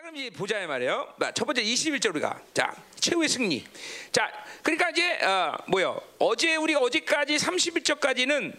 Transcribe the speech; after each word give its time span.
그럼 0.00 0.16
이제 0.16 0.30
보자 0.30 0.66
말이에요. 0.66 1.12
자, 1.20 1.30
첫 1.32 1.44
번째 1.44 1.62
21절 1.62 2.10
우리가 2.10 2.40
자 2.54 2.74
최후의 3.00 3.28
승리. 3.28 3.62
자 4.10 4.32
그러니까 4.62 4.88
이제 4.88 5.18
어, 5.22 5.54
뭐요? 5.66 6.00
어제 6.18 6.56
우리가 6.56 6.80
어제까지 6.80 7.36
31절까지는 7.36 8.56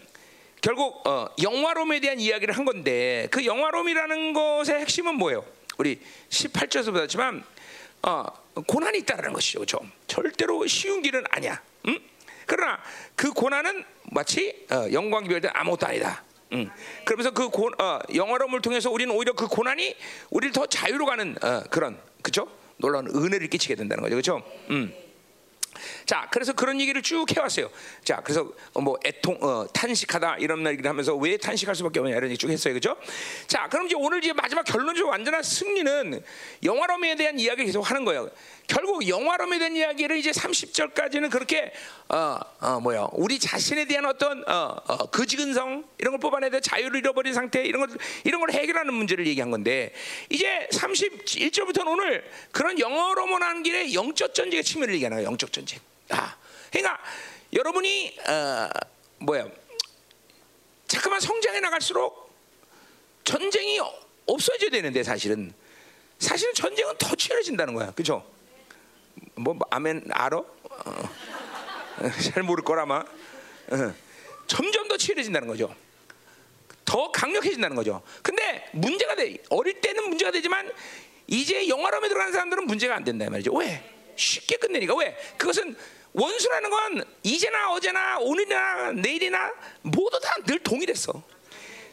결국 0.60 1.04
어, 1.04 1.28
영화롬에 1.42 1.98
대한 1.98 2.20
이야기를 2.20 2.56
한 2.56 2.64
건데 2.64 3.26
그 3.32 3.44
영화롬이라는 3.44 4.32
것의 4.32 4.80
핵심은 4.82 5.16
뭐예요? 5.16 5.44
우리 5.78 6.00
18절에서 6.28 6.92
보았지만 6.92 7.42
어, 8.02 8.24
고난이 8.64 8.98
있다라는 8.98 9.32
것이죠. 9.32 9.58
그렇죠? 9.58 9.80
절대로 10.06 10.64
쉬운 10.68 11.02
길은 11.02 11.24
아니야. 11.28 11.60
응? 11.88 11.98
그러나 12.46 12.80
그 13.16 13.32
고난은 13.32 13.84
마치 14.04 14.64
어, 14.70 14.86
영광 14.92 15.26
때 15.26 15.48
아무것도 15.52 15.88
아니다. 15.88 16.22
음. 16.52 16.70
그러면서 17.04 17.30
그 17.30 17.48
고, 17.48 17.70
어, 17.78 17.98
영화로움을 18.14 18.60
통해서 18.60 18.90
우리는 18.90 19.14
오히려 19.14 19.32
그 19.32 19.46
고난이 19.46 19.96
우리를 20.30 20.52
더 20.52 20.66
자유로 20.66 21.06
가는 21.06 21.36
어, 21.42 21.62
그런 21.70 21.98
그죠? 22.22 22.48
놀라운 22.76 23.06
은혜를 23.08 23.48
끼치게 23.48 23.74
된다는 23.74 24.02
거죠, 24.02 24.14
그렇죠? 24.14 24.42
음. 24.70 24.92
자, 26.06 26.28
그래서 26.30 26.52
그런 26.52 26.80
얘기를 26.80 27.00
쭉 27.02 27.26
해왔어요. 27.36 27.70
자, 28.04 28.20
그래서 28.22 28.50
뭐 28.74 28.98
애통, 29.04 29.38
어, 29.40 29.66
탄식하다 29.72 30.36
이런 30.38 30.66
얘기를 30.66 30.88
하면서 30.88 31.14
왜 31.16 31.36
탄식할 31.36 31.74
수밖에 31.74 32.00
없냐 32.00 32.16
이런 32.16 32.30
얘기 32.30 32.38
쭉 32.38 32.50
했어요, 32.50 32.74
그죠? 32.74 32.96
자, 33.46 33.68
그럼 33.68 33.86
이제 33.86 33.94
오늘 33.96 34.18
이제 34.18 34.32
마지막 34.32 34.62
결론적으로 34.64 35.10
완전한 35.10 35.42
승리는 35.42 36.22
영화로움에 36.62 37.16
대한 37.16 37.38
이야기를 37.38 37.66
계속 37.66 37.88
하는 37.88 38.04
거예요. 38.04 38.30
결국 38.66 39.06
영화로움에 39.06 39.58
대한 39.58 39.76
이야기를 39.76 40.16
이제 40.16 40.30
30절까지는 40.30 41.30
그렇게 41.30 41.72
어, 42.08 42.38
어 42.60 42.80
뭐야 42.80 43.08
우리 43.12 43.38
자신에 43.38 43.84
대한 43.86 44.06
어떤 44.06 44.42
어, 44.48 44.76
어, 44.86 45.10
그지근성 45.10 45.84
이런 45.98 46.12
걸 46.12 46.20
뽑아내야 46.20 46.60
자유를 46.60 47.00
잃어버린 47.00 47.34
상태 47.34 47.64
이런 47.64 47.86
걸 47.86 47.98
이런 48.24 48.40
걸 48.40 48.52
해결하는 48.52 48.94
문제를 48.94 49.26
얘기한 49.26 49.50
건데 49.50 49.92
이제 50.30 50.68
31절부터는 50.72 51.86
오늘 51.88 52.24
그런 52.50 52.78
영어로만 52.78 53.42
하는 53.42 53.62
길에 53.62 53.92
영적 53.92 54.34
전쟁의 54.34 54.64
측면을 54.64 54.94
얘기하는 54.94 55.18
거예요. 55.18 55.28
영적 55.28 55.52
전쟁. 55.52 55.71
아, 56.12 56.36
그러니까 56.70 56.98
여러분이 57.52 58.16
어, 58.28 58.68
뭐야 59.18 59.48
자꾸만 60.86 61.20
성장해 61.20 61.60
나갈수록 61.60 62.30
전쟁이 63.24 63.80
없어져야 64.26 64.70
되는데 64.70 65.02
사실은 65.02 65.52
사실은 66.18 66.54
전쟁은 66.54 66.96
더 66.98 67.16
치열해진다는 67.16 67.74
거야, 67.74 67.90
그렇죠? 67.90 68.24
뭐, 69.34 69.54
뭐 69.54 69.66
아멘 69.70 70.04
알아? 70.10 70.38
어, 70.38 71.10
잘 72.32 72.42
모를 72.42 72.64
거라마. 72.64 72.98
어, 72.98 73.94
점점 74.46 74.88
더 74.88 74.96
치열해진다는 74.96 75.48
거죠. 75.48 75.74
더 76.84 77.10
강력해진다는 77.10 77.74
거죠. 77.74 78.02
근데 78.22 78.68
문제가 78.72 79.14
돼. 79.14 79.38
어릴 79.48 79.80
때는 79.80 80.08
문제가 80.08 80.30
되지만 80.30 80.70
이제 81.26 81.66
영화로움에 81.68 82.08
들어가는 82.08 82.32
사람들은 82.32 82.66
문제가 82.66 82.94
안 82.94 83.04
된다 83.04 83.28
말이죠. 83.30 83.52
왜? 83.54 83.82
쉽게 84.16 84.56
끝내니까 84.56 84.94
왜? 84.96 85.16
그것은 85.38 85.76
원수라는 86.12 86.70
건 86.70 87.04
이제나 87.22 87.72
어제나 87.72 88.18
오늘이나 88.18 88.92
내일이나 88.92 89.52
모두 89.82 90.18
다 90.20 90.32
늘 90.46 90.58
동일했어. 90.58 91.22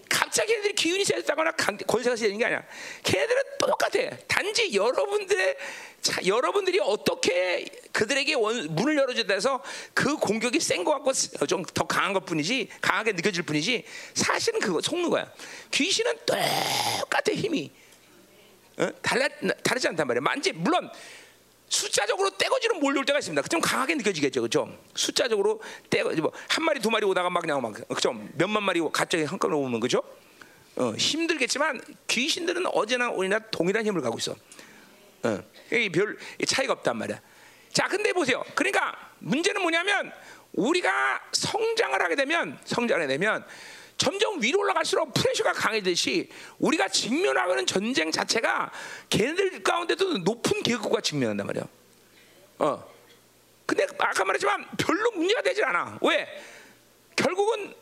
갑자기 0.09 0.53
걔들이 0.56 0.73
기운이 0.73 1.06
세졌다거나 1.06 1.52
권세가 1.88 2.16
세지는 2.16 2.39
게 2.39 2.45
아니야. 2.45 2.64
걔들은 3.03 3.44
똑같아. 3.59 4.17
단지 4.28 4.73
여러분들의 4.73 5.56
자, 6.02 6.20
여러분들이 6.26 6.80
어떻게 6.81 7.66
그들에게 7.92 8.34
원, 8.34 8.73
문을 8.73 8.98
열어준다 8.98 9.34
해서 9.36 9.61
그 9.94 10.17
공격이 10.17 10.59
센 10.59 10.83
것 10.83 10.92
같고 10.94 11.14
좀 11.45 11.64
더 11.76 11.86
강한 11.86 12.14
것 12.14 12.26
뿐이지 12.26 12.70
강하게 12.81 13.11
느껴질 13.11 13.44
뿐이지 13.44 13.86
사실은 14.16 14.59
그거 14.59 14.81
속는 14.81 15.09
거야. 15.11 15.31
귀신은 15.72 16.17
똑같아 16.26 17.31
힘이 17.33 17.72
어? 18.78 18.89
달라 19.04 19.28
다르지 19.64 19.88
않단 19.89 20.08
말이야. 20.08 20.22
만지 20.22 20.54
물론 20.54 20.89
숫자적으로 21.70 22.31
떼거지로 22.31 22.80
몰려올 22.80 23.06
때가 23.06 23.20
있습니다. 23.20 23.42
좀 23.44 23.62
강하게 23.62 23.95
느껴지겠죠, 23.95 24.42
그렇죠? 24.42 24.75
숫자적으로 24.95 25.62
떼거 25.89 26.09
뭐한 26.16 26.64
마리 26.66 26.80
두 26.80 26.89
마리 26.89 27.06
오다가 27.06 27.30
막 27.30 27.42
그냥 27.42 27.61
막 27.61 27.73
그죠? 27.88 28.11
몇만 28.33 28.64
마리 28.64 28.82
갑자기 28.92 29.23
한꺼번에 29.23 29.60
오면 29.61 29.80
그죠? 29.80 30.04
어, 30.76 30.94
힘들겠지만 30.98 31.82
귀신들은 32.08 32.66
어제나 32.67 33.10
오늘이나 33.10 33.39
동일한 33.52 33.86
힘을 33.86 34.02
갖고 34.02 34.17
있어. 34.17 34.36
어, 35.23 35.44
별 35.94 36.17
차이가 36.48 36.73
없단 36.73 36.98
말이야. 36.98 37.21
자, 37.71 37.88
근데 37.88 38.14
보세요. 38.14 38.44
그러니까 38.55 38.95
문제는 39.20 39.61
뭐냐면 39.61 40.11
우리가 40.54 41.21
성장을 41.32 42.02
하게 42.02 42.15
되면 42.15 42.58
성장을 42.65 43.02
하게 43.02 43.14
되면 43.17 43.45
점점 43.99 44.42
위로 44.42 44.61
올라갈수록 44.61 45.14
프레셔가 45.14 45.52
강해듯이 45.52 46.30
우리가 46.58 46.87
직면하는 46.87 47.65
전쟁 47.65 48.10
자체가 48.10 48.71
걔네들 49.10 49.61
가운데도 49.61 50.20
높은 50.20 50.64
계급과 50.64 51.02
직면한단 51.02 51.45
말이야. 51.45 51.64
어. 52.59 52.89
근데 53.65 53.86
아까 53.99 54.23
말했지만 54.23 54.65
별로 54.77 55.11
문제가 55.11 55.42
되질 55.42 55.65
않아. 55.65 55.99
왜? 56.02 56.26
결국은 57.17 57.76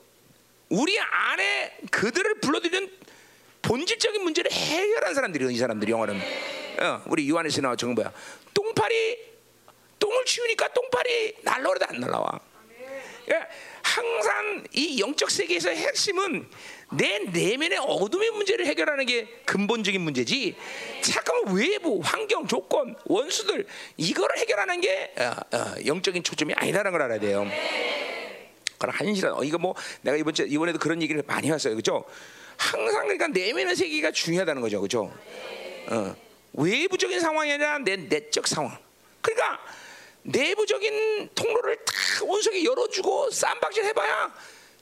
우리 0.69 0.99
안에 0.99 1.77
그들을 1.91 2.39
불러들이는 2.41 2.91
본질적인 3.61 4.23
문제를 4.23 4.51
해결한 4.51 5.13
사람들이이 5.13 5.55
사람들이 5.55 5.91
영어는. 5.91 6.19
어, 6.79 7.03
우리 7.05 7.29
요한에서 7.29 7.61
나와 7.61 7.75
정 7.75 7.93
뭐야? 7.93 8.11
똥파리 8.55 9.19
똥을 9.99 10.25
치우니까 10.25 10.73
똥파리 10.73 11.35
날라오려도 11.43 11.85
안 11.89 11.99
날라와. 11.99 12.39
그러니까 13.23 13.49
항상 13.97 14.63
이 14.73 14.99
영적 14.99 15.31
세계에서 15.31 15.69
핵심은 15.69 16.47
내 16.91 17.19
내면의 17.19 17.79
어둠의 17.79 18.29
문제를 18.29 18.67
해결하는 18.67 19.07
게 19.07 19.25
근본적인 19.45 19.99
문제지. 19.99 20.55
잠깐만 21.01 21.55
외부 21.55 21.99
환경 22.03 22.45
조건 22.45 22.95
원수들 23.05 23.65
이거를 23.97 24.37
해결하는 24.37 24.81
게 24.81 25.13
어, 25.17 25.57
어, 25.57 25.75
영적인 25.85 26.23
초점이 26.23 26.53
아니라는 26.53 26.91
걸 26.91 27.01
알아야 27.01 27.19
돼요. 27.19 27.47
그럼 28.77 28.95
한시간 28.95 29.33
어, 29.33 29.43
이거 29.43 29.57
뭐 29.57 29.73
내가 30.01 30.15
이번 30.15 30.35
주 30.35 30.43
이번에도 30.43 30.77
그런 30.77 31.01
얘기를 31.01 31.23
많이 31.25 31.51
했어요, 31.51 31.75
그죠? 31.75 32.05
항상 32.55 33.07
그러니까 33.07 33.27
내면의 33.27 33.75
세계가 33.75 34.11
중요하다는 34.11 34.61
거죠, 34.61 34.79
그죠? 34.79 35.11
어, 35.89 36.15
외부적인 36.53 37.19
상황이 37.19 37.51
아니라 37.51 37.79
내 37.79 37.97
내적 37.97 38.47
상황. 38.47 38.77
그러니까 39.21 39.59
내부적인 40.27 41.29
통로를 41.35 41.77
다 41.77 41.93
원석이 42.25 42.65
열어주고 42.65 43.31
쌈박질 43.31 43.85
해봐야 43.85 44.33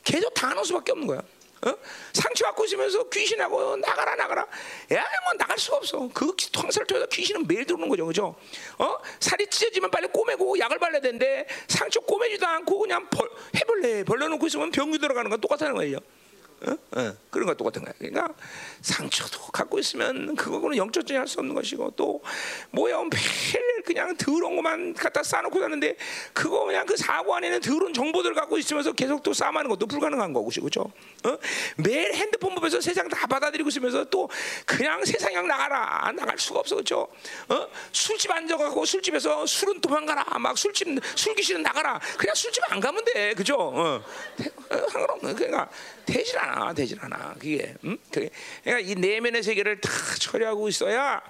계속 0.03 0.33
당하는 0.33 0.63
수밖에 0.63 0.91
없는 0.91 1.07
거야. 1.07 1.19
어? 1.65 1.73
상처 2.13 2.45
갖고 2.45 2.65
있으면서 2.65 3.07
귀신하고 3.09 3.77
나가라 3.77 4.15
나가라. 4.15 4.41
야, 4.93 5.03
뭐 5.23 5.33
나갈 5.37 5.57
수가 5.57 5.77
없어. 5.77 6.09
그 6.13 6.35
황사를 6.53 6.85
통해서 6.85 7.07
귀신은 7.07 7.47
매일 7.47 7.65
들어오는 7.65 7.89
거죠, 7.89 8.05
그죠? 8.05 8.35
어? 8.77 8.97
살이 9.19 9.47
찢어지면 9.47 9.89
빨리 9.89 10.07
꼬매고 10.07 10.59
약을 10.59 10.77
발라야 10.77 11.01
되는데 11.01 11.47
상처 11.67 11.99
꼬매지도 12.01 12.45
않고 12.45 12.79
그냥 12.79 13.07
벌, 13.09 13.29
해벌레 13.55 14.03
벌려놓고 14.03 14.45
있으면 14.47 14.71
병이 14.71 14.99
들어가는 14.99 15.29
건 15.29 15.41
똑같다는 15.41 15.75
거예요. 15.75 15.97
어? 16.61 16.71
어, 16.71 17.15
그런 17.29 17.47
거 17.47 17.53
똑같은 17.53 17.83
거야. 17.83 17.93
그러니까 17.97 18.33
상처도 18.81 19.39
갖고 19.51 19.77
있으면 19.79 20.35
그거는 20.35 20.77
영적적인 20.77 21.19
할수 21.19 21.39
없는 21.39 21.53
것이고 21.53 21.91
또 21.95 22.21
뭐야 22.71 22.97
매일 22.97 23.83
그냥 23.85 24.15
더러운 24.17 24.55
것만 24.55 24.93
갖다 24.93 25.21
쌓아놓고 25.21 25.59
사는데 25.59 25.95
그거 26.33 26.65
그냥 26.65 26.85
그 26.85 26.97
사고 26.97 27.35
안에는 27.35 27.59
더러운 27.61 27.93
정보들을 27.93 28.35
갖고 28.35 28.57
있으면서 28.57 28.93
계속 28.93 29.21
또 29.21 29.33
쌓아하는 29.33 29.69
것도 29.69 29.85
불가능한 29.85 30.33
거고 30.33 30.49
그렇죠? 30.49 30.91
어? 31.23 31.37
매일 31.77 32.13
핸드폰 32.13 32.55
보면서 32.55 32.81
세상 32.81 33.07
다 33.09 33.27
받아들이고 33.27 33.69
있으면서 33.69 34.05
또 34.05 34.29
그냥 34.65 35.03
세상에 35.05 35.41
나가라 35.41 36.11
나갈 36.15 36.37
수가 36.37 36.59
없어 36.59 36.75
그렇죠? 36.75 37.07
어? 37.49 37.67
술집 37.91 38.31
앉아가고 38.31 38.85
술집에서 38.85 39.45
술은 39.45 39.81
도망가라 39.81 40.39
막 40.39 40.57
술집 40.57 40.99
술 41.15 41.35
귀신은 41.35 41.61
나가라 41.61 41.99
그냥 42.17 42.33
술집 42.33 42.71
안 42.71 42.79
가면 42.79 43.03
돼 43.05 43.33
그죠? 43.33 43.55
어. 43.57 44.03
상관없는 44.91 45.35
그러니까 45.35 45.69
되질 46.05 46.37
않아, 46.37 46.73
되질 46.73 46.97
않아. 47.01 47.33
그게, 47.39 47.73
음? 47.83 47.97
그게 48.11 48.29
그러니까 48.63 48.91
이 48.91 48.95
내면의 48.95 49.43
세계를 49.43 49.81
다 49.81 49.89
처리하고 50.19 50.67
있어야 50.69 51.21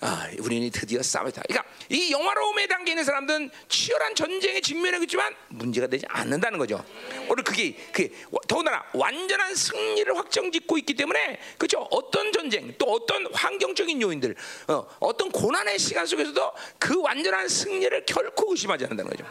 아, 0.00 0.28
우리는 0.38 0.70
드디어 0.70 1.02
싸움이다. 1.02 1.42
그러니까 1.46 1.68
이 1.90 2.10
영화로움에 2.10 2.66
담겨 2.66 2.92
있는 2.92 3.04
사람들은 3.04 3.50
치열한 3.68 4.14
전쟁에 4.14 4.60
직면하고 4.60 5.04
있지만 5.04 5.34
문제가 5.48 5.86
되지 5.86 6.06
않는다는 6.08 6.58
거죠. 6.58 6.82
오늘 7.28 7.44
그게 7.44 7.74
그 7.92 8.08
더군다나 8.48 8.82
완전한 8.94 9.54
승리를 9.54 10.16
확정짓고 10.16 10.78
있기 10.78 10.94
때문에 10.94 11.38
그렇죠. 11.58 11.86
어떤 11.90 12.32
전쟁 12.32 12.74
또 12.78 12.86
어떤 12.86 13.26
환경적인 13.34 14.00
요인들 14.00 14.34
어, 14.68 14.86
어떤 15.00 15.30
고난의 15.30 15.78
시간 15.78 16.06
속에서도 16.06 16.52
그 16.78 17.00
완전한 17.02 17.46
승리를 17.48 18.06
결코 18.06 18.52
의심하지 18.52 18.84
않는다는 18.84 19.10
거죠. 19.10 19.24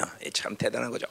야, 0.00 0.18
참 0.32 0.56
대단한 0.56 0.90
거죠. 0.90 1.06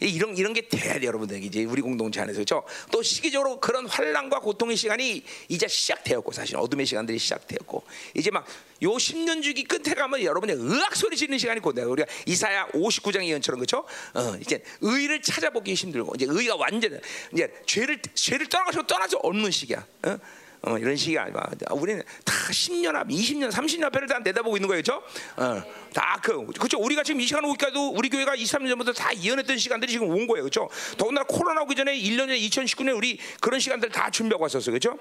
이런 0.00 0.36
이런 0.36 0.52
게 0.52 0.68
돼야 0.68 0.98
돼 0.98 1.06
여러분들 1.06 1.42
이제 1.42 1.64
우리 1.64 1.82
공동체 1.82 2.20
안에서 2.20 2.36
그렇죠? 2.36 2.64
또 2.90 3.02
시기적으로 3.02 3.60
그런 3.60 3.86
환란과 3.86 4.40
고통의 4.40 4.76
시간이 4.76 5.22
이제 5.48 5.68
시작되었고 5.68 6.32
사실 6.32 6.56
어둠의 6.56 6.86
시간들이 6.86 7.18
시작되었고 7.18 7.84
이제 8.14 8.30
막 8.30 8.46
요 8.82 8.90
10년 8.90 9.42
주기 9.42 9.64
끝에 9.64 9.94
가면 9.94 10.22
여러분의 10.22 10.56
의학 10.58 10.94
소리 10.94 11.16
지르는 11.16 11.38
시간이 11.38 11.60
곧 11.60 11.72
돼요. 11.72 11.90
우리가 11.90 12.08
이사야 12.26 12.68
59장 12.68 13.24
예언처럼 13.24 13.58
그렇죠? 13.58 13.84
어, 14.14 14.36
이제 14.40 14.62
의를 14.80 15.22
찾아보기 15.22 15.72
힘들고 15.74 16.14
이제 16.16 16.26
의가 16.28 16.56
완전 16.56 17.00
이제 17.32 17.52
죄를 17.66 18.00
죄를 18.14 18.48
떠나가지고 18.48 18.86
떠나서 18.86 19.18
없는 19.22 19.50
시기야. 19.50 19.86
어? 20.04 20.18
어, 20.66 20.76
이런 20.78 20.96
식이 20.96 21.16
아니라 21.16 21.48
우리는 21.70 22.02
다 22.24 22.34
10년 22.50 22.96
앞, 22.96 23.06
20년, 23.06 23.52
30년 23.52 23.84
앞에를 23.84 24.08
다 24.08 24.18
내다보고 24.18 24.56
있는 24.56 24.66
거예요, 24.66 24.82
그렇죠? 24.82 25.02
어, 25.36 25.62
다그 25.94 26.46
그렇죠. 26.46 26.78
우리가 26.80 27.04
지금 27.04 27.20
이 27.20 27.26
시간 27.26 27.44
오기까지도 27.44 27.90
우리 27.90 28.08
교회가 28.08 28.34
2, 28.34 28.42
3년 28.42 28.68
전부터 28.70 28.92
다 28.92 29.16
예언했던 29.16 29.58
시간들이 29.58 29.92
지금 29.92 30.08
온 30.08 30.26
거예요, 30.26 30.42
그렇죠? 30.42 30.68
더군다나 30.98 31.24
코로나 31.28 31.62
오기 31.62 31.76
전에 31.76 31.96
1년 31.96 32.18
전에 32.18 32.38
2019년에 32.40 32.96
우리 32.96 33.18
그런 33.40 33.60
시간들 33.60 33.90
다 33.90 34.10
준비하고 34.10 34.42
왔었어요, 34.42 34.72
그렇죠? 34.72 34.98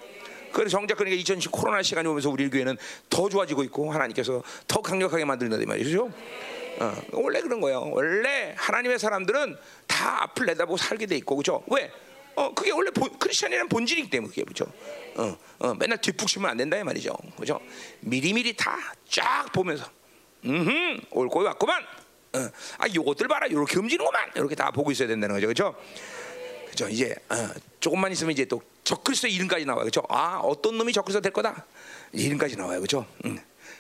그래서 0.53 0.77
정작 0.77 0.99
그러니까 0.99 1.19
2010 1.19 1.51
코로나 1.51 1.81
시간이 1.81 2.07
오면서 2.07 2.29
우리 2.29 2.47
교회는 2.47 2.77
더 3.09 3.27
좋아지고 3.27 3.63
있고 3.63 3.91
하나님께서 3.91 4.43
더 4.67 4.81
강력하게 4.81 5.25
만드는다 5.25 5.65
말이죠. 5.65 6.11
어, 6.79 6.93
원래 7.13 7.41
그런 7.41 7.59
거예요. 7.59 7.89
원래 7.91 8.53
하나님의 8.55 8.99
사람들은 8.99 9.57
다 9.87 10.23
앞을 10.23 10.45
내다보고 10.45 10.77
살게 10.77 11.07
돼 11.07 11.15
있고 11.17 11.35
그죠? 11.37 11.63
왜? 11.71 11.91
어 12.35 12.53
그게 12.53 12.71
원래 12.71 12.91
본, 12.91 13.17
크리스천이라는 13.17 13.69
본질이기 13.69 14.09
때문에 14.09 14.29
그게 14.29 14.43
그죠? 14.43 14.65
어, 15.15 15.37
어 15.59 15.73
맨날 15.75 15.99
뒷북치면 16.01 16.49
안 16.49 16.57
된다 16.57 16.77
이 16.77 16.83
말이죠. 16.83 17.15
그죠? 17.37 17.59
미리미리 18.01 18.55
다 18.55 18.77
쫙 19.09 19.51
보면서 19.53 19.85
음, 20.45 20.99
올 21.11 21.29
거기 21.29 21.45
왔구만. 21.45 21.81
어, 22.33 22.49
아 22.79 22.85
요것들 22.93 23.27
봐라, 23.27 23.49
요렇게 23.49 23.79
움직이는구만. 23.79 24.31
이렇게 24.35 24.55
다 24.55 24.71
보고 24.71 24.91
있어야 24.91 25.07
된다는 25.07 25.35
거죠, 25.35 25.47
그죠? 25.47 25.75
그죠? 26.69 26.89
이제 26.89 27.15
어, 27.29 27.49
조금만 27.79 28.11
있으면 28.11 28.33
이제 28.33 28.43
또 28.45 28.61
적그리스도 28.83 29.27
이름까지 29.29 29.65
나와요, 29.65 29.85
그죠? 29.85 30.03
아 30.09 30.39
어떤 30.43 30.77
놈이 30.77 30.91
적그리스도 30.91 31.21
될 31.21 31.31
거다 31.31 31.65
이름까지 32.11 32.57
나와요, 32.57 32.81
그죠? 32.81 33.05
응. 33.25 33.39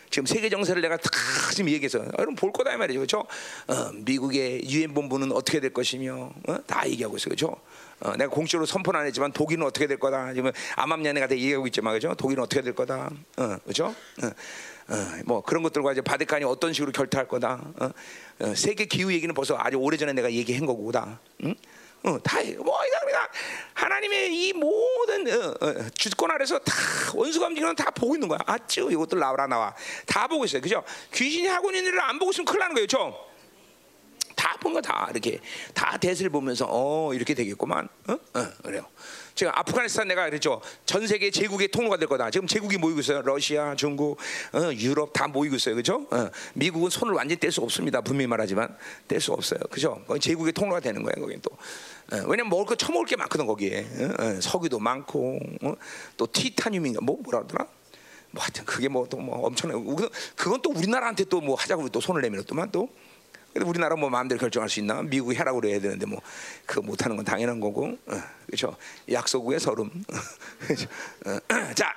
지금 0.09 0.25
세계 0.25 0.49
정세를 0.49 0.81
내가 0.81 0.95
다 0.95 1.09
지금 1.53 1.69
얘기해서 1.71 1.99
여러분 2.17 2.35
볼 2.35 2.53
거다 2.53 2.73
이 2.73 2.77
말이죠, 2.77 2.99
그렇죠? 2.99 3.25
어, 3.67 3.91
미국의 3.93 4.63
유엔 4.69 4.93
본부는 4.93 5.33
어떻게 5.33 5.59
될 5.59 5.73
것이며 5.73 6.31
어? 6.47 6.57
다 6.65 6.87
얘기하고 6.87 7.17
있어요, 7.17 7.35
그렇죠? 7.35 7.59
어, 8.01 8.15
내가 8.17 8.29
공식으로 8.29 8.65
선포는 8.65 8.99
안 8.99 9.05
했지만 9.05 9.31
독일은 9.31 9.65
어떻게 9.65 9.87
될 9.87 9.97
거다. 9.97 10.33
지금 10.33 10.51
암암년에 10.75 11.27
다 11.27 11.33
얘기하고 11.33 11.67
있지만 11.67 11.93
그죠? 11.93 12.13
독일은 12.15 12.43
어떻게 12.43 12.61
될 12.61 12.75
거다. 12.75 13.09
어, 13.37 13.57
그죠? 13.65 13.85
어, 14.21 14.27
어, 14.27 14.95
뭐 15.25 15.41
그런 15.41 15.63
것들과 15.63 15.93
이제 15.93 16.01
바티칸이 16.01 16.43
어떤 16.45 16.73
식으로 16.73 16.91
결투할 16.91 17.27
거다. 17.27 17.61
어, 17.79 17.89
어, 18.41 18.55
세계 18.55 18.85
기후 18.85 19.13
얘기는 19.13 19.33
벌써 19.33 19.57
아주 19.57 19.77
오래 19.77 19.97
전에 19.97 20.13
내가 20.13 20.31
얘기한 20.31 20.65
거고다. 20.65 21.19
응? 21.43 21.55
어, 22.03 22.19
다, 22.21 22.37
뭐, 22.63 22.77
이다 22.85 23.29
하나님의 23.73 24.35
이 24.35 24.53
모든 24.53 25.27
어, 25.27 25.55
어, 25.61 25.89
주권 25.95 26.31
아래서 26.31 26.59
다 26.59 26.73
원수가 27.13 27.47
움직이는 27.47 27.75
다 27.75 27.89
보고 27.91 28.15
있는 28.15 28.27
거야. 28.27 28.39
아쭈 28.45 28.91
이것들 28.91 29.19
나와라 29.19 29.47
나와. 29.47 29.73
다 30.05 30.27
보고 30.27 30.45
있어요. 30.45 30.61
그죠? 30.61 30.83
귀신이 31.13 31.47
하고 31.47 31.71
있는 31.71 31.85
일을 31.85 32.01
안 32.01 32.19
보고 32.19 32.31
있으면 32.31 32.45
큰일 32.45 32.59
나는 32.59 32.75
거예요. 32.75 32.85
그죠? 32.85 33.34
다 34.45 34.57
본 34.61 34.73
거 34.73 34.81
다 34.81 35.07
이렇게 35.11 35.39
다 35.73 35.97
대세를 35.97 36.29
보면서 36.29 36.67
어 36.69 37.13
이렇게 37.13 37.33
되겠구만. 37.33 37.87
어? 38.07 38.13
어 38.13 38.47
그래요. 38.63 38.85
지금 39.33 39.51
아프가니스탄 39.55 40.07
내가 40.07 40.25
그랬죠. 40.25 40.61
전 40.85 41.07
세계 41.07 41.31
제국의 41.31 41.69
통로가 41.69 41.97
될 41.97 42.07
거다. 42.07 42.29
지금 42.29 42.47
제국이 42.47 42.77
모이고 42.77 42.99
있어요. 43.01 43.21
러시아, 43.21 43.75
중국, 43.75 44.17
어, 44.53 44.71
유럽 44.75 45.11
다 45.11 45.27
모이고 45.27 45.55
있어요. 45.57 45.75
그죠? 45.75 46.07
어, 46.09 46.29
미국은 46.53 46.89
손을 46.89 47.13
완전히 47.13 47.37
뗄 47.39 47.51
수 47.51 47.61
없습니다. 47.61 47.99
분명히 48.01 48.27
말하지만 48.27 48.77
뗄 49.09 49.19
수 49.19 49.33
없어요. 49.33 49.59
그죠? 49.69 50.01
제국의 50.21 50.53
통로가 50.53 50.79
되는 50.79 51.03
거예요. 51.03 51.15
거긴 51.19 51.41
또. 51.41 51.49
어, 52.15 52.23
왜냐면 52.27 52.49
먹을 52.49 52.65
거 52.65 52.75
처먹을 52.75 53.07
게 53.07 53.15
많거든 53.17 53.45
거기에. 53.45 53.79
어, 53.81 54.23
어, 54.23 54.41
석유도 54.41 54.79
많고 54.79 55.39
어, 55.63 55.73
또 56.15 56.27
티타늄인가 56.31 57.01
뭐 57.01 57.17
뭐라 57.21 57.39
그러더라? 57.39 57.67
뭐 58.31 58.43
하여튼 58.43 58.63
그게 58.65 58.87
뭐 58.87 59.05
또뭐 59.07 59.23
뭐 59.23 59.47
엄청나고 59.47 59.97
그건 60.35 60.61
또 60.61 60.69
우리나라한테 60.71 61.25
또 61.25 61.41
뭐 61.41 61.55
하자고 61.55 61.89
또 61.89 61.99
손을 61.99 62.21
내밀었더만 62.21 62.71
또 62.71 62.87
근데 63.55 63.69
우리나라 63.69 63.95
뭐 63.95 64.09
마음대로 64.09 64.37
결정할 64.37 64.67
수 64.69 64.81
있나? 64.81 65.01
미국이 65.01 65.37
해라고 65.37 65.61
그래야 65.61 65.79
되는데 65.79 66.05
뭐 66.05 66.21
그거 66.65 66.81
못하는 66.81 67.15
건 67.15 67.23
당연한 67.23 67.61
거고, 67.61 67.97
어, 68.05 68.21
그렇죠? 68.45 68.75
약속 69.09 69.45
후에 69.45 69.59
서름. 69.59 69.89
어, 71.25 71.39
자. 71.73 71.87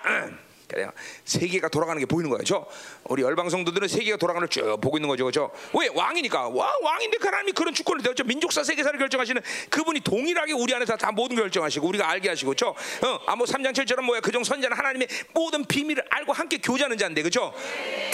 어. 0.68 0.74
그래요. 0.74 0.92
세계가 1.24 1.68
돌아가는 1.68 1.98
게 1.98 2.04
보이는 2.06 2.28
거예요. 2.30 2.44
저 2.44 2.66
우리 3.04 3.22
열방 3.22 3.48
성도들은 3.48 3.88
세계가 3.88 4.18
돌아가는 4.18 4.46
걸 4.46 4.48
쭉 4.48 4.80
보고 4.80 4.96
있는 4.98 5.08
거죠. 5.08 5.24
그죠? 5.24 5.50
왜 5.74 5.88
왕이니까. 5.94 6.48
와, 6.48 6.72
왕인데 6.82 7.18
그 7.18 7.26
하나님이 7.26 7.52
그런 7.52 7.72
주권을 7.74 8.02
대죠. 8.02 8.24
민족사 8.24 8.62
세계사를 8.62 8.98
결정하시는 8.98 9.40
그분이 9.70 10.00
동일하게 10.00 10.52
우리 10.52 10.74
안에서 10.74 10.96
다 10.96 11.10
모든 11.12 11.36
결정하시고 11.36 11.86
우리가 11.88 12.08
알게 12.08 12.28
하시고. 12.28 12.54
저 12.54 12.68
어, 12.68 13.20
아모 13.26 13.44
3장 13.44 13.72
7절은 13.72 14.02
뭐야? 14.02 14.20
그종 14.20 14.44
선자는 14.44 14.76
하나님의 14.76 15.08
모든 15.32 15.64
비밀을 15.64 16.02
알고 16.10 16.32
함께 16.32 16.58
교제하는 16.58 16.98
자인데. 16.98 17.22
그죠? 17.22 17.52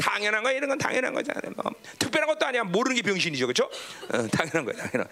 당연한 0.00 0.42
거야. 0.42 0.52
이런 0.54 0.68
건 0.68 0.78
당연한 0.78 1.12
거잖아요. 1.14 1.52
뭐, 1.56 1.72
특별한 1.98 2.28
것도 2.28 2.46
아니야. 2.46 2.62
모르는 2.64 2.94
게 2.96 3.02
병신이죠. 3.02 3.46
그죠? 3.46 3.64
어, 4.12 4.26
당연한 4.28 4.64
거야. 4.64 4.76
당연한. 4.76 5.08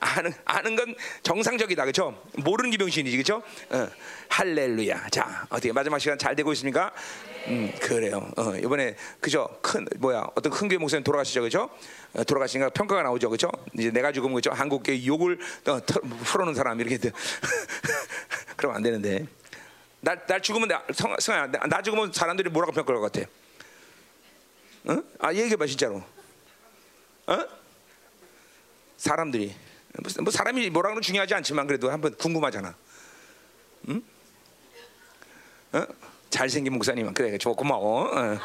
아는 0.00 0.34
아는 0.44 0.76
건 0.76 0.94
정상적이다. 1.22 1.84
그죠? 1.84 2.20
모르는 2.34 2.70
게 2.70 2.76
병신이지. 2.78 3.16
그죠? 3.16 3.42
어, 3.70 3.88
할렐루야. 4.28 5.08
자, 5.10 5.46
어떻게 5.50 5.72
마지막 5.72 5.98
시간 5.98 6.18
잘 6.18 6.34
되고 6.34 6.52
있습니까? 6.52 6.63
있습니까? 6.64 6.92
음, 7.46 7.72
그래요. 7.80 8.30
어, 8.36 8.56
이번에 8.56 8.96
그죠? 9.20 9.46
큰 9.60 9.86
뭐야? 9.98 10.26
어떤 10.34 10.50
큰 10.50 10.68
교회 10.68 10.78
목사님 10.78 11.04
돌아가시죠, 11.04 11.42
그죠? 11.42 11.68
어, 12.14 12.24
돌아가시니까 12.24 12.70
평가가 12.70 13.02
나오죠, 13.02 13.28
그죠? 13.28 13.50
이제 13.74 13.90
내가 13.90 14.10
죽으면 14.12 14.34
그죠? 14.34 14.50
한국계 14.50 15.04
욕을 15.06 15.38
어, 15.66 15.80
풀어놓은 16.24 16.54
사람 16.54 16.80
이렇게 16.80 16.98
그러면 18.56 18.76
안 18.76 18.82
되는데. 18.82 19.26
날, 20.00 20.26
날 20.26 20.42
죽으면 20.42 20.68
나, 20.68 20.82
성, 20.92 21.14
성아, 21.18 21.46
나, 21.46 21.58
나 21.66 21.82
죽으면 21.82 22.12
사람들이 22.12 22.50
뭐라고 22.50 22.72
평가할 22.72 23.00
것 23.00 23.12
같아? 23.12 23.28
어? 24.86 25.02
아 25.18 25.32
얘기해봐 25.32 25.66
진짜로. 25.66 26.02
어? 27.26 27.38
사람들이 28.96 29.54
뭐 30.22 30.30
사람이 30.30 30.70
뭐라는 30.70 31.00
중요하지 31.00 31.34
않지만 31.34 31.66
그래도 31.66 31.90
한번 31.90 32.14
궁금하잖아. 32.16 32.74
응? 33.88 34.02
어? 35.72 35.86
잘생긴 36.34 36.72
목사님 36.72 37.14
그래 37.14 37.38
저 37.38 37.52
고마워. 37.52 38.10
어. 38.10 38.38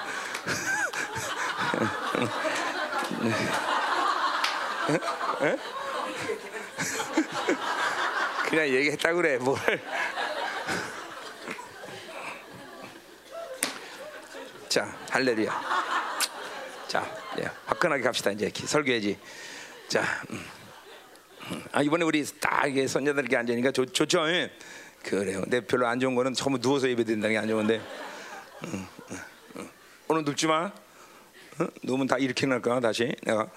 그냥 8.47 8.67
얘기했다 8.67 9.11
그래 9.13 9.37
뭘. 9.37 9.57
자 14.67 14.95
할렐루야. 15.09 15.61
자 16.87 17.11
예, 17.39 17.49
화끈하게 17.65 18.03
갑시다 18.03 18.29
이제 18.29 18.51
설교해지. 18.53 19.17
자. 19.87 20.03
음. 20.29 20.45
아, 21.71 21.81
이번에 21.81 22.05
우리 22.05 22.23
딱 22.39 22.67
이게 22.67 22.85
선녀들 22.85 23.23
이렇게 23.23 23.35
앉으니까 23.35 23.71
좋, 23.71 23.91
좋죠. 23.91 24.29
예. 24.29 24.51
그래요. 25.03 25.41
근데 25.41 25.61
별로 25.61 25.87
안 25.87 25.99
좋은 25.99 26.15
거는 26.15 26.33
전부 26.33 26.59
누워서 26.59 26.89
예배 26.89 27.03
드린다는 27.03 27.33
게 27.35 27.37
안 27.39 27.47
좋은데. 27.47 27.81
응, 28.65 28.87
응, 29.11 29.17
응. 29.57 29.69
오늘 30.07 30.23
눕지 30.23 30.47
마. 30.47 30.71
누우면 31.83 32.07
다 32.07 32.17
이렇게 32.17 32.45
날까 32.45 32.79
다시 32.79 33.13
내가. 33.23 33.47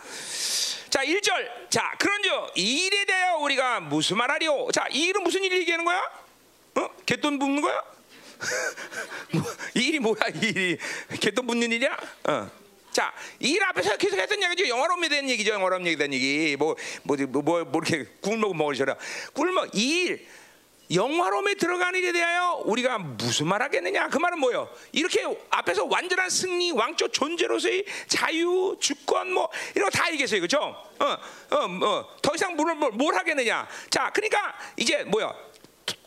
자, 0.90 1.04
1절. 1.04 1.70
자, 1.70 1.92
그런즉 1.98 2.52
이 2.56 2.86
일에 2.86 3.04
대하여 3.04 3.36
우리가 3.38 3.80
무슨 3.80 4.16
말하리오? 4.18 4.70
자, 4.72 4.86
이 4.90 5.04
일은 5.06 5.22
무슨 5.22 5.42
일 5.44 5.52
얘기하는 5.52 5.84
거야? 5.84 6.02
어? 6.76 6.88
개돈 7.06 7.38
붓는 7.38 7.60
거야? 7.60 7.82
뭐, 9.34 9.42
이 9.76 9.80
일이 9.86 9.98
뭐야? 10.00 10.16
이 10.34 10.46
일이 10.46 10.78
개돈 11.20 11.46
붓는 11.46 11.70
일이야? 11.72 11.96
어. 12.24 12.50
자, 12.90 13.12
이 13.40 13.54
일 13.54 13.62
앞에서 13.64 13.96
계속 13.96 14.18
했던 14.18 14.42
얘기죠. 14.42 14.68
영화로움에 14.68 15.08
대한 15.08 15.28
얘기죠. 15.30 15.54
얘기에 15.54 15.96
대한 15.96 16.12
얘기. 16.12 16.56
뭐, 16.58 16.76
뭐, 17.04 17.16
뭐, 17.28 17.42
뭐, 17.42 17.64
뭐 17.64 17.82
이렇게 17.86 18.10
굶먹고 18.20 18.52
먹으셔라. 18.52 18.96
굶먹, 19.32 19.74
이 19.74 20.02
일. 20.02 20.26
영화로움에 20.92 21.54
들어가는 21.54 21.98
일에 21.98 22.12
대하여 22.12 22.62
우리가 22.64 22.98
무슨 22.98 23.46
말 23.46 23.62
하겠느냐? 23.62 24.08
그 24.08 24.18
말은 24.18 24.38
뭐예요? 24.38 24.68
이렇게 24.92 25.24
앞에서 25.50 25.84
완전한 25.86 26.28
승리, 26.28 26.70
왕조 26.72 27.08
존재로서의 27.08 27.84
자유, 28.08 28.76
주권 28.80 29.32
뭐 29.32 29.48
이런 29.74 29.88
거 29.90 29.98
다 29.98 30.10
얘기했어요. 30.12 30.40
그죠? 30.40 30.58
어, 30.58 31.04
어, 31.04 31.86
어, 31.86 32.16
더 32.20 32.34
이상 32.34 32.56
뭘, 32.56 32.74
뭘, 32.74 32.90
뭘 32.92 33.14
하겠느냐? 33.14 33.68
자, 33.90 34.10
그러니까 34.12 34.54
이제 34.76 35.04
뭐야? 35.04 35.32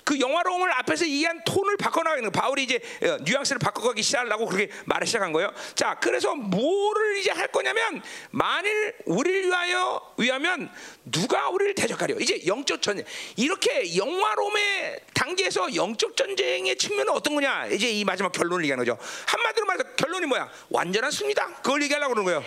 그 0.05 0.19
영화로움을 0.19 0.71
앞에서 0.71 1.03
이해한 1.03 1.43
톤을 1.43 1.77
바꿔나가는 1.77 2.31
바울이 2.31 2.63
이제 2.63 2.79
어, 3.01 3.17
뉘앙스를 3.23 3.57
바꿔가기 3.57 4.03
시작하려고 4.03 4.45
그렇게 4.45 4.71
말을 4.85 5.07
시작한 5.07 5.33
거예요. 5.33 5.51
자, 5.73 5.97
그래서 5.99 6.35
뭐를 6.35 7.17
이제 7.17 7.31
할 7.31 7.47
거냐면 7.47 8.03
만일 8.29 8.93
우리를 9.05 9.47
위하여 9.47 10.13
위하면 10.17 10.71
누가 11.05 11.49
우리를 11.49 11.73
대적하려? 11.73 12.17
이제 12.19 12.39
영적 12.45 12.83
전쟁 12.83 13.03
이렇게 13.35 13.97
영화로움의 13.97 14.99
단계에서 15.15 15.73
영적 15.73 16.15
전쟁의 16.15 16.77
측면은 16.77 17.11
어떤 17.11 17.33
거냐? 17.33 17.65
이제 17.67 17.89
이 17.89 18.05
마지막 18.05 18.31
결론을 18.31 18.63
얘기하는 18.63 18.85
거죠. 18.85 18.99
한마디로 19.25 19.65
말해서 19.65 19.89
결론이 19.95 20.27
뭐야? 20.27 20.51
완전한 20.69 21.09
승리다. 21.09 21.47
그걸 21.63 21.81
얘기하려고 21.81 22.13
그러는 22.13 22.25
거예요. 22.25 22.43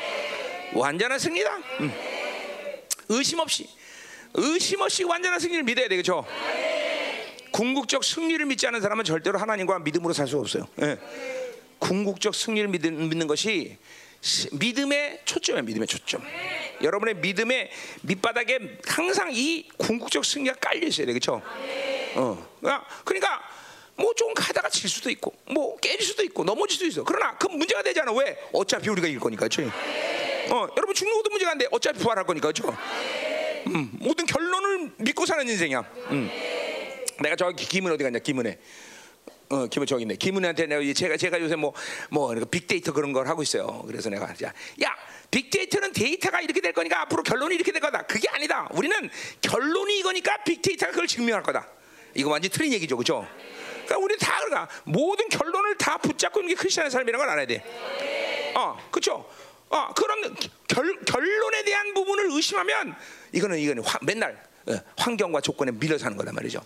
완전한 0.75 1.19
승리다. 1.19 1.57
음. 1.81 1.93
의심 3.09 3.41
없이 3.41 3.69
의심 4.35 4.81
없이 4.81 5.03
완전한 5.03 5.41
승리를 5.41 5.65
믿어야 5.65 5.89
되겠죠. 5.89 6.25
궁극적 7.59 8.05
승리를 8.05 8.47
믿지 8.47 8.69
않는 8.69 8.81
사람은 8.81 9.03
절대로 9.03 9.37
하나님과 9.37 9.81
믿음으로 9.81 10.15
살 10.15 10.29
수 10.29 10.39
없어요. 10.39 10.69
예. 10.81 10.97
궁극적 11.81 12.33
승리를 12.33 12.69
믿는, 12.69 13.09
믿는 13.09 13.27
것이 13.27 13.77
믿음의 14.53 15.23
초점이에요. 15.25 15.65
믿음의 15.65 15.89
초점. 15.89 16.23
여러분의 16.83 17.17
믿음의 17.17 17.71
밑바닥에 18.03 18.79
항상 18.87 19.31
이 19.33 19.67
궁극적 19.77 20.25
승리가 20.25 20.55
깔려 20.61 20.87
있어야 20.87 21.07
돼, 21.07 21.13
그렇죠? 21.13 21.43
어. 22.15 22.47
그러니까 23.05 23.43
뭐좀 23.97 24.35
가다가 24.35 24.69
질 24.69 24.89
수도 24.89 25.11
있고, 25.11 25.35
뭐 25.51 25.77
깨질 25.79 26.07
수도 26.07 26.23
있고, 26.23 26.45
넘어질 26.45 26.75
수도 26.77 26.87
있어. 26.87 27.03
그러나 27.03 27.37
그 27.39 27.49
문제가 27.49 27.83
되잖아. 27.83 28.13
왜? 28.13 28.39
어차피 28.53 28.89
우리가 28.89 29.09
이길 29.09 29.19
거니까, 29.19 29.49
그렇지? 29.49 29.69
어, 30.53 30.69
여러분 30.77 30.95
죽는 30.95 31.13
것도 31.13 31.31
문제가 31.31 31.51
안 31.51 31.59
돼. 31.59 31.67
어차피 31.73 31.99
부활할 31.99 32.25
거니까, 32.25 32.53
그렇죠? 32.53 32.77
음, 33.67 33.91
모든 33.95 34.27
결론을 34.27 34.93
믿고 34.99 35.27
사는 35.27 35.49
인생이야. 35.49 35.81
음. 36.13 36.31
내가 37.21 37.37
저기 37.37 37.67
김은 37.67 37.93
어디 37.93 38.05
갔냐? 38.05 38.19
김은혜. 38.19 38.59
어, 39.51 39.67
김은 39.67 39.87
저기 39.87 40.03
있네. 40.03 40.17
김은혜한테 40.17 40.67
내가 40.67 40.93
제가 40.93 41.17
제가 41.17 41.41
요새 41.41 41.57
뭐뭐 41.57 42.35
빅데이터 42.51 42.93
그런 42.93 43.13
걸 43.13 43.29
하고 43.29 43.43
있어요. 43.43 43.83
그래서 43.87 44.11
내가 44.11 44.27
야, 44.43 44.53
야 44.83 44.97
빅데이터는 45.31 45.93
데이터가 45.93 46.41
이렇게 46.41 46.61
될 46.61 46.73
거니까 46.73 47.03
앞으로 47.03 47.23
결론이 47.23 47.55
이렇게 47.55 47.73
될 47.73 47.81
거다. 47.81 48.03
그게 48.03 48.29
아니다. 48.31 48.69
우리는 48.73 49.09
결론이 49.41 49.99
이거니까 49.99 50.45
빅데이터가 50.45 50.93
그걸 50.93 51.07
증명할 51.07 51.43
거다. 51.43 51.67
이거 52.15 52.31
완전 52.31 52.51
틀린 52.51 52.73
얘기죠, 52.75 52.97
그렇죠? 52.97 53.27
그러니까 53.85 53.99
우리 53.99 54.19
다 54.19 54.37
그러니까 54.41 54.69
모든 54.85 55.29
결론을 55.29 55.77
다 55.79 55.97
붙잡고 55.99 56.41
있는 56.41 56.55
게 56.55 56.59
크리스천의 56.61 56.91
삶이라는 56.91 57.19
걸 57.19 57.29
알아야 57.31 57.47
돼. 57.47 57.65
어, 58.55 58.77
그렇죠? 58.91 59.29
어, 59.71 59.93
그런 59.95 60.35
결, 60.67 61.01
결론에 61.05 61.65
대한 61.65 61.95
부분을 61.95 62.29
의심하면 62.33 62.95
이거는 63.33 63.59
이거는 63.59 63.83
화, 63.83 63.99
맨날 64.03 64.43
어, 64.67 64.75
환경과 64.97 65.41
조건에 65.41 65.73
밀려 65.73 65.97
사는 65.97 66.17
거란 66.17 66.35
말이죠. 66.35 66.63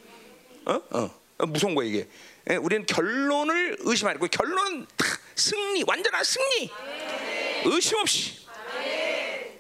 어? 0.66 0.80
어. 0.90 1.20
어, 1.38 1.46
무서운 1.46 1.74
거예요 1.74 1.90
이게. 1.90 2.08
예, 2.50 2.56
우리는 2.56 2.84
결론을. 2.86 3.78
결론은 4.30 4.86
다 4.96 5.06
승리, 5.34 5.84
완전한 5.86 6.22
승리. 6.24 6.70
의심 7.64 7.98
없이. 7.98 8.46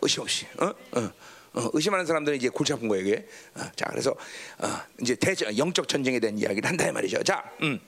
의심 0.00 0.22
없이. 0.22 0.46
어? 0.58 0.66
어. 0.66 1.10
어, 1.54 1.68
의심하는 1.74 2.06
사람들은 2.06 2.38
이제 2.38 2.48
골치 2.48 2.72
아픈 2.72 2.88
거예요 2.88 3.06
이게. 3.06 3.28
어, 3.54 3.60
자, 3.76 3.86
그래서 3.90 4.10
어, 4.58 4.80
이제 5.00 5.14
대 5.14 5.34
영적 5.58 5.86
전쟁에 5.88 6.18
대한 6.18 6.38
이야기를 6.38 6.68
한다 6.68 6.86
이 6.88 6.92
말이죠. 6.92 7.22
자, 7.24 7.44
음. 7.62 7.78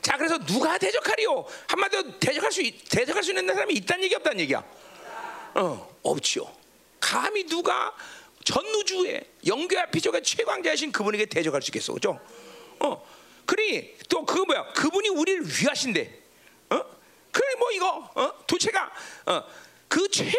자, 0.00 0.16
그래서 0.16 0.38
누가 0.38 0.76
대적하리요? 0.76 1.44
한마디로 1.68 2.18
대적할 2.18 2.50
수 2.50 2.62
있- 2.62 2.84
대적할 2.90 3.22
수 3.22 3.30
있는 3.30 3.46
사람이 3.54 3.74
있다는 3.74 4.04
얘기 4.04 4.14
없다는 4.16 4.40
얘기야. 4.40 4.64
어, 5.54 5.96
없지요. 6.02 6.44
감히 6.98 7.44
누가 7.46 7.94
전 8.44 8.64
우주에 8.66 9.22
영계와 9.46 9.86
피조가 9.86 10.20
최강자이신 10.20 10.92
그분에게 10.92 11.26
대적할 11.26 11.62
수 11.62 11.70
있겠어, 11.70 11.92
그죠? 11.92 12.20
어, 12.80 13.06
그러니 13.46 13.94
또 14.08 14.24
그거 14.24 14.44
뭐야? 14.44 14.72
그분이 14.72 15.08
우리를 15.10 15.44
위하신대. 15.44 16.18
어? 16.70 16.84
그래 17.30 17.54
뭐 17.58 17.70
이거 17.72 18.10
어? 18.14 18.46
도체가 18.46 18.92
어, 19.26 19.44
그 19.88 20.08
최, 20.08 20.30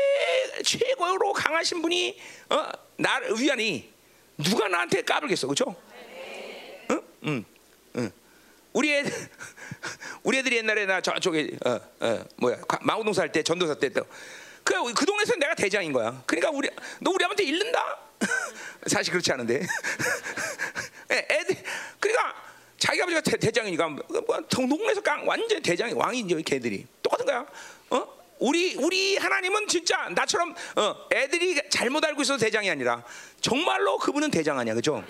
최고로 0.64 1.34
강하신 1.34 1.82
분이 1.82 2.18
어? 2.50 2.70
나를 2.98 3.40
위하니 3.40 3.92
누가 4.38 4.68
나한테 4.68 5.02
까불겠어, 5.04 5.48
그죠? 5.48 5.76
응, 6.92 7.02
응, 7.26 7.46
응. 7.98 8.12
우리 8.74 8.92
애 8.92 9.04
우리 10.24 10.40
애들이 10.40 10.58
옛날에 10.58 10.86
나 10.86 11.00
저쪽에 11.00 11.52
어, 11.66 11.80
어, 12.00 12.26
뭐야 12.38 12.58
할때 13.18 13.44
전도사 13.44 13.76
때 13.76 13.90
그 14.64 14.94
그 14.94 15.06
동네에서 15.06 15.36
내가 15.36 15.56
대장인 15.56 15.92
거야. 15.92 16.22
그러니까 16.26 16.50
우리 16.52 16.70
너 17.00 17.12
우리 17.12 17.24
아버한테 17.26 17.44
잃는다. 17.44 17.98
사실 18.88 19.12
그렇지 19.12 19.32
않은데. 19.34 19.62
애- 21.12 21.28
애들 21.32 21.56
그러니까 22.00 22.34
자기 22.78 23.02
아버지가 23.02 23.22
대, 23.22 23.38
대장이니까 23.38 23.88
뭐, 23.88 24.04
동- 24.50 24.68
동네에서 24.70 25.02
깡 25.02 25.26
완전 25.28 25.62
대장이 25.62 25.94
왕이죠 25.94 26.38
걔들이 26.46 26.86
똑같은 27.02 27.26
거야. 27.26 27.46
어? 28.44 28.48
우리 28.48 28.76
우리 28.76 29.18
하나님은 29.18 29.68
진짜 29.68 30.10
나처럼 30.10 30.54
어, 30.76 30.96
애들이 31.14 31.60
잘못 31.70 32.04
알고 32.04 32.22
있어서 32.24 32.38
대장이 32.44 32.70
아니라 32.70 33.04
정말로 33.42 33.98
그분은 33.98 34.32
대장 34.32 34.60
아니야, 34.60 34.74
그죠? 34.74 35.04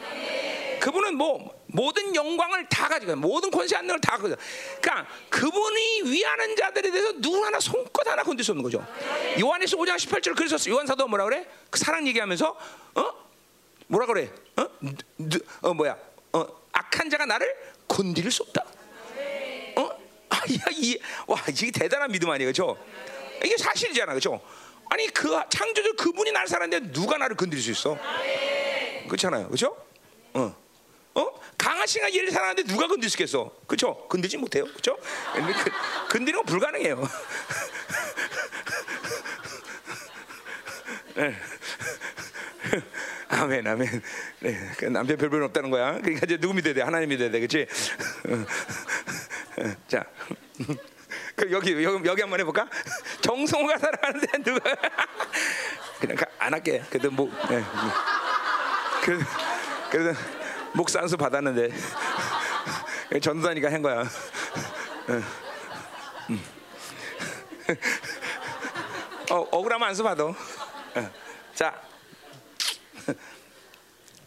그분은 0.79 1.15
뭐 1.15 1.63
모든 1.67 2.13
영광을 2.13 2.67
다 2.69 2.87
가지고 2.89 3.15
모든 3.15 3.49
권세 3.49 3.75
안능을 3.77 4.01
다 4.01 4.17
가지고 4.17 4.35
그러니까 4.81 5.07
그분이 5.29 6.01
위하는 6.11 6.55
자들에 6.55 6.91
대해서 6.91 7.13
누구 7.21 7.43
하나 7.43 7.59
손끝 7.59 8.05
하나 8.05 8.21
건들 8.21 8.43
수 8.43 8.51
없는 8.51 8.63
거죠. 8.63 8.85
요한에서 9.39 9.77
5장 9.77 9.95
18절 9.95 10.35
그래서 10.35 10.57
요한 10.69 10.85
사도 10.85 11.07
뭐라 11.07 11.23
그래? 11.25 11.47
그 11.69 11.79
사랑 11.79 12.05
얘기하면서 12.07 12.57
어 12.95 13.11
뭐라 13.87 14.05
그래? 14.07 14.29
어, 14.57 14.67
누- 15.17 15.39
어 15.61 15.73
뭐야? 15.73 15.97
어 16.33 16.45
악한 16.73 17.09
자가 17.09 17.25
나를 17.25 17.55
건드릴 17.87 18.29
수 18.29 18.43
없다. 18.43 18.65
어? 19.77 19.89
아, 20.29 20.35
야, 20.53 20.65
이, 20.71 20.97
와, 21.27 21.41
이게 21.49 21.71
대단한 21.71 22.11
믿음 22.11 22.29
아니에요, 22.29 22.49
그죠? 22.49 22.77
이게 23.43 23.57
사실이잖아, 23.57 24.13
그죠? 24.13 24.39
아니 24.89 25.07
그 25.07 25.39
창조주 25.49 25.95
그분이 25.95 26.31
나를 26.31 26.47
살았는데 26.47 26.91
누가 26.91 27.17
나를 27.17 27.35
건드릴 27.35 27.63
수 27.63 27.71
있어? 27.71 27.97
그렇잖아요, 29.07 29.49
그죠? 29.49 29.75
어. 30.33 30.55
어? 31.15 31.29
강아지가 31.57 32.13
얘를 32.13 32.29
사랑하는데 32.31 32.71
누가 32.71 32.87
건들 32.87 33.09
수 33.09 33.15
있겠어? 33.15 33.51
그렇죠? 33.67 34.07
건들지 34.07 34.37
못해요. 34.37 34.65
그렇죠? 34.65 34.97
근데 35.33 35.53
그, 35.53 35.71
건드리는 36.09 36.33
건 36.33 36.45
불가능해요. 36.45 37.03
네. 41.15 41.35
아멘, 43.29 43.67
아멘. 43.67 44.01
네, 44.39 44.71
그 44.77 44.85
남편 44.85 45.17
별별 45.17 45.43
없다는 45.43 45.69
거야. 45.69 45.99
그러니까 45.99 46.21
이제 46.25 46.37
누구 46.37 46.53
믿어야 46.53 46.73
돼? 46.73 46.81
하나님 46.81 47.09
믿어야 47.09 47.29
돼, 47.31 47.39
그렇지? 47.39 47.67
자, 49.87 50.03
그 51.35 51.51
여기 51.51 51.83
여기 51.83 52.07
여기 52.07 52.21
한번 52.21 52.39
해볼까? 52.39 52.67
정성호가 53.21 53.77
사랑하는데 53.77 54.37
누가? 54.43 54.75
그냥 55.99 56.17
가- 56.17 56.25
안 56.37 56.53
할게. 56.53 56.83
그래도 56.89 57.09
뭐, 57.11 57.31
네. 57.49 57.63
그, 59.03 59.19
그래도 59.89 60.19
목사 60.73 60.99
안수 60.99 61.17
받았는데 61.17 61.69
전도하니까 63.21 63.71
한 63.71 63.81
거야. 63.81 64.03
응. 65.09 65.23
음. 66.29 66.43
어, 69.31 69.35
억울하면 69.51 69.89
안수 69.89 70.03
받아. 70.03 70.25
응. 70.97 71.11
자, 71.55 71.81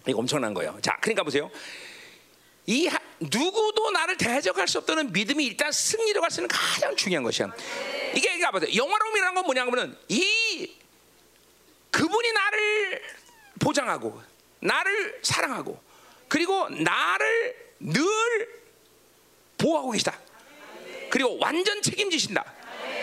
이거 0.07 0.19
엄청난 0.19 0.55
거예요. 0.55 0.77
자, 0.81 0.97
그러니까 1.01 1.23
보세요. 1.23 1.51
이 2.67 2.87
하- 2.89 2.99
누구도 3.21 3.91
나를 3.93 4.17
대적할 4.17 4.67
수 4.69 4.79
없다는 4.79 5.13
믿음이 5.13 5.45
일단 5.45 5.71
승리로 5.73 6.21
갈 6.21 6.31
수 6.31 6.41
있는 6.41 6.49
가장 6.49 6.95
중요한 6.97 7.23
것이야. 7.23 7.53
이게 8.15 8.23
그러니까 8.29 8.51
보세요. 8.51 8.71
영화로움이라는 8.75 9.35
건 9.35 9.45
뭐냐면은 9.45 9.97
이 10.09 10.73
그분이 11.91 12.33
나를 12.33 13.03
보장하고 13.61 14.21
나를 14.61 15.21
사랑하고 15.23 15.81
그리고 16.29 16.69
나를 16.69 17.57
늘 17.81 18.05
보호하고 19.59 19.93
계시다. 19.93 20.19
그리고 21.11 21.39
완전 21.41 21.81
책임지신다. 21.81 22.45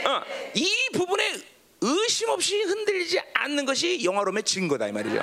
어, 0.06 0.22
이 0.56 0.70
부분에 0.94 1.40
의심 1.82 2.30
없이 2.30 2.62
흔들리지 2.62 3.20
않는 3.34 3.66
것이 3.66 4.04
영화로움의 4.04 4.44
증거다 4.44 4.88
이 4.88 4.92
말이죠. 4.92 5.16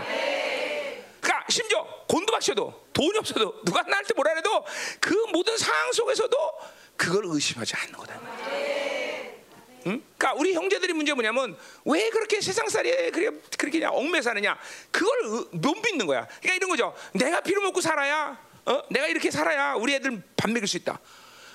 그러니까 1.21 1.45
심지어 1.49 2.00
곤두박셔도 2.45 2.87
돈이 2.93 3.19
없어도 3.19 3.61
누가 3.65 3.83
나한테 3.83 4.15
뭐라 4.15 4.35
해도 4.35 4.65
그 4.99 5.15
모든 5.33 5.57
상황 5.57 5.93
속에서도 5.93 6.37
그걸 6.97 7.25
의심하지 7.27 7.75
않는 7.77 7.93
거다. 7.93 8.21
응? 9.87 10.03
그러니까 10.19 10.35
우리 10.35 10.53
형제들이 10.55 10.93
문제 10.93 11.15
뭐냐면 11.15 11.57
왜 11.85 12.11
그렇게 12.11 12.41
세상살이에 12.41 13.11
그렇게 13.11 13.39
그렇게 13.57 13.85
얽매 13.85 14.21
사느냐? 14.21 14.59
그걸 14.91 15.19
의- 15.25 15.47
못 15.53 15.75
믿는 15.77 16.07
거야. 16.07 16.27
그러니까 16.27 16.55
이런 16.55 16.71
거죠. 16.71 16.95
내가 17.15 17.41
피를 17.41 17.63
먹고 17.63 17.81
살아야, 17.81 18.39
어? 18.67 18.83
내가 18.91 19.07
이렇게 19.07 19.31
살아야 19.31 19.75
우리 19.75 19.95
애들 19.95 20.23
밥 20.37 20.51
먹일 20.51 20.67
수 20.67 20.77
있다. 20.77 20.99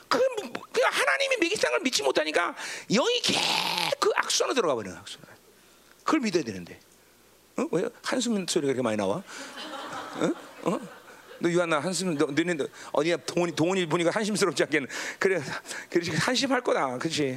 그 0.07 0.19
그냥 0.71 0.91
하나님이 0.91 1.37
먹이사는 1.37 1.71
걸 1.71 1.79
믿지 1.81 2.01
못하니까 2.03 2.55
영이 2.89 3.21
개그 3.21 4.11
악순환으로 4.15 4.55
들어가 4.55 4.75
버려. 4.75 4.91
악순환. 4.95 5.27
그걸 6.03 6.19
믿어야 6.21 6.43
되는데. 6.43 6.79
어? 7.57 7.65
왜 7.71 7.87
한숨 8.03 8.45
소리가 8.47 8.71
이렇게 8.71 8.81
많이 8.81 8.97
나와? 8.97 9.17
어? 9.17 10.31
어? 10.65 10.79
너 11.39 11.49
유한나 11.49 11.79
한숨 11.79 12.17
너 12.17 12.25
너네 12.25 12.53
너 12.53 12.67
어디야 12.93 13.17
동원이 13.17 13.55
동원이 13.55 13.85
보니까 13.87 14.11
한심스럽지 14.11 14.63
않겠는 14.63 14.87
그래 15.19 15.41
그렇지 15.89 16.11
한심할 16.11 16.61
거다. 16.61 16.97
그렇지 16.97 17.35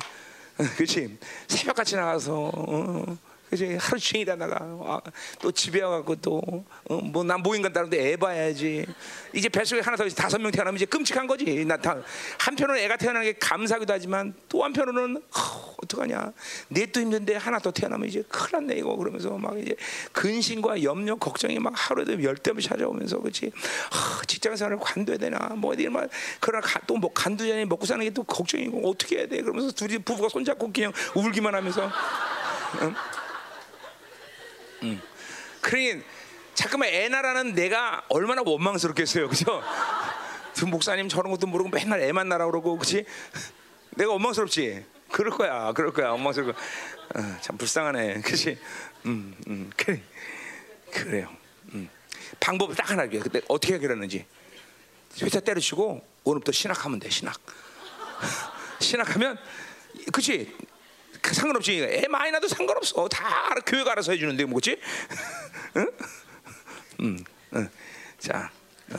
어, 0.59 0.65
그렇지 0.77 1.19
새벽같이 1.47 1.97
나가서 1.97 2.51
어, 2.55 3.19
그렇지 3.49 3.77
하루 3.81 3.99
종일 3.99 4.27
일하다가 4.27 4.57
아, 4.61 5.01
또 5.41 5.51
집에 5.51 5.81
와갖고 5.81 6.17
또뭐 6.17 7.25
난 7.25 7.41
모임 7.41 7.63
간다는데 7.63 8.13
애 8.13 8.17
봐야지. 8.17 8.87
이제 9.33 9.49
뱃속에 9.49 9.81
하나 9.81 9.97
더 9.97 10.07
다섯 10.09 10.39
명 10.39 10.51
태어나면 10.51 10.77
이제 10.77 10.85
끔찍한 10.85 11.27
거지. 11.27 11.65
나 11.65 11.77
다, 11.77 11.97
한편으로는 12.39 12.83
애가 12.85 12.97
태어나는 12.97 13.33
게 13.33 13.39
감사하기도 13.39 13.93
하지만 13.93 14.35
또 14.49 14.65
한편으로는 14.65 15.23
하, 15.31 15.75
어떡하냐. 15.83 16.33
넷도 16.69 17.01
힘든데 17.01 17.37
하나 17.37 17.59
더 17.59 17.71
태어나면 17.71 18.09
이제 18.09 18.23
큰일 18.29 18.67
났네 18.67 18.81
이거. 18.81 18.97
그러면서 18.97 19.31
막 19.39 19.59
이제 19.59 19.75
근심과 20.13 20.83
염려 20.83 21.17
걱정이 21.17 21.59
막 21.59 21.73
하루에도 21.75 22.23
열대면 22.23 22.61
찾아오면서 22.61 23.19
그렇지? 23.21 23.51
하, 23.91 24.23
직장 24.27 24.57
생활을 24.57 24.79
관둬야 24.79 25.17
되나? 25.17 25.39
뭐 25.57 25.73
어디 25.73 25.89
막 25.89 26.09
그러나 26.41 26.67
또뭐 26.87 27.13
간두자니 27.15 27.65
먹고 27.65 27.87
사는 27.87 28.05
게 28.05 28.19
또 28.19 28.25
걱정이고 28.25 28.91
어떻게 28.91 29.19
해야 29.19 29.27
돼? 29.29 29.41
그러면서 29.41 29.71
둘이 29.71 29.99
부부가 29.99 30.29
손잡고 30.29 30.73
그냥 30.73 30.93
울기만 31.15 31.55
하면서. 31.55 31.89
응? 32.83 32.95
응. 34.83 35.01
그러니 35.61 36.03
잠깐만 36.55 36.89
애 36.89 37.09
나라는 37.09 37.55
내가 37.55 38.05
얼마나 38.09 38.43
원망스럽겠어요 38.45 39.29
그죠 39.29 39.63
그 40.59 40.65
목사님 40.65 41.09
저런 41.09 41.31
것도 41.31 41.47
모르고 41.47 41.71
맨날 41.71 42.01
애만 42.01 42.29
나라 42.29 42.47
그러고 42.47 42.77
그렇지? 42.77 43.05
내가 43.99 44.13
원망스럽지. 44.13 44.85
그럴 45.11 45.33
거야, 45.33 45.73
그럴 45.73 45.93
거야, 45.93 46.11
원망스럽고. 46.11 46.53
어, 46.53 47.39
참 47.41 47.57
불쌍하네, 47.57 48.21
그렇지? 48.21 48.59
음, 49.07 49.35
음, 49.49 49.71
그래, 49.77 50.03
그래요. 50.93 51.29
음. 51.75 51.89
방법을 52.39 52.77
딱 52.77 52.91
하나 52.91 53.03
알게. 53.03 53.19
그때 53.19 53.41
어떻게 53.49 53.75
해결했는지. 53.75 54.27
회사 55.23 55.41
때려치고 55.41 56.07
오늘부터 56.25 56.53
신학하면 56.53 57.01
돼, 57.01 57.09
신학. 57.09 57.41
신학하면, 58.81 59.39
그렇지? 60.13 60.55
그 61.29 61.35
상관없지. 61.35 61.83
애 61.83 62.09
많이 62.09 62.31
나도 62.31 62.49
상관없어. 62.49 63.07
다 63.07 63.51
알아, 63.51 63.61
교회가 63.67 63.93
알아서 63.93 64.13
해주는데? 64.13 64.45
응? 65.77 65.87
음, 67.01 67.25
응. 67.55 67.69
자, 68.19 68.51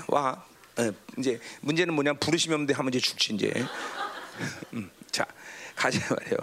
와. 0.06 0.46
어, 0.78 0.92
이제 1.18 1.40
문제는 1.62 1.92
뭐냐? 1.96 2.14
부르시면 2.14 2.68
돼 2.68 2.76
하면 2.76 2.94
이제 2.94 3.00
죽지 3.00 3.34
이제. 3.34 3.52
음, 4.74 4.92
자, 5.12 5.26
가자 5.76 6.00
말이요. 6.14 6.38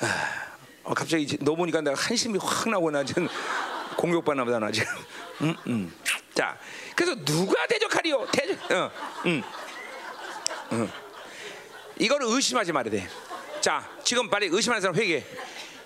아, 0.00 0.48
어, 0.84 0.94
갑자기 0.94 1.24
이제 1.24 1.36
너 1.42 1.54
보니까 1.54 1.82
내가 1.82 1.94
한심이 2.00 2.38
확 2.40 2.70
나고 2.70 2.90
나 2.90 3.04
지금 3.04 3.28
공격받나 3.98 4.42
보다 4.42 4.58
나 4.58 4.72
지금. 4.72 4.90
음, 5.42 5.54
음. 5.66 5.94
자, 6.34 6.58
그래서 6.96 7.14
누가 7.26 7.66
대적하리요? 7.66 8.26
대적. 8.32 8.70
어, 8.72 8.90
음. 9.26 9.42
음. 10.72 10.90
이거를 11.98 12.26
의심하지 12.26 12.72
말아야 12.72 12.90
돼. 12.90 13.31
자, 13.62 13.88
지금 14.02 14.28
빨리 14.28 14.48
의심하는 14.50 14.80
사람 14.80 14.96
회개. 14.96 15.24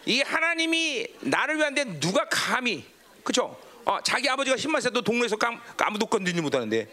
이 0.06 0.22
하나님이 0.22 1.06
나를 1.20 1.58
위한데 1.58 1.84
누가 2.00 2.26
감히, 2.30 2.86
그렇죠? 3.22 3.60
어, 3.84 3.98
자기 4.02 4.30
아버지가 4.30 4.56
힘만 4.56 4.80
세도 4.80 5.02
동네에서 5.02 5.36
감, 5.36 5.60
아무도 5.76 6.06
건드리지 6.06 6.40
못하는데, 6.40 6.88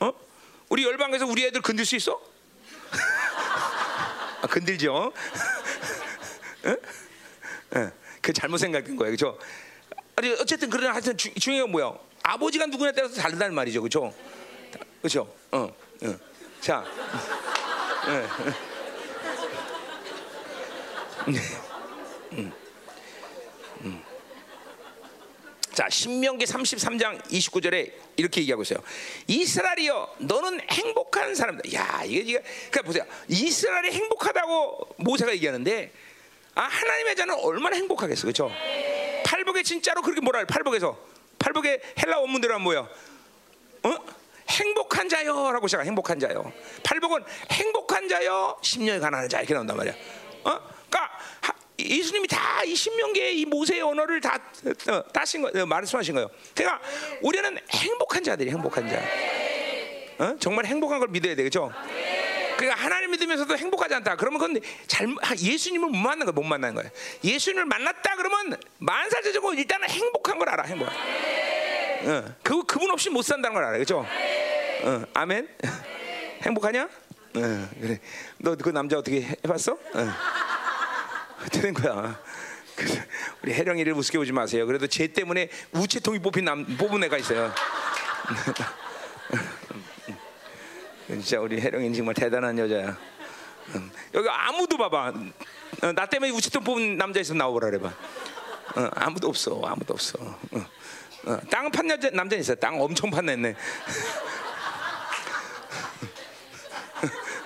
어? 0.00 0.12
우리 0.68 0.84
열방에서 0.84 1.26
우리 1.26 1.44
애들 1.44 1.62
건들 1.62 1.86
수 1.86 1.94
있어? 1.94 2.20
아, 4.42 4.46
건들죠. 4.48 4.92
어? 4.92 5.12
어, 7.78 7.92
그 8.20 8.32
잘못 8.32 8.58
생각한 8.58 8.96
거예요, 8.96 9.16
그렇죠? 9.16 9.38
어쨌든 10.40 10.70
그러나 10.70 10.92
하여튼 10.92 11.16
주, 11.16 11.32
중요한 11.34 11.66
건 11.66 11.70
뭐야? 11.70 11.94
아버지가 12.24 12.66
누구냐에 12.66 12.92
따라서 12.92 13.14
다르다는 13.14 13.54
말이죠, 13.54 13.80
그렇죠? 13.80 14.12
그렇죠? 15.00 15.32
어, 15.52 15.72
어. 16.02 16.18
자, 16.60 16.78
어, 18.08 18.10
어. 18.10 18.69
음. 21.28 22.52
음. 23.82 24.02
자, 25.72 25.88
신명기 25.88 26.44
33장 26.44 27.22
29절에 27.28 27.92
이렇게 28.16 28.40
얘기하고 28.42 28.62
있어요. 28.62 28.80
이스라엘이여, 29.26 30.16
너는 30.18 30.60
행복한 30.70 31.34
사람들. 31.34 31.72
야, 31.74 32.02
이게 32.04 32.20
이게 32.20 32.42
그러니까 32.70 32.82
보세요. 32.82 33.04
이스라엘이 33.28 33.92
행복하다고 33.92 34.96
모세가 34.98 35.32
얘기하는데 35.32 35.92
아, 36.54 36.62
하나님의 36.62 37.16
자는 37.16 37.34
얼마나 37.34 37.76
행복하겠어. 37.76 38.22
그렇죠? 38.22 38.50
팔복에 39.24 39.62
진짜로 39.62 40.02
그렇게 40.02 40.20
뭐라 40.20 40.40
해? 40.40 40.44
팔복에서 40.44 40.98
팔복의 41.38 41.80
헬라 42.02 42.18
원문대로 42.18 42.54
하면 42.54 42.64
뭐야? 42.64 42.80
어? 42.80 43.96
행복한 44.48 45.08
자여라고 45.08 45.68
시작. 45.68 45.86
행복한 45.86 46.18
자여. 46.18 46.52
팔복은 46.82 47.24
행복한 47.52 48.08
자여, 48.08 48.58
심령이 48.62 48.98
가난한 48.98 49.28
자 49.28 49.38
이렇게 49.38 49.54
나온단 49.54 49.76
말이야. 49.76 49.94
어? 50.44 50.60
그러니까 50.90 51.10
예수님이 51.78 52.28
다이 52.28 52.74
신명계의 52.74 53.40
이 53.40 53.46
모세의 53.46 53.80
언어를 53.80 54.20
다 54.20 54.38
어, 54.88 55.02
따신 55.12 55.42
거, 55.42 55.50
어, 55.58 55.66
말씀하신 55.66 56.14
거예요. 56.14 56.28
그러니까 56.54 56.80
우리는 57.22 57.56
행복한 57.70 58.22
자들이 58.22 58.50
행복한 58.50 58.88
자. 58.88 59.00
어? 60.18 60.36
정말 60.38 60.66
행복한 60.66 60.98
걸 60.98 61.08
믿어야 61.08 61.34
되겠죠. 61.34 61.72
그러니까 62.58 62.84
하나님 62.84 63.10
믿으면서도 63.12 63.56
행복하지 63.56 63.94
않다. 63.94 64.16
그러면 64.16 64.38
그건 64.38 64.60
잘 64.86 65.08
예수님을 65.38 65.88
못 65.88 65.96
만난 65.96 66.26
거야, 66.26 66.32
못 66.32 66.42
만난 66.42 66.74
거야. 66.74 66.84
예수님을 67.24 67.64
만났다 67.64 68.16
그러면 68.16 68.60
만사제적으로 68.78 69.54
일단은 69.54 69.88
행복한 69.88 70.38
걸 70.38 70.50
알아, 70.50 70.64
행복. 70.64 70.86
어, 70.88 72.34
그 72.42 72.62
그분 72.64 72.90
없이 72.90 73.08
못 73.08 73.22
산다는 73.22 73.54
걸 73.54 73.64
알아, 73.64 73.72
그렇죠? 73.78 74.04
어, 74.82 75.02
아멘. 75.14 75.48
행복하냐? 76.42 76.82
어, 76.82 77.68
그래. 77.80 77.98
너 78.38 78.54
그 78.56 78.68
남자 78.70 78.98
어떻게 78.98 79.22
해봤어? 79.22 79.72
어. 79.72 80.49
어떻게 81.40 81.60
된 81.60 81.74
거야? 81.74 82.20
우리 83.42 83.52
혜령이를 83.52 83.92
우습게 83.94 84.18
보지 84.18 84.32
마세요. 84.32 84.66
그래도 84.66 84.86
쟤 84.86 85.06
때문에 85.06 85.48
우체통이 85.72 86.18
뽑힌 86.20 86.44
남 86.44 86.64
뽑은 86.76 87.02
애가 87.04 87.16
있어요. 87.18 87.52
진짜 91.06 91.40
우리 91.40 91.60
혜령이 91.60 91.94
정말 91.94 92.14
대단한 92.14 92.58
여자야. 92.58 92.96
여기 94.14 94.28
아무도 94.28 94.76
봐봐. 94.78 95.12
어, 95.82 95.92
나 95.92 96.06
때문에 96.06 96.30
우체통 96.32 96.64
뽑은 96.64 96.96
남자 96.96 97.20
있으면 97.20 97.38
나오라 97.38 97.68
그래봐. 97.68 97.88
어, 97.88 98.90
아무도 98.94 99.28
없어. 99.28 99.60
아무도 99.64 99.94
없어. 99.94 100.18
어, 100.20 100.66
어, 101.26 101.38
땅 101.50 101.70
판 101.70 101.88
여자 101.90 102.10
남자 102.10 102.36
있어. 102.36 102.54
땅 102.54 102.80
엄청 102.80 103.10
판냈네. 103.10 103.54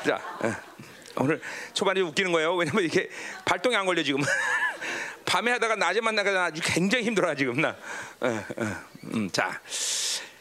자. 0.07 0.21
어. 1.17 1.25
오늘 1.25 1.41
초반에 1.73 2.01
웃기는 2.01 2.33
거예요. 2.33 2.55
왜냐면 2.55 2.83
이렇게 2.85 3.09
발동이 3.45 3.77
안 3.77 3.87
걸려 3.87 4.03
지금. 4.03 4.21
밤에 5.25 5.51
하다가 5.53 5.77
낮에 5.77 6.01
만나가 6.01 6.45
아주 6.45 6.61
굉장히 6.63 7.05
힘들어 7.05 7.35
지금 7.35 7.61
나. 7.61 7.77
어, 8.21 8.45
어, 8.57 8.77
음, 9.15 9.31
자, 9.31 9.61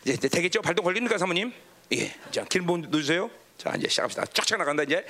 이제 0.06 0.28
되겠죠? 0.28 0.62
발동 0.62 0.84
걸립니까 0.84 1.18
사모님? 1.18 1.54
예. 1.94 2.14
자, 2.32 2.44
길본 2.44 2.88
누르세요. 2.90 3.30
자, 3.58 3.74
이제 3.78 3.88
시작합시다. 3.88 4.26
쫙쫙 4.34 4.58
나간다 4.58 4.84
이제. 4.84 5.06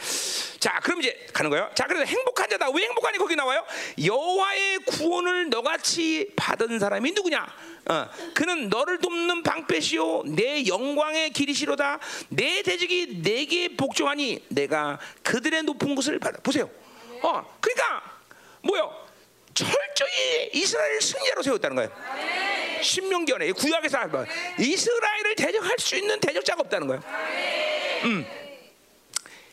자, 0.59 0.79
그럼 0.83 0.99
이제 0.99 1.25
가는 1.33 1.49
거예요. 1.49 1.69
자, 1.73 1.85
그래서 1.87 2.05
행복한 2.05 2.49
자다. 2.49 2.69
왜 2.69 2.83
행복하니 2.83 3.17
거기 3.17 3.35
나와요? 3.35 3.65
여호와의 4.03 4.79
구원을 4.85 5.49
너같이 5.49 6.31
받은 6.35 6.79
사람이 6.79 7.11
누구냐? 7.13 7.47
어, 7.89 8.09
그는 8.33 8.69
너를 8.69 8.99
돕는 8.99 9.43
방패시요 9.43 10.23
내 10.27 10.65
영광의 10.67 11.31
길이시로다. 11.31 11.99
내 12.29 12.61
대적이 12.61 13.21
내게 13.23 13.75
복종하니 13.75 14.45
내가 14.49 14.99
그들의 15.23 15.63
높은 15.63 15.95
곳을 15.95 16.19
받아. 16.19 16.39
보세요. 16.41 16.69
어, 17.21 17.57
그러니까 17.59 18.19
뭐요? 18.61 19.03
철저히 19.53 20.49
이스라엘 20.53 21.01
승리로 21.01 21.41
세웠다는 21.41 21.75
거예요. 21.75 21.91
신명기원에 22.81 23.51
구약에서 23.51 23.97
이스라엘을 24.59 25.35
대적할 25.35 25.77
수 25.79 25.95
있는 25.95 26.19
대적자가 26.19 26.61
없다는 26.61 26.87
거예요. 26.87 27.03
음. 28.03 28.25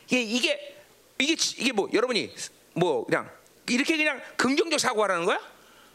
이게 0.07 0.21
이게 0.21 0.75
이게 1.19 1.33
이게 1.57 1.71
뭐 1.71 1.89
여러분이 1.93 2.33
뭐 2.73 3.05
그냥 3.05 3.29
이렇게 3.69 3.95
그냥 3.95 4.21
긍정적 4.37 4.79
사고하라는 4.79 5.25
거야? 5.25 5.39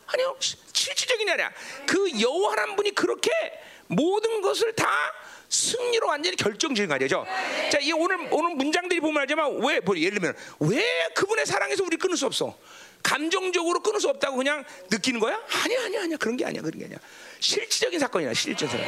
아니요, 0.07 0.37
실질적인 0.41 1.29
아니야. 1.29 1.53
그 1.87 2.21
여호와란 2.21 2.77
분이 2.77 2.93
그렇게 2.93 3.31
모든 3.89 4.41
것을 4.41 4.73
다 4.75 4.89
승리로 5.49 6.07
완전히 6.07 6.37
결정적인 6.37 6.89
거죠. 6.89 7.27
자, 7.71 7.79
이 7.81 7.93
오늘 7.93 8.17
오늘 8.31 8.55
문장들이 8.55 9.01
보면 9.01 9.21
알지만 9.23 9.61
왜 9.65 9.81
뭐 9.81 9.97
예를 9.99 10.19
들면 10.19 10.35
왜 10.61 11.09
그분의 11.15 11.45
사랑에서 11.47 11.85
우리 11.85 11.97
끊을 11.97 12.17
수 12.17 12.27
없어? 12.27 12.57
감정적으로 13.03 13.81
끊을 13.81 14.01
수 14.01 14.09
없다고 14.09 14.37
그냥 14.37 14.65
느끼는 14.91 15.21
거야? 15.21 15.41
아니야, 15.65 15.85
아니야, 15.85 16.03
아니야. 16.03 16.17
그런 16.17 16.37
게 16.37 16.45
아니야, 16.45 16.63
그런 16.63 16.79
게 16.79 16.85
아니야. 16.87 16.99
실질적인 17.41 17.99
사건이야, 18.01 18.33
실질적인. 18.35 18.85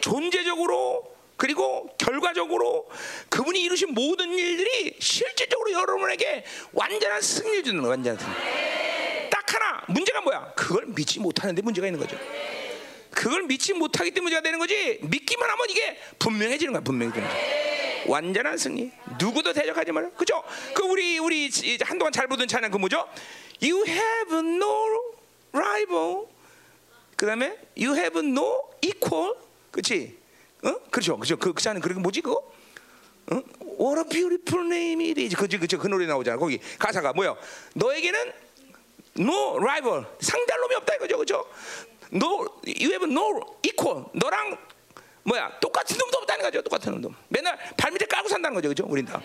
존재적으로 0.00 1.11
그리고 1.42 1.88
결과적으로 1.98 2.88
그분이 3.28 3.62
이루신 3.62 3.94
모든 3.94 4.30
일들이 4.30 4.94
실질적으로 5.00 5.72
여러분에게 5.72 6.44
완전한 6.72 7.20
승리를 7.20 7.64
주는 7.64 7.82
거야, 7.82 7.90
완전한 7.90 8.16
승리. 8.16 9.28
딱 9.28 9.52
하나 9.52 9.82
문제가 9.88 10.20
뭐야? 10.20 10.52
그걸 10.54 10.86
믿지 10.86 11.18
못하는데 11.18 11.60
문제가 11.60 11.88
있는 11.88 11.98
거죠. 11.98 12.16
그걸 13.10 13.42
믿지 13.42 13.72
못하기 13.72 14.12
때문에 14.12 14.22
문제가 14.22 14.40
되는 14.40 14.60
거지. 14.60 15.00
믿기만 15.02 15.50
하면 15.50 15.66
이게 15.68 15.98
분명해지는 16.20 16.74
거야, 16.74 16.82
분명해지는 16.84 17.28
거야. 17.28 17.38
완전한 18.06 18.56
승리. 18.56 18.92
누구도 19.18 19.52
대적하지 19.52 19.90
말아. 19.90 20.10
그죠? 20.10 20.44
그 20.74 20.84
우리 20.84 21.18
우리 21.18 21.50
한동안 21.80 22.12
잘 22.12 22.28
보던 22.28 22.46
찬양 22.46 22.70
그 22.70 22.76
뭐죠? 22.76 23.08
You 23.60 23.84
have 23.84 24.38
no 24.38 25.12
rival. 25.50 26.26
그다음에 27.16 27.58
you 27.76 27.96
have 27.96 28.20
no 28.20 28.70
equal. 28.80 29.34
그렇지? 29.72 30.21
어? 30.62 30.74
그렇죠. 30.90 31.16
그죠. 31.18 31.36
그, 31.36 31.52
그 31.52 31.62
자는 31.62 31.80
그게 31.80 31.94
뭐지 31.94 32.20
그거? 32.20 32.36
어? 33.30 33.42
What 33.80 33.98
a 33.98 34.04
beautiful 34.08 34.66
name 34.66 35.04
it 35.08 35.20
is. 35.20 35.36
그지 35.36 35.58
그죠. 35.58 35.78
그 35.78 35.88
노래 35.88 36.06
나오잖아. 36.06 36.36
거기 36.36 36.60
가사가 36.78 37.12
뭐야? 37.12 37.34
너에게는 37.74 38.32
no 39.18 39.56
rival. 39.58 40.06
상대할 40.20 40.60
놈이 40.60 40.74
없다 40.76 40.94
이거죠. 40.96 41.18
그죠? 41.18 41.46
No, 42.12 42.46
you 42.66 42.90
have 42.90 43.10
no 43.10 43.40
equal. 43.62 44.04
너랑 44.12 44.56
뭐야? 45.24 45.58
똑같은 45.60 45.96
놈도 45.96 46.18
없다는 46.18 46.44
거죠. 46.44 46.62
똑같은 46.62 46.92
놈도. 46.92 47.12
맨날 47.28 47.58
발밑에 47.76 48.06
깔고 48.06 48.28
산다는 48.28 48.54
거죠. 48.54 48.68
그죠? 48.68 48.84
우린 48.86 49.06
다. 49.06 49.20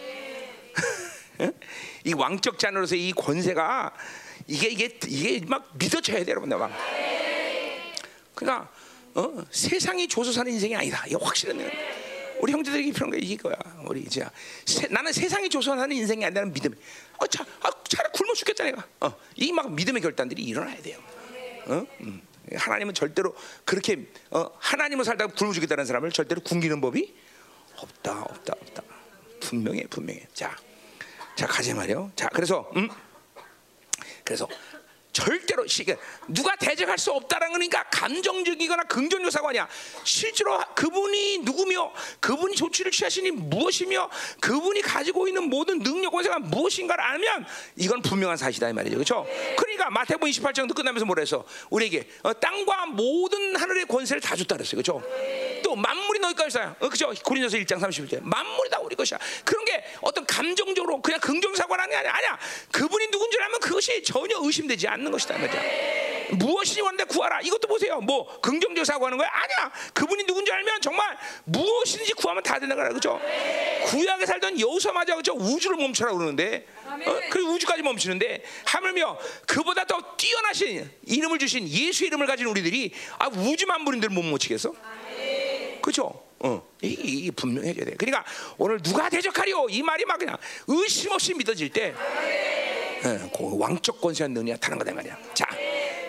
이 2.03 2.13
왕적 2.13 2.57
자녀로서 2.57 2.95
이 2.95 3.11
권세가 3.11 3.93
이게 4.47 4.69
이게 4.69 4.97
이게 5.07 5.45
막 5.45 5.69
믿어져야 5.77 6.23
돼 6.23 6.31
여러분들 6.31 6.57
막. 6.57 6.71
그러니까 8.33 8.69
어? 9.17 9.43
세상이 9.49 10.07
조소 10.07 10.31
사는 10.31 10.51
인생이 10.51 10.75
아니다. 10.75 11.03
이거 11.07 11.17
확실한 11.25 11.59
우리 12.39 12.51
형제들에게 12.53 12.91
필요한 12.91 13.11
게 13.19 13.25
이거야. 13.25 13.55
우리 13.87 14.01
이제 14.01 14.23
세, 14.63 14.87
나는 14.87 15.11
세상이 15.11 15.49
조선하는 15.49 15.95
인생이 15.95 16.23
아니라는 16.23 16.53
믿음. 16.53 16.71
어, 17.17 17.25
차, 17.25 17.43
아, 17.61 17.69
차라리 17.89 18.11
굶어 18.13 18.33
죽겠다 18.35 18.63
내가. 18.65 18.85
어, 19.01 19.11
이 19.35 19.51
막 19.51 19.71
믿음의 19.73 20.03
결단들이 20.03 20.43
일어나야 20.43 20.79
돼요. 20.83 20.99
어? 21.65 21.83
음. 22.01 22.21
하나님은 22.53 22.93
절대로 22.93 23.35
그렇게 23.65 24.05
어, 24.29 24.51
하나님을 24.59 25.03
살다가 25.03 25.33
굶어 25.33 25.51
죽겠다는 25.51 25.85
사람을 25.85 26.11
절대로 26.11 26.41
굶기는 26.41 26.79
법이 26.79 27.15
없다, 27.75 28.21
없다, 28.21 28.53
없다. 28.61 28.83
분명해, 29.39 29.87
분명해. 29.89 30.27
자, 30.35 30.55
자 31.35 31.47
가자 31.47 31.73
말이요. 31.73 32.11
자, 32.15 32.29
그래서 32.29 32.69
음, 32.75 32.87
그래서 34.23 34.47
절대로 35.17 35.65
시- 35.65 35.81
이게 35.81 35.97
누가 36.27 36.55
대적할 36.55 36.97
수 36.99 37.11
없다라는 37.11 37.53
거니까 37.53 37.83
감정적이거나 37.91 38.83
긍정적 38.83 39.31
사고 39.31 39.49
아니야. 39.49 39.67
실제로 40.03 40.59
그분이 40.75 41.39
누구며 41.39 41.91
그분이 42.19 42.55
조치를 42.55 42.91
취하시니 42.91 43.31
무엇이며 43.31 44.09
그분이 44.41 44.81
가지고 44.83 45.27
있는 45.27 45.43
모든 45.49 45.79
능력 45.79 46.11
권세가 46.11 46.37
무엇인가를 46.39 47.03
알면 47.03 47.45
이건 47.77 48.01
분명한 48.03 48.37
사실이다 48.37 48.69
이 48.69 48.73
말이죠. 48.73 48.95
그렇죠? 48.95 49.25
그러니까 49.57 49.89
마태복음 49.89 50.29
28장도 50.29 50.75
끝나면서 50.75 51.05
뭐라 51.05 51.21
해서 51.21 51.45
우리에게 51.71 52.07
어, 52.21 52.33
땅과 52.33 52.85
모든 52.87 53.55
하늘의 53.55 53.85
권세를 53.85 54.21
다 54.21 54.35
줬다 54.35 54.55
그랬어요. 54.55 54.81
그렇죠? 54.81 55.01
또 55.67 55.75
만물이 55.75 56.19
너희 56.19 56.33
것이야. 56.33 56.77
어, 56.79 56.87
그죠? 56.87 57.13
고린도서 57.25 57.57
1장 57.57 57.77
31절. 57.81 58.23
만물이 58.23 58.69
다 58.69 58.79
우리 58.79 58.95
것이야. 58.95 59.19
그런 59.43 59.65
게 59.65 59.83
어떤 59.99 60.25
감정적으로 60.25 61.01
그냥 61.01 61.19
긍정 61.19 61.53
사고라는 61.53 61.89
게 61.91 61.97
아니야. 61.97 62.13
아니야. 62.13 62.39
그분이 62.71 63.07
누군 63.11 63.29
줄 63.29 63.41
알면 63.43 63.59
그것이 63.59 64.01
전혀 64.01 64.37
의심되지 64.39 64.87
않는 64.87 65.11
것이다. 65.11 65.37
말이야. 65.37 65.61
무엇이니 66.31 66.79
원데 66.81 67.03
구하라. 67.03 67.41
이것도 67.41 67.67
보세요. 67.67 67.99
뭐 67.99 68.39
긍정적 68.39 68.85
사고하는 68.85 69.17
거야? 69.17 69.29
아니야. 69.29 69.71
그분이 69.93 70.23
누군지 70.23 70.53
알면 70.53 70.79
정말 70.79 71.17
무엇이든지 71.43 72.13
구하면 72.13 72.43
다 72.43 72.57
되는 72.59 72.73
거라. 72.73 72.89
그죠? 72.93 73.19
구약에 73.87 74.25
살던 74.25 74.57
여호수아마저 74.61 75.17
그죠? 75.17 75.33
우주를 75.33 75.75
멈춰라 75.75 76.13
그러는데 76.13 76.65
어? 76.85 77.19
그 77.29 77.39
우주까지 77.41 77.81
멈추는데 77.81 78.41
하물며 78.65 79.17
그보다 79.45 79.83
더 79.83 80.15
뛰어나신 80.15 80.89
이름을 81.05 81.39
주신 81.39 81.67
예수 81.67 82.05
이름을 82.05 82.25
가진 82.25 82.47
우리들이 82.47 82.93
아 83.19 83.27
우주 83.27 83.65
만물인들 83.67 84.09
못 84.09 84.23
멈추겠어? 84.23 84.73
그죠? 85.87 86.21
어, 86.39 86.67
이, 86.81 86.87
이, 86.87 87.25
이 87.25 87.31
분명해져야 87.31 87.85
돼. 87.85 87.95
그러니까 87.95 88.25
오늘 88.57 88.81
누가 88.81 89.07
대적하리요? 89.09 89.67
이 89.69 89.81
말이 89.81 90.03
막 90.03 90.19
그냥 90.19 90.35
의심 90.67 91.13
없이 91.13 91.33
믿어질 91.33 91.71
때 91.71 91.95
예, 93.05 93.31
그 93.33 93.57
왕적 93.57 94.01
권세한 94.01 94.33
능이 94.33 94.51
나타나는 94.51 94.79
거다 94.79 94.91
이 94.91 94.95
말이야. 94.95 95.17
자, 95.33 95.47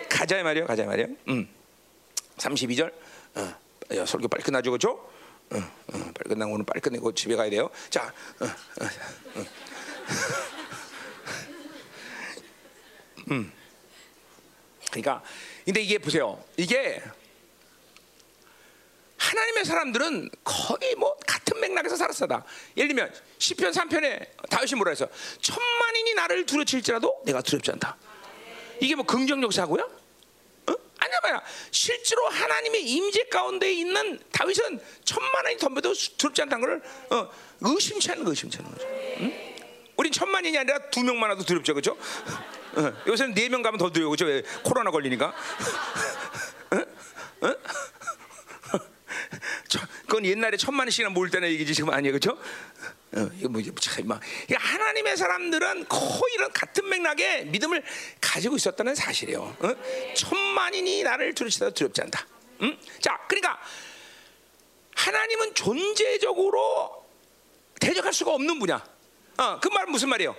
가자 0.09 0.37
이 0.37 0.43
말이야, 0.43 0.65
가자 0.65 0.83
이 0.83 0.85
말이야. 0.85 1.07
음, 1.29 1.47
32절. 2.35 2.91
어, 3.35 3.55
야, 3.95 4.05
설교 4.05 4.27
빨리 4.27 4.43
끝나죠, 4.43 4.69
그죠? 4.71 4.89
어, 5.49 5.55
어, 5.55 5.91
빨리 5.93 6.27
끝나고 6.27 6.51
오늘 6.53 6.65
빨리 6.65 6.81
끝내고 6.81 7.13
집에 7.13 7.37
가야 7.37 7.49
돼요. 7.49 7.69
자, 7.89 8.13
어, 8.41 8.45
어, 8.45 8.49
어. 9.39 9.45
음, 13.31 13.49
그러니까 14.89 15.23
근데 15.63 15.79
이게 15.81 15.97
보세요. 15.99 16.43
이게 16.57 17.01
하나님의 19.29 19.65
사람들은 19.65 20.29
거의 20.43 20.95
뭐 20.95 21.15
같은 21.27 21.59
맥락에서 21.59 21.95
살았어다. 21.95 22.43
예를 22.77 22.87
들면 22.89 23.13
시편 23.37 23.71
3편에 23.71 24.49
다윗이 24.49 24.73
뭐라 24.75 24.89
해서 24.91 25.07
천만인이 25.41 26.13
나를 26.15 26.45
두려칠지라도 26.45 27.21
내가 27.25 27.41
두렵지 27.41 27.71
않다. 27.71 27.95
이게 28.79 28.95
뭐 28.95 29.05
긍정적 29.05 29.53
사고야? 29.53 29.83
어? 29.83 30.73
아니야 30.99 31.19
말야. 31.21 31.43
실제로 31.71 32.27
하나님의 32.27 32.81
임재 32.89 33.25
가운데 33.25 33.71
있는 33.71 34.19
다윗은 34.31 34.79
천만인이 35.03 35.59
덤벼도 35.59 35.93
두렵지 36.17 36.41
않다는 36.43 36.65
걸 36.65 36.81
어, 37.11 37.29
의심치 37.61 38.11
않는 38.11 38.23
거 38.23 38.31
의심치 38.31 38.57
않는 38.59 38.71
거죠. 38.71 38.87
응? 39.21 39.49
우린 39.97 40.11
천만인이 40.11 40.57
아니라 40.57 40.79
두 40.89 41.03
명만 41.03 41.29
와도 41.29 41.43
두렵죠, 41.43 41.73
그렇죠? 41.73 41.97
어, 42.75 42.93
요새는 43.05 43.33
네 43.35 43.49
명 43.49 43.61
가면 43.61 43.77
더 43.77 43.91
두려워? 43.91 44.15
왜? 44.21 44.41
코로나 44.63 44.89
걸리니까. 44.91 45.33
저- 47.41 47.55
그건 50.07 50.25
옛날에 50.25 50.57
천만 50.57 50.87
원씩이나 50.87 51.09
모을 51.09 51.29
때는 51.29 51.49
얘기지 51.49 51.73
지금 51.73 51.91
아니에요, 51.91 52.13
그렇죠? 52.13 52.37
어, 53.11 53.29
이거 53.37 53.49
뭐지? 53.49 53.71
참, 53.79 54.07
막 54.07 54.21
하나님의 54.53 55.17
사람들은 55.17 55.87
거의 55.87 56.33
이런 56.35 56.51
같은 56.51 56.87
맥락의 56.87 57.47
믿음을 57.47 57.83
가지고 58.21 58.55
있었다는 58.55 58.95
사실이에요. 58.95 59.55
어? 59.59 59.75
천만인이 60.15 61.03
나를 61.03 61.33
두려치다 61.33 61.71
두렵지 61.71 62.01
않다. 62.01 62.25
응? 62.61 62.77
자, 63.01 63.19
그러니까 63.27 63.59
하나님은 64.95 65.55
존재적으로 65.55 67.07
대적할 67.79 68.13
수가 68.13 68.33
없는 68.33 68.59
분야. 68.59 68.83
어, 69.37 69.59
그 69.59 69.69
말은 69.69 69.91
무슨 69.91 70.09
말이에요? 70.09 70.35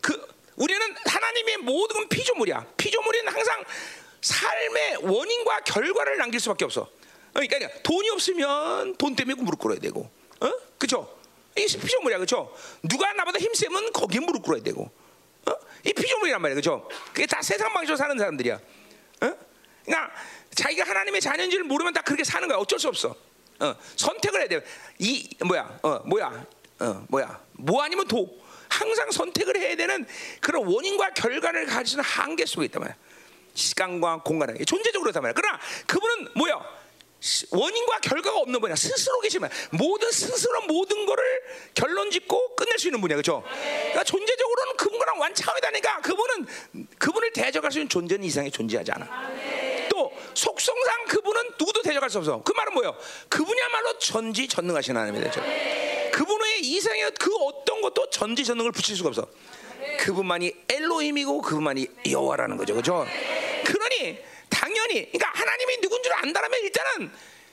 그 0.00 0.34
우리는 0.56 0.80
하나님의 1.04 1.58
모든 1.58 1.96
건 1.96 2.08
피조물이야. 2.08 2.64
피조물은 2.76 3.28
항상 3.28 3.64
삶의 4.20 4.98
원인과 5.02 5.60
결과를 5.60 6.16
남길 6.16 6.40
수밖에 6.40 6.64
없어. 6.64 6.88
어, 7.34 7.40
그러니까 7.40 7.68
돈이 7.82 8.10
없으면 8.10 8.96
돈 8.96 9.16
때문에 9.16 9.40
무릎 9.42 9.58
꿇어야 9.58 9.78
되고, 9.78 10.08
어, 10.40 10.52
그죠? 10.78 11.18
이 11.56 11.62
피조물이야, 11.66 12.18
그죠? 12.18 12.54
누가 12.82 13.12
나보다 13.12 13.38
힘세면 13.38 13.92
거기에 13.92 14.20
무릎 14.20 14.42
꿇어야 14.42 14.62
되고, 14.62 14.90
어, 15.46 15.52
이 15.84 15.92
피조물이란 15.92 16.40
말이야, 16.40 16.54
그죠? 16.54 16.88
그게 17.12 17.26
다 17.26 17.42
세상 17.42 17.72
방식으로 17.72 17.96
사는 17.96 18.16
사람들이야. 18.16 18.54
어? 18.54 19.36
그러니까 19.84 20.12
자기가 20.54 20.88
하나님의 20.88 21.20
자녀인지를 21.20 21.64
모르면 21.64 21.92
다 21.92 22.02
그렇게 22.02 22.24
사는 22.24 22.46
거야. 22.46 22.58
어쩔 22.58 22.78
수 22.78 22.88
없어. 22.88 23.14
어, 23.60 23.74
선택을 23.96 24.40
해야 24.40 24.48
돼. 24.48 24.64
이 24.98 25.28
뭐야? 25.44 25.78
어, 25.82 26.00
뭐야? 26.06 26.46
어, 26.80 27.06
뭐야? 27.08 27.40
뭐 27.52 27.82
아니면 27.82 28.06
도. 28.06 28.44
항상 28.68 29.08
선택을 29.12 29.56
해야 29.56 29.76
되는 29.76 30.04
그런 30.40 30.66
원인과 30.66 31.10
결과를 31.10 31.66
가지는 31.66 32.02
한계 32.02 32.44
속에 32.44 32.64
있단 32.66 32.80
말이야. 32.80 32.96
시간과 33.54 34.22
공간에 34.24 34.52
존재적으로 34.64 35.12
그렇단 35.12 35.22
말이야. 35.22 35.34
그러나 35.34 35.60
그분은 35.86 36.32
뭐야? 36.34 36.83
시- 37.24 37.46
원인과 37.50 38.00
결과가 38.00 38.36
없는 38.40 38.60
분이야. 38.60 38.76
스스로 38.76 39.18
계시면 39.20 39.48
모든 39.70 40.10
스스로 40.12 40.60
모든 40.66 41.06
거를 41.06 41.24
결론 41.72 42.10
짓고 42.10 42.54
끝낼 42.54 42.78
수 42.78 42.88
있는 42.88 43.00
분이야. 43.00 43.16
그렇죠? 43.16 43.42
그러니까 43.48 44.04
존재적으로는 44.04 44.76
그분과는 44.76 45.18
완차원이 45.20 45.60
다니까 45.62 46.00
그분은 46.02 46.46
그분을 46.98 47.32
대적할 47.32 47.72
수 47.72 47.78
있는 47.78 47.88
존재는 47.88 48.24
이상에 48.24 48.50
존재하지 48.50 48.92
않아. 48.92 49.08
또 49.88 50.12
속성상 50.34 51.06
그분은 51.08 51.52
누구도 51.58 51.80
대적할 51.80 52.10
수 52.10 52.18
없어. 52.18 52.42
그 52.42 52.52
말은 52.52 52.74
뭐예요? 52.74 52.94
그분이야말로 53.30 53.98
전지전능하신 53.98 54.94
하나님이다. 54.94 55.30
죠 55.30 55.42
그분의 56.12 56.60
이상의 56.60 57.10
그 57.18 57.34
어떤 57.36 57.80
것도 57.80 58.10
전지전능을 58.10 58.70
붙일 58.72 58.96
수가 58.96 59.08
없어. 59.08 59.26
그분만이 60.00 60.52
엘로힘이고 60.68 61.40
그분만이 61.40 61.86
여호와라는 62.10 62.58
거죠. 62.58 62.74
그죠? 62.74 63.06
그러니 63.64 64.18
당연히 64.54 65.10
그러니까 65.10 65.30
하나님이 65.34 65.80
누군 65.80 66.02
줄 66.02 66.12
안다라면 66.14 66.60
일단은 66.62 67.10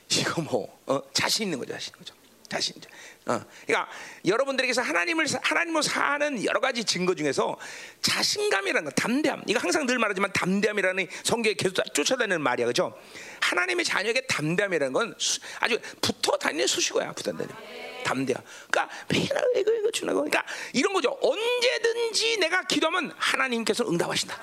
이거 0.10 0.42
뭐 0.42 0.82
어, 0.88 1.02
자신 1.14 1.44
있는 1.48 1.60
거죠. 1.60 1.74
자신 1.74 1.94
있는 1.94 2.00
거죠. 2.06 2.22
자신 2.50 2.76
있죠. 2.76 2.90
어, 3.28 3.40
그러니까 3.66 3.90
여러분들에게서 4.26 4.82
하나님을 4.82 5.26
사- 5.26 5.40
하나님으로 5.42 5.82
사는 5.82 6.44
여러 6.44 6.60
가지 6.60 6.84
증거 6.84 7.16
중에서 7.16 7.58
자신감이라는 8.02 8.84
거, 8.84 8.92
담대함. 8.92 9.44
이거 9.48 9.60
항상 9.60 9.86
늘 9.86 9.98
말하지만 10.00 10.34
담대함이라는 10.34 11.08
성경에 11.24 11.54
계속 11.54 11.76
쫓아다니는 11.94 12.42
말이야, 12.42 12.66
그죠? 12.66 12.94
하나님의 13.40 13.86
자녀에게 13.86 14.28
담대함이라는 14.28 14.92
건 14.92 15.16
수- 15.18 15.40
아주 15.62 15.80
붙어 16.02 16.36
다니는 16.38 16.68
수식어야, 16.68 17.14
붙어 17.14 17.32
다니는. 17.32 17.56
담대함. 18.04 18.44
그러니까 18.70 18.96
맨날 19.08 19.44
이거 19.56 19.72
이거 19.72 19.92
주는 19.92 20.14
거. 20.14 20.20
그러니까 20.22 20.44
이런 20.74 20.92
거죠. 20.92 21.18
언제든지 21.22 22.38
내가 22.40 22.64
기도하면 22.64 23.14
하나님께서 23.18 23.88
응답하신다. 23.88 24.38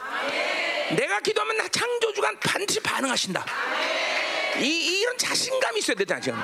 내가 0.96 1.20
기도하면 1.20 1.56
나 1.56 1.68
창조주가 1.68 2.32
반드시 2.40 2.80
반응하신다. 2.80 3.44
이 4.60 5.00
이런 5.00 5.16
자신감이 5.18 5.78
있어야 5.80 5.96
되잖아 5.96 6.20
지금. 6.20 6.38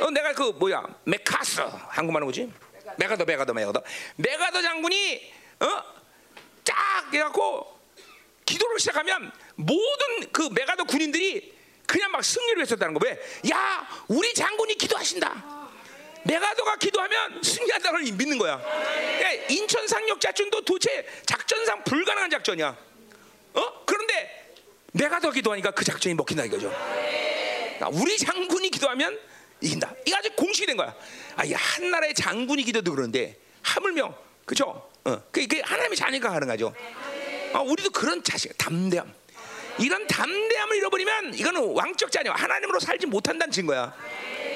어, 0.00 0.10
내가 0.10 0.32
그 0.32 0.42
뭐야 0.42 0.82
메카스 1.04 1.60
한국말로 1.88 2.26
뭐지? 2.26 2.52
맥아더 2.98 3.24
맥아더 3.24 3.52
맥아더 3.52 3.82
맥아더 4.16 4.62
장군이 4.62 5.32
어쫙 5.58 7.14
해갖고 7.14 7.78
기도를 8.44 8.78
시작하면 8.78 9.32
모든 9.54 10.30
그 10.32 10.48
맥아더 10.52 10.84
군인들이 10.84 11.54
그냥 11.86 12.10
막 12.10 12.22
승리를 12.24 12.60
했었다는 12.62 12.94
거 12.94 13.00
왜? 13.04 13.18
야 13.50 13.88
우리 14.08 14.32
장군이 14.34 14.74
기도하신다. 14.74 15.56
맥아더가 16.24 16.76
기도하면 16.76 17.40
승리한다는 17.42 18.04
걸 18.04 18.12
믿는 18.12 18.36
거야. 18.36 18.54
야, 18.54 19.32
인천 19.48 19.86
상륙 19.86 20.20
작전도 20.20 20.62
도대체 20.62 21.06
작전상 21.24 21.84
불가능한 21.84 22.30
작전이야. 22.30 22.85
어? 23.56 23.84
그런데 23.84 24.52
맥아더 24.92 25.30
기도하니까 25.30 25.72
그 25.72 25.84
작전이 25.84 26.14
먹힌다 26.14 26.44
이거죠. 26.44 26.70
그러니까 27.76 27.88
우리 28.00 28.16
장군이 28.16 28.70
기도하면 28.70 29.18
이긴다. 29.60 29.94
이게 30.06 30.16
아주 30.16 30.30
공식이 30.36 30.66
된 30.66 30.76
거야. 30.76 30.94
아, 31.36 31.44
이한 31.44 31.90
나라의 31.90 32.14
장군이 32.14 32.62
기도도 32.64 32.92
그러는데 32.92 33.38
하물며 33.62 34.14
그죠? 34.44 34.88
어, 35.04 35.22
그게 35.30 35.60
하나님의 35.62 35.96
자녀가 35.96 36.30
가능하죠. 36.30 36.74
어, 37.54 37.62
우리도 37.62 37.90
그런 37.90 38.22
자신, 38.22 38.52
담대함. 38.58 39.12
이런 39.78 40.06
담대함을 40.06 40.76
잃어버리면 40.76 41.34
이거는 41.34 41.72
왕적 41.74 42.10
자녀, 42.10 42.32
하나님으로 42.32 42.80
살지 42.80 43.06
못한다는 43.06 43.52
증거야. 43.52 43.94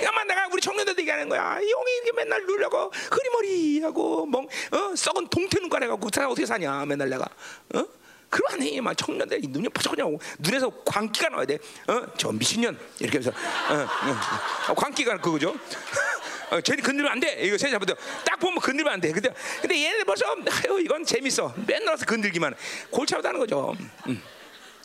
그러니까 0.01 0.25
내가 0.25 0.49
우리 0.51 0.63
청년들 0.63 0.99
얘기하는 0.99 1.29
거야. 1.29 1.57
용이 1.57 1.93
이렇게 1.97 2.13
맨날 2.13 2.45
누려고 2.47 2.91
흐리머리 3.11 3.81
하고 3.83 4.25
멍 4.27 4.47
어? 4.73 4.97
썩은 4.97 5.29
동태 5.29 5.61
눈깔 5.61 5.83
해갖고 5.85 6.09
사 6.13 6.27
어떻게 6.27 6.47
사냐 6.47 6.87
맨날 6.87 7.11
내가 7.11 7.27
어? 7.75 7.85
그러니 8.31 8.81
막 8.81 8.97
청년들 8.97 9.41
눈이 9.49 9.69
퍼져그냐고 9.71 10.19
눈에서 10.39 10.71
광기가 10.85 11.29
나와야 11.31 11.47
돼. 11.47 11.59
어? 11.89 12.03
저 12.17 12.31
미친년 12.33 12.79
이렇게 13.01 13.19
해서 13.19 13.31
어, 13.31 13.75
어. 13.75 14.71
어, 14.71 14.75
광기가 14.75 15.19
그거죠. 15.19 15.55
어, 16.51 16.61
쟤는 16.61 16.83
건들면 16.83 17.13
안 17.13 17.21
돼. 17.21 17.39
이거 17.43 17.57
쟤 17.57 17.71
잡아도 17.71 17.95
딱 18.25 18.39
보면 18.39 18.61
건들면 18.61 18.93
안 18.95 19.01
돼. 19.01 19.13
근데 19.13 19.29
근데 19.61 19.85
얘네 19.85 20.05
벌써 20.05 20.25
아유 20.65 20.81
이건 20.81 21.05
재밌어. 21.05 21.53
맨날 21.67 21.89
와서 21.91 22.07
건들기만. 22.07 22.53
해. 22.53 22.57
골치 22.91 23.15
아프다는 23.15 23.39
거죠. 23.41 23.75
음. 24.07 24.23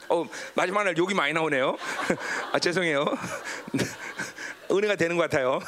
어 0.10 0.26
마지막 0.54 0.84
날 0.84 0.98
욕이 0.98 1.14
많이 1.14 1.34
나오네요. 1.34 1.78
아 2.52 2.60
죄송해요. 2.60 3.06
은혜가 4.72 4.96
되는 4.96 5.16
것 5.16 5.24
같아요. 5.24 5.60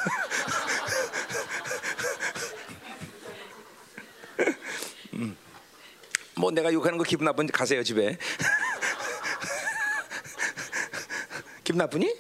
뭐 6.38 6.52
내가 6.52 6.72
욕하는 6.72 6.98
거 6.98 7.04
기분 7.04 7.26
나쁜지 7.26 7.52
가세요 7.52 7.84
집에. 7.84 8.18
기분 11.64 11.80
나쁘니? 11.80 12.16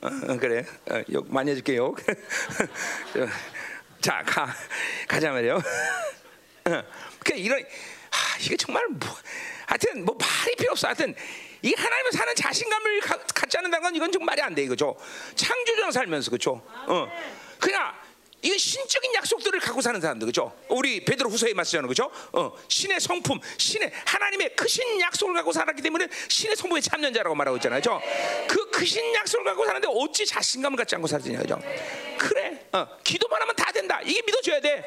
어, 0.00 0.06
어, 0.06 0.36
그래. 0.38 0.64
어, 0.90 1.02
욕 1.12 1.32
많이 1.32 1.50
해줄게 1.50 1.76
욕. 1.76 1.98
자 4.00 4.22
가. 4.24 4.52
가자 5.06 5.30
말이요. 5.30 5.60
어, 6.64 6.82
그 7.20 7.34
이런 7.34 7.62
하, 8.10 8.38
이게 8.40 8.56
정말 8.56 8.84
뭐 8.88 9.08
하여튼 9.66 10.04
뭐 10.04 10.16
말이 10.18 10.56
필요 10.56 10.72
없어. 10.72 10.88
하여튼 10.88 11.14
이 11.60 11.74
하나님을 11.76 12.12
사는 12.12 12.34
자신감을 12.34 13.00
가, 13.00 13.18
갖지 13.18 13.58
않는다는 13.58 13.82
건 13.82 13.94
이건 13.94 14.10
좀 14.10 14.24
말이 14.24 14.40
안 14.40 14.54
돼. 14.54 14.64
이거죠. 14.64 14.96
창조주랑 15.36 15.92
살면서 15.92 16.30
그렇죠. 16.30 16.62
어. 16.86 17.06
그냥 17.60 17.92
이건 18.42 18.58
신적인 18.58 19.14
약속들을 19.14 19.60
갖고 19.60 19.80
사는 19.80 20.00
사람들 20.00 20.26
그죠? 20.26 20.52
우리 20.68 21.04
베드로 21.04 21.30
후서에 21.30 21.54
말씀하는 21.54 21.86
거죠? 21.86 22.10
어, 22.32 22.52
신의 22.68 23.00
성품, 23.00 23.40
신의 23.56 23.92
하나님의 24.04 24.56
크신 24.56 25.00
약속을 25.00 25.34
갖고 25.34 25.52
살았기 25.52 25.80
때문에 25.80 26.08
신의 26.28 26.56
성품의 26.56 26.82
참여자라고 26.82 27.36
말하고 27.36 27.56
있잖아요? 27.58 27.80
그 28.48 28.70
크신 28.70 29.14
약속을 29.14 29.44
갖고 29.44 29.64
사는데 29.64 29.88
어찌 29.88 30.26
자신감을 30.26 30.76
갖지 30.76 30.96
않고 30.96 31.06
살지냐, 31.06 31.38
그죠? 31.38 31.60
그래, 32.18 32.66
어, 32.72 32.86
기도만 33.04 33.40
하면 33.42 33.54
다 33.54 33.70
된다. 33.70 34.00
이게 34.02 34.20
믿어줘야 34.22 34.60
돼. 34.60 34.78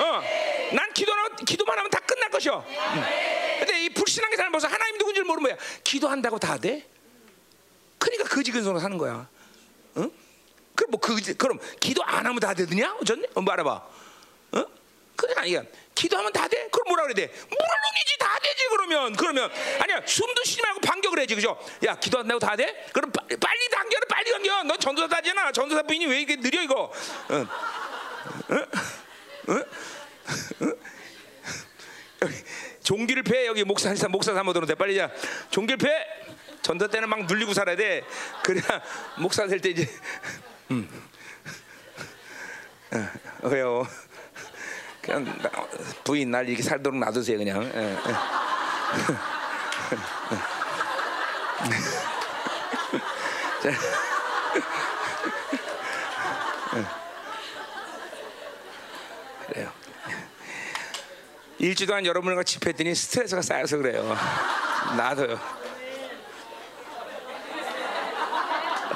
어, 0.00 0.22
난 0.74 0.92
기도만 0.92 1.36
기도만 1.36 1.78
하면 1.78 1.90
다 1.90 2.00
끝날 2.00 2.30
것이요. 2.30 2.64
음. 2.66 3.04
근데 3.60 3.84
이 3.84 3.88
불신하게 3.90 4.36
사는 4.36 4.50
벌써 4.50 4.66
하나님 4.66 4.98
누군지 4.98 5.20
를 5.20 5.24
모르면 5.24 5.50
뭐야? 5.50 5.56
기도한다고 5.84 6.38
다 6.40 6.58
돼? 6.58 6.84
그러니까 7.98 8.28
거지 8.28 8.50
근성으로 8.50 8.80
사는 8.80 8.98
거야. 8.98 9.28
응? 9.98 10.10
그럼 10.76 10.90
뭐 10.90 11.00
그, 11.00 11.34
그럼 11.36 11.58
기도 11.80 12.02
안 12.04 12.26
하면 12.26 12.40
다 12.40 12.52
되느냐? 12.54 12.94
어쩌네? 13.00 13.28
어, 13.34 13.40
말해봐. 13.40 13.70
어? 14.52 14.64
그게 15.16 15.34
아니야. 15.36 15.62
기도하면 15.94 16.32
다 16.32 16.48
돼? 16.48 16.68
그럼 16.72 16.88
뭐라 16.88 17.04
그래야 17.04 17.14
돼? 17.14 17.32
물론이지 17.32 18.18
다 18.18 18.36
되지 18.40 18.66
그러면 18.70 19.14
그러면 19.14 19.50
아니야 19.80 20.02
숨도 20.04 20.42
쉬지 20.44 20.60
말고 20.60 20.80
반격을 20.80 21.18
해야지 21.20 21.36
그죠? 21.36 21.56
야 21.84 21.94
기도한다고 21.94 22.40
다 22.40 22.56
돼? 22.56 22.86
그럼 22.92 23.12
빠, 23.12 23.22
빨리 23.40 23.68
당겨라 23.70 24.02
빨리 24.08 24.32
당겨. 24.32 24.62
너 24.64 24.76
전도사 24.76 25.06
다잖아. 25.06 25.52
전도사 25.52 25.82
부인이 25.84 26.06
왜 26.06 26.18
이렇게 26.22 26.36
느려 26.36 26.62
이거? 26.62 26.92
어? 27.28 27.34
어? 27.34 28.56
어? 29.52 29.54
어? 30.66 30.72
종기를 32.82 33.22
패 33.22 33.46
여기 33.46 33.62
목사 33.64 33.94
목사 34.08 34.34
사모들한테 34.34 34.74
빨리 34.74 34.96
자 34.96 35.10
종기를 35.50 35.78
패 35.78 36.06
전도 36.62 36.88
때는 36.88 37.08
막 37.08 37.26
눌리고 37.26 37.54
살아야 37.54 37.76
돼 37.76 38.02
그래야 38.42 38.82
목사 39.18 39.46
될 39.46 39.60
때 39.60 39.70
이제 39.70 39.88
음. 40.70 40.88
어, 43.42 43.48
그래요. 43.48 43.86
그냥 45.02 45.24
나, 45.42 45.50
부인 46.04 46.30
날 46.30 46.48
이렇게 46.48 46.62
살도록 46.62 46.98
놔두세요 46.98 47.38
그냥. 47.38 47.62
예, 47.74 47.92
예. 47.92 48.12
자. 53.62 53.70
그래요. 59.46 59.72
일주 61.58 61.86
동안 61.86 62.06
여러분과 62.06 62.42
집회했더니 62.42 62.94
스트레스가 62.94 63.42
쌓여서 63.42 63.76
그래요. 63.78 64.16
나도요. 64.96 65.63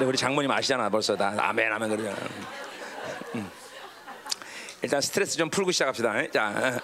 우리 0.05 0.17
장모님 0.17 0.49
아시잖아 0.49 0.89
벌써 0.89 1.15
다 1.15 1.33
아멘 1.37 1.71
아멘 1.71 1.89
그러잖아. 1.89 2.15
음. 3.35 3.49
일단 4.81 5.01
스트레스 5.01 5.37
좀 5.37 5.49
풀고 5.49 5.71
시작합시다. 5.71 6.31
자, 6.31 6.79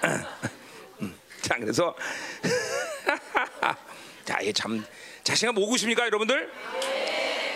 음. 1.02 1.16
자 1.42 1.56
그래서 1.58 1.96
자 4.26 4.40
이게 4.42 4.52
참 4.52 4.86
자신감 5.24 5.58
오고 5.58 5.76
있습니까 5.76 6.06
여러분들? 6.06 6.52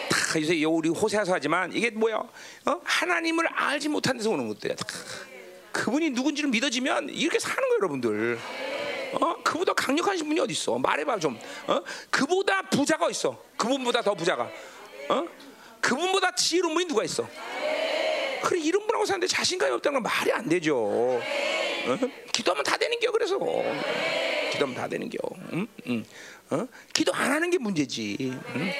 다 0.09 0.41
요새 0.41 0.63
우리 0.63 0.89
호세아서 0.89 1.33
하지만 1.33 1.73
이게 1.73 1.89
뭐야? 1.89 2.15
어? 2.17 2.81
하나님을 2.83 3.47
알지 3.47 3.89
못한 3.89 4.17
데서 4.17 4.29
오는 4.29 4.47
것들이야. 4.47 4.75
그분이 5.71 6.11
누군지를 6.11 6.49
믿어지면 6.49 7.09
이렇게 7.09 7.37
사는 7.39 7.57
거예요 7.57 7.77
여러분들. 7.79 8.39
어? 9.13 9.35
그보다 9.43 9.73
강력한 9.73 10.17
분이 10.17 10.39
어디 10.39 10.53
있어? 10.53 10.77
말해봐 10.77 11.19
좀. 11.19 11.39
어? 11.67 11.81
그보다 12.09 12.61
부자가 12.63 13.09
있어. 13.09 13.43
그분보다 13.57 14.01
더 14.01 14.13
부자가. 14.13 14.49
어? 15.09 15.25
그분보다 15.81 16.31
지혜로운 16.35 16.73
분이 16.73 16.87
누가 16.87 17.03
있어? 17.03 17.27
그래 18.43 18.59
이런 18.59 18.85
분하고 18.85 19.05
사는데 19.05 19.27
자신감이 19.27 19.71
없다는 19.73 20.01
건 20.01 20.03
말이 20.03 20.31
안 20.31 20.47
되죠. 20.47 20.77
어? 20.77 21.21
기도하면 22.31 22.63
다 22.63 22.77
되는 22.77 22.99
겨 22.99 23.11
그래서 23.11 23.37
기도하면 24.51 24.75
다 24.75 24.87
되는 24.87 25.09
겨. 25.09 25.17
응? 25.53 25.67
응. 25.87 26.05
어? 26.51 26.67
기도 26.93 27.13
안 27.13 27.31
하는 27.31 27.49
게 27.49 27.57
문제지. 27.57 28.17
응? 28.55 28.71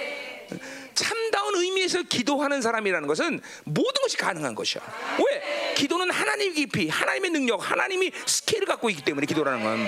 참다운 0.93 1.55
의미에서 1.55 2.03
기도하는 2.03 2.61
사람이라는 2.61 3.07
것은 3.07 3.39
모든 3.65 4.01
것이 4.01 4.17
가능한 4.17 4.55
것이야. 4.55 4.81
왜? 5.19 5.73
기도는 5.75 6.09
하나님 6.11 6.53
깊이, 6.53 6.89
하나님의 6.89 7.31
능력, 7.31 7.69
하나님이 7.71 8.11
스케일을 8.25 8.67
갖고 8.67 8.89
있기 8.89 9.03
때문에 9.03 9.25
기도라는 9.25 9.63
건. 9.63 9.87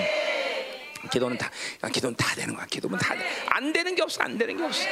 기도는 1.10 1.36
다, 1.36 1.50
기도는 1.92 2.16
다 2.16 2.34
되는 2.36 2.54
거야. 2.54 2.64
기도는 2.66 2.96
다 2.98 3.14
돼. 3.14 3.28
안 3.48 3.72
되는 3.72 3.94
게 3.94 4.02
없어. 4.02 4.22
안 4.22 4.38
되는 4.38 4.56
게 4.56 4.62
없어. 4.62 4.84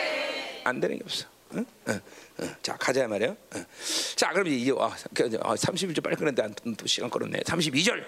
안 0.65 0.81
되는 0.81 0.99
게 0.99 1.05
없어. 1.05 1.27
자 2.63 2.77
가자 2.77 3.07
말이에요. 3.09 3.37
자 4.17 4.31
그럼 4.33 4.47
이제 4.49 4.73
아, 4.73 5.55
31절 5.55 5.97
그, 5.97 6.01
빨리 6.01 6.17
끊는데 6.17 6.49
또 6.77 6.87
시간 6.87 7.11
끌었네. 7.11 7.41
32절. 7.41 8.05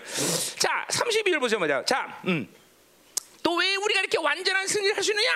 자 0.58 0.86
32절 0.90 1.40
보세요 1.40 1.58
말이야. 1.58 1.84
자, 1.84 2.20
음. 2.26 2.48
또왜 3.42 3.74
우리가 3.74 4.00
이렇게 4.00 4.18
완전한 4.18 4.66
승리를 4.68 4.96
할 4.96 5.02
수 5.02 5.10
있느냐? 5.10 5.28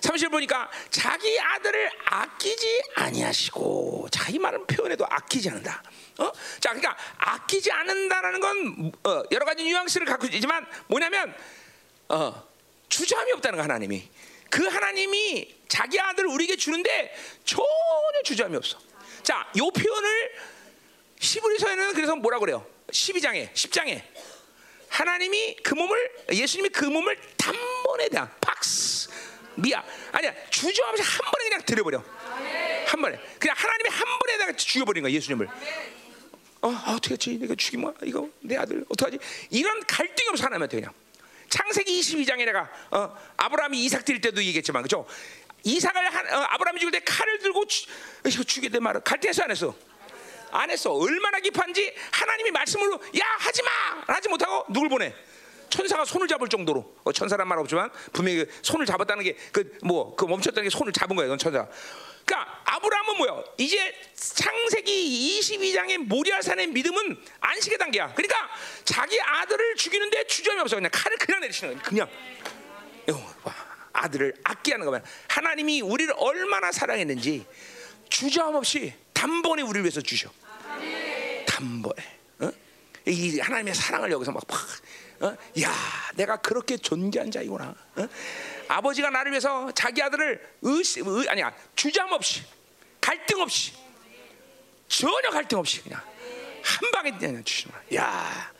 30절 0.00 0.30
보니까 0.30 0.70
자기 0.90 1.40
아들을 1.40 1.90
아끼지 2.04 2.82
아니하시고 2.96 4.08
자기 4.10 4.38
말은 4.38 4.66
표현해도 4.66 5.06
아끼지 5.08 5.48
않는다. 5.48 5.82
어? 6.18 6.30
자, 6.60 6.74
그러니까 6.74 6.96
아끼지 7.16 7.72
않는다라는 7.72 8.40
건 8.40 8.92
어, 9.04 9.22
여러 9.30 9.46
가지 9.46 9.64
뉘앙스를 9.64 10.06
갖고 10.06 10.26
있지만 10.26 10.66
뭐냐면 10.88 11.34
어, 12.10 12.46
주저함이 12.90 13.32
없다는 13.32 13.56
거 13.56 13.62
하나님이. 13.62 14.08
그 14.50 14.66
하나님이 14.66 15.57
자기 15.68 16.00
아들을 16.00 16.28
우리에게 16.30 16.56
주는데 16.56 17.14
전혀 17.44 18.22
주저함이 18.24 18.56
없어. 18.56 18.78
자, 19.22 19.46
요 19.58 19.70
표현을 19.70 20.32
시브리서에는 21.20 21.92
그래서 21.94 22.16
뭐라 22.16 22.38
그래요? 22.38 22.66
12장에 22.90 23.52
10장에. 23.52 24.02
하나님이 24.88 25.56
그 25.62 25.74
몸을 25.74 26.10
예수님이 26.32 26.70
그 26.70 26.86
몸을 26.86 27.18
단번에 27.36 28.08
다 28.08 28.30
팍스 28.40 29.10
미야 29.56 29.84
아니야 30.12 30.32
없이 30.32 30.80
한 31.02 31.30
번에 31.30 31.44
그냥 31.48 31.62
들여버려. 31.66 32.02
한 32.86 33.02
번에. 33.02 33.20
그냥 33.38 33.54
하나님이 33.58 33.90
한 33.90 34.18
번에다가 34.18 34.56
죽여버린 34.56 35.02
거야 35.02 35.12
예수님을. 35.12 35.46
어 36.60 36.70
아, 36.70 36.94
어떻게 36.96 37.14
하지? 37.14 37.38
내가 37.38 37.54
죽이면 37.54 37.94
이거 38.04 38.28
내 38.40 38.56
아들 38.56 38.84
어떡하지? 38.88 39.18
이런 39.50 39.80
갈등이 39.86 40.28
없어 40.30 40.44
하나님한테 40.44 40.80
그냥. 40.80 40.94
창세기 41.48 42.00
22장에 42.00 42.44
내가 42.44 42.70
어, 42.90 43.16
아브라함이 43.36 43.82
이삭 43.84 44.04
드릴 44.04 44.20
때도 44.20 44.42
얘기했지만 44.42 44.82
그죠? 44.82 45.06
이삭을 45.64 46.14
한, 46.14 46.34
어, 46.34 46.46
아브라함이 46.50 46.80
죽을 46.80 46.92
때 46.92 47.00
칼을 47.00 47.38
들고 47.38 47.66
주, 47.66 47.86
이거 48.26 48.42
죽게 48.42 48.68
된 48.68 48.82
말을 48.82 49.00
갈등했어 49.02 49.42
안 49.42 49.50
했어? 49.50 49.74
안 50.50 50.70
했어. 50.70 50.92
얼마나 50.92 51.40
깊한지 51.40 51.94
하나님이 52.10 52.50
말씀으로 52.50 52.94
야 52.94 53.24
하지 53.38 53.62
마 53.62 54.14
하지 54.14 54.28
못하고 54.28 54.64
누굴 54.72 54.88
보내? 54.88 55.14
천사가 55.68 56.04
손을 56.06 56.26
잡을 56.26 56.48
정도로 56.48 56.96
어, 57.04 57.12
천사란 57.12 57.46
말 57.46 57.58
없지만 57.58 57.90
분명히 58.12 58.44
그 58.44 58.58
손을 58.62 58.86
잡았다는 58.86 59.24
게 59.24 59.36
그 59.52 59.78
뭐그 59.82 60.16
그 60.16 60.24
멈췄다는 60.30 60.68
게 60.68 60.70
손을 60.70 60.92
잡은 60.92 61.14
거예요. 61.16 61.36
천사. 61.36 61.66
그러니까 62.24 62.62
아브라함은 62.64 63.16
뭐야? 63.18 63.42
이제 63.56 63.94
창세기 64.14 65.40
22장의 65.40 65.98
모리아산의 65.98 66.68
믿음은 66.68 67.18
안식의 67.40 67.78
단계야. 67.78 68.14
그러니까 68.14 68.48
자기 68.84 69.20
아들을 69.20 69.76
죽이는데 69.76 70.26
주저함이 70.26 70.60
없어. 70.60 70.76
그냥 70.76 70.90
칼을 70.92 71.16
그냥 71.18 71.40
내리시는 71.40 71.74
거야. 71.74 71.82
그냥. 71.82 72.08
아들을 73.92 74.34
아끼하는 74.44 74.84
거면 74.84 75.04
하나님이 75.28 75.80
우리를 75.80 76.14
얼마나 76.18 76.72
사랑했는지 76.72 77.46
주저함 78.08 78.54
없이 78.54 78.94
단번에 79.12 79.62
우리를 79.62 79.82
위해서 79.82 80.00
주셔. 80.00 80.30
단번에. 81.46 82.18
어? 82.40 82.50
이 83.06 83.40
하나님의 83.40 83.74
사랑을 83.74 84.10
여기서 84.12 84.32
막 84.32 84.46
팍. 84.46 84.58
어? 85.20 85.36
야, 85.60 85.74
내가 86.14 86.36
그렇게 86.36 86.76
존귀한 86.76 87.30
자이구나. 87.30 87.74
어? 87.96 88.08
아버지가 88.68 89.10
나를 89.10 89.32
위해서 89.32 89.70
자기 89.72 90.02
아들을 90.02 90.56
의심, 90.62 91.08
의, 91.08 91.28
아니야 91.28 91.52
주장 91.74 92.12
없이 92.12 92.42
갈등 93.00 93.40
없이 93.40 93.72
전혀 94.86 95.30
갈등 95.30 95.58
없이 95.58 95.82
그냥 95.82 96.00
한 96.62 96.90
방에 96.92 97.10
그냥 97.12 97.42
주시구나. 97.42 97.82
야, 97.96 98.52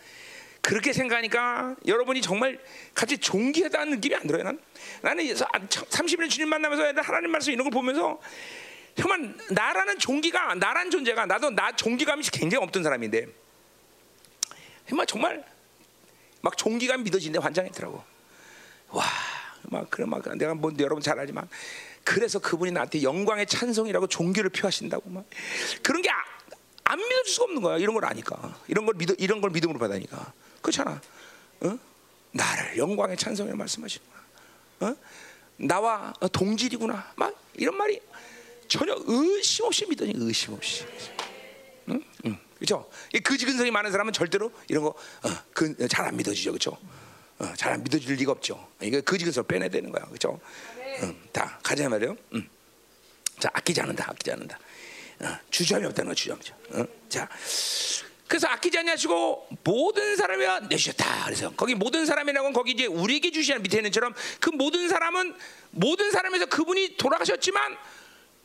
그렇게 0.69 0.93
생각하니까 0.93 1.77
여러분이 1.87 2.21
정말 2.21 2.61
같이 2.93 3.17
존귀하다는 3.17 3.95
느낌이 3.95 4.15
안 4.15 4.27
들어요. 4.27 4.43
난 4.43 4.61
나는 5.01 5.25
30년 5.25 6.29
주님 6.29 6.51
만나면서 6.51 7.01
하나님 7.01 7.31
말씀 7.31 7.55
이런 7.55 7.65
걸 7.65 7.71
보면서 7.71 8.21
정말 8.95 9.35
나라는 9.49 9.99
종기가 9.99 10.57
나란 10.57 10.91
존재가 10.91 11.25
나도 11.25 11.49
나 11.53 11.75
종기감이 11.75 12.23
굉장히 12.25 12.63
없던 12.65 12.83
사람인데 12.83 13.29
정말 14.87 15.07
정말 15.07 15.43
막 16.43 16.55
종기감 16.55 17.03
믿어지는데 17.03 17.39
환장했더라고. 17.39 18.05
와, 18.91 19.05
막 19.71 19.89
그런 19.89 20.11
막 20.11 20.23
내가 20.37 20.53
뭐 20.53 20.71
여러분 20.81 21.03
잘 21.03 21.19
알지만 21.19 21.49
그래서 22.05 22.39
그분이 22.41 22.73
나한테 22.73 23.03
영광의 23.03 23.47
찬송이라고 23.47 24.07
종기를 24.09 24.51
표하신다고 24.51 25.09
막 25.09 25.25
그런 25.83 26.03
게 26.03 26.11
안 26.89 26.99
믿을 26.99 27.25
수가 27.27 27.45
없는 27.45 27.63
거야. 27.63 27.77
이런 27.77 27.95
걸 27.95 28.05
아니까 28.07 28.59
이런 28.67 28.87
걸 28.87 28.95
믿어 28.97 29.15
이런 29.19 29.41
걸 29.41 29.51
믿음으로 29.51 29.79
받으니까 29.79 30.33
그렇잖아. 30.61 31.01
어? 31.61 31.79
나를 32.33 32.77
영광의 32.77 33.17
찬송이라 33.17 33.57
말씀하시구나. 33.57 34.19
어? 34.81 34.97
나와 35.57 36.13
동질이구나. 36.33 37.13
막 37.17 37.35
이런 37.55 37.77
말이 37.77 38.01
전혀 38.69 38.95
의심 39.07 39.65
없이 39.65 39.87
믿더니 39.87 40.13
의심 40.17 40.53
없이. 40.53 40.85
응? 41.89 42.03
응. 42.27 42.39
그렇죠? 42.57 42.89
이 43.15 43.21
거지 43.21 43.47
근성이 43.47 43.71
많은 43.71 43.91
사람은 43.91 44.13
절대로 44.13 44.53
이런 44.69 44.85
거 44.85 44.95
잘안 45.89 46.15
어, 46.15 46.17
믿어지죠, 46.17 46.53
그렇죠? 46.53 46.77
어, 47.39 47.53
잘안 47.57 47.83
믿어질 47.83 48.15
리가 48.17 48.33
없죠. 48.33 48.69
이거 48.83 49.01
거지 49.01 49.25
근성 49.25 49.47
빼내야 49.47 49.69
되는 49.69 49.91
거야, 49.91 50.05
그렇죠? 50.07 50.41
응. 51.03 51.17
다 51.33 51.59
가자 51.63 51.89
말이요. 51.89 52.17
응. 52.35 52.49
자, 53.39 53.49
아끼지 53.53 53.81
않는다, 53.81 54.11
아끼지 54.11 54.33
않는다. 54.33 54.59
어, 55.21 55.39
주저함이 55.51 55.87
없다는 55.87 56.11
거 56.11 56.15
주저함이죠. 56.15 56.55
어? 56.73 56.85
자, 57.09 57.29
그래서 58.29 58.47
아끼지 58.47 58.79
않냐시고 58.79 59.49
모든 59.65 60.15
사람이 60.17 60.45
내주셨다. 60.69 61.25
그래서 61.25 61.51
거기 61.57 61.75
모든 61.75 62.05
사람이라고 62.05 62.49
는 62.49 62.53
거기 62.53 62.73
이제 62.73 62.87
우리에게 62.87 63.31
주시는 63.31 63.63
밑에 63.63 63.79
있는처럼 63.79 64.15
그 64.39 64.51
모든 64.51 64.89
사람은 64.89 65.35
모든 65.71 66.11
사람에서 66.11 66.47
그분이 66.47 66.97
돌아가셨지만 66.99 67.77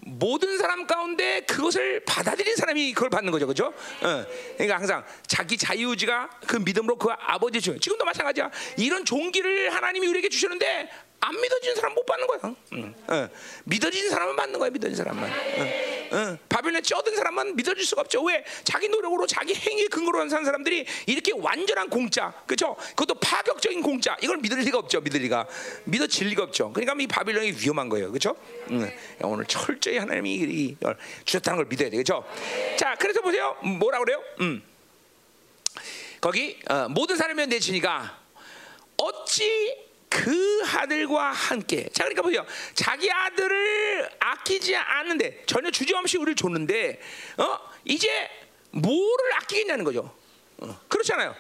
모든 0.05 0.57
사람 0.57 0.85
가운데 0.85 1.41
그것을 1.41 2.03
받아들인 2.05 2.55
사람이 2.55 2.93
그걸 2.93 3.09
받는 3.09 3.31
거죠, 3.31 3.45
그렇죠? 3.45 3.67
어, 3.67 4.25
그러니까 4.55 4.77
항상 4.77 5.05
자기 5.27 5.57
자유의지가 5.57 6.29
그 6.47 6.57
믿음으로 6.57 6.97
그 6.97 7.09
아버지 7.17 7.61
주 7.61 7.79
지금도 7.79 8.03
마찬가지야. 8.03 8.51
이런 8.77 9.05
종기를 9.05 9.73
하나님이 9.73 10.07
우리에게 10.07 10.29
주시는데 10.29 10.89
안 11.23 11.39
믿어지는 11.39 11.75
사람 11.75 11.93
못 11.93 12.05
받는 12.05 12.27
거야. 12.27 12.55
응. 12.73 12.93
어. 13.07 13.29
믿어지는 13.63 14.09
사람은 14.09 14.35
받는 14.35 14.59
거야. 14.59 14.69
믿어지는 14.69 14.95
사람만. 14.97 15.29
어. 15.29 16.15
어. 16.17 16.37
바벨론에 16.49 16.81
쪄든 16.81 17.15
사람만 17.15 17.55
믿어질 17.55 17.85
수가 17.85 18.01
없죠. 18.01 18.21
왜? 18.23 18.43
자기 18.65 18.89
노력으로 18.89 19.25
자기 19.25 19.55
행위에 19.55 19.87
근거로 19.87 20.27
사는 20.27 20.43
사람들이 20.43 20.85
이렇게 21.05 21.31
완전한 21.33 21.89
공짜, 21.89 22.33
그렇죠? 22.45 22.75
그것도 22.89 23.15
파격적인 23.15 23.81
공짜. 23.81 24.17
이걸 24.21 24.37
믿을 24.37 24.59
리가 24.59 24.77
없죠. 24.77 24.99
믿을 24.99 25.21
리가 25.21 25.47
믿어질 25.85 26.27
리가 26.27 26.43
없죠. 26.43 26.73
그러니까 26.73 26.93
이 27.01 27.07
바벨론이 27.07 27.53
위험한 27.53 27.87
거예요, 27.87 28.09
그렇죠? 28.09 28.35
응. 28.71 28.91
오늘 29.21 29.45
철저히 29.45 29.99
하나님이 29.99 30.75
주셨다는 31.23 31.57
걸 31.57 31.65
믿어야 31.67 31.89
돼, 31.89 31.95
그렇죠? 31.95 32.25
자, 32.75 32.95
그래서 32.99 33.21
보세요. 33.21 33.55
뭐라 33.79 33.99
그래요? 33.99 34.21
음. 34.41 34.61
거기 36.19 36.59
어, 36.69 36.87
모든 36.89 37.15
사람이 37.15 37.47
내치니까 37.47 38.19
어찌 38.97 39.92
그 40.13 40.61
아들과 40.77 41.31
함께. 41.31 41.89
자, 41.91 42.03
그러니까 42.03 42.21
보세요. 42.21 42.45
자기 42.75 43.11
아들을 43.11 44.09
아끼지 44.19 44.75
않는데 44.75 45.43
전혀 45.47 45.71
주저 45.71 45.97
없이 45.97 46.17
우리를 46.17 46.35
줬는데, 46.35 47.01
어 47.37 47.59
이제 47.83 48.07
뭐를 48.69 49.33
아끼겠냐는 49.37 49.83
거죠. 49.83 50.13
어, 50.57 50.79
그렇잖아요. 50.87 51.35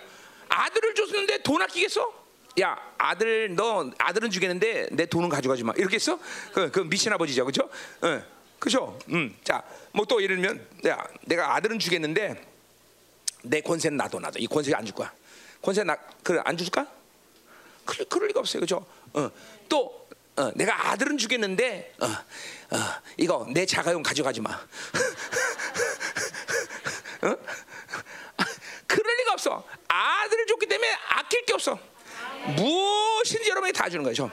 아들을 0.49 0.95
줬는데 0.95 1.43
돈 1.43 1.61
아끼겠어? 1.61 2.23
야 2.61 2.77
아들 2.97 3.55
너 3.55 3.91
아들은 3.97 4.29
주겠는데 4.31 4.89
내 4.91 5.05
돈은 5.05 5.29
가져가지 5.29 5.63
마 5.63 5.73
이렇게 5.75 5.95
했어? 5.95 6.19
그, 6.51 6.71
그 6.71 6.79
미친 6.81 7.13
아버지죠, 7.13 7.45
그렇죠? 7.45 7.69
어, 8.01 8.23
그렇죠. 8.57 8.97
음, 9.09 9.35
자뭐 9.43 10.05
또 10.07 10.21
예를 10.21 10.37
들면 10.37 10.67
야 10.87 11.03
내가 11.21 11.55
아들은 11.55 11.77
주겠는데 11.77 12.43
내 13.43 13.61
권세는 13.61 13.97
나도 13.97 14.19
나도 14.19 14.39
이 14.39 14.47
권세 14.47 14.73
안줄 14.73 14.95
거야. 14.95 15.11
권세 15.61 15.83
나 15.83 15.95
그래 16.23 16.41
안 16.43 16.57
줄까? 16.57 16.87
그럴, 17.85 18.07
그럴 18.07 18.27
리가 18.29 18.39
없어요, 18.39 18.61
그죠? 18.61 18.85
어, 19.13 19.29
또 19.69 20.07
어, 20.35 20.51
내가 20.55 20.89
아들은 20.89 21.17
주겠는데 21.17 21.93
어, 21.99 22.05
어, 22.05 22.77
이거 23.17 23.45
내 23.53 23.65
자가용 23.65 24.01
가져가지 24.03 24.41
마. 24.41 24.51
어? 27.21 27.37
그럴 28.87 29.17
리가 29.17 29.33
없어. 29.33 29.63
아들을 29.87 30.47
줬기 30.47 30.65
때문에 30.67 30.91
아낄 31.09 31.45
게 31.45 31.53
없어. 31.53 31.79
무엇인지 32.55 33.49
여러분이 33.49 33.73
다 33.73 33.89
주는 33.89 34.03
거죠. 34.03 34.29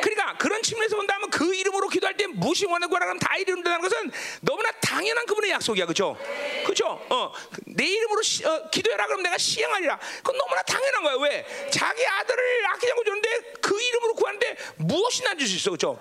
그러니까 0.00 0.36
그런 0.38 0.62
측면에서 0.62 0.96
본다면 0.96 1.28
그 1.30 1.54
이름으로 1.54 1.88
기도할 1.88 2.16
때 2.16 2.26
무엇이 2.28 2.64
원하는 2.64 2.88
거라면 2.88 3.18
다 3.18 3.36
이룬다는 3.36 3.80
것은 3.80 4.10
너무나 4.40 4.70
당연한 4.80 5.26
그분의 5.26 5.50
약속이야, 5.50 5.84
그렇죠? 5.84 6.16
그렇죠? 6.64 6.86
어, 7.10 7.32
내 7.66 7.84
이름으로 7.84 8.22
시, 8.22 8.44
어, 8.46 8.68
기도해라 8.70 9.06
그러면 9.06 9.24
내가 9.24 9.36
시행하리라. 9.36 9.98
그건 10.18 10.36
너무나 10.38 10.62
당연한 10.62 11.02
거야. 11.02 11.14
왜? 11.28 11.46
자기 11.70 12.06
아들을 12.06 12.66
아끼지 12.68 12.92
않고 12.92 13.04
주는데 13.04 13.28
그 13.60 13.82
이름으로 13.82 14.14
구하는데 14.14 14.56
무엇이나 14.76 15.34
줄 15.34 15.48
수 15.48 15.56
있어, 15.56 15.70
그렇죠? 15.70 15.98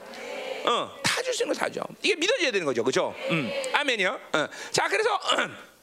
어, 0.65 0.99
다 1.03 1.21
줄 1.23 1.33
수 1.33 1.43
있는 1.43 1.55
거다 1.55 1.71
줘. 1.71 1.81
이게 2.03 2.15
믿어져야 2.15 2.51
되는 2.51 2.65
거죠, 2.65 2.83
그렇죠? 2.83 3.15
음, 3.31 3.51
아멘이요. 3.73 4.19
어. 4.33 4.47
자, 4.71 4.87
그래서. 4.87 5.19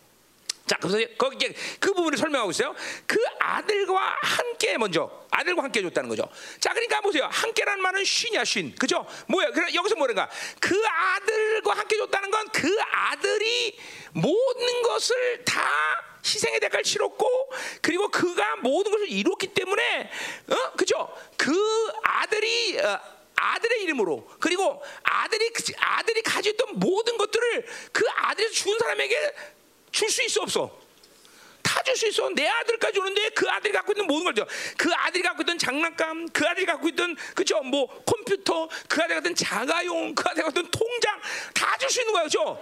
자, 0.66 0.77
그래서 0.81 0.98
거기 1.18 1.53
그 1.81 1.92
부분을 1.92 2.16
설명하고 2.16 2.51
있어요. 2.51 2.75
그 3.07 3.18
아들과 3.40 4.16
함께 4.22 4.79
먼저 4.79 5.11
아들과 5.31 5.64
함께 5.64 5.83
줬다는 5.83 6.09
거죠. 6.09 6.29
자, 6.61 6.70
그러니까 6.72 7.01
보세요. 7.01 7.29
함께라는 7.31 7.83
말은 7.83 8.05
쉰이야, 8.05 8.44
쉰. 8.44 8.75
그죠? 8.77 9.07
뭐야? 9.29 9.51
그래 9.51 9.75
여기서 9.75 9.96
뭐는가? 9.96 10.29
그 10.61 10.81
아들과 10.87 11.72
함께 11.75 11.96
줬다는 11.96 12.31
건 12.31 12.42
그 12.53 12.77
아들이 12.81 13.77
모든 14.12 14.83
것을 14.83 15.44
다 15.44 15.62
희생의 16.25 16.61
대가를 16.61 16.85
치렀고 16.85 17.53
그리고 17.81 18.09
그가 18.09 18.57
모든 18.57 18.92
것을 18.92 19.11
이뤘기 19.11 19.48
때문에 19.48 20.11
어? 20.48 20.72
그죠? 20.77 21.12
그 21.37 21.53
아들이 22.03 22.79
어, 22.79 23.01
아들의 23.35 23.83
이름으로 23.83 24.29
그리고 24.38 24.81
아들이 25.03 25.51
아들이 25.81 26.22
가졌던 26.22 26.79
모든 26.79 27.16
것들을 27.16 27.66
그 27.90 28.05
아들이 28.14 28.53
죽은 28.53 28.79
사람에게 28.79 29.35
줄 29.92 30.09
수 30.11 30.22
있어 30.24 30.42
없어? 30.42 30.83
다 31.62 31.81
줄 31.85 31.94
수 31.96 32.07
있어. 32.09 32.28
내 32.35 32.46
아들까지 32.48 32.98
오는데 32.98 33.28
그 33.31 33.48
아들이 33.48 33.72
갖고 33.72 33.92
있는 33.92 34.07
모든 34.07 34.24
걸 34.24 34.35
줘. 34.35 34.46
그 34.76 34.90
아들이 34.94 35.22
갖고 35.22 35.42
있던 35.42 35.59
장난감, 35.59 36.28
그 36.31 36.44
아들이 36.46 36.66
갖고 36.66 36.88
있던 36.88 37.16
그죠? 37.35 37.61
뭐 37.62 37.87
컴퓨터, 38.05 38.68
그 38.88 39.00
아들이 39.00 39.14
갖고 39.14 39.28
있던 39.31 39.35
자가용, 39.37 40.14
그 40.14 40.24
아들이 40.26 40.42
갖고 40.42 40.59
있던 40.61 40.70
통장 40.70 41.20
다 41.55 41.76
줄 41.78 41.88
수 41.90 42.00
있는 42.00 42.12
거야, 42.12 42.22
그죠? 42.24 42.59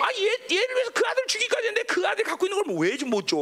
아, 0.00 0.08
얘, 0.18 0.24
얘를 0.56 0.74
위해서 0.74 0.90
그 0.92 1.02
아들 1.06 1.26
죽이까지 1.26 1.66
했는데 1.68 1.82
그 1.84 2.06
아들이 2.06 2.24
갖고 2.24 2.46
있는 2.46 2.62
걸 2.62 2.74
왜 2.76 2.96
좀 2.96 3.10
못 3.10 3.26
줘? 3.26 3.36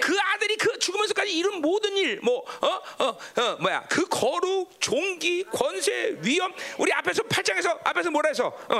그 0.00 0.16
아들이 0.20 0.56
그 0.56 0.78
죽으면서까지 0.78 1.32
이룬 1.36 1.60
모든 1.60 1.96
일, 1.96 2.20
뭐, 2.22 2.44
어, 2.60 2.66
어, 3.04 3.18
어, 3.42 3.56
뭐야, 3.60 3.86
그 3.88 4.06
거룩, 4.08 4.80
종기, 4.80 5.44
권세, 5.52 6.16
위엄, 6.20 6.52
우리 6.78 6.92
앞에서 6.92 7.22
팔장에서 7.24 7.80
앞에서 7.84 8.10
뭐라 8.10 8.28
해서, 8.28 8.46
어, 8.68 8.76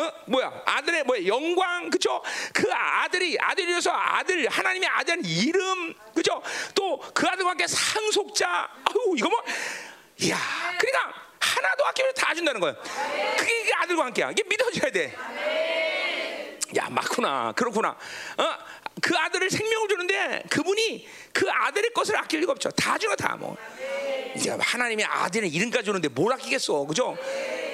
어, 0.00 0.12
뭐야, 0.26 0.62
아들의 0.80 1.04
뭐야, 1.04 1.26
영광, 1.26 1.90
그죠? 1.90 2.22
그 2.52 2.64
아들이 2.72 3.36
아들이어서 3.38 3.90
아들 3.92 4.48
하나님의 4.48 4.88
아들 4.88 5.18
이름, 5.24 5.94
그죠? 6.14 6.42
또 6.74 6.98
그 7.14 7.26
아들과 7.26 7.50
함께 7.50 7.66
상속자, 7.66 8.48
아유, 8.84 9.14
이거 9.16 9.28
뭐, 9.28 9.42
이야, 10.18 10.36
그러니까 10.78 11.12
하나도 11.38 11.86
아끼면 11.86 12.14
다 12.14 12.34
준다는 12.34 12.60
거예요. 12.60 12.76
그게 13.38 13.72
아들과 13.74 14.04
함께야. 14.06 14.30
이게 14.30 14.42
믿어져야 14.44 14.90
돼. 14.90 15.16
야, 16.76 16.88
맞구나. 16.90 17.52
그렇구나. 17.56 17.88
어? 17.90 18.58
그 19.02 19.16
아들을 19.16 19.48
생명을 19.50 19.88
주는데 19.88 20.42
그분이 20.50 21.08
그 21.32 21.50
아들의 21.50 21.90
것을 21.94 22.16
아낄 22.16 22.40
리가 22.40 22.52
없죠. 22.52 22.70
다 22.70 22.96
주나 22.98 23.16
다 23.16 23.36
뭐. 23.36 23.56
하나님의 24.48 25.04
아들의 25.04 25.50
이름까지 25.50 25.84
주는데 25.84 26.08
뭘 26.08 26.32
아끼겠어, 26.32 26.84
그죠? 26.86 27.16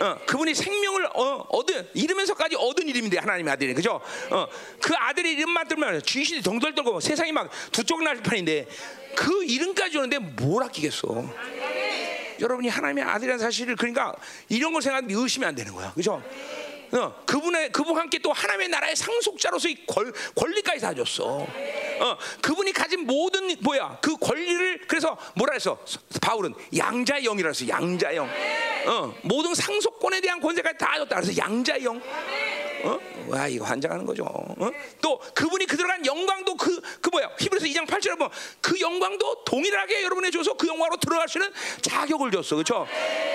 어, 0.00 0.18
그분이 0.26 0.54
생명을 0.54 1.06
어, 1.14 1.46
얻은 1.50 1.88
이름에서까지 1.94 2.56
얻은 2.56 2.88
이름인데 2.88 3.18
하나님의 3.18 3.52
아들이 3.52 3.74
그죠? 3.74 4.00
어, 4.30 4.46
그 4.80 4.94
아들의 4.94 5.32
이름만 5.32 5.68
들면 5.68 6.02
귀신이 6.02 6.42
덩덜 6.42 6.74
떨고 6.74 7.00
세상이 7.00 7.32
막 7.32 7.50
두쪽 7.72 8.02
날 8.02 8.22
판인데 8.22 8.66
그 9.14 9.44
이름까지 9.44 9.92
주는데 9.92 10.18
뭘 10.18 10.62
아끼겠어? 10.64 11.24
여러분이 12.40 12.68
하나님의 12.68 13.04
아들이라는 13.04 13.38
사실을 13.38 13.76
그러니까 13.76 14.14
이런 14.48 14.72
걸 14.72 14.82
생각하면 14.82 15.10
의심이 15.16 15.46
안 15.46 15.54
되는 15.54 15.72
거야, 15.72 15.92
그죠? 15.94 16.22
어, 16.92 17.22
그분의 17.26 17.72
그분 17.72 17.96
함께 17.96 18.18
또 18.18 18.32
하나님의 18.32 18.68
나라의 18.68 18.96
상속자로서의 18.96 19.86
권, 19.86 20.12
권리까지 20.34 20.80
다 20.80 20.94
줬어. 20.94 21.24
어, 21.38 22.18
그분이 22.42 22.72
가진 22.72 23.06
모든 23.06 23.56
뭐야 23.60 23.98
그 24.00 24.16
권리를 24.16 24.86
그래서 24.86 25.16
뭐라 25.34 25.54
해서 25.54 25.78
바울은 26.20 26.54
양자의 26.76 27.24
영이라 27.24 27.48
해서 27.48 27.66
양자의 27.68 28.16
영. 28.16 28.28
어, 28.86 29.14
모든 29.22 29.54
상속권에 29.54 30.20
대한 30.20 30.40
권세까지 30.40 30.78
다 30.78 30.96
줬다. 30.98 31.16
그래서 31.16 31.36
양자의 31.36 31.84
영. 31.84 32.00
어? 32.84 32.98
와 33.28 33.48
이거 33.48 33.64
환장하는 33.64 34.04
거죠. 34.06 34.24
어? 34.24 34.70
또 35.00 35.18
그분이 35.34 35.66
그 35.66 35.76
들어 35.76 35.88
간 35.88 36.04
영광도 36.04 36.56
그, 36.56 36.80
그 37.00 37.10
뭐야 37.10 37.30
히브리서 37.38 37.66
2장 37.66 37.86
8절에 37.86 38.16
보면 38.18 38.30
그 38.60 38.78
영광도 38.80 39.44
동일하게 39.44 40.04
여러분에 40.04 40.30
줘서 40.30 40.54
그 40.54 40.66
영광으로 40.66 40.96
들어갈 40.98 41.28
수 41.28 41.38
있는 41.38 41.52
자격을 41.82 42.30
줬어, 42.30 42.56
그렇죠? 42.56 42.86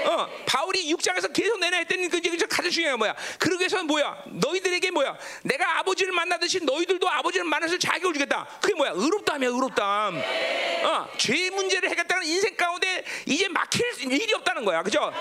어, 0.05 0.27
바울이 0.45 0.93
6장에서 0.93 1.33
계속 1.33 1.59
내나 1.59 1.77
했더니 1.77 2.07
그 2.07 2.17
이제 2.17 2.45
가장 2.45 2.71
중요한 2.71 2.97
뭐야? 2.97 3.15
그러기 3.39 3.61
위해서 3.61 3.83
뭐야? 3.83 4.23
너희들에게 4.27 4.91
뭐야? 4.91 5.17
내가 5.43 5.79
아버지를 5.79 6.13
만나듯이 6.13 6.63
너희들도 6.63 7.09
아버지를 7.09 7.45
만나서 7.45 7.77
자격을 7.77 8.13
주겠다. 8.13 8.47
그게 8.61 8.73
뭐야? 8.75 8.91
의롭다며 8.95 9.49
의롭다. 9.49 10.09
어, 10.09 11.07
죄 11.17 11.49
문제를 11.49 11.89
해결했다는 11.89 12.25
인생 12.25 12.55
가운데 12.55 13.03
이제 13.25 13.47
막힐 13.47 14.11
일이 14.11 14.33
없다는 14.33 14.65
거야, 14.65 14.81
그렇죠? 14.81 15.11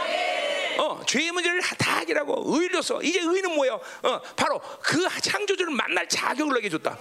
어, 0.78 0.98
죄의 1.04 1.30
문제를 1.32 1.60
다 1.78 1.98
해결하고 1.98 2.42
의로서 2.46 3.02
이제 3.02 3.20
의는 3.20 3.54
뭐예요? 3.54 3.78
어, 4.02 4.09
바로 4.36 4.60
그 4.82 5.06
창조주를 5.20 5.72
만날 5.74 6.08
자격을 6.08 6.54
내게 6.54 6.68
줬다. 6.70 6.96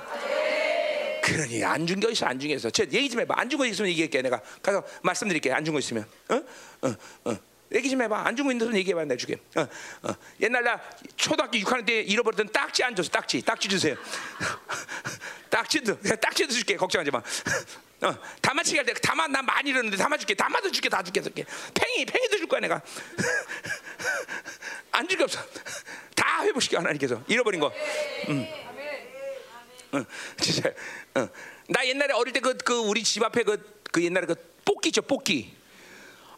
그러니 1.24 1.64
안 1.64 1.86
준 1.86 2.00
거 2.00 2.10
있어 2.10 2.26
안준거 2.26 2.56
있어. 2.56 2.70
저 2.72 2.84
얘기 2.84 3.10
좀 3.10 3.20
해봐. 3.22 3.36
안 3.38 3.50
준 3.50 3.58
거 3.60 3.66
있으면 3.66 3.90
얘기할게. 3.92 4.22
내가 4.22 4.42
가서 4.62 4.84
말씀드릴게. 5.04 5.52
안 5.52 5.64
준 5.64 5.74
거 5.74 5.80
있으면. 5.80 6.06
어? 6.30 6.42
어, 6.82 6.96
어. 7.26 7.38
얘기 7.72 7.88
좀 7.90 8.02
해봐. 8.02 8.24
안준거 8.28 8.52
있는 8.52 8.76
얘기해봐. 8.78 9.06
내가 9.06 9.18
줄게. 9.18 9.40
어, 9.56 9.62
어. 10.10 10.16
옛날 10.42 10.64
나 10.64 10.80
초등학교 11.18 11.58
6학년 11.60 11.86
때 11.86 12.02
잃어버렸던 12.02 12.52
딱지 12.52 12.84
안 12.84 12.96
줬어. 12.96 13.10
딱지. 13.10 13.42
딱지 13.44 13.68
주세요. 13.70 13.96
딱지도. 15.52 16.00
딱지도 16.20 16.52
줄게. 16.54 16.76
걱정하지 16.76 17.12
마. 17.12 17.22
어, 18.02 18.16
다마치기 18.42 18.78
할 18.78 18.86
때 18.86 18.94
다마 18.94 19.28
나 19.28 19.42
많이 19.42 19.70
잃었는데 19.72 19.98
다마 19.98 20.16
줄게. 20.18 20.34
다마도 20.34 20.72
줄게. 20.72 20.88
다 20.90 21.04
줄게. 21.04 21.22
줄게. 21.22 21.46
팽이 21.76 22.06
팽이도 22.06 22.38
줄 22.38 22.48
거야 22.48 22.62
내가. 22.62 22.82
안 24.92 25.08
줄 25.08 25.18
게 25.18 25.24
없어. 25.24 25.40
다 26.40 26.46
회복시켜 26.46 26.78
하나님께서 26.80 27.22
잃어버린 27.28 27.60
거. 27.60 27.72
음. 28.30 28.48
응. 29.96 30.06
응. 31.18 31.30
나 31.68 31.86
옛날에 31.86 32.14
어릴 32.14 32.32
때그 32.32 32.58
그 32.64 32.78
우리 32.80 33.04
집 33.04 33.22
앞에 33.24 33.44
그, 33.44 33.82
그 33.92 34.02
옛날에 34.04 34.26
그 34.26 34.36
뽑기 34.64 34.90
있죠 34.90 35.02
뽑기. 35.02 35.58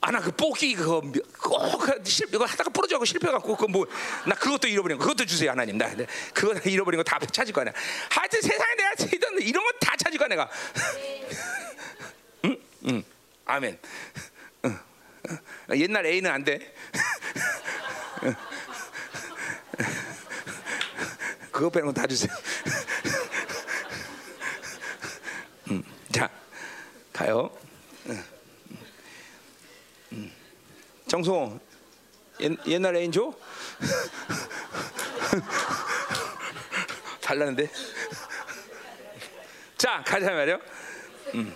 아나 0.03 0.19
그 0.19 0.31
뽑기 0.31 0.73
그거 0.73 0.99
꼭 1.39 1.83
실, 2.03 2.25
이거 2.33 2.43
하다가 2.45 2.71
부러져갖고 2.71 3.05
실패갖고 3.05 3.55
그 3.55 3.67
뭐 3.67 3.85
나 4.25 4.33
그것도 4.33 4.67
잃어버린 4.67 4.97
거 4.97 5.03
그것도 5.03 5.25
주세요 5.27 5.51
하나님 5.51 5.77
나 5.77 5.87
그거 6.33 6.59
잃어버린 6.67 6.97
거 6.97 7.03
다 7.03 7.19
찾을 7.31 7.53
거야 7.53 7.65
하여튼 8.09 8.41
세상에 8.41 8.73
내가 8.73 8.93
이런 9.13 9.39
이런 9.41 9.63
거다 9.63 9.95
찾을 9.97 10.17
거야 10.17 10.27
내가 10.27 10.49
응? 12.45 12.57
응 12.87 13.03
아멘 13.45 13.77
응. 14.65 14.79
응. 15.29 15.79
옛날 15.79 16.07
A는 16.07 16.31
안 16.31 16.43
돼. 16.43 16.73
그거 21.51 21.69
빼는 21.69 21.87
건다 21.87 22.07
주세요. 22.07 22.31
음, 25.69 25.83
자, 26.11 26.29
가요. 27.13 27.49
음, 28.07 28.23
음. 30.13 30.31
정소 31.07 31.59
옛, 32.41 32.57
옛날 32.65 32.95
애인 32.95 33.11
줘? 33.11 33.33
달라는데. 37.21 37.69
자, 39.77 40.03
가자 40.05 40.31
말이요. 40.31 40.59
음. 41.35 41.55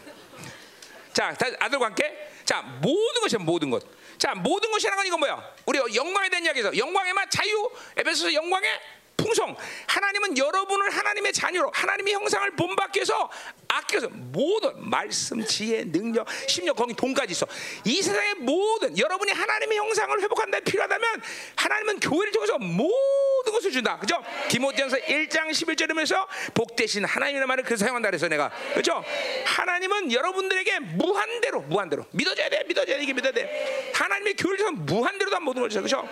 자, 1.14 1.34
다, 1.34 1.48
아들과 1.60 1.88
함께. 1.88 2.32
자, 2.46 2.62
모든 2.62 3.22
것이 3.22 3.38
모든 3.38 3.70
것. 3.70 3.84
자, 4.18 4.34
모든 4.36 4.72
것이라는 4.72 4.98
건 4.98 5.06
이건 5.06 5.20
뭐야? 5.20 5.56
우리 5.66 5.80
영광에 5.96 6.30
대한 6.30 6.46
이야기에서 6.46 6.78
영광에만 6.78 7.30
자유, 7.30 7.70
에베소서 7.98 8.34
영광의 8.34 8.80
풍성. 9.18 9.56
하나님은 9.88 10.38
여러분을 10.38 10.90
하나님의 10.90 11.34
자녀로 11.34 11.72
하나님의 11.74 12.14
형상을 12.14 12.52
본받기 12.56 13.00
위해서 13.00 13.30
아껴서 13.76 14.08
모든 14.10 14.72
말씀, 14.90 15.46
지혜, 15.46 15.84
능력, 15.84 16.26
심력 16.48 16.76
거기 16.78 16.94
돈까지 16.94 17.32
있어. 17.34 17.46
이 17.84 18.02
세상의 18.02 18.36
모든 18.36 18.98
여러분이 18.98 19.32
하나님의 19.32 19.78
형상을 19.78 20.22
회복한다 20.22 20.60
필요하다면 20.62 21.22
하나님은 21.56 22.00
교회를 22.00 22.32
통해서 22.32 22.58
모든 22.58 23.52
것을 23.52 23.72
준다. 23.72 23.98
그죠? 24.00 24.24
디모데전서 24.50 24.98
1장 24.98 25.50
11절이면서 25.50 26.26
복 26.54 26.76
대신 26.76 27.04
하나님의 27.04 27.46
말을 27.46 27.64
그 27.64 27.76
사용한다 27.76 28.10
그래서 28.10 28.28
내가 28.28 28.50
그죠? 28.74 29.04
하나님은 29.46 30.12
여러분들에게 30.12 30.80
무한대로 30.80 31.62
무한대로 31.62 32.06
믿어줘야 32.12 32.50
돼. 32.50 32.64
믿어줘야 32.64 32.98
돼. 32.98 33.04
이게 33.04 33.14
믿어야 33.14 33.34
돼. 33.34 33.92
하나님의 33.94 34.36
교회를 34.36 34.58
통해서 34.58 34.84
무한대로 34.84 35.32
다 35.32 35.40
모든 35.40 35.62
걸 35.62 35.70
줘. 35.70 35.82
그죠? 35.82 36.08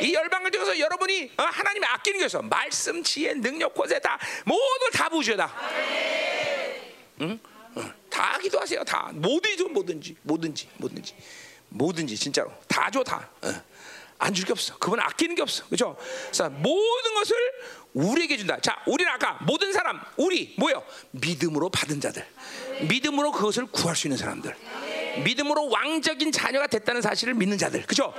이 0.00 0.14
열방을 0.14 0.50
통해서 0.50 0.78
여러분이 0.78 1.32
어, 1.36 1.42
하나님의 1.42 1.88
아끼는 1.88 2.20
것에서 2.20 2.42
말씀, 2.42 3.02
지혜, 3.02 3.34
능력, 3.34 3.74
권세 3.74 3.98
다 3.98 4.18
모든 4.44 4.90
다 4.92 5.08
부으셔 5.08 5.36
다. 5.36 5.52
응? 7.20 7.38
어, 7.74 7.82
다 8.08 8.38
기도하세요. 8.38 8.84
다 8.84 9.10
뭐든지 9.14 9.56
좀 9.56 9.72
뭐든지 9.72 10.16
뭐든지 10.22 10.68
뭐든지 10.78 11.14
뭐든지 11.68 12.16
진짜로 12.16 12.52
다 12.66 12.90
줘 12.90 13.02
다. 13.04 13.28
어. 13.42 13.52
안줄 14.22 14.44
게 14.44 14.52
없어. 14.52 14.76
그분 14.76 15.00
아끼는 15.00 15.34
게 15.34 15.40
없어. 15.40 15.64
그렇죠? 15.64 15.96
자, 16.30 16.50
모든 16.50 17.14
것을 17.14 17.36
우리에게 17.94 18.36
준다. 18.36 18.58
자, 18.60 18.76
우리는 18.86 19.10
아까 19.10 19.38
모든 19.46 19.72
사람, 19.72 19.98
우리 20.18 20.54
뭐요? 20.58 20.84
믿음으로 21.12 21.70
받은 21.70 22.02
자들, 22.02 22.26
믿음으로 22.86 23.32
그것을 23.32 23.64
구할 23.68 23.96
수 23.96 24.08
있는 24.08 24.18
사람들, 24.18 24.54
믿음으로 25.24 25.70
왕적인 25.70 26.32
자녀가 26.32 26.66
됐다는 26.66 27.00
사실을 27.00 27.32
믿는 27.32 27.56
자들, 27.56 27.86
그렇죠? 27.86 28.12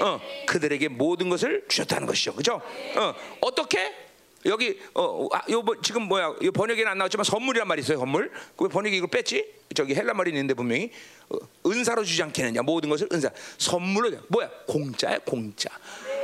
어, 0.00 0.20
그들에게 0.46 0.88
모든 0.88 1.30
것을 1.30 1.64
주셨다는 1.66 2.06
것이죠, 2.06 2.34
그렇죠? 2.34 2.60
어, 2.96 3.14
어떻게? 3.40 4.07
여기 4.48 4.78
어, 4.94 5.28
아, 5.32 5.42
요 5.50 5.62
뭐, 5.62 5.76
지금 5.80 6.02
뭐야? 6.02 6.34
요 6.42 6.52
번역에는 6.52 6.90
안 6.90 6.98
나왔지만 6.98 7.24
선물이란 7.24 7.68
말이 7.68 7.80
있어요. 7.82 7.98
선물. 7.98 8.30
그 8.56 8.68
번역이 8.68 8.96
이걸 8.96 9.08
뺐지? 9.10 9.58
저기 9.74 9.94
헬라 9.94 10.14
말이 10.14 10.30
있는데 10.30 10.54
분명히 10.54 10.90
어, 11.28 11.36
은사로 11.66 12.04
주지 12.04 12.22
않겠느냐. 12.22 12.62
모든 12.62 12.88
것을 12.88 13.08
은사. 13.12 13.30
선물로 13.58 14.10
뭐야? 14.28 14.50
공짜야, 14.66 15.18
공짜. 15.20 15.68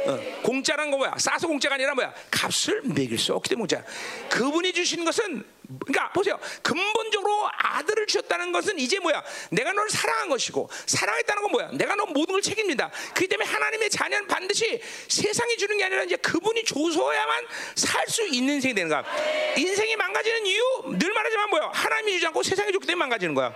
어, 0.07 0.43
공짜란 0.43 0.91
거 0.91 0.97
뭐야? 0.99 1.15
싸서 1.19 1.47
공짜가 1.47 1.75
아니라 1.77 1.95
뭐야? 1.95 2.13
값을 2.31 2.83
매길 2.85 3.19
수 3.19 3.33
없기 3.35 3.49
때문에 3.51 3.67
공짜. 3.67 3.85
그분이 4.31 4.73
주시는 4.73 5.05
것은 5.05 5.45
그러니까 5.87 6.13
보세요. 6.13 6.39
근본적으로 6.63 7.49
아들을 7.57 8.07
주셨다는 8.07 8.53
것은 8.53 8.79
이제 8.79 8.99
뭐야? 9.01 9.23
내가 9.51 9.73
너를 9.73 9.89
사랑한 9.91 10.29
것이고 10.29 10.69
사랑했다는 10.87 11.43
건 11.43 11.53
뭐야? 11.53 11.71
내가 11.73 11.95
너 11.95 12.05
모든 12.07 12.35
걸 12.35 12.43
책임진다. 12.43 12.91
그렇기 13.15 13.29
때문에 13.29 13.49
하나님의 13.49 13.89
자녀는 13.91 14.27
반드시 14.29 14.81
세상이 15.09 15.57
주는 15.57 15.79
게 15.79 15.85
아니라 15.85 16.03
이제 16.05 16.17
그분이 16.17 16.65
줘서야만 16.65 17.47
살 17.77 18.05
수 18.09 18.23
있는 18.27 18.55
인생이 18.55 18.75
되는 18.75 18.91
거야. 18.91 19.03
인생이 19.57 19.97
망가지는 19.97 20.47
이유 20.47 20.63
늘 20.99 21.13
말하지만 21.13 21.49
뭐야? 21.51 21.71
하나님이 21.73 22.13
주지 22.13 22.27
않고 22.27 22.43
세상이 22.43 22.71
줬기 22.73 22.87
때문에 22.87 22.99
망가지는 23.01 23.35
거야. 23.35 23.55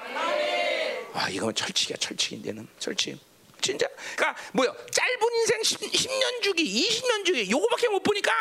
아, 1.13 1.29
이건 1.31 1.55
철칙이야, 1.55 1.97
철칙인데는 1.99 2.67
철칙. 2.79 3.28
진짜. 3.69 3.87
그러니까 4.17 4.41
뭐요? 4.53 4.75
짧은 4.91 5.35
인생 5.41 5.63
10, 5.63 5.95
10 5.95 6.11
년 6.19 6.43
주기, 6.43 6.89
20년 6.89 7.25
주기 7.27 7.51
요거밖에 7.51 7.89
못 7.89 8.03
보니까 8.03 8.33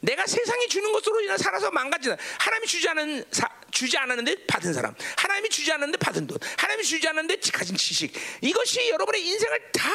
내가 0.00 0.26
세상이 0.26 0.68
주는 0.68 0.92
것으로 0.92 1.22
인해 1.22 1.38
살아서 1.38 1.70
망가지는 1.70 2.16
하나님이 2.38 2.66
주지 2.66 2.88
않은 2.90 3.24
사, 3.30 3.48
주지 3.70 3.96
않았는데 3.96 4.44
받은 4.46 4.74
사람, 4.74 4.94
하나님이 5.16 5.48
주지 5.48 5.72
않았는데 5.72 5.96
받은 5.98 6.26
돈, 6.26 6.38
하나님이 6.58 6.84
주지 6.84 7.08
않았는데 7.08 7.50
가진 7.50 7.76
지식 7.76 8.12
이것이 8.42 8.90
여러분의 8.90 9.26
인생을 9.26 9.72
다 9.72 9.90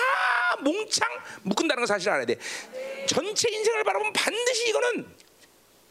몽창 0.62 1.08
묶은다는 1.44 1.82
걸 1.82 1.88
사실 1.88 2.10
알아야 2.10 2.26
돼. 2.26 2.36
전체 3.08 3.48
인생을 3.50 3.84
바라보면 3.84 4.12
반드시 4.14 4.70
이거는 4.70 5.16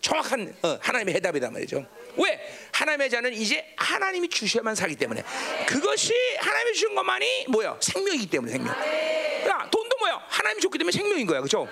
정확한 0.00 0.56
어, 0.62 0.78
하나님의 0.82 1.14
해답이단 1.14 1.52
말이죠. 1.52 1.86
왜? 2.18 2.40
하나님의 2.72 3.10
자는 3.10 3.32
이제 3.32 3.72
하나님이 3.76 4.28
주셔야만 4.28 4.74
살기 4.74 4.96
때문에 4.96 5.22
그것이 5.66 6.12
하나님이 6.40 6.72
주신 6.74 6.94
것만이 6.94 7.46
뭐야? 7.48 7.76
생명이기 7.80 8.26
때문에 8.30 8.52
생명. 8.52 8.72
야, 8.74 9.68
돈도 9.70 9.96
뭐야? 9.98 10.24
하나님이 10.28 10.60
줬기 10.60 10.78
때문에 10.78 10.92
생명인 10.92 11.26
거야, 11.26 11.40
그렇죠? 11.40 11.68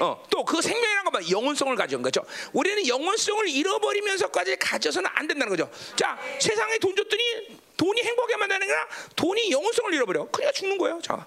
어, 0.00 0.24
또 0.30 0.40
그 0.44 0.60
생명이란 0.62 1.04
것만 1.04 1.30
영혼성을 1.30 1.76
가져온 1.76 2.02
거죠. 2.02 2.24
우리는 2.52 2.86
영혼성을 2.88 3.48
잃어버리면서까지 3.48 4.56
가져서는 4.56 5.08
안 5.12 5.28
된다는 5.28 5.50
거죠. 5.50 5.70
자, 5.94 6.18
세상에 6.40 6.78
돈 6.78 6.96
줬더니 6.96 7.58
돈이 7.76 8.02
행복하게 8.02 8.36
만드는 8.36 8.66
거라 8.66 8.88
돈이 9.14 9.50
영혼성을 9.52 9.94
잃어버려. 9.94 10.28
그냥 10.30 10.52
죽는 10.52 10.76
거예요. 10.78 10.98
자, 11.02 11.26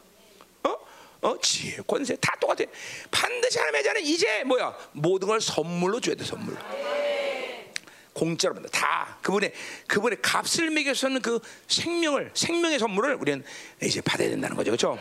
어? 0.64 0.78
어, 1.22 1.40
지혜, 1.42 1.78
권세 1.88 2.16
다 2.20 2.36
똑같아. 2.40 2.66
반드시 3.12 3.60
하나님의 3.60 3.84
자는 3.84 4.02
이제 4.02 4.44
뭐야? 4.44 4.76
모든 4.92 5.28
걸 5.30 5.40
선물로 5.40 6.00
줘야 6.02 6.16
돼, 6.16 6.24
선물로. 6.26 6.58
공짜로 8.14 8.54
받는다. 8.54 8.80
다 8.80 9.18
그분의 9.22 9.54
그분의 9.88 10.20
값을 10.22 10.70
매겨서는 10.70 11.22
그 11.22 11.40
생명을 11.68 12.32
생명의 12.34 12.80
선물을 12.80 13.16
우리는 13.16 13.44
이제 13.82 14.02
받아야 14.02 14.30
된다는 14.30 14.56
거죠, 14.56 14.72
그렇죠? 14.72 14.98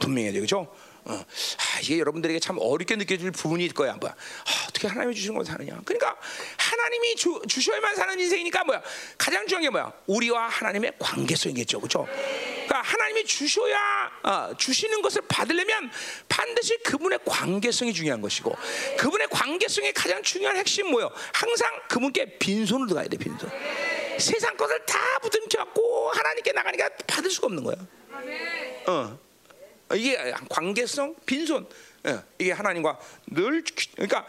분명해요, 0.00 0.32
그렇죠? 0.32 0.72
어. 1.04 1.14
아, 1.14 1.80
이게 1.80 1.98
여러분들에게 1.98 2.38
참 2.40 2.58
어렵게 2.60 2.96
느껴질 2.96 3.30
부분일 3.30 3.72
거야. 3.72 3.94
뭐야? 3.94 4.12
아, 4.12 4.66
어떻게 4.68 4.88
하나님이 4.88 5.14
주신 5.14 5.34
걸 5.34 5.44
사느냐? 5.44 5.80
그러니까 5.84 6.16
하나님이 6.56 7.16
주, 7.16 7.40
주셔야만 7.48 7.96
사는 7.96 8.18
인생이니까 8.18 8.64
뭐야? 8.64 8.82
가장 9.16 9.46
중요한 9.46 9.62
게 9.62 9.70
뭐야? 9.70 9.92
우리와 10.06 10.48
하나님의 10.48 10.92
관계성이겠죠, 10.98 11.80
그렇죠? 11.80 12.06
그러니까 12.06 12.82
하나님이 12.82 13.24
주셔야 13.24 14.10
어, 14.22 14.54
주시는 14.56 15.00
것을 15.00 15.22
받으려면 15.28 15.90
반드시 16.28 16.76
그분의 16.78 17.20
관계성이 17.24 17.94
중요한 17.94 18.20
것이고 18.20 18.54
그분의 18.98 19.28
관계성의 19.30 19.92
가장 19.94 20.22
중요한 20.22 20.56
핵심 20.56 20.90
뭐요? 20.90 21.10
항상 21.32 21.68
그분께 21.88 22.38
빈손으로 22.38 22.94
가야 22.94 23.08
돼, 23.08 23.16
빈손. 23.16 23.50
세상 24.18 24.56
것을 24.56 24.84
다 24.84 24.98
부둥켜갖고 25.20 26.10
하나님께 26.10 26.52
나가니까 26.52 26.88
받을 27.06 27.30
수가 27.30 27.46
없는 27.46 27.64
거야. 27.64 27.76
어. 28.86 29.27
이게 29.94 30.32
관계성, 30.48 31.16
빈손. 31.26 31.66
예, 32.06 32.20
이게 32.38 32.52
하나님과 32.52 32.98
늘 33.26 33.62
그러니까 33.94 34.26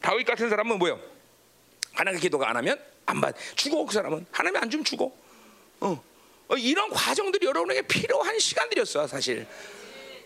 다윗 0.00 0.24
같은 0.24 0.48
사람은 0.48 0.78
뭐요? 0.78 0.98
하나님 1.92 2.20
기도가 2.20 2.48
안 2.50 2.56
하면 2.56 2.78
안 3.06 3.20
받. 3.20 3.34
죽어 3.54 3.84
그 3.84 3.92
사람은 3.92 4.26
하나님 4.32 4.60
안 4.60 4.70
주면 4.70 4.84
죽어. 4.84 5.12
어. 5.80 6.04
어, 6.48 6.56
이런 6.56 6.90
과정들이 6.90 7.46
여러분에게 7.46 7.82
필요한 7.82 8.38
시간들이었어 8.38 9.06
사실. 9.06 9.46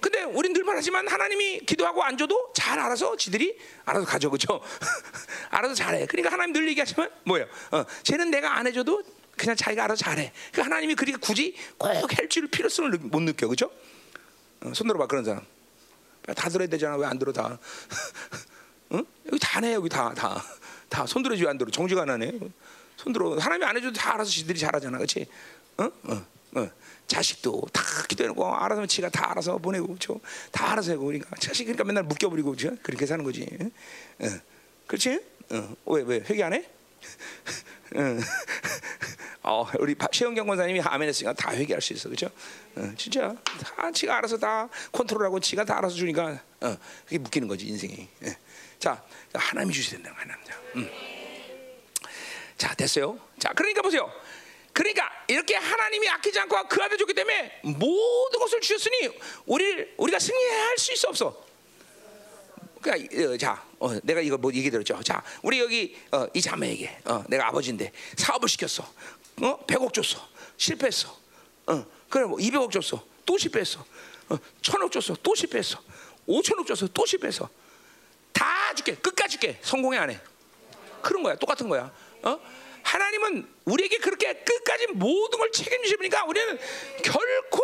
근데 0.01 0.23
우린 0.23 0.53
늘 0.53 0.63
말하지만 0.65 1.09
하나님이 1.09 1.61
기도하고 1.61 2.03
안 2.03 2.17
줘도 2.17 2.53
잘 2.55 2.79
알아서 2.79 3.17
지들이 3.17 3.59
알아서 3.85 4.07
가져 4.07 4.31
그죠? 4.31 4.61
알아서 5.51 5.75
잘해. 5.75 6.07
그러니까 6.07 6.33
하나님 6.33 6.53
늘 6.53 6.69
얘기하지만 6.69 7.11
뭐예요? 7.25 7.47
어, 7.73 7.85
쟤는 8.03 8.31
내가 8.31 8.57
안 8.57 8.67
해줘도 8.67 9.03
그냥 9.37 9.57
자기가 9.57 9.85
알아서 9.85 10.05
잘해. 10.05 10.33
그 10.53 10.61
하나님이 10.61 10.95
그러니까 10.95 11.19
굳이 11.21 11.55
꼭 11.79 12.13
할 12.13 12.29
줄 12.29 12.47
필요성을 12.49 12.91
느, 12.91 12.97
못 13.03 13.21
느껴 13.21 13.49
그죠? 13.49 13.71
어, 14.63 14.73
손 14.75 14.87
들어봐 14.89 15.07
그런 15.07 15.25
사람. 15.25 15.45
다 16.35 16.49
들어야 16.49 16.67
되잖아 16.69 16.97
왜 16.97 17.07
안 17.07 17.19
들어 17.19 17.33
다? 17.33 17.59
응? 18.93 19.05
여기 19.27 19.39
다네 19.39 19.75
여기 19.75 19.89
다 19.89 20.13
다. 20.15 20.43
다 20.89 21.05
손 21.07 21.23
들어지 21.23 21.47
안 21.47 21.59
들어 21.59 21.71
정지가 21.71 22.03
안 22.03 22.11
하네. 22.11 22.33
손 22.97 23.13
들어 23.13 23.37
하나님이 23.39 23.65
안 23.65 23.77
해줘도 23.77 23.93
다 23.93 24.15
알아서 24.15 24.31
지들이 24.31 24.59
잘하잖아 24.59 24.99
그렇지? 24.99 25.27
어? 25.79 25.85
어, 25.85 26.27
어. 26.57 26.71
자식도 27.07 27.63
다 27.73 27.83
기도해놓고 28.09 28.53
알아서 28.57 28.87
지가 28.87 29.09
다 29.11 29.31
알아서 29.31 29.59
보내고 29.59 29.87
그렇죠? 29.89 30.21
다 30.51 30.73
알아서 30.73 30.93
하고 30.93 31.05
그러니까 31.07 31.37
자식 31.37 31.65
그러니까 31.65 31.85
맨날 31.85 32.03
묶여버리고 32.05 32.51
그렇죠? 32.53 32.75
그렇게 32.83 33.07
사는 33.07 33.25
거지. 33.25 33.47
어. 34.21 34.27
그렇지? 34.89 35.21
어. 35.51 35.75
왜왜 35.87 36.25
회개 36.29 36.43
안 36.43 36.55
해? 36.55 36.65
어. 37.95 38.01
어, 39.47 39.65
우리 39.79 39.95
최영경 40.11 40.45
권사님이 40.45 40.81
아멘 40.81 41.09
했으니까 41.09 41.33
다 41.33 41.53
회개할 41.53 41.81
수 41.81 41.93
있어, 41.93 42.09
그렇죠? 42.09 42.27
어, 42.75 42.93
진짜 42.99 43.33
다 43.45 43.91
지가 43.93 44.19
알아서 44.19 44.37
다 44.37 44.69
컨트롤하고 44.91 45.39
지가 45.39 45.65
다 45.65 45.79
알아서 45.79 45.95
주니까 45.95 46.43
어, 46.61 46.77
그게 47.05 47.19
묶이는 47.19 47.47
거지 47.47 47.67
인생이. 47.69 48.09
예. 48.25 48.37
자, 48.81 49.01
하나님이 49.33 49.73
주셔야 49.73 50.03
된다, 50.03 50.13
하나님. 50.17 50.45
음. 50.75 50.91
자, 52.59 52.75
됐어요. 52.75 53.19
자, 53.39 53.53
그러니까 53.53 53.83
보세요. 53.83 54.11
그러니까 54.73 55.09
이렇게 55.29 55.55
하나님이 55.55 56.09
아끼지 56.09 56.39
않고 56.41 56.69
그 56.69 56.83
아들 56.83 56.99
줬기 56.99 57.15
때문에 57.15 57.61
모든 57.63 58.41
것을 58.41 58.61
주셨으니 58.61 59.09
우리 59.47 59.95
우리가 59.97 60.19
승리할 60.19 60.77
수 60.77 60.93
있어 60.93 61.09
없어. 61.09 61.47
그러니까 62.83 63.33
어, 63.33 63.37
자, 63.37 63.65
어, 63.79 63.99
내가 64.03 64.21
이거 64.21 64.37
뭐 64.37 64.53
얘기 64.53 64.71
들었죠. 64.71 65.03
자, 65.03 65.23
우리 65.43 65.59
여기 65.61 65.97
어, 66.13 66.27
이 66.35 66.41
자매에게 66.41 66.99
어, 67.05 67.25
내가 67.29 67.49
아버지인데 67.49 67.93
사업을 68.17 68.49
시켰어. 68.49 68.87
어, 69.43 69.67
100억 69.67 69.93
줬어. 69.93 70.27
실패했어. 70.57 71.17
어, 71.67 71.85
그래 72.09 72.25
뭐 72.25 72.39
200억 72.39 72.71
줬어. 72.71 73.03
또 73.25 73.37
실패했어. 73.37 73.85
어, 74.29 74.39
1000억 74.63 74.91
줬어. 74.93 75.17
또 75.23 75.35
실패했어. 75.35 75.81
5천억 76.29 76.67
줬어. 76.67 76.89
또 76.93 77.07
실패했어. 77.07 77.49
다 78.33 78.75
줄게. 78.75 78.95
끝까지 78.97 79.39
줄게. 79.39 79.59
성공해 79.63 79.99
안 79.99 80.11
해. 80.11 80.21
그런 81.03 81.23
거야. 81.23 81.37
똑같은 81.37 81.69
거야. 81.69 81.93
어? 82.23 82.41
하나님은 82.83 83.49
우리에게 83.65 83.99
그렇게 83.99 84.33
끝까지 84.33 84.89
모든 84.89 85.39
걸 85.39 85.51
책임지시니까 85.51 86.25
우리는 86.25 86.59
결코 87.03 87.63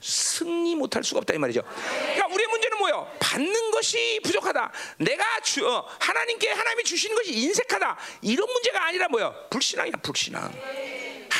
승리 0.00 0.74
못할 0.74 1.04
수가 1.04 1.18
없다 1.18 1.34
이 1.34 1.38
말이죠. 1.38 1.62
그러니까 1.62 2.26
우리의 2.26 2.48
문제는 2.48 2.78
뭐요? 2.78 3.12
받는 3.20 3.70
것이 3.70 4.20
부족하다. 4.24 4.72
내가 4.98 5.40
주, 5.40 5.66
어, 5.66 5.86
하나님께 6.00 6.48
하나님이 6.50 6.82
주시는 6.84 7.16
것이 7.16 7.32
인색하다. 7.32 7.98
이런 8.22 8.52
문제가 8.52 8.86
아니라 8.86 9.08
뭐요? 9.08 9.34
불신앙이야 9.50 9.94
불신앙. 10.02 10.52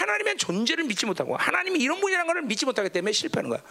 하나님의 0.03 0.37
존재를 0.37 0.85
믿지 0.85 1.07
못하고 1.07 1.37
하나님이 1.37 1.79
이런 1.79 2.01
분이라는 2.01 2.27
것을 2.27 2.43
믿지 2.43 2.65
못하기 2.65 2.91
때문에 2.91 3.13
실패하는 3.13 3.51
거야. 3.51 3.63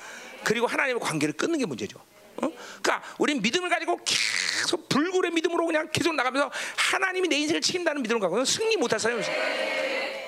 그리고 0.43 0.67
하나님의 0.67 1.01
관계를 1.01 1.33
끊는 1.33 1.59
게 1.59 1.65
문제죠. 1.65 1.99
어? 2.37 2.51
그러니까 2.81 3.03
우리는 3.19 3.41
믿음을 3.41 3.69
가지고 3.69 3.99
계속 4.05 4.87
불굴의 4.87 5.31
믿음으로 5.31 5.65
그냥 5.65 5.89
계속 5.91 6.15
나가면서 6.15 6.49
하나님이 6.77 7.27
내 7.27 7.37
인생을 7.37 7.61
책임다는 7.61 8.01
믿음을 8.01 8.21
갖고 8.21 8.43
승리 8.45 8.77
못할 8.77 8.99
사람이 8.99 9.19
없어. 9.19 9.31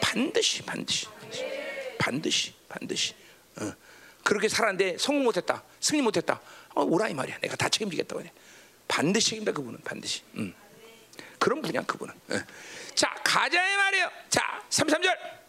반드시 0.02 0.62
반드시 0.62 1.08
반드시 1.98 2.54
반드시 2.68 3.16
어. 3.56 3.74
그렇게 4.24 4.48
살았는데 4.48 4.98
성공 5.00 5.24
못했다 5.24 5.64
승리 5.80 6.02
못했다 6.02 6.40
어, 6.76 6.84
오라 6.84 7.08
이 7.10 7.14
말이야 7.16 7.40
내가 7.40 7.56
다 7.56 7.68
책임지겠다고 7.68 8.22
해 8.22 8.32
반드시 8.88 9.32
책임다 9.32 9.54
그분은 9.54 9.80
반드시 9.84 10.22
음. 10.36 10.54
그런 11.40 11.62
분이야 11.64 11.82
그분은 11.82 12.14
어. 12.14 12.40
자 12.94 13.16
가자 13.24 13.74
이 13.74 13.76
말이에요 13.76 14.12
자 14.30 14.62
33절 14.70 15.43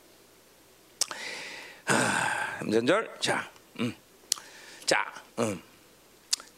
아, 1.86 2.58
33절 2.60 3.20
자 3.20 3.50
음. 3.80 3.94
자 4.86 5.12
음. 5.38 5.60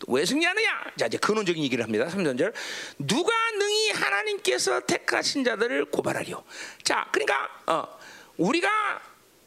왜 0.09 0.25
승리하느냐? 0.25 0.93
자 0.97 1.07
이제 1.07 1.19
근원적인 1.19 1.63
얘기를 1.65 1.83
합니다. 1.83 2.07
3절 2.07 2.53
누가 2.99 3.33
능히 3.59 3.91
하나님께서 3.91 4.81
택하신 4.81 5.43
자들을 5.45 5.87
고발하리요. 5.87 6.45
자 6.85 7.09
그러니까 7.11 7.49
어, 7.67 7.99
우리가 8.37 8.69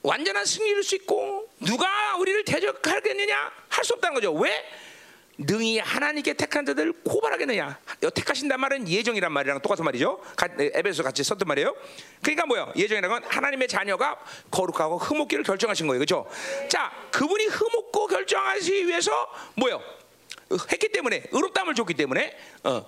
완전한 0.01 0.45
승리를 0.45 0.82
수 0.84 0.95
있고 0.95 1.47
누가 1.59 2.15
우리를 2.17 2.43
대적하겠느냐 2.45 3.51
할 3.69 3.84
수 3.86 3.93
없다는 3.93 4.15
거죠. 4.15 4.34
왜? 4.34 4.51
능히 5.41 5.79
하나님께 5.79 6.33
택한 6.33 6.65
자들을 6.65 6.93
고발하겠느냐? 7.03 7.79
택하신단 8.13 8.59
말은 8.59 8.89
예정이란 8.89 9.31
말이랑 9.31 9.61
똑같은 9.61 9.85
말이죠. 9.85 10.21
에베소 10.59 11.01
같이 11.03 11.23
썼던 11.23 11.47
말이에요. 11.47 11.73
그러니까 12.21 12.45
뭐요? 12.45 12.73
예정이라는 12.75 13.09
건 13.09 13.23
하나님의 13.23 13.69
자녀가 13.69 14.19
거룩하고 14.51 14.97
흠없기를 14.97 15.45
결정하신 15.45 15.87
거예요. 15.87 15.99
그렇죠? 15.99 16.29
자, 16.67 16.91
그분이 17.11 17.45
흠없고 17.45 18.07
결정하시기 18.07 18.87
위해서 18.87 19.11
뭐요? 19.55 19.81
했기 20.71 20.91
때문에 20.91 21.23
의롭다함을 21.31 21.73
줬기 21.73 21.93
때문에 21.93 22.37
어, 22.63 22.85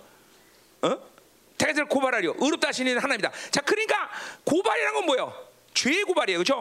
어? 0.81 1.11
대가를 1.57 1.85
고발하려 1.85 2.35
의롭다 2.37 2.69
하시는 2.69 2.97
하나님이다. 2.97 3.31
자, 3.51 3.61
그러니까 3.61 4.09
고발이란 4.43 4.93
건 4.95 5.05
뭐예요? 5.05 5.33
죄의 5.73 6.03
고발이에요, 6.03 6.39
그렇죠? 6.39 6.59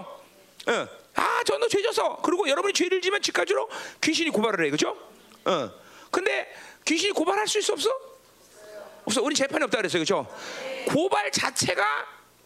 어. 0.69 0.89
아, 1.17 1.43
저너 1.45 1.67
죄졌어. 1.67 2.21
그리고 2.23 2.49
여러분이 2.49 2.75
죄를 2.75 3.01
지면 3.01 3.21
집까지로 3.21 3.69
귀신이 4.01 4.31
고발을 4.31 4.65
해, 4.65 4.71
그렇죠? 4.71 4.97
어. 5.45 5.71
근데 6.11 6.53
귀신이 6.85 7.13
고발할 7.13 7.47
수 7.47 7.59
있어 7.59 7.73
없어? 7.75 7.91
없어. 9.05 9.23
우리 9.23 9.35
재판이 9.35 9.65
없다 9.65 9.79
그랬어요, 9.79 10.05
그렇죠? 10.05 10.27
고발 10.89 11.31
자체가 11.31 11.85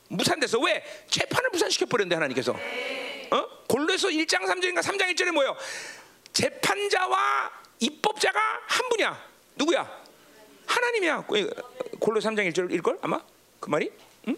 무산됐어. 0.08 0.58
왜? 0.60 0.84
재판을 1.08 1.50
무산시켜 1.50 1.86
버렸는데 1.86 2.14
하나님께서. 2.16 2.52
어? 2.52 3.48
골로에서 3.68 4.08
1장 4.08 4.42
3절인가 4.46 4.80
3장 4.80 5.12
1절에 5.14 5.32
뭐예요? 5.32 5.56
재판자와 6.32 7.50
입법자가 7.80 8.40
한 8.66 8.88
분이야. 8.90 9.28
누구야? 9.56 10.04
하나님이야. 10.66 11.24
골로 12.00 12.20
3장 12.20 12.50
1절 12.52 12.72
일 12.72 12.82
걸 12.82 12.98
아마 13.02 13.20
그 13.60 13.68
말이? 13.70 13.90
응? 14.28 14.36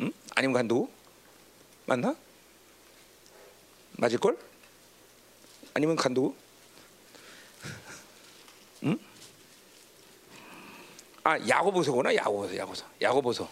응? 0.00 0.12
아니면 0.34 0.54
간도 0.54 0.90
맞나? 1.86 2.14
맞을 3.92 4.18
걸? 4.18 4.36
아니면 5.74 5.96
간도? 5.96 6.34
아 11.24 11.38
야고보서구나 11.48 12.14
야고보서 12.14 12.54
야고보서. 12.56 12.86
야고보서. 13.00 13.50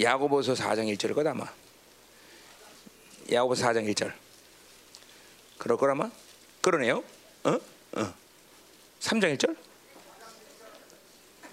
야고보서 0.00 0.54
4장 0.54 0.92
1절일 0.96 1.14
거다 1.14 1.30
아마. 1.32 1.44
야고보서 3.30 3.66
4장 3.66 3.86
1절. 3.94 4.12
그럴 5.58 5.76
거라마? 5.76 6.10
그러네요. 6.62 7.04
어? 7.44 7.50
어. 7.50 8.14
3장 9.00 9.36
1절? 9.36 9.54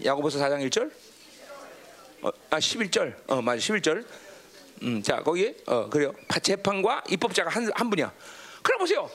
야고보서 0.06 0.40
4장 0.40 0.66
1절? 0.70 0.90
어, 2.22 2.30
아 2.50 2.58
11절. 2.58 3.16
어 3.28 3.42
맞아 3.42 3.60
11절. 3.60 4.06
음, 4.84 5.04
자 5.04 5.22
거기에 5.22 5.58
어 5.66 5.90
그래요. 5.90 6.14
재판과 6.42 7.04
입법자가 7.10 7.50
한, 7.50 7.70
한 7.76 7.90
분이야. 7.90 8.14
그럼 8.62 8.80
보세요. 8.80 9.10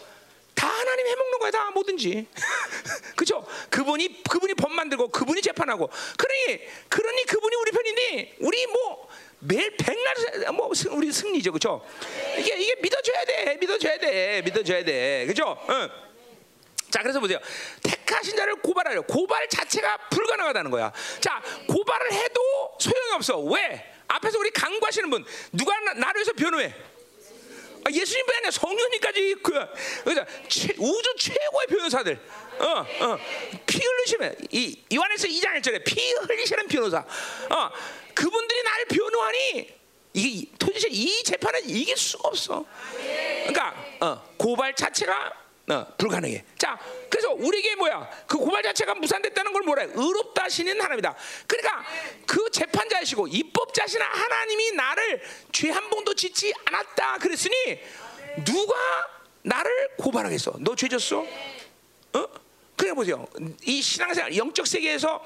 다 0.55 0.67
하나님 0.69 1.07
해먹는 1.07 1.39
거야 1.39 1.51
다 1.53 1.71
뭐든지 1.71 2.27
그죠 3.19 3.45
그분이 3.69 4.23
그분이 4.23 4.55
법 4.55 4.71
만들고 4.71 5.09
그분이 5.09 5.43
재판하고 5.43 5.91
그러니 6.17 6.61
그러니 6.89 7.25
그분이 7.25 7.57
우리 7.57 7.71
편이니 7.73 8.35
우리 8.39 8.67
뭐 8.69 9.09
매일 9.41 9.77
백날 9.77 10.15
뭐 10.55 10.71
우리 10.91 11.11
승리죠 11.11 11.51
그죠 11.51 11.85
이게 12.39 12.57
이게 12.57 12.77
믿어줘야 12.81 13.25
돼 13.25 13.57
믿어줘야 13.57 13.99
돼 13.99 14.43
믿어줘야 14.43 14.85
돼 14.85 15.27
그죠 15.27 15.59
응. 15.69 15.89
자, 16.91 17.03
그래서 17.03 17.21
보세요. 17.21 17.39
택하신 17.83 18.35
자를 18.35 18.55
고발하려. 18.63 19.03
고발 19.03 19.47
자체가 19.47 20.09
불가능하다는 20.09 20.71
거야. 20.71 20.91
자, 21.21 21.43
고발을 21.69 22.13
해도 22.15 22.41
소용이 22.81 23.13
없어. 23.13 23.39
왜? 23.41 23.93
앞에서 24.09 24.39
우리 24.39 24.51
강구하시는 24.51 25.11
분 25.11 25.23
누가 25.53 25.79
나, 25.81 25.93
나를 25.93 26.21
위해서 26.21 26.33
변호해? 26.33 26.75
아, 27.85 27.91
예수님뿐 27.91 28.35
아니라 28.37 28.51
성령님까지 28.51 29.35
그 29.43 29.53
그래서 30.05 30.25
최, 30.49 30.75
우주 30.79 31.15
최고의 31.19 31.67
변호사들. 31.69 32.21
어, 32.59 32.65
어. 32.65 33.19
피 33.67 33.79
흘리시면 33.79 34.37
이 34.51 34.83
요한에서 34.95 35.29
2장 35.29 35.61
1절에 35.61 35.85
피 35.85 36.13
흘리시는 36.13 36.67
변호사. 36.69 36.99
어. 36.99 37.71
그분들이 38.15 38.63
나를 38.63 38.85
변호하니 38.87 39.79
이게 40.15 40.51
도대체 40.59 40.89
이 40.91 41.23
재판은 41.23 41.69
이길 41.69 41.97
수가 41.97 42.29
없어. 42.29 42.65
그러니까 43.47 43.75
어, 44.01 44.35
고발 44.37 44.75
자체가 44.75 45.48
어, 45.71 45.87
불가능해. 45.99 46.45
자, 46.57 46.79
그래서 47.11 47.31
우리에게 47.33 47.75
뭐야? 47.77 48.09
그 48.27 48.39
고발 48.39 48.63
자체가 48.63 48.95
무산됐다는 48.95 49.53
걸 49.53 49.63
뭐래? 49.63 49.89
의롭다 49.95 50.45
하시는 50.45 50.73
하나님이다. 50.81 51.15
그러니까 51.47 51.85
그 52.27 52.51
재판자이시고 52.51 53.29
입법자신 53.29 54.01
하나님이 54.01 54.73
나를 54.73 55.21
죄 55.53 55.69
한 55.71 55.91
번도 55.91 56.15
짓지 56.15 56.53
않았다 56.65 57.19
그랬으니 57.19 57.55
누가 58.45 58.75
나를 59.43 59.91
고발하겠어? 59.99 60.55
너 60.61 60.75
죄졌어? 60.75 61.21
어? 62.15 62.27
그래 62.77 62.93
보세요. 62.95 63.27
이 63.65 63.83
신앙생활 63.83 64.37
영적 64.37 64.67
세계에서 64.67 65.23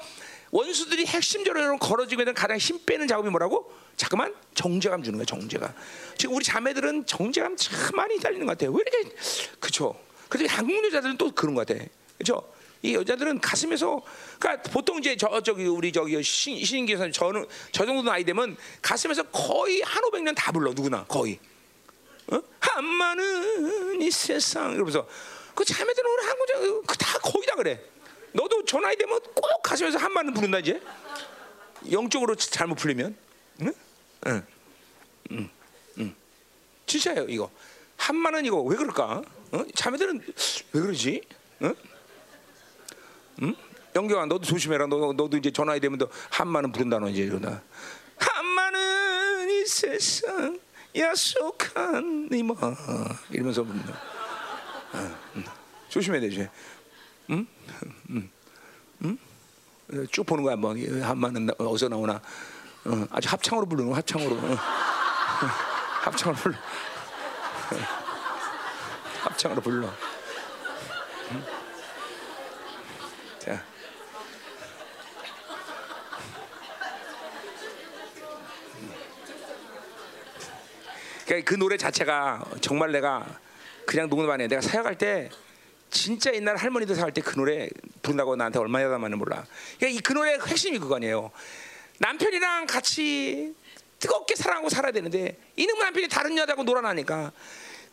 원수들이 0.51 1.05
핵심적으로 1.05 1.77
걸어지고 1.77 2.21
있는 2.21 2.33
가장 2.33 2.57
힘 2.57 2.83
빼는 2.85 3.07
작업이 3.07 3.29
뭐라고? 3.29 3.73
잠깐만 3.95 4.35
정죄감 4.55 5.03
주는 5.03 5.17
거야 5.17 5.25
정죄감. 5.25 5.73
지금 6.17 6.35
우리 6.35 6.43
자매들은 6.43 7.05
정죄감 7.05 7.55
참 7.57 7.95
많이 7.95 8.19
달리는 8.19 8.45
것 8.45 8.53
같아요. 8.57 8.71
왜 8.71 8.83
이렇게 8.85 9.15
그렇죠? 9.59 9.99
그래서 10.33 10.55
한국 10.55 10.83
여자들은 10.85 11.15
또 11.17 11.29
그런 11.31 11.53
것 11.53 11.67
같아. 11.67 11.79
그렇죠? 12.17 12.51
이 12.81 12.95
여자들은 12.95 13.39
가슴에서 13.39 14.01
그러니까 14.39 14.71
보통 14.71 14.97
이제 14.97 15.15
저 15.15 15.39
저기 15.41 15.65
우리 15.67 15.91
저기 15.91 16.21
신 16.23 16.65
신기선 16.65 17.11
저는 17.11 17.45
저 17.71 17.85
정도 17.85 18.01
나이 18.01 18.23
되면 18.23 18.57
가슴에서 18.81 19.21
거의 19.23 19.81
한 19.81 20.03
오백 20.05 20.23
년 20.23 20.33
다 20.33 20.51
불러 20.51 20.73
누구나 20.73 21.05
거의. 21.05 21.39
어? 22.31 22.41
한마는 22.59 24.01
이 24.01 24.09
세상 24.09 24.73
이러면서 24.73 25.07
그 25.53 25.63
자매들은 25.63 26.09
오늘 26.09 26.23
한국 26.29 26.49
여자 26.49 26.81
그다 26.87 27.19
거의 27.19 27.45
다 27.45 27.55
그래. 27.55 27.79
너도 28.31 28.65
저 28.65 28.79
나이 28.79 28.95
되면 28.95 29.19
꼭 29.35 29.61
가슴에서 29.61 29.99
한마는 29.99 30.33
부른다 30.33 30.57
이제. 30.57 30.81
영적으로 31.91 32.33
잘못 32.35 32.73
풀리면. 32.75 33.15
응? 33.61 33.73
응. 34.25 34.45
응. 35.31 35.49
응. 35.99 36.15
진짜예요 36.87 37.27
이거. 37.29 37.51
한마는 37.97 38.45
이거 38.45 38.61
왜 38.63 38.75
그럴까? 38.75 39.21
어? 39.53 39.63
자매들은 39.75 40.21
왜 40.73 40.81
그러지? 40.81 41.21
응? 41.61 41.75
응? 43.43 43.55
영경아 43.95 44.25
너도 44.25 44.43
조심해라. 44.43 44.87
너 44.87 45.13
너도 45.13 45.37
이제 45.37 45.51
전화이 45.51 45.79
되면 45.79 45.99
너 45.99 46.09
한마는 46.31 46.71
부른다 46.71 46.97
너 46.97 47.07
이제 47.07 47.21
이러다. 47.21 47.61
한마는 48.17 49.49
이 49.51 49.65
세상 49.67 50.59
약속한 50.95 52.29
이마 52.31 52.55
이러면서 53.29 53.63
부른다. 53.63 53.93
어, 54.93 55.17
응. 55.35 55.43
조심해야 55.89 56.21
되지. 56.21 56.49
응? 57.29 57.47
응? 58.09 58.29
응? 59.03 59.17
쭉 60.11 60.25
보는 60.25 60.43
거야 60.43 60.55
뭐 60.55 60.75
한마는 60.75 61.49
어디서 61.59 61.89
나오나. 61.89 62.19
어, 62.85 63.07
아주 63.11 63.29
합창으로 63.29 63.67
부르는 63.67 63.91
거 63.91 63.95
합창으로. 63.97 64.35
어. 64.35 64.57
합창으로 66.01 66.41
불러. 66.41 66.55
합창으로 69.23 69.61
불러. 69.61 69.87
응? 71.31 71.43
자. 73.39 73.63
그러니까 81.25 81.49
그 81.49 81.55
노래 81.55 81.77
자체가 81.77 82.43
정말 82.59 82.91
내가 82.91 83.39
그냥 83.85 84.09
안 84.29 84.41
해. 84.41 84.47
내가 84.47 84.61
사역할 84.61 84.97
때 84.97 85.29
진짜 85.89 86.33
옛날 86.33 86.57
할머니들 86.57 86.95
사역할 86.95 87.13
때 87.13 87.21
그 87.21 87.35
노래 87.35 87.69
부른다고 88.01 88.35
나한테 88.35 88.59
얼마나 88.59 88.89
담았는 88.89 89.17
몰라. 89.17 89.45
그러니까 89.79 90.01
그 90.03 90.11
노래의 90.11 90.39
핵심이 90.45 90.79
그거 90.79 90.97
아니에요. 90.97 91.31
남편이랑 91.99 92.65
같이 92.65 93.55
뜨겁게 93.99 94.35
사랑하고 94.35 94.67
살아야 94.67 94.91
되는데 94.91 95.37
이놈 95.55 95.79
남편이 95.79 96.09
다른 96.09 96.37
여자하고 96.37 96.63
놀아나니까 96.63 97.31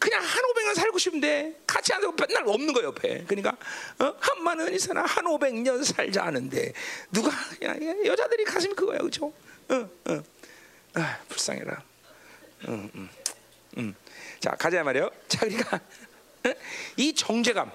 그냥 0.01 0.22
한 0.22 0.44
오백 0.46 0.64
년 0.64 0.74
살고 0.74 0.98
싶은데 0.98 1.61
같이 1.66 1.92
앉아서 1.92 2.14
맨날 2.18 2.42
없는 2.48 2.72
거 2.72 2.82
옆에. 2.82 3.22
그러니까 3.28 3.55
어? 3.98 4.14
한만은 4.18 4.72
이사람 4.72 5.05
한 5.05 5.26
오백 5.26 5.55
년 5.57 5.84
살자 5.84 6.24
하는데 6.24 6.72
누가 7.12 7.30
야, 7.62 7.68
야, 7.68 7.94
여자들이 8.07 8.44
가슴이 8.44 8.74
그거야, 8.74 8.98
그렇죠? 8.98 9.26
어, 9.68 9.90
어. 10.09 10.22
아, 10.94 11.18
불쌍해라. 11.28 11.82
음, 12.68 12.90
음, 12.94 13.09
음. 13.76 13.94
자 14.40 14.51
가자 14.53 14.82
말이요. 14.82 15.11
자 15.28 15.40
그러니까 15.40 15.78
이 16.96 17.14
정제감 17.14 17.70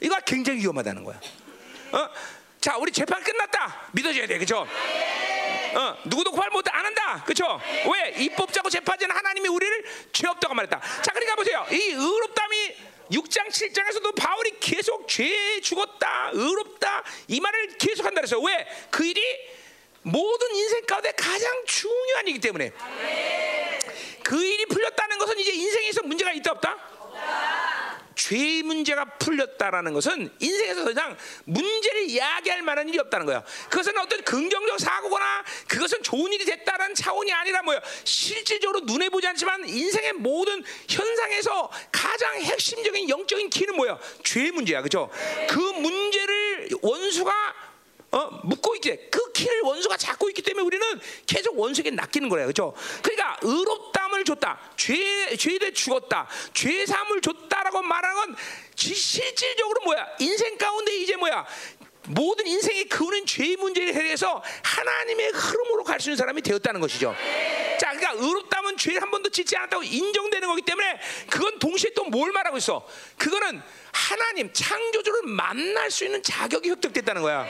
이거 0.00 0.18
굉장히 0.20 0.60
위험하다는 0.60 1.04
거야. 1.04 1.20
어? 1.92 2.08
자 2.58 2.78
우리 2.78 2.90
재판 2.90 3.22
끝났다 3.22 3.90
믿어줘야 3.92 4.26
돼, 4.26 4.38
그렇죠? 4.38 4.66
어, 5.74 5.96
누구도 6.04 6.30
고발 6.30 6.50
못안 6.50 6.84
한다. 6.84 7.22
그렇죠? 7.24 7.60
왜? 7.92 8.14
입법자고 8.24 8.70
재판자는 8.70 9.14
하나님이 9.14 9.48
우리를 9.48 9.84
죄 10.12 10.26
없다고 10.28 10.54
말했다. 10.54 10.80
자, 11.02 11.12
그러니까 11.12 11.36
보세요. 11.36 11.66
이 11.70 11.74
의롭담이 11.92 12.76
6장 13.12 13.48
7장에서도 13.48 14.14
바울이 14.16 14.58
계속 14.60 15.06
죄 15.08 15.60
죽었다. 15.60 16.30
의롭다. 16.32 17.02
이 17.28 17.40
말을 17.40 17.76
계속 17.78 18.06
한다 18.06 18.20
그랬어요. 18.20 18.40
왜? 18.40 18.66
그 18.90 19.04
일이 19.04 19.20
모든 20.02 20.54
인생 20.54 20.84
가운데 20.86 21.12
가장 21.12 21.64
중요한 21.66 22.26
일이기 22.26 22.40
때문에. 22.40 22.72
그 24.22 24.42
일이 24.44 24.64
풀렸다는 24.66 25.18
것은 25.18 25.38
이제 25.38 25.52
인생에서 25.52 26.02
문제가 26.02 26.32
있다 26.32 26.52
없다? 26.52 26.78
죄의 28.14 28.62
문제가 28.62 29.04
풀렸다라는 29.18 29.92
것은 29.92 30.30
인생에서 30.40 30.84
더 30.84 30.90
이상 30.90 31.16
문제를 31.44 32.04
이야기할 32.08 32.62
만한 32.62 32.88
일이 32.88 32.98
없다는 32.98 33.26
거야. 33.26 33.42
그것은 33.68 33.96
어떤 33.98 34.22
긍정적 34.22 34.80
사고거나 34.80 35.44
그것은 35.68 36.02
좋은 36.02 36.32
일이 36.32 36.44
됐다는 36.44 36.94
차원이 36.94 37.32
아니라 37.32 37.62
뭐야. 37.62 37.80
실질적으로 38.04 38.80
눈에 38.80 39.08
보지 39.08 39.26
않지만 39.26 39.68
인생의 39.68 40.14
모든 40.14 40.62
현상에서 40.88 41.70
가장 41.92 42.40
핵심적인 42.40 43.08
영적인 43.08 43.50
키는 43.50 43.76
뭐야? 43.76 43.98
죄의 44.22 44.52
문제야. 44.52 44.82
그죠? 44.82 45.10
그 45.48 45.58
문제를 45.58 46.70
원수가 46.82 47.32
어, 48.12 48.30
묶고 48.44 48.76
있지. 48.76 48.96
그 49.10 49.32
키를 49.32 49.62
원수가 49.62 49.96
잡고 49.96 50.28
있기 50.28 50.40
때문에 50.42 50.64
우리는 50.64 50.86
계속 51.26 51.58
원수에게 51.58 51.90
낚이는 51.90 52.28
거예요. 52.28 52.46
그죠? 52.46 52.72
그러니까 53.02 53.36
의롭 53.42 53.92
담을 54.14 54.24
줬다. 54.24 54.58
죄, 54.76 55.36
죄에 55.36 55.72
죽었다. 55.72 56.28
죄 56.52 56.86
사함을 56.86 57.20
줬다라고 57.20 57.82
말하는 57.82 58.16
건 58.16 58.36
실질적으로 58.76 59.82
뭐야? 59.84 60.06
인생 60.20 60.56
가운데 60.56 60.96
이제 60.96 61.16
뭐야? 61.16 61.44
모든 62.06 62.46
인생의 62.46 62.84
그우는 62.88 63.26
죄의 63.26 63.56
문제에 63.56 63.92
대해서 63.92 64.42
하나님의 64.62 65.30
흐름으로 65.30 65.84
갈 65.84 65.98
수 66.00 66.10
있는 66.10 66.16
사람이 66.18 66.42
되었다는 66.42 66.80
것이죠. 66.80 67.14
자, 67.80 67.92
그러니까 67.92 68.12
의롭다면 68.24 68.76
죄를 68.76 69.02
한 69.02 69.10
번도 69.10 69.30
짓지 69.30 69.56
않았다고 69.56 69.82
인정되는 69.82 70.46
거기 70.48 70.62
때문에 70.62 71.00
그건 71.30 71.58
동시에 71.58 71.90
또 71.94 72.04
뭘 72.04 72.30
말하고 72.32 72.58
있어? 72.58 72.86
그거는 73.18 73.60
하나님 73.92 74.52
창조주를 74.52 75.22
만날 75.24 75.90
수 75.90 76.04
있는 76.04 76.22
자격이 76.22 76.70
획득됐다는 76.70 77.22
거야. 77.22 77.46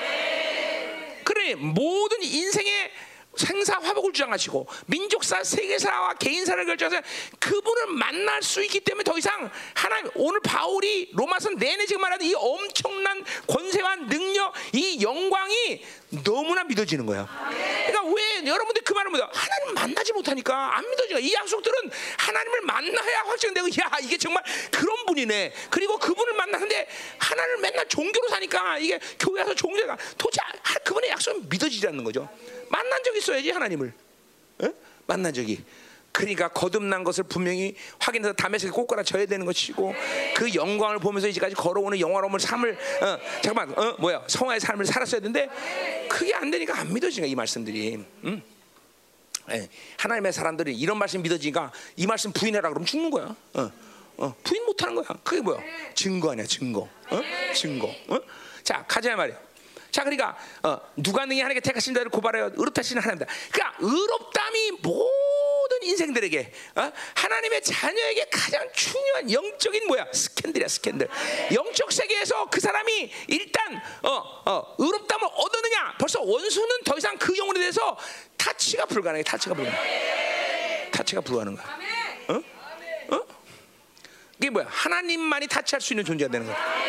그래 1.25 1.55
모든 1.57 2.23
인생의 2.23 2.93
생사 3.37 3.79
화복을 3.79 4.13
주장하시고 4.13 4.67
민족사, 4.87 5.43
세계사와 5.43 6.15
개인사를 6.15 6.65
결정해서 6.65 7.03
그분을 7.39 7.87
만날 7.89 8.43
수 8.43 8.63
있기 8.65 8.81
때문에 8.81 9.05
더 9.05 9.17
이상 9.19 9.51
하나님 9.75 10.11
오늘 10.15 10.41
바울이 10.41 11.11
로마서 11.13 11.51
내내 11.51 11.87
지금 11.87 12.03
말하는 12.03 12.25
이 12.27 12.35
엄청난 12.35 13.25
권세와 13.47 13.97
능력, 13.97 14.53
이 14.73 15.03
영광이 15.03 15.85
너무나 16.23 16.63
믿어지는 16.65 17.07
거야. 17.07 17.27
그러니까 17.87 18.05
왜 18.15 18.47
여러분들 18.47 18.83
그 18.83 18.93
말을 18.93 19.11
못해? 19.11 19.25
하나님 19.33 19.75
만나지 19.75 20.13
못하니까 20.13 20.77
안 20.77 20.89
믿어져. 20.89 21.19
이 21.19 21.33
약속들은 21.33 21.91
하나님을 22.19 22.61
만나야 22.63 23.21
확정되고 23.27 23.69
야 23.69 23.91
이게 24.03 24.17
정말 24.17 24.43
그런 24.71 25.07
분이네. 25.07 25.53
그리고 25.71 25.99
그분을 25.99 26.35
만나는데 26.35 26.87
하나님을 27.19 27.59
맨날 27.59 27.89
종교로 27.89 28.29
사니까 28.29 28.79
이게 28.79 29.01
교회 29.19 29.41
와서 29.41 29.55
종교가 29.55 29.97
도대체 30.17 30.41
그분의 30.85 31.11
약속은 31.11 31.49
믿어지지 31.49 31.87
않는 31.89 32.05
거죠. 32.05 32.29
만난 32.75 33.05
적 33.05 33.17
있어야지 33.17 33.51
하나님을 33.53 33.93
에? 34.63 34.73
만난 35.07 35.33
적이 35.33 35.65
그러니까 36.11 36.49
거듭난 36.49 37.05
것을 37.05 37.25
분명히 37.25 37.77
확인해서 37.99 38.33
담에서 38.35 38.71
꼬꾸라 38.73 39.05
져야 39.05 39.27
되는 39.27 39.47
것이고 39.47 39.95
그 40.35 40.55
영광을 40.55 40.99
보면서 40.99 41.29
이제까지 41.29 41.55
걸어오는 41.55 42.01
영화로움을 42.01 42.41
삶을 42.41 42.73
어, 42.73 43.19
잠깐만 43.43 43.79
어, 43.79 43.97
뭐야 44.01 44.25
성화의 44.27 44.61
삶을 44.61 44.87
살았어야 44.87 45.21
되는데 45.21 45.49
그게 46.09 46.35
안 46.35 46.51
되니까 46.51 46.79
안 46.79 46.93
믿어지니까 46.93 47.27
이 47.27 47.35
말씀들이 47.35 48.05
음? 48.25 48.43
에, 49.51 49.69
하나님의 49.99 50.33
사람들이 50.33 50.77
이런 50.77 50.99
말씀 50.99 51.23
믿어지니까 51.23 51.73
이 51.97 52.07
말씀 52.07 52.33
부인해라 52.33 52.69
그러면 52.71 52.87
죽는 52.87 53.11
거야 53.11 53.37
어. 53.55 53.73
어, 54.17 54.33
부인 54.45 54.65
못하는 54.65 54.95
거야. 54.95 55.07
그게 55.25 55.41
뭐야? 55.41 55.61
증거 55.93 56.31
아니야, 56.31 56.47
증거. 56.47 56.83
어? 57.11 57.21
증거. 57.53 57.89
어? 58.07 58.21
자, 58.63 58.85
가자 58.87 59.17
말이야. 59.17 59.37
자, 59.95 60.03
그러니까 60.03 60.37
어, 60.65 60.77
누가 60.97 61.25
능히 61.25 61.41
하나님께 61.41 61.61
택하신 61.61 61.95
자를 61.95 62.11
고발하여 62.11 62.51
의롭다시는 62.57 63.01
하나님다. 63.01 63.27
그러니까 63.53 63.77
의롭담이 63.79 64.73
모든 64.83 65.83
인생들에게 65.83 66.53
어? 66.75 66.93
하나님의 67.15 67.63
자녀에게 67.63 68.27
가장 68.29 68.69
중요한 68.73 69.31
영적인 69.31 69.87
뭐야? 69.87 70.09
스캔들이야, 70.13 70.67
스캔들. 70.67 71.09
영적 71.55 71.93
세계에서 71.93 72.51
그 72.51 72.59
사람이 72.59 73.13
일단 73.29 73.81
어, 74.03 74.43
어, 74.47 74.75
의롭담을 74.79 75.29
얻었느냐? 75.33 75.95
벌써 76.01 76.21
원수는 76.23 76.83
더 76.85 76.99
이상 76.99 77.17
그 77.17 77.39
영혼에 77.39 77.61
대해서 77.61 77.97
타치가 78.37 78.87
불가능해. 78.87 79.23
타치가 79.23 79.55
불가능. 79.55 79.79
타치가 80.91 81.21
불가능한 81.21 81.65
거야. 81.65 82.37
어? 82.37 83.15
어? 83.15 83.27
이게 84.41 84.51
뭐야? 84.51 84.67
하나님만이 84.69 85.47
타치할 85.47 85.81
수 85.81 85.93
있는 85.93 86.05
존재가 86.05 86.33
되는 86.33 86.49
거야. 86.49 86.85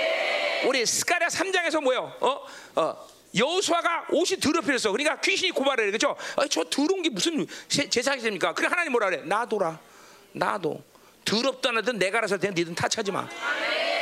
우리 0.65 0.85
스가랴 0.85 1.27
3장에서 1.27 1.81
뭐요? 1.81 2.13
어? 2.19 2.45
어. 2.75 3.07
여호수아가 3.35 4.05
옷이 4.11 4.39
더럽혀졌어. 4.39 4.91
그러니까 4.91 5.19
귀신이 5.19 5.51
고발해. 5.51 5.91
그죠? 5.91 6.15
어, 6.37 6.47
저 6.47 6.63
더러운 6.63 7.01
게 7.01 7.09
무슨 7.09 7.45
제- 7.67 7.89
제사입니까? 7.89 8.53
그래 8.53 8.67
하나님 8.69 8.93
뭐라 8.93 9.09
그래? 9.09 9.21
놔둬라. 9.25 9.77
놔둬. 10.31 10.81
더럽다 11.25 11.69
하든 11.75 11.97
내가 11.97 12.19
알아서 12.19 12.37
되 12.37 12.49
니든 12.49 12.75
타치하지 12.75 13.11
마. 13.11 13.27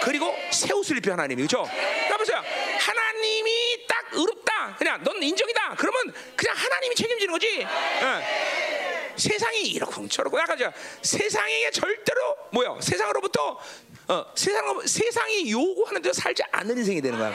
그리고 0.04 0.36
새 0.52 0.72
옷을 0.74 0.98
입혀 0.98 1.14
하나님이 1.14 1.44
그죠? 1.44 1.64
그러니까 1.64 2.18
보세요. 2.18 2.44
하나님이 2.80 3.88
딱 3.88 4.06
의롭다. 4.12 4.76
그냥 4.78 5.04
넌 5.04 5.24
인정이다. 5.24 5.76
그러면 5.78 6.14
그냥 6.36 6.56
하나님이 6.56 6.94
책임지는 6.96 7.32
거지. 7.32 7.48
예. 7.62 9.16
세상이 9.16 9.62
이렇고 9.62 10.08
저렇고 10.08 10.40
약간 10.40 10.58
저 10.58 10.72
세상에게 11.02 11.72
절대로 11.72 12.36
뭐요? 12.52 12.80
세상으로부터 12.82 13.60
어, 14.08 14.26
세상 14.36 14.80
세상이 14.86 15.52
요구하는 15.52 16.02
대로 16.02 16.14
살지 16.14 16.44
않는 16.52 16.78
인생이 16.78 17.02
되는 17.02 17.18
거야. 17.18 17.34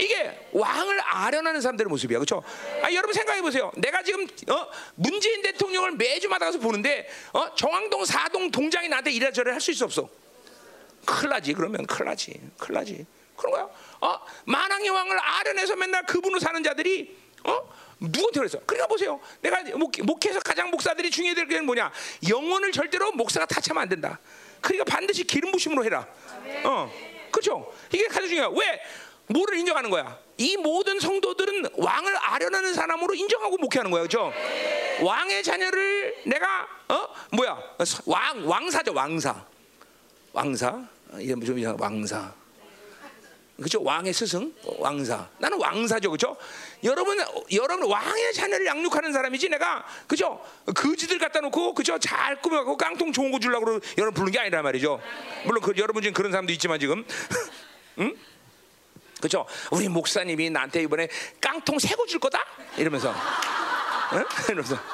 이게 0.00 0.48
왕을 0.52 1.00
아련하는 1.00 1.60
사람들의 1.60 1.88
모습이야, 1.88 2.18
그렇죠? 2.18 2.42
아, 2.82 2.92
여러분 2.92 3.12
생각해 3.14 3.40
보세요. 3.40 3.72
내가 3.76 4.02
지금 4.02 4.26
어, 4.50 4.68
문재인 4.94 5.40
대통령을 5.42 5.92
매주마다 5.92 6.46
가서 6.46 6.58
보는데 6.58 7.08
어, 7.32 7.54
정왕동 7.54 8.04
사동 8.04 8.50
동장이 8.50 8.88
나한테 8.88 9.12
이래저래 9.12 9.52
할 9.52 9.60
수 9.60 9.70
있어 9.70 9.84
없어? 9.86 10.08
나지 11.28 11.52
그러면 11.52 11.86
큰일 11.86 12.06
나지 12.06 13.06
그런 13.36 13.52
거야 13.52 13.68
어? 14.00 14.20
만왕의 14.44 14.88
왕을 14.90 15.18
아련해서 15.20 15.76
맨날 15.76 16.04
그분으로 16.04 16.40
사는 16.40 16.60
자들이 16.62 17.16
어? 17.44 17.72
누구한테 18.00 18.40
그랬어 18.40 18.58
그러니까 18.66 18.88
보세요 18.88 19.20
내가 19.40 19.62
목, 19.76 19.92
목회에서 20.02 20.40
가장 20.40 20.68
목사들이 20.70 21.10
중요해야 21.10 21.34
될 21.36 21.46
게 21.46 21.60
뭐냐 21.60 21.92
영혼을 22.28 22.72
절대로 22.72 23.12
목사가 23.12 23.46
타치하면 23.46 23.82
안 23.82 23.88
된다 23.88 24.18
그러니까 24.60 24.84
반드시 24.84 25.24
기름 25.24 25.52
부심으로 25.52 25.84
해라. 25.84 26.06
어 26.64 26.90
그렇죠? 27.30 27.72
이게 27.92 28.06
가장 28.08 28.28
중요해 28.28 28.48
왜? 28.58 28.80
뭐를 29.28 29.58
인정하는 29.58 29.90
거야? 29.90 30.18
이 30.38 30.56
모든 30.56 31.00
성도들은 31.00 31.70
왕을 31.76 32.16
아련하는 32.16 32.74
사람으로 32.74 33.14
인정하고 33.14 33.56
목회하는 33.58 33.90
거야. 33.90 34.02
그렇죠? 34.02 34.32
왕의 35.02 35.42
자녀를 35.42 36.22
내가 36.26 36.66
어? 36.88 37.08
뭐야? 37.32 37.58
왕 38.06 38.48
왕사죠 38.48 38.94
왕사. 38.94 39.44
왕사? 40.32 40.86
이름 41.18 41.44
좀 41.44 41.58
이상 41.58 41.76
왕사 41.78 42.32
그죠? 43.62 43.82
왕의 43.82 44.12
스승 44.12 44.52
왕사. 44.78 45.26
나는 45.38 45.58
왕사죠 45.58 46.10
그죠? 46.10 46.36
여러분 46.84 47.18
여러분 47.52 47.90
왕의 47.90 48.34
자녀를 48.34 48.66
양육하는 48.66 49.14
사람이지 49.14 49.48
내가 49.48 49.82
그죠? 50.06 50.44
그지들 50.74 51.18
갖다 51.18 51.40
놓고 51.40 51.74
그죠? 51.74 51.98
잘 51.98 52.40
꾸며갖고 52.42 52.76
깡통 52.76 53.12
좋은 53.12 53.32
거 53.32 53.38
주려고 53.38 53.80
여러분 53.96 54.12
부르는 54.12 54.32
게 54.32 54.40
아니란 54.40 54.62
말이죠. 54.62 55.00
물론 55.46 55.62
그 55.62 55.72
여러분 55.78 56.02
중에 56.02 56.12
그런 56.12 56.32
사람도 56.32 56.52
있지만 56.52 56.78
지금. 56.78 57.02
응? 57.98 58.14
그죠? 59.22 59.46
우리 59.70 59.88
목사님이 59.88 60.50
나한테 60.50 60.82
이번에 60.82 61.08
깡통 61.40 61.78
새거 61.78 62.04
줄 62.04 62.20
거다? 62.20 62.44
이러면서. 62.76 63.14
응? 64.12 64.24
이러면서 64.48 64.76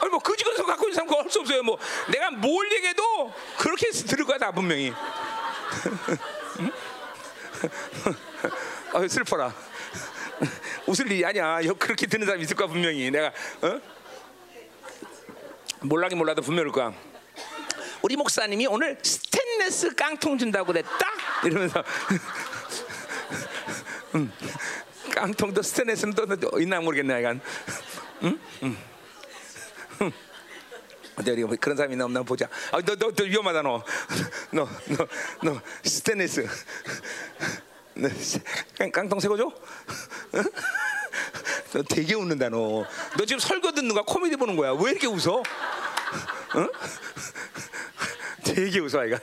아니 0.00 0.10
뭐 0.10 0.18
사람 1.04 1.06
그거 1.06 1.22
할 1.22 1.30
수 1.30 1.40
없어요. 1.40 1.62
뭐 1.62 1.78
내가 2.10 2.30
뭘 2.30 2.70
얘기해도 2.72 3.32
그렇게 3.58 3.90
들을 3.90 4.24
거야 4.24 4.38
다 4.38 4.50
분명히. 4.52 4.92
응? 6.60 6.70
아 8.92 9.06
슬퍼라. 9.08 9.52
웃을 10.86 11.10
일이 11.10 11.24
아니야. 11.24 11.60
여- 11.64 11.74
그렇게 11.74 12.06
듣는 12.06 12.26
사람 12.26 12.40
있을 12.40 12.56
거야 12.56 12.68
분명히. 12.68 13.10
내가 13.10 13.32
어? 13.62 13.80
몰라긴 15.80 16.18
몰라도 16.18 16.42
분명할 16.42 16.72
거야. 16.72 16.92
우리 18.02 18.16
목사님이 18.16 18.66
오늘 18.66 18.98
스테인레스 19.02 19.94
깡통 19.94 20.36
준다고 20.36 20.66
그랬다 20.66 20.90
이러면서 21.44 21.82
음, 24.14 24.30
깡통도 25.10 25.62
또 26.36 26.60
있나 26.60 26.80
모르겠네 26.80 27.14
약간 27.14 27.40
어디 28.20 28.38
어디 31.16 31.30
뭐 31.44 31.54
그런 31.60 31.76
사람이 31.76 31.94
있나 31.94 32.04
없나 32.04 32.22
보자. 32.22 32.48
아, 32.72 32.80
너, 32.80 32.96
너, 32.96 33.10
너 33.12 33.24
위험하다 33.24 33.62
너. 33.62 33.84
너, 34.50 34.68
너, 34.88 35.06
너 35.42 35.60
스테인레스. 35.84 36.46
너 37.94 38.08
스- 38.08 38.40
깡, 38.78 38.90
깡통? 38.90 39.20
응? 40.34 40.44
너 41.72 41.82
되게 41.82 42.14
웃는다 42.14 42.48
너. 42.48 42.84
너 43.16 43.24
지금 43.24 43.38
설교 43.38 43.72
듣는 43.72 43.94
거야? 43.94 44.02
코미디 44.04 44.36
보는 44.36 44.56
거야? 44.56 44.72
왜 44.72 44.90
이렇게 44.90 45.06
웃어? 45.06 45.42
응? 46.56 46.68
되게 48.44 48.80
웃어 48.80 49.00
아이가. 49.00 49.18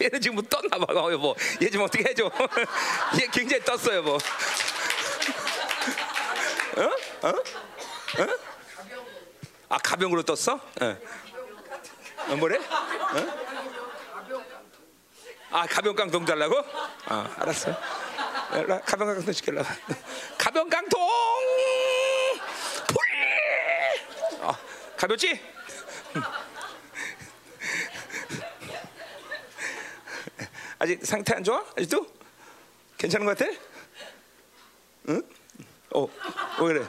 얘는 0.00 0.20
지금 0.20 0.36
뭐 0.36 0.44
떴나 0.48 0.78
봐. 0.84 0.92
어, 0.92 1.10
뭐. 1.18 1.34
얘좀 1.60 1.82
어떻게 1.82 2.08
해줘. 2.08 2.30
얘 3.20 3.26
굉장히 3.32 3.64
떴어요 3.64 4.02
뭐. 4.02 4.18
어? 6.76 6.82
어? 7.22 7.28
어? 7.28 8.55
아 9.68 9.78
가병으로 9.78 10.22
떴어? 10.22 10.60
예. 10.82 10.98
어, 12.28 12.36
뭐래? 12.36 12.56
어? 12.58 13.46
아 15.50 15.66
가병 15.66 15.94
깡통 15.96 16.24
달라고? 16.24 16.56
아 17.06 17.34
알았어. 17.38 17.70
라 18.66 18.80
가병 18.82 19.06
깡통 19.14 19.32
시킬라. 19.32 19.62
가병 20.38 20.68
깡통. 20.68 21.00
풀. 22.88 24.40
어, 24.42 24.54
가볍지? 24.96 25.40
아직 30.78 31.04
상태 31.04 31.34
안 31.34 31.42
좋아? 31.42 31.64
아직도? 31.76 32.06
괜찮은 32.98 33.26
것 33.26 33.36
같아? 33.36 33.50
응? 35.08 35.22
어, 35.94 36.08
왜 36.60 36.66
그래? 36.66 36.86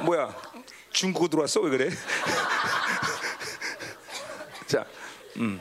뭐야? 0.00 0.51
중국어 0.92 1.28
들어왔어? 1.28 1.60
왜 1.60 1.70
그래? 1.70 1.90
자, 4.66 4.86
음. 5.36 5.60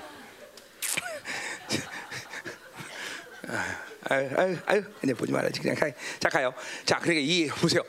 아유, 4.09 4.29
아유, 4.35 4.57
아유, 4.65 4.83
그냥 4.99 5.15
보지 5.15 5.31
말아야지. 5.31 5.61
그냥 5.61 5.75
가. 5.75 5.89
자, 6.19 6.29
가요. 6.29 6.53
자, 6.85 6.99
그러니까 6.99 7.21
이 7.25 7.47
보세요. 7.47 7.81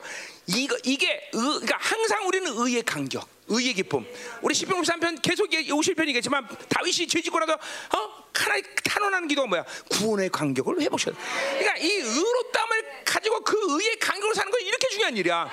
이거 0.47 0.77
이게 0.83 1.11
의, 1.11 1.29
그러니까 1.31 1.77
항상 1.79 2.27
우리는 2.27 2.51
의의 2.55 2.83
강격, 2.83 3.27
의의 3.47 3.73
기쁨. 3.73 4.05
우리 4.41 4.53
시편 4.53 4.81
53편 4.81 5.21
계속 5.21 5.49
50편이겠지만 5.49 6.47
다윗이 6.69 7.07
죄 7.07 7.21
짓고 7.21 7.39
나서 7.39 7.53
어 7.53 8.23
하나님 8.33 8.65
탄원하는 8.83 9.27
기도가 9.27 9.47
뭐야? 9.47 9.65
구원의 9.89 10.29
간격을 10.29 10.81
회복시켜. 10.81 11.13
그러니까 11.57 11.77
이 11.77 11.89
의롭담을 11.91 12.83
가지고 13.05 13.41
그 13.41 13.57
의의 13.79 13.99
간격으로 13.99 14.33
사는 14.33 14.51
건 14.51 14.61
이렇게 14.61 14.87
중요한 14.89 15.15
일이야. 15.15 15.49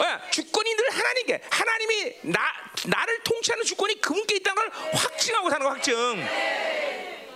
뭐야? 0.00 0.18
주권이 0.30 0.74
늘 0.76 0.90
하나님께 0.90 1.42
하나님이 1.50 2.14
나 2.22 2.40
나를 2.86 3.22
통치하는 3.22 3.64
주권이 3.64 4.00
그분께 4.00 4.36
있다는 4.36 4.56
걸 4.56 4.70
확증하고 4.94 5.50
사는 5.50 5.66
거 5.66 5.72
확증. 5.72 5.94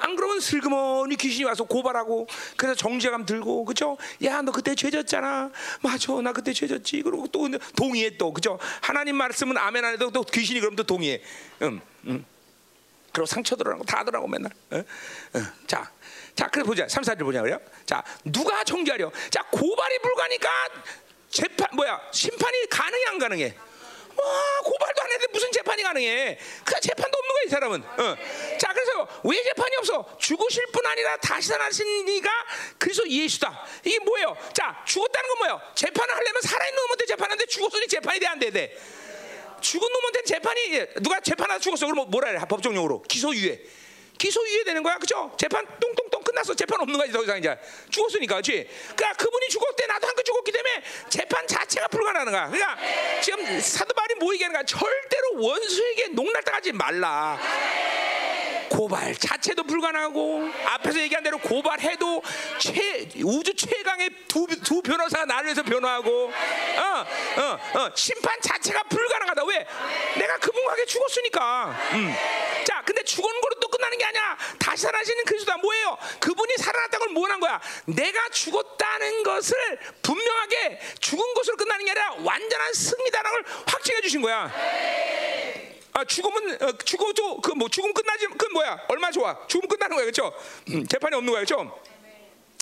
안 0.00 0.16
그러면 0.16 0.40
슬그머니 0.40 1.16
귀신이 1.16 1.44
와서 1.44 1.64
고발하고 1.64 2.26
그래서 2.56 2.74
정죄감 2.74 3.26
들고 3.26 3.64
그죠? 3.64 3.96
야 4.24 4.40
너 4.42 4.50
그때 4.50 4.74
죄졌잖아. 4.74 5.50
맞아 5.82 6.12
나 6.22 6.32
그때 6.32 6.52
죄졌지. 6.54 7.02
그리고 7.02 7.26
또 7.28 7.48
동의해 7.76 8.16
또 8.16 8.32
그죠? 8.32 8.58
하나님 8.80 9.16
말씀은 9.16 9.56
아멘 9.58 9.84
안 9.84 9.92
해도 9.94 10.10
또 10.10 10.22
귀신이 10.22 10.60
그럼 10.60 10.74
또 10.74 10.82
동의해. 10.84 11.20
음, 11.62 11.80
음. 12.06 12.24
그리고 13.12 13.26
상처 13.26 13.56
들어가고 13.56 13.84
다 13.84 14.04
들어가고 14.04 14.26
맨날. 14.28 14.50
어? 14.70 14.78
어. 14.78 15.42
자, 15.66 15.90
자 16.34 16.48
그래 16.48 16.64
보자. 16.64 16.88
3, 16.88 17.02
4절 17.02 17.20
보자 17.20 17.40
그래요. 17.42 17.58
자 17.86 18.02
누가 18.24 18.64
정죄하려? 18.64 19.12
자 19.30 19.42
고발이 19.50 19.98
불가니까 20.00 20.48
재판 21.34 21.66
뭐야 21.72 22.00
심판이 22.12 22.66
가능해 22.70 23.04
안 23.08 23.18
가능해? 23.18 23.54
와 24.16 24.60
고발도 24.62 25.02
안 25.02 25.10
했는데 25.10 25.26
무슨 25.32 25.50
재판이 25.50 25.82
가능해? 25.82 26.38
그 26.64 26.80
재판도 26.80 27.18
없는 27.18 27.34
거야 27.34 27.42
이 27.44 27.48
사람은. 27.48 27.82
어. 27.82 28.16
자 28.58 28.72
그래서 28.72 29.08
왜 29.24 29.42
재판이 29.42 29.74
없어? 29.78 30.16
죽으실 30.20 30.66
뿐 30.72 30.86
아니라 30.86 31.16
다시 31.16 31.48
살아나신 31.48 32.08
이가 32.08 32.30
그래서 32.78 33.02
예수다. 33.08 33.66
이게 33.84 33.98
뭐예요? 33.98 34.36
자, 34.52 34.80
죽었다는 34.86 35.28
건 35.30 35.38
뭐예요? 35.38 35.60
재판을 35.74 36.14
하려면 36.14 36.40
살아있는 36.42 36.82
놈한테 36.82 37.06
재판하는데 37.06 37.46
죽었으니 37.46 37.88
재판이 37.88 38.20
돼 38.20 38.26
안 38.28 38.38
돼? 38.38 38.50
돼? 38.50 38.78
죽은 39.60 39.88
놈한테는 39.92 40.26
재판이 40.26 40.86
누가 41.02 41.18
재판하다 41.20 41.58
죽었어 41.58 41.86
그럼 41.86 42.08
뭐라 42.10 42.30
해 42.30 42.38
법정용어로 42.48 43.02
기소유예 43.02 43.60
기소유예 44.18 44.62
되는 44.64 44.82
거야 44.84 44.98
그죠 44.98 45.34
재판 45.40 45.66
똥똥똥 45.80 46.03
끝났어 46.34 46.52
재판 46.54 46.80
없는 46.80 46.98
거지 46.98 47.12
더 47.12 47.22
이상 47.22 47.38
이제 47.38 47.56
죽었으니까 47.90 48.34
그렇지 48.34 48.68
그러니까 48.96 49.12
그분이 49.24 49.48
죽었대 49.48 49.86
나도 49.86 50.06
한껏 50.08 50.24
죽었기 50.24 50.50
때문에 50.52 50.82
재판 51.08 51.46
자체가 51.46 51.88
불가능한 51.88 52.30
거야. 52.30 52.48
그러니까 52.48 53.20
지금 53.22 53.60
사도 53.60 53.94
바울이 53.94 54.14
뭐 54.16 54.34
얘기하는 54.34 54.52
거야. 54.52 54.64
절대로 54.64 55.36
원수에게 55.36 56.08
농락당하지 56.08 56.72
말라 56.72 57.38
고발 58.74 59.14
자체도 59.14 59.62
불가능하고 59.62 60.50
앞에서 60.66 60.98
얘기한 61.00 61.22
대로 61.22 61.38
고발해도 61.38 62.22
최, 62.58 63.08
우주 63.22 63.54
최강의 63.54 64.10
두, 64.26 64.46
두 64.64 64.82
변호사가 64.82 65.24
나를 65.26 65.46
위해서 65.46 65.62
변호하고 65.62 66.32
어, 66.32 67.40
어, 67.40 67.78
어, 67.78 67.90
심판 67.94 68.40
자체가 68.40 68.82
불가능하다 68.84 69.44
왜? 69.44 69.66
내가 70.16 70.38
그분에게 70.38 70.86
죽었으니까 70.86 71.66
음. 71.92 72.14
자 72.64 72.82
근데 72.84 73.04
죽은 73.04 73.40
거로 73.40 73.54
또 73.60 73.68
끝나는 73.68 73.96
게 73.96 74.04
아니야 74.06 74.36
다시 74.58 74.82
살아시는 74.82 75.24
그리스도가 75.24 75.58
뭐예요? 75.58 75.96
그분이 76.18 76.54
살아났다는 76.56 77.06
걸 77.06 77.14
뭐한 77.14 77.40
거야? 77.40 77.60
내가 77.86 78.28
죽었다는 78.30 79.22
것을 79.22 79.56
분명하게 80.02 80.80
죽은 80.98 81.34
것으로 81.34 81.56
끝나는 81.56 81.84
게 81.84 81.92
아니라 81.92 82.14
완전한 82.24 82.72
승리다라는 82.72 83.42
걸 83.42 83.52
확증해 83.66 84.00
주신 84.00 84.20
거야 84.20 84.50
아 85.96 86.04
죽으면 86.04 86.58
어, 86.60 86.72
죽어도 86.84 87.40
그뭐 87.40 87.68
죽음 87.68 87.94
끝나지 87.94 88.26
그 88.26 88.46
뭐야? 88.46 88.84
얼마 88.88 89.12
좋아? 89.12 89.46
죽음 89.46 89.68
끝나는 89.68 89.94
거야 89.94 90.04
그렇죠 90.04 90.34
음, 90.70 90.84
재판이 90.86 91.14
없는 91.14 91.32
거야 91.32 91.44
그렇죠 91.44 91.80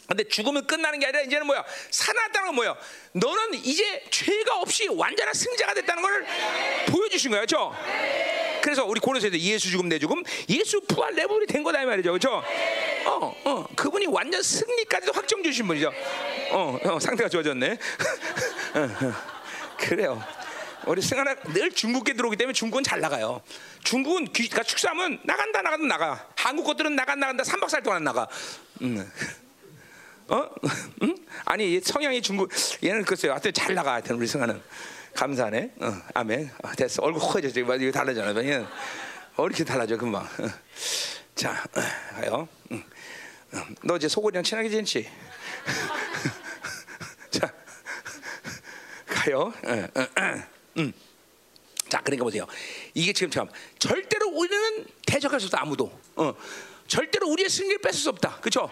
근데 0.06 0.28
죽으면 0.28 0.66
끝나는 0.66 0.98
게 0.98 1.06
아니라 1.06 1.22
이제는 1.22 1.46
뭐야? 1.46 1.64
살아났다는 1.90 2.48
건 2.48 2.54
뭐야 2.56 2.76
너는 3.12 3.54
이제 3.64 4.04
죄가 4.10 4.58
없이 4.58 4.86
완전한 4.88 5.32
승자가 5.32 5.72
됐다는 5.72 6.02
걸 6.02 6.26
보여주신 6.88 7.30
거야 7.30 7.40
그렇죠 7.40 7.74
그래서 8.60 8.84
우리 8.84 9.00
고려서에도 9.00 9.38
예수 9.38 9.70
죽음 9.70 9.88
내 9.88 9.98
죽음 9.98 10.22
예수 10.50 10.82
부활 10.82 11.14
레벨이 11.14 11.46
된 11.46 11.62
거다 11.62 11.82
이 11.82 11.86
말이죠 11.86 12.10
그렇죠 12.10 12.44
어, 13.06 13.34
어, 13.44 13.66
그분이 13.74 14.06
완전 14.08 14.42
승리까지도 14.42 15.12
확정 15.12 15.42
주신 15.42 15.66
분이죠. 15.66 15.92
어, 16.52 16.78
어 16.84 17.00
상태가 17.00 17.28
좋아졌네. 17.28 17.72
어, 18.76 18.80
어. 18.80 19.12
그래요 19.76 20.22
우리 20.86 21.00
승하나 21.00 21.34
늘 21.52 21.70
중국에 21.70 22.14
들어오기 22.14 22.36
때문에 22.36 22.52
중국은 22.52 22.82
잘 22.82 23.00
나가요. 23.00 23.40
중국은 23.84 24.32
귀, 24.32 24.48
그러니까 24.48 24.62
축사하면 24.62 25.20
나간다 25.24 25.62
나간다 25.62 25.86
나가. 25.86 26.28
한국 26.36 26.64
것들은 26.64 26.96
나간 26.96 27.20
나간다 27.20 27.44
3박 27.44 27.68
4일 27.68 27.84
동안 27.84 28.04
나가. 28.04 28.26
음. 28.82 29.10
어? 30.28 30.48
음? 31.02 31.16
아니 31.44 31.80
성향이 31.80 32.22
중국 32.22 32.50
얘는 32.82 33.04
글쎄요. 33.04 33.32
하여튼 33.32 33.52
잘 33.52 33.74
나가. 33.74 33.94
하여튼 33.94 34.16
우리 34.16 34.26
승하는 34.26 34.60
감사하네. 35.14 35.72
어, 35.80 36.02
아멘. 36.14 36.50
어, 36.62 36.72
됐어. 36.72 37.02
얼굴 37.02 37.20
커져 37.20 37.48
지금 37.50 37.80
이거 37.80 37.92
달라잖아. 37.92 38.30
얘는 38.42 38.66
어, 39.36 39.46
이렇게 39.46 39.64
달라져 39.64 39.96
금방. 39.96 40.22
어. 40.24 40.28
자 41.34 41.64
어, 41.74 41.80
가요. 42.20 42.48
음. 42.70 42.84
너 43.82 43.96
이제 43.96 44.08
소골이랑 44.08 44.42
친하게 44.42 44.68
지냈지? 44.70 45.08
자 47.30 47.52
가요. 49.06 49.52
음. 50.78 50.92
자, 51.88 52.00
그러니까 52.00 52.24
보세요. 52.24 52.46
이게 52.94 53.12
지금 53.12 53.30
참 53.30 53.48
절대로 53.78 54.28
우리는 54.30 54.86
대적할 55.06 55.38
수 55.40 55.46
없다 55.46 55.62
아무도. 55.62 55.92
어. 56.16 56.34
절대로 56.86 57.28
우리의 57.28 57.48
승리를 57.48 57.78
뺏을 57.80 58.00
수 58.00 58.08
없다. 58.10 58.36
그렇죠? 58.40 58.70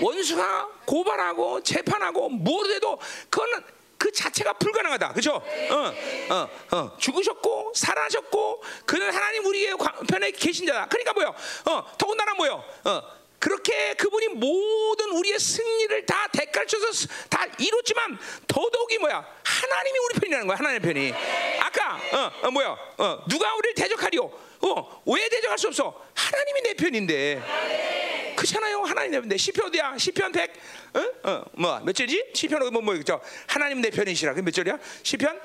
원수가 0.00 0.68
고발하고 0.86 1.62
재판하고 1.62 2.28
뭐를 2.28 2.76
해도 2.76 2.98
그거는 3.28 3.62
그 3.96 4.10
자체가 4.10 4.54
불가능하다. 4.54 5.12
그렇죠? 5.12 5.34
어, 5.34 6.34
어, 6.34 6.76
어. 6.76 6.96
죽으셨고 6.96 7.72
살아셨고 7.74 8.62
그는 8.86 9.12
하나님 9.12 9.44
우리의 9.44 9.76
편에 10.08 10.30
계신 10.30 10.66
자다. 10.66 10.86
그러니까 10.86 11.12
뭐요? 11.12 11.34
어, 11.66 11.96
더군다나 11.98 12.34
뭐요? 12.34 12.64
어. 12.84 13.19
그렇게 13.40 13.94
그분이 13.94 14.28
모든 14.28 15.10
우리의 15.12 15.38
승리를 15.40 16.04
다 16.04 16.28
대가를 16.30 16.68
쳐서 16.68 17.08
다 17.30 17.46
이뤘지만 17.58 18.18
더더욱이 18.46 18.98
뭐야? 18.98 19.26
하나님이 19.42 19.98
우리 19.98 20.20
편이라는 20.20 20.46
거야 20.46 20.56
하나님의 20.58 20.80
편이. 20.80 21.14
아까 21.60 21.96
어, 21.96 22.46
어 22.46 22.50
뭐야? 22.50 22.68
어, 22.98 23.24
누가 23.28 23.54
우리를 23.54 23.74
대적하리요? 23.74 24.22
어, 24.22 25.02
왜 25.06 25.26
대적할 25.30 25.58
수 25.58 25.68
없어? 25.68 26.06
하나님이 26.14 26.60
내 26.62 26.74
편인데. 26.74 28.34
그렇잖아요 28.36 28.82
하나님 28.82 29.10
내 29.10 29.16
편인데 29.18 29.36
시편 29.38 29.66
어디야? 29.68 29.96
시편 29.98 30.32
100 30.32 30.52
어? 30.94 31.30
어, 31.30 31.44
뭐몇 31.52 31.94
절이지? 31.94 32.30
시편 32.34 32.70
뭐 32.72 32.82
뭐죠 32.82 33.20
하나님 33.46 33.80
내 33.80 33.88
편이시라. 33.90 34.34
그 34.34 34.42
몇 34.42 34.50
절이야? 34.52 34.78
시편? 35.02 35.40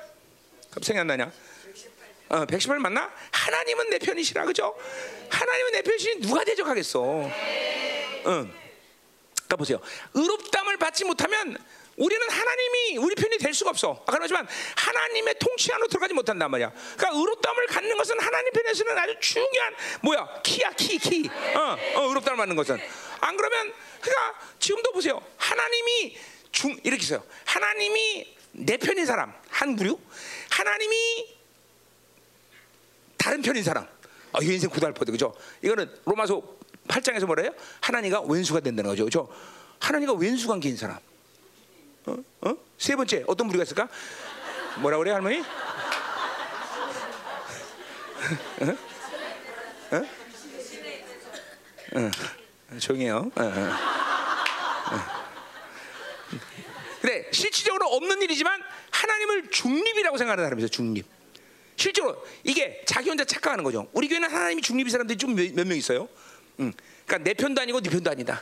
생각 0.82 1.02
안 1.02 1.08
나냐 1.08 1.32
어, 2.30 2.45
118 2.45 2.80
맞나? 2.80 3.11
하나님은 3.32 3.89
내 3.89 3.99
편이시라 3.99 4.45
그죠? 4.45 4.76
하나님은 5.30 5.71
내 5.71 5.82
편이시니 5.82 6.21
누가 6.21 6.43
대적하겠어? 6.43 7.03
응. 8.28 8.53
그러니까 9.36 9.55
보세요. 9.57 9.80
의롭담을 10.13 10.78
받지 10.78 11.05
못하면 11.05 11.57
우리는 11.97 12.30
하나님이 12.30 12.97
우리 12.97 13.15
편이 13.15 13.38
될 13.38 13.53
수가 13.53 13.69
없어. 13.69 14.03
아까 14.07 14.17
그러지만 14.17 14.47
하나님의 14.76 15.36
통치 15.39 15.71
안으로 15.71 15.88
들어가지 15.88 16.13
못한단 16.13 16.51
말이야. 16.51 16.71
그러니까 16.97 17.09
의롭담을 17.11 17.67
갖는 17.67 17.97
것은 17.97 18.19
하나님 18.19 18.51
편에서는 18.51 18.97
아주 18.97 19.15
중요한 19.19 19.76
뭐야 20.01 20.41
키야 20.43 20.71
키 20.71 20.97
키. 20.97 21.30
어, 21.55 21.78
어 21.95 22.07
의롭담을 22.07 22.38
받는 22.38 22.55
것은 22.55 22.80
안 23.21 23.38
그러면 23.38 23.73
그러니까 24.01 24.39
지금도 24.59 24.91
보세요. 24.91 25.21
하나님이 25.38 26.17
중 26.51 26.78
이렇게 26.84 27.03
있어요. 27.03 27.23
하나님이 27.45 28.36
내 28.51 28.78
편인 28.78 29.05
사람 29.05 29.34
한 29.49 29.76
부류, 29.76 29.99
하나님이 30.49 31.34
다른 33.26 33.41
편인 33.41 33.63
사람. 33.63 33.88
아, 34.34 34.38
이 34.43 34.45
인생 34.45 34.69
구달퍼드 34.69 35.11
그죠? 35.11 35.34
이거는 35.63 35.89
로마서 36.05 36.43
8장에서 36.88 37.26
뭐래요? 37.26 37.49
하나님과 37.82 38.21
왼수가 38.21 38.59
된다는 38.59 38.91
거죠. 38.91 39.03
그죠? 39.05 39.28
하나님과 39.80 40.13
왼수 40.13 40.47
관계인 40.47 40.78
사람. 40.78 40.99
어? 42.05 42.17
어? 42.41 42.55
세 42.78 42.95
번째 42.95 43.23
어떤 43.26 43.47
부류가 43.47 43.63
있을까? 43.63 43.89
뭐라 44.78 44.99
그래 44.99 45.09
할머니? 45.09 45.39
어? 48.61 48.78
어? 49.91 50.03
어. 51.95 52.78
조용해요. 52.78 53.32
어, 53.36 53.41
어. 53.41 53.71
그래 57.01 57.28
실질적으로 57.32 57.88
없는 57.88 58.21
일이지만 58.21 58.61
하나님을 58.91 59.49
중립이라고 59.49 60.15
생각하는 60.19 60.43
사람이 60.43 60.61
있어요. 60.61 60.69
중립. 60.69 61.14
실제로 61.76 62.26
이게 62.43 62.82
자기 62.86 63.09
혼자 63.09 63.23
착각하는 63.26 63.63
거죠. 63.63 63.88
우리 63.93 64.07
교회는 64.07 64.30
하나님이 64.30 64.61
중립인 64.61 64.89
사람들이 64.91 65.17
좀 65.17 65.36
몇 65.36 65.53
명 65.65 65.78
있어요. 65.78 66.07
응. 66.59 66.71
그러니까 67.05 67.17
내 67.30 67.34
편도 67.34 67.61
아니고 67.61 67.82
네 67.82 67.89
편도 67.89 68.09
아니다. 68.11 68.41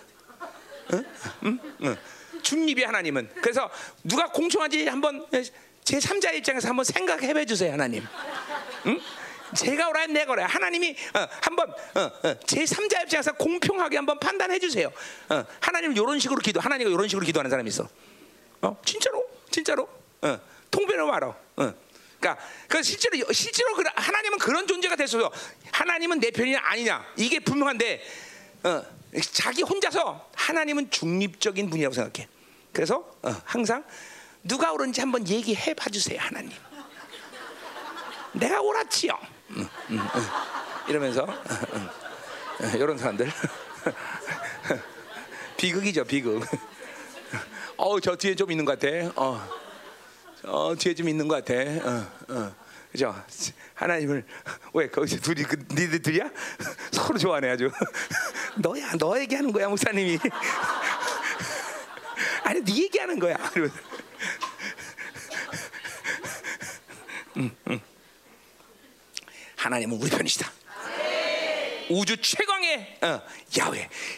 응? 0.94 1.06
응? 1.46 1.60
응. 1.84 1.98
중립이 2.42 2.84
하나님은. 2.84 3.30
그래서 3.42 3.70
누가 4.04 4.28
공평한지 4.28 4.88
한번 4.88 5.26
제 5.84 5.98
3자 5.98 6.34
입장에서 6.36 6.68
한번 6.70 6.84
생각해 6.86 7.46
주세요, 7.46 7.72
하나님. 7.74 8.04
응? 8.86 9.00
제가 9.56 9.90
오라 9.90 10.08
내가 10.08 10.34
오라 10.34 10.48
하나님이 10.48 10.96
어, 11.14 11.28
한번 11.42 11.70
어, 11.70 12.00
어, 12.28 12.40
제 12.46 12.64
3자 12.64 13.04
입장에서 13.04 13.34
공평하게 13.34 13.98
한번 13.98 14.20
판단해 14.20 14.60
주세요. 14.60 14.92
어, 15.30 15.44
하나님 15.60 15.92
이런 15.92 16.20
식으로 16.20 16.40
기도, 16.40 16.60
하나님이 16.60 16.92
이런 16.92 17.08
식으로 17.08 17.26
기도하는 17.26 17.50
사람이 17.50 17.68
있어. 17.70 17.88
어, 18.62 18.82
진짜로, 18.86 19.26
진짜로. 19.52 19.88
어, 20.22 20.40
통변을 20.72 21.06
말어. 21.06 21.36
어. 22.24 22.24
그러니까 22.24 22.38
그 22.68 22.82
실제로 22.82 23.32
실제로 23.32 23.76
하나님은 23.96 24.38
그런 24.38 24.66
존재가 24.66 24.96
됐어서 24.96 25.32
하나님은 25.72 26.20
내 26.20 26.32
편이 26.32 26.56
아니냐 26.56 27.06
이게 27.18 27.40
분명한데 27.40 28.02
어, 28.64 28.84
자기 29.32 29.62
혼자서 29.62 30.30
하나님은 30.34 30.90
중립적인 30.90 31.70
분이라고 31.70 31.94
생각해. 31.94 32.28
그래서 32.72 33.06
어, 33.22 33.36
항상 33.44 33.84
누가 34.44 34.72
옳은지 34.72 35.02
한번 35.02 35.28
얘기해 35.28 35.74
봐주세요 35.74 36.20
하나님. 36.20 36.52
내가 38.34 38.62
옳았지요. 38.62 39.12
음, 39.52 39.68
음, 39.90 40.00
음. 40.00 40.08
이러면서 40.88 41.28
이런 42.76 42.98
사람들 42.98 43.32
비극이죠 45.58 46.06
비극. 46.06 46.44
어저 47.78 48.16
뒤에 48.16 48.36
좀 48.36 48.52
있는 48.52 48.66
것 48.66 48.80
같아. 48.80 49.12
어. 49.16 49.63
어, 50.46 50.76
뒤에 50.78 50.94
좀 50.94 51.08
있는 51.10 51.28
것 51.28 51.44
같아. 51.44 51.54
어, 51.88 52.08
어. 52.30 52.56
그죠? 52.92 53.16
하나님을 53.74 54.24
왜 54.74 54.88
거기서 54.88 55.18
둘이 55.18 55.42
그 55.44 55.56
니들 55.72 56.02
둘이야? 56.02 56.30
서로 56.92 57.18
좋아하네 57.18 57.50
아주. 57.50 57.72
너야, 58.58 58.92
너 59.00 59.20
얘기하는 59.20 59.52
거야 59.52 59.68
목사님이. 59.68 60.20
아니 62.44 62.62
네 62.64 62.76
얘기하는 62.84 63.20
거야. 63.20 63.36
음, 67.38 67.50
음. 67.68 67.80
하나님은 69.56 69.98
우리 70.00 70.10
편이시다. 70.10 70.52
우주 71.90 72.18
최강의 72.18 72.98
어. 73.02 73.22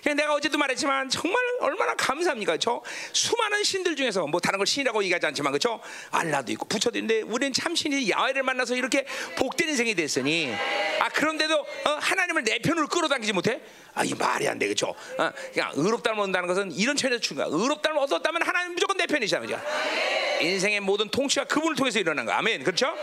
그냥 0.02 0.16
내가 0.18 0.34
어제도 0.34 0.58
말했지만 0.58 1.10
정말 1.10 1.38
얼마나 1.60 1.94
감사합니까? 1.96 2.58
저 2.58 2.82
수많은 3.12 3.64
신들 3.64 3.96
중에서 3.96 4.26
뭐 4.28 4.40
다른 4.40 4.58
걸 4.58 4.66
신이라고 4.66 5.04
얘기하지 5.04 5.26
않지만 5.28 5.52
그렇죠? 5.52 5.82
알라도 6.12 6.52
있고 6.54 6.66
부처도 6.66 6.98
있는데 7.00 7.22
우리는 7.22 7.52
참 7.54 7.76
신이 7.76 8.10
야훼를 8.10 8.44
만나서 8.44 8.76
이렇게 8.76 9.06
복된 9.38 9.70
인생이 9.70 9.94
됐으니 9.96 10.54
아 11.02 11.10
그런데도 11.10 11.56
어, 11.60 11.90
하나님을 12.00 12.44
내 12.44 12.60
편으로 12.60 12.88
끌어당기지 12.88 13.34
못해? 13.34 13.62
아 13.94 14.04
이 14.06 14.14
말이 14.14 14.48
안 14.48 14.60
되겠죠? 14.60 14.88
어, 15.18 15.32
그냥 15.54 15.72
의롭다를 15.74 16.20
얻는다는 16.20 16.48
것은 16.48 16.72
이런 16.74 16.96
차원에서 16.96 17.22
중요한 17.22 17.50
거야. 17.50 17.62
의롭다를 17.62 17.98
얻었다면 17.98 18.42
하나님 18.44 18.74
무조건 18.74 18.98
내 18.98 19.08
편이잖아요. 19.08 19.48
그죠? 19.48 19.62
인생의 20.42 20.82
모든 20.82 21.10
통치가 21.10 21.46
그분을 21.46 21.76
통해서 21.76 22.00
일어난 22.00 22.26
거야. 22.26 22.38
아멘. 22.38 22.64
그렇죠? 22.64 22.94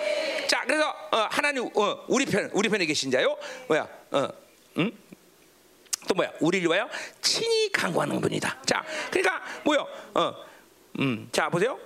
자, 0.47 0.63
그래서 0.67 0.89
어, 1.11 1.27
하나님 1.31 1.69
어, 1.75 2.05
우리 2.09 2.25
편 2.27 2.51
우리 2.53 2.69
편에 2.69 2.85
계신 2.87 3.11
자요. 3.11 3.37
뭐야? 3.69 3.89
어, 4.13 4.29
응? 4.79 4.93
또 6.09 6.15
뭐야? 6.15 6.31
우리를 6.41 6.69
위하여 6.69 6.89
친히 7.21 7.71
강구하는 7.71 8.21
분이다. 8.21 8.63
자, 8.67 8.85
그러니까 9.11 9.43
뭐요? 9.65 9.87
어, 10.15 10.35
음, 10.99 11.29
자 11.33 11.49
보세요. 11.49 11.79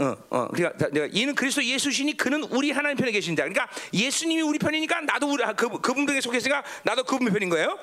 어, 0.00 0.16
어, 0.30 0.48
그러니까 0.48 0.88
내가 0.88 1.06
이는 1.12 1.34
그리스도 1.34 1.62
예수시니 1.62 2.16
그는 2.16 2.42
우리 2.44 2.70
하나님 2.70 2.96
편에 2.96 3.12
계신다. 3.12 3.42
그러니까 3.42 3.68
예수님이 3.92 4.40
우리 4.40 4.58
편이니까 4.58 5.02
나도 5.02 5.30
우리 5.30 5.44
아, 5.44 5.52
그 5.52 5.68
그분 5.80 6.06
중에 6.06 6.22
속했으니까 6.22 6.64
나도 6.84 7.04
그분 7.04 7.30
편인 7.30 7.50
거예요. 7.50 7.78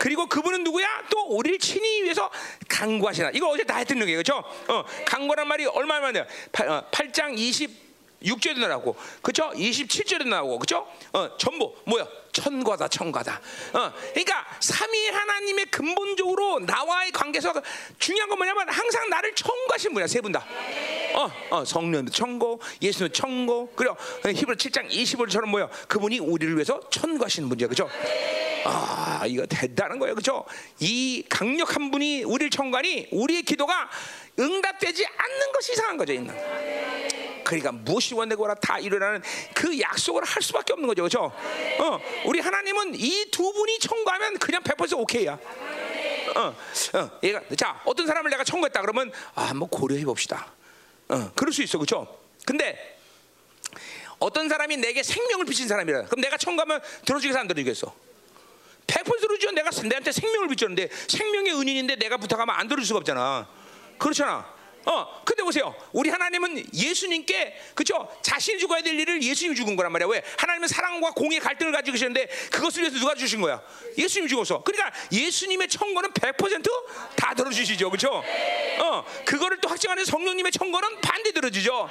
그리고 0.00 0.26
그분은 0.26 0.64
누구야? 0.64 1.04
또 1.08 1.20
우리를 1.28 1.60
친히 1.60 2.02
위해서 2.02 2.28
강구하시나. 2.68 3.30
이거 3.34 3.48
어제 3.48 3.62
다 3.62 3.76
했던 3.76 3.98
얘기예요, 4.00 4.22
그렇죠? 4.22 4.42
어, 4.66 4.84
강구란 5.06 5.46
말이 5.46 5.64
얼마만이야? 5.64 6.26
8, 6.50 6.68
어, 6.68 6.84
8장 6.90 7.36
26절에도 7.36 8.66
나오고, 8.66 8.96
그렇죠? 9.22 9.50
27절에도 9.50 10.26
나오고, 10.26 10.58
그렇죠? 10.58 10.88
어, 11.12 11.36
전부 11.36 11.76
뭐야? 11.84 12.08
천과다, 12.32 12.88
천과다. 12.88 13.40
어, 13.74 13.92
그러니까 14.10 14.46
삼위 14.60 15.08
하나님의 15.08 15.66
근본적으로 15.66 16.60
나와의 16.60 17.12
관계에서 17.12 17.52
중요한 17.98 18.28
건 18.28 18.38
뭐냐면 18.38 18.68
항상 18.68 19.08
나를 19.10 19.34
청구하신 19.34 19.92
분이야, 19.92 20.06
세 20.06 20.20
분 20.20 20.32
다. 20.32 20.44
어, 21.14 21.30
어, 21.50 21.64
성령도 21.64 22.10
청고, 22.10 22.60
예수는 22.80 23.12
청고, 23.12 23.72
그리고 23.76 23.96
히브리 24.24 24.56
7장 24.56 24.88
25절처럼 24.88 25.46
뭐야? 25.48 25.68
그분이 25.88 26.20
우리를 26.20 26.54
위해서 26.54 26.80
청구하시는 26.90 27.48
분이야, 27.50 27.66
그렇죠? 27.68 27.90
아, 28.64 29.24
이거 29.26 29.44
대단한 29.46 29.98
거예요, 29.98 30.14
그렇죠? 30.14 30.44
이 30.80 31.24
강력한 31.28 31.90
분이 31.90 32.22
우리를 32.24 32.48
청구하니 32.50 33.08
우리의 33.12 33.42
기도가 33.42 33.90
응답되지 34.38 35.04
않는 35.04 35.52
것이 35.52 35.72
이상한 35.72 35.96
거죠, 35.98 36.12
있는. 36.14 36.34
그러니까 37.44 37.72
무엇이 37.72 38.14
원되고라 38.14 38.54
다 38.56 38.78
일어나는 38.78 39.22
그 39.54 39.78
약속을 39.78 40.24
할 40.24 40.42
수밖에 40.42 40.72
없는 40.72 40.86
거죠, 40.88 41.02
그렇죠? 41.02 41.32
어, 41.80 42.00
우리 42.26 42.40
하나님은 42.40 42.94
이 42.94 43.30
두 43.30 43.52
분이 43.52 43.78
청구하면 43.78 44.38
그냥 44.38 44.62
100% 44.62 44.98
오케이야. 44.98 45.38
어, 46.36 46.40
어, 46.94 47.10
얘가 47.22 47.40
자 47.56 47.80
어떤 47.84 48.06
사람을 48.06 48.30
내가 48.30 48.44
청구했다 48.44 48.80
그러면 48.80 49.10
아, 49.34 49.44
한번 49.44 49.68
고려해 49.68 50.04
봅시다. 50.04 50.52
어, 51.08 51.30
그럴 51.34 51.52
수 51.52 51.62
있어, 51.62 51.78
그렇죠? 51.78 52.18
근데 52.46 52.98
어떤 54.18 54.48
사람이 54.48 54.76
내게 54.76 55.02
생명을 55.02 55.44
비친 55.46 55.66
사람이라 55.66 56.04
그럼 56.04 56.20
내가 56.20 56.36
청구하면 56.36 56.80
들어주겠어 57.04 57.38
안 57.38 57.48
들어주겠어? 57.48 57.94
100% 58.86 59.20
들어주죠. 59.20 59.50
내가 59.52 59.70
내한테 59.82 60.12
생명을 60.12 60.48
비쳤는데 60.48 60.88
생명의 61.08 61.54
은인인데 61.54 61.96
내가 61.96 62.16
부탁하면 62.18 62.54
안 62.54 62.68
들어줄 62.68 62.86
수가 62.86 62.98
없잖아. 62.98 63.48
그렇잖아. 63.98 64.46
어, 64.84 65.22
근데 65.24 65.42
보세요. 65.42 65.74
우리 65.92 66.10
하나님은 66.10 66.64
예수님께 66.74 67.56
그죠? 67.74 68.08
자신이 68.22 68.58
죽어야 68.58 68.82
될 68.82 68.98
일을 68.98 69.22
예수님이 69.22 69.54
죽은 69.54 69.76
거란 69.76 69.92
말이야. 69.92 70.08
왜? 70.08 70.22
하나님은 70.38 70.68
사랑과 70.68 71.12
공의 71.12 71.38
갈등을 71.40 71.72
가지고 71.72 71.92
계시는데 71.92 72.26
그것을 72.50 72.82
위해서 72.82 72.98
누가 72.98 73.14
주신 73.14 73.40
거야? 73.40 73.62
예수님이 73.96 74.28
죽어서. 74.28 74.62
그러니까 74.62 74.92
예수님의 75.12 75.68
청거는 75.68 76.10
100%다 76.12 77.34
들어주시죠, 77.34 77.90
그렇죠? 77.90 78.22
어, 78.80 79.04
그거를 79.24 79.58
또 79.60 79.68
확증하는 79.68 80.04
성령님의 80.04 80.52
청거는 80.52 81.00
반대 81.00 81.32
들어주죠. 81.32 81.88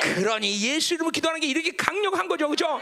그러니 0.00 0.60
예수 0.62 0.94
이름을 0.94 1.12
기도하는 1.12 1.40
게 1.40 1.46
이렇게 1.46 1.72
강력한 1.72 2.28
거죠, 2.28 2.46
그렇죠? 2.46 2.80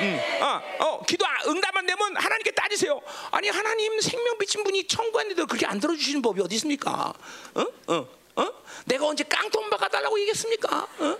음, 0.00 0.20
어, 0.40 0.62
어, 0.78 1.02
기도 1.04 1.24
응답 1.46 1.76
안 1.76 1.86
되면 1.86 2.16
하나님께 2.16 2.52
따지세요. 2.52 3.00
아니 3.30 3.48
하나님 3.48 4.00
생명 4.00 4.38
비친 4.38 4.62
분이 4.64 4.86
청구했는데 4.86 5.44
그렇게 5.44 5.66
안 5.66 5.80
들어주시는 5.80 6.22
법이 6.22 6.40
어디 6.40 6.54
있습니까? 6.56 7.12
어, 7.54 7.66
어. 7.88 8.22
어? 8.34 8.61
내가 8.86 9.06
언제 9.06 9.24
깡통 9.24 9.68
바꿔달라고 9.70 10.18
얘기했습니까? 10.20 10.88
어? 10.98 11.18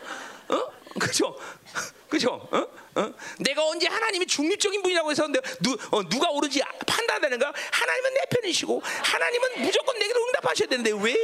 어? 0.48 0.72
그죠? 0.98 1.38
그죠? 2.08 2.46
어? 2.50 2.66
어? 2.94 3.14
내가 3.38 3.66
언제 3.66 3.88
하나님이 3.88 4.26
중립적인 4.26 4.82
분이라고 4.82 5.10
해서 5.10 5.26
누, 5.60 5.76
어, 5.90 6.06
누가 6.08 6.30
옳은지 6.30 6.60
판단하는가? 6.86 7.52
하나님은 7.72 8.14
내 8.14 8.20
편이시고 8.30 8.82
하나님은 8.84 9.62
무조건 9.62 9.98
내게도 9.98 10.20
응답하셔야 10.26 10.68
되는데 10.68 10.90
왜 11.02 11.16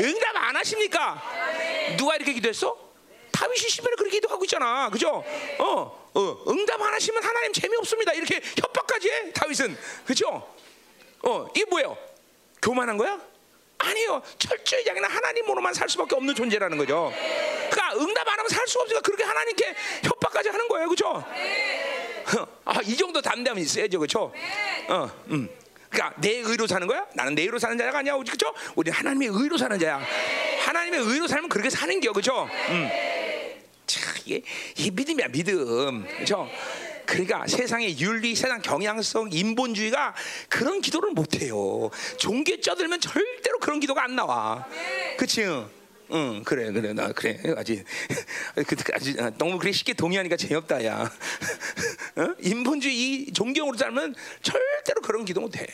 응답 0.00 0.36
안 0.36 0.56
하십니까? 0.56 1.22
누가 1.98 2.16
이렇게 2.16 2.32
기도했어? 2.32 2.92
다윗이 3.32 3.68
시편에 3.68 3.96
그렇게 3.96 4.16
기도하고 4.16 4.44
있잖아. 4.44 4.88
그죠? 4.90 5.24
어, 5.58 6.10
어, 6.14 6.44
응답 6.48 6.80
안 6.80 6.94
하시면 6.94 7.22
하나님 7.22 7.52
재미없습니다. 7.52 8.12
이렇게 8.12 8.40
협박까지 8.58 9.10
해, 9.10 9.32
다윗은. 9.32 9.76
그죠? 10.06 10.54
어, 11.22 11.48
이게 11.54 11.64
뭐예요? 11.66 11.96
교만한 12.62 12.96
거야? 12.96 13.20
아니요. 13.82 14.22
철저히 14.38 14.84
자기는 14.84 15.08
하나님으로만 15.08 15.74
살 15.74 15.88
수밖에 15.88 16.14
없는 16.14 16.34
존재라는 16.34 16.78
거죠. 16.78 17.12
그러니까 17.70 18.00
응답 18.00 18.26
안 18.28 18.38
하면 18.38 18.48
살 18.48 18.66
수가 18.66 18.82
없으니까 18.82 19.00
그렇게 19.02 19.24
하나님께 19.24 19.74
협박까지 20.04 20.48
하는 20.48 20.68
거예요. 20.68 20.88
그죠? 20.88 21.24
아, 22.64 22.80
이 22.84 22.96
정도 22.96 23.20
담대함이 23.20 23.62
있어야죠. 23.62 23.98
그죠? 23.98 24.32
어, 24.88 25.10
음. 25.28 25.48
그러니까 25.90 26.14
내 26.20 26.36
의로 26.36 26.66
사는 26.66 26.86
거야? 26.86 27.06
나는 27.14 27.34
내 27.34 27.42
의로 27.42 27.58
사는 27.58 27.76
자가 27.76 27.98
아니야. 27.98 28.16
그죠? 28.16 28.52
우리 28.76 28.90
하나님의 28.90 29.28
의로 29.30 29.58
사는 29.58 29.78
자야. 29.78 30.00
하나님의 30.60 31.00
의로 31.00 31.26
살면 31.26 31.50
그렇게 31.50 31.68
사는 31.68 32.00
겨. 32.00 32.12
그죠? 32.12 32.48
음. 32.70 32.88
참, 33.86 34.14
이게 34.24 34.42
이 34.76 34.90
믿음이야, 34.90 35.28
믿음. 35.28 36.06
그죠? 36.18 36.48
그러니까 37.06 37.46
세상의 37.46 37.98
윤리, 38.00 38.34
세상 38.34 38.60
경향성, 38.62 39.30
인본주의가 39.32 40.14
그런 40.48 40.80
기도를 40.80 41.10
못 41.12 41.40
해요. 41.40 41.90
종교에 42.18 42.60
쩌들면 42.60 43.00
절대로 43.00 43.58
그런 43.58 43.80
기도가 43.80 44.04
안 44.04 44.16
나와. 44.16 44.66
그치? 45.18 45.44
응, 46.14 46.42
그래, 46.44 46.70
그래, 46.72 46.92
나 46.92 47.10
그래. 47.12 47.38
아직, 47.56 47.84
그, 48.66 48.76
아직 48.92 49.16
너무 49.38 49.58
그래 49.58 49.72
쉽게 49.72 49.94
동의하니까 49.94 50.36
재미없다, 50.36 50.84
야. 50.84 51.10
어? 52.16 52.34
인본주의 52.40 53.32
종교으로 53.32 53.76
살면 53.78 54.14
절대로 54.42 55.00
그런 55.02 55.24
기도 55.24 55.40
못 55.40 55.56
해. 55.56 55.66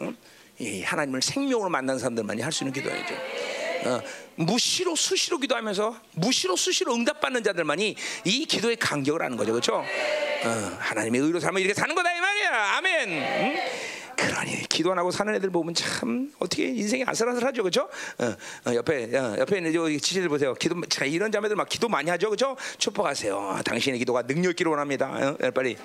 응? 0.00 0.16
이 0.58 0.82
하나님을 0.82 1.22
생명으로 1.22 1.68
만난 1.68 1.98
사람들만이 1.98 2.42
할 2.42 2.52
수 2.52 2.64
있는 2.64 2.72
기도야죠. 2.72 3.14
어, 3.86 4.00
무시로 4.36 4.96
수시로 4.96 5.38
기도하면서 5.38 5.96
무시로 6.12 6.56
수시로 6.56 6.94
응답받는 6.94 7.42
자들만이 7.42 7.96
이 8.24 8.46
기도의 8.46 8.76
간격을 8.76 9.22
아는 9.22 9.36
거죠, 9.36 9.52
그렇죠? 9.52 9.76
어, 9.76 10.76
하나님의 10.78 11.20
의로 11.20 11.40
살면 11.40 11.62
이렇게 11.62 11.74
사는 11.74 11.94
거다 11.94 12.12
이 12.12 12.20
말이야, 12.20 12.76
아멘. 12.76 13.10
응? 13.10 13.56
그러니 14.16 14.68
기도 14.68 14.92
안 14.92 14.98
하고 14.98 15.10
사는 15.10 15.34
애들 15.34 15.50
보면 15.50 15.74
참 15.74 16.32
어떻게 16.38 16.66
인생이 16.68 17.04
아슬아슬하죠, 17.06 17.62
그렇죠? 17.62 17.88
어, 18.18 18.70
어, 18.70 18.74
옆에 18.74 19.16
어, 19.16 19.36
옆에 19.38 19.58
있는 19.58 19.72
저 19.72 19.88
지지들 19.88 20.28
보세요. 20.28 20.54
기도 20.54 20.80
자, 20.88 21.04
이런 21.04 21.32
자매들 21.32 21.56
막 21.56 21.68
기도 21.68 21.88
많이 21.88 22.10
하죠, 22.10 22.28
그렇죠? 22.28 22.56
축복하세요. 22.78 23.38
아, 23.38 23.62
당신의 23.62 23.98
기도가 23.98 24.22
능력 24.22 24.50
있기를 24.50 24.70
원합니다. 24.70 25.36
어, 25.40 25.50
빨리. 25.50 25.76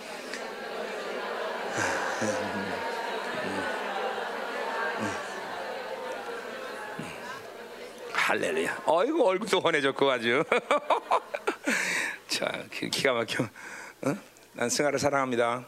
할렐루야. 8.29 8.83
어이구 8.85 9.25
얼굴도 9.25 9.59
환해졌고 9.59 10.11
아주. 10.11 10.43
자 12.29 12.63
기, 12.71 12.87
기가 12.87 13.13
막혀. 13.13 13.43
어? 13.43 14.17
난 14.53 14.69
승아를 14.69 14.99
사랑합니다. 14.99 15.65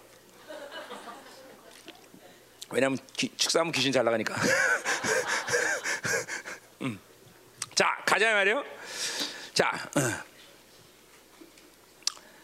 왜냐면 2.69 2.99
기, 3.13 3.35
축사하면 3.35 3.71
귀신 3.71 3.91
잘 3.91 4.05
나가니까. 4.05 4.35
음. 6.83 6.99
자 7.73 7.99
가자 8.05 8.31
말이요. 8.31 8.63
자 9.55 9.71
어. 9.97 10.01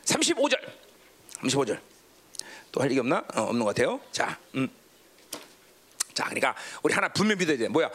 35절. 0.04 0.60
35절. 1.44 1.80
또 2.72 2.82
할 2.82 2.90
얘기 2.90 3.00
없나? 3.00 3.24
어, 3.36 3.42
없는 3.44 3.64
것 3.64 3.76
같아요. 3.76 4.02
자, 4.12 4.36
음. 4.56 4.68
자, 6.16 6.24
그러니까 6.24 6.56
우리 6.82 6.92
하나 6.96 7.08
분명히 7.10 7.38
믿어야 7.38 7.56
돼. 7.58 7.68
뭐야? 7.68 7.92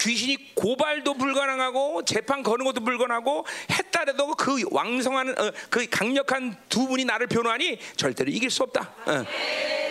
귀신이 0.00 0.54
고발도 0.54 1.14
불가능하고 1.14 2.04
재판 2.04 2.42
거는 2.42 2.64
것도 2.64 2.82
불가능하고 2.82 3.46
했다래도 3.70 4.34
그 4.34 4.62
왕성한 4.70 5.38
어, 5.38 5.52
그 5.68 5.86
강력한 5.88 6.56
두 6.68 6.86
분이 6.86 7.04
나를 7.04 7.26
변호하니 7.26 7.78
절대로 7.96 8.30
이길 8.30 8.50
수 8.50 8.62
없다. 8.62 8.92
어. 9.06 9.24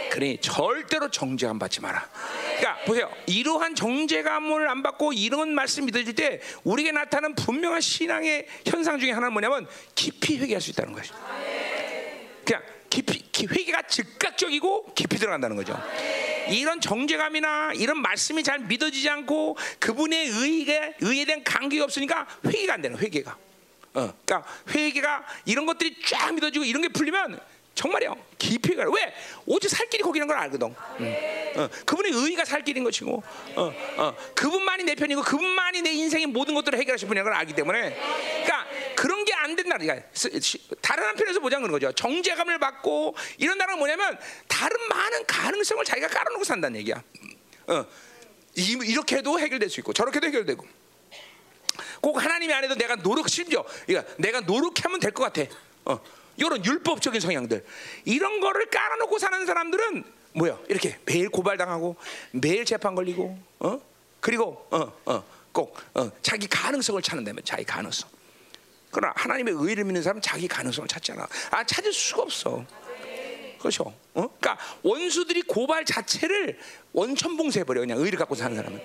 그러니 0.09 0.39
절대로 0.41 1.09
정죄감 1.11 1.59
받지 1.59 1.79
마라. 1.81 2.09
그러니까 2.57 2.83
보세요. 2.85 3.11
이러한 3.27 3.75
정죄감을 3.75 4.67
안 4.67 4.81
받고 4.81 5.13
이런 5.13 5.53
말씀 5.53 5.85
믿어질 5.85 6.15
때 6.15 6.41
우리에게 6.63 6.91
나타나는 6.91 7.35
분명한 7.35 7.79
신앙의 7.79 8.47
현상 8.65 8.99
중에 8.99 9.11
하나는 9.11 9.33
뭐냐면 9.33 9.67
깊이 9.93 10.39
회개할 10.39 10.59
수 10.59 10.71
있다는 10.71 10.93
것이. 10.93 11.11
그냥 12.43 12.63
깊이 12.89 13.45
회개가 13.45 13.83
즉각 13.83 14.29
자극적이고 14.39 14.93
깊이 14.95 15.17
들어간다는 15.17 15.57
거죠. 15.57 15.77
이런 16.51 16.81
정죄감이나 16.81 17.73
이런 17.75 18.01
말씀이 18.01 18.43
잘 18.43 18.59
믿어지지 18.59 19.09
않고 19.09 19.57
그분의 19.79 20.27
의에 20.27 20.95
의에 21.01 21.25
대한 21.25 21.43
감격이 21.43 21.81
없으니까 21.81 22.27
회개가 22.45 22.73
안 22.73 22.81
되는 22.81 22.97
회개가. 22.97 23.37
어, 23.95 24.13
그러니까 24.25 24.43
회개가 24.69 25.25
이런 25.45 25.65
것들이 25.65 25.95
쫙 26.05 26.33
믿어지고 26.33 26.65
이런 26.65 26.81
게 26.81 26.89
풀리면 26.89 27.39
정말요 27.79 28.15
깊이 28.37 28.75
가요. 28.75 28.91
왜? 28.91 29.13
오직 29.45 29.69
살 29.69 29.89
길이 29.89 30.03
거기는 30.03 30.27
걸 30.27 30.37
알거든. 30.37 30.75
음. 30.99 31.15
어, 31.55 31.69
그분의 31.85 32.11
의가 32.13 32.43
살 32.45 32.63
길인 32.63 32.83
것이고, 32.83 33.23
어, 33.55 33.73
어, 33.97 34.15
그분만이 34.35 34.83
내 34.83 34.95
편이고 34.95 35.21
그분만이 35.21 35.81
내 35.81 35.91
인생의 35.91 36.27
모든 36.27 36.55
것들을 36.55 36.77
해결하실 36.77 37.07
분이라는 37.07 37.31
걸 37.31 37.39
알기 37.39 37.53
때문에, 37.53 37.95
그러니까 38.43 38.67
그런 38.95 39.23
게 39.25 39.28
안 39.49 39.55
된다. 39.55 39.77
그러니까 39.77 40.07
다른 40.81 41.03
한편에서 41.05 41.39
보자는 41.39 41.63
그런 41.67 41.79
거죠. 41.79 41.91
정죄감을 41.93 42.59
받고 42.59 43.15
이런다는 43.37 43.73
건 43.73 43.79
뭐냐면 43.79 44.17
다른 44.47 44.77
많은 44.87 45.25
가능성을 45.25 45.83
자기가 45.85 46.07
깔아놓고 46.07 46.43
산다는 46.43 46.79
얘기야. 46.79 47.01
어, 47.67 47.85
이- 48.55 48.79
이렇게 48.85 49.17
해도 49.17 49.39
해결될 49.39 49.69
수 49.69 49.79
있고 49.79 49.93
저렇게 49.93 50.17
해도 50.17 50.27
해결되고. 50.27 50.65
꼭 52.01 52.21
하나님이 52.23 52.53
안 52.53 52.63
해도 52.63 52.75
내가 52.75 52.95
노력 52.95 53.27
심지어 53.29 53.63
그러니까 53.85 54.13
내가 54.17 54.41
노력하면 54.41 54.99
될 54.99 55.11
것 55.11 55.23
같아. 55.31 55.49
어, 55.85 55.99
이런 56.37 56.63
율법적인 56.63 57.19
성향들 57.19 57.65
이런 58.05 58.39
거를 58.39 58.69
깔아놓고 58.69 59.17
사는 59.19 59.45
사람들은 59.45 60.03
뭐야? 60.33 60.59
이렇게 60.69 60.97
매일 61.05 61.29
고발당하고 61.29 61.95
매일 62.31 62.63
재판 62.65 62.95
걸리고 62.95 63.37
어 63.59 63.81
그리고 64.19 64.67
어 64.71 64.91
어 65.05 65.23
꼭 65.51 65.75
어, 65.95 66.11
자기 66.21 66.47
가능성을 66.47 67.01
찾는다면 67.01 67.43
자기 67.43 67.63
가능성. 67.63 68.09
그러나 68.91 69.13
하나님의 69.15 69.53
의를 69.57 69.83
믿는 69.83 70.01
사람은 70.01 70.21
자기 70.21 70.47
가능성을 70.47 70.87
찾잖아. 70.87 71.27
아 71.51 71.63
찾을 71.63 71.93
수가 71.93 72.23
없어. 72.23 72.65
그렇죠. 73.59 73.93
어? 74.13 74.27
그러니까 74.39 74.57
원수들이 74.83 75.43
고발 75.43 75.85
자체를 75.85 76.57
원천봉쇄해 76.93 77.65
버려 77.65 77.81
그냥 77.81 77.99
의를 77.99 78.17
갖고 78.17 78.35
사는 78.35 78.55
사람은. 78.55 78.81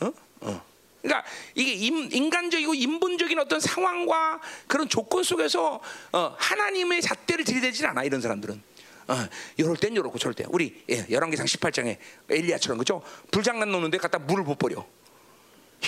어? 0.00 0.12
어. 0.40 0.64
그러니까 1.00 1.28
이게 1.54 1.72
인, 1.72 2.10
인간적이고 2.12 2.74
인본적인 2.74 3.38
어떤 3.38 3.60
상황과 3.60 4.40
그런 4.66 4.88
조건 4.88 5.22
속에서 5.22 5.80
어, 6.12 6.36
하나님의 6.38 7.02
잣대를 7.02 7.44
들이대질 7.44 7.86
않아 7.86 8.04
이런 8.04 8.20
사람들은. 8.20 8.62
어, 9.08 9.14
이럴 9.56 9.76
땐 9.76 9.94
이렇고 9.94 10.16
저럴 10.18 10.34
때 10.34 10.44
우리 10.48 10.84
예, 10.90 11.06
열왕기상 11.10 11.46
18장에 11.46 11.98
엘리야처럼 12.30 12.78
그죠 12.78 13.02
불장난 13.32 13.70
놓는데 13.70 13.98
갖다 13.98 14.18
물을 14.18 14.44
못 14.44 14.58
버려. 14.58 14.86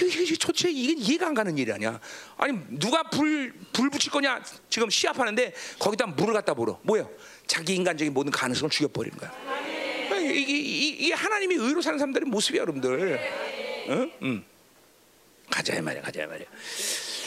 이게, 0.03 0.37
도대체 0.37 0.71
이게 0.71 0.95
이해가 0.97 1.29
안 1.29 1.35
가는 1.35 1.57
일이 1.57 1.73
아니야. 1.73 2.01
아니 2.37 2.59
누가 2.71 3.03
불, 3.05 3.55
불 3.73 3.91
붙일 3.91 4.11
거냐 4.11 4.43
지금 4.69 4.91
시합하는데 4.91 5.55
거기다 5.79 6.07
물을 6.07 6.35
갖다 6.35 6.55
부어 6.55 6.81
뭐예요? 6.83 7.11
자기 7.47 7.75
인간적인 7.75 8.13
모든 8.13 8.33
가능성을 8.33 8.71
죽여버리는 8.71 9.17
거야. 9.19 9.33
이게, 10.21 10.59
이게, 10.59 11.13
하나님이 11.13 11.57
의로 11.57 11.83
사는 11.83 11.99
사람들의 11.99 12.29
모습이야 12.29 12.63
여러분들. 12.63 13.21
응? 13.89 14.13
응. 14.23 14.45
가자 15.51 15.75
이 15.75 15.81
말이야 15.81 16.03
가자 16.03 16.25
이 16.25 16.27
말이야. 16.27 16.47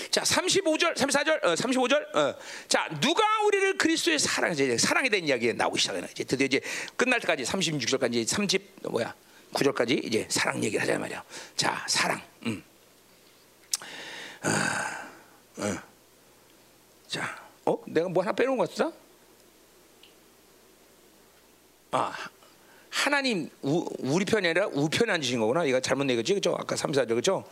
자 0.10 0.22
35절 0.22 0.96
34절 0.96 1.44
어, 1.44 1.54
35절 1.54 2.16
어. 2.16 2.36
자 2.68 2.90
누가 3.02 3.24
우리를 3.46 3.78
그리스도의 3.78 4.18
사랑에 4.18 4.78
사랑에 4.78 5.10
대한 5.10 5.28
이야기 5.28 5.54
나오기 5.54 5.80
시작하나 5.80 6.08
이제 6.10 6.24
드디어 6.24 6.46
이제 6.46 6.62
끝날 6.96 7.20
때까지 7.20 7.44
36절까지 7.44 8.26
30 8.26 8.62
뭐야 8.90 9.14
9절까지 9.58 10.04
이제 10.04 10.26
사랑 10.30 10.64
얘기를 10.64 10.82
하자 10.82 10.94
이 10.94 10.98
말이야. 10.98 11.24
자 11.56 11.84
사랑. 11.88 12.22
음. 12.46 12.64
아, 14.42 15.10
어. 15.58 15.78
자, 17.08 17.42
어? 17.66 17.78
내가 17.88 18.08
뭐 18.08 18.24
하나 18.24 18.34
빼놓은 18.34 18.58
것 18.58 18.70
같다? 18.70 18.92
아, 21.92 22.14
하나님 22.90 23.50
우, 23.64 23.86
우리 24.00 24.26
편이 24.26 24.48
아니라 24.48 24.68
우편에 24.68 25.12
앉으신 25.14 25.40
거구나. 25.40 25.64
이거 25.66 25.80
잘못 25.80 26.04
내거지, 26.04 26.34
그죠? 26.34 26.56
아까 26.60 26.76
3, 26.76 26.92
4절 26.92 27.16
그죠? 27.16 27.44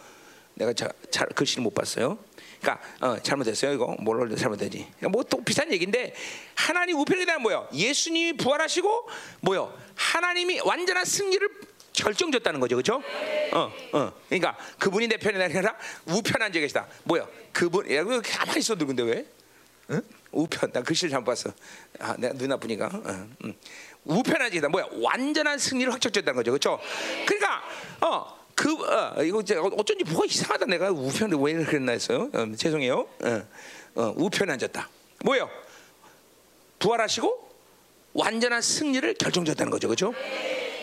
내가 0.54 0.74
자, 0.74 0.90
잘 1.10 1.28
글씨를 1.30 1.64
못 1.64 1.74
봤어요. 1.74 2.18
그러니까 2.62 2.82
어, 3.00 3.20
잘못했어요. 3.22 3.74
이거 3.74 3.96
뭘 4.00 4.36
잘못되지? 4.36 4.88
뭐또 5.12 5.44
비슷한 5.44 5.72
얘기인데 5.72 6.14
하나님 6.56 6.98
우편에 7.00 7.26
대한 7.26 7.42
뭐요? 7.42 7.68
예수님이 7.74 8.38
부활하시고 8.38 9.10
뭐요? 9.42 9.78
하나님이 9.96 10.62
완전한 10.62 11.06
승리를 11.06 11.65
결정졌다는 11.96 12.60
거죠, 12.60 12.76
그렇죠? 12.76 13.02
어, 13.54 13.72
어. 13.94 14.14
그러니까 14.28 14.58
그분이 14.80 15.08
내 15.08 15.18
편이 15.18 15.42
아니라 15.42 15.76
우편 16.06 16.42
앉아 16.42 16.60
계시다. 16.60 16.88
뭐요? 17.04 17.28
그분, 17.52 17.92
야, 17.92 18.04
그 18.04 18.22
가만히 18.22 18.60
있어도 18.60 18.86
근데 18.86 19.04
왜? 19.04 19.26
응? 19.92 20.02
우편, 20.32 20.72
나 20.72 20.82
글씨를 20.82 21.12
잘못 21.12 21.26
봤어. 21.26 21.52
아, 22.00 22.16
내가 22.18 22.34
눈 22.34 22.52
아프니까. 22.52 22.88
어, 22.88 23.28
음. 23.44 23.54
우편 24.04 24.36
앉아 24.36 24.50
계시다. 24.50 24.70
뭐야? 24.70 24.88
완전한 25.02 25.58
승리를 25.58 25.92
확정졌다는 25.92 26.36
거죠, 26.36 26.52
그렇죠? 26.52 26.80
그러니까 27.26 27.64
어. 28.02 28.46
그 28.56 28.72
어, 28.72 29.22
이거 29.22 29.42
이제 29.42 29.56
어쩐지 29.58 30.06
뭐가 30.06 30.26
이상하다 30.26 30.68
내가 30.68 30.90
우편을 30.90 31.38
왜 31.40 31.54
그랬나 31.66 31.92
했어요. 31.92 32.30
어, 32.34 32.48
죄송해요. 32.56 33.00
어, 33.22 33.48
어, 33.96 34.14
우편에 34.16 34.54
앉았다. 34.54 34.90
뭐요? 35.26 35.50
부활하시고 36.80 37.46
완전한 38.14 38.62
승리를 38.62 39.14
결정졌다는 39.16 39.70
거죠, 39.70 39.90
그렇죠? 39.90 40.14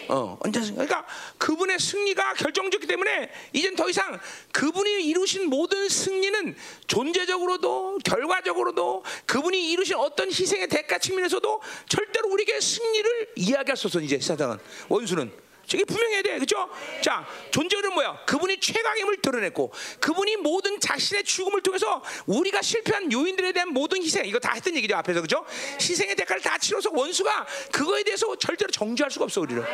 어, 0.09 0.39
승리. 0.45 0.73
그러니까 0.73 1.07
그분의 1.39 1.79
승리가 1.79 2.35
결정졌기 2.35 2.87
때문에 2.87 3.31
이젠 3.53 3.77
더 3.77 3.89
이상 3.89 4.19
그분이 4.53 5.05
이루신 5.07 5.49
모든 5.49 5.89
승리는 5.89 6.57
존재적으로도 6.87 7.99
결과적으로도 8.05 9.05
그분이 9.27 9.71
이루신 9.73 9.97
어떤 9.97 10.29
희생의 10.29 10.69
대가 10.69 10.99
측면에서도 10.99 11.63
절대로 11.89 12.29
우리에게 12.31 12.61
승리를 12.61 13.33
이야기할 13.37 13.77
수 13.77 13.87
없어 13.87 14.01
이제 14.01 14.19
사단은 14.19 14.59
원수는 14.89 15.33
저게 15.73 15.85
분명해야 15.87 16.21
돼, 16.21 16.35
그렇죠? 16.35 16.69
자, 17.01 17.27
존재는 17.51 17.95
뭐야? 17.95 18.25
그분이 18.27 18.61
최강임을 18.61 19.23
드러냈고, 19.23 19.73
그분이 20.01 20.37
모든 20.37 20.79
자신의 20.79 21.25
죽음을 21.25 21.63
통해서 21.63 22.03
우리가 22.27 22.61
실패한 22.61 23.11
요인들에 23.11 23.53
대한 23.53 23.71
모든 23.73 24.03
희생, 24.03 24.27
이거 24.27 24.39
다 24.39 24.53
했던 24.53 24.77
얘기죠 24.77 24.95
앞에서, 24.97 25.23
그렇죠? 25.23 25.47
희생의 25.81 26.15
대가를 26.15 26.43
다 26.43 26.59
치러서 26.59 26.91
원수가 26.93 27.47
그거에 27.73 28.03
대해서 28.03 28.37
절대로 28.37 28.71
정죄할 28.71 29.11
수가 29.11 29.25
없어 29.25 29.41
우리를. 29.41 29.65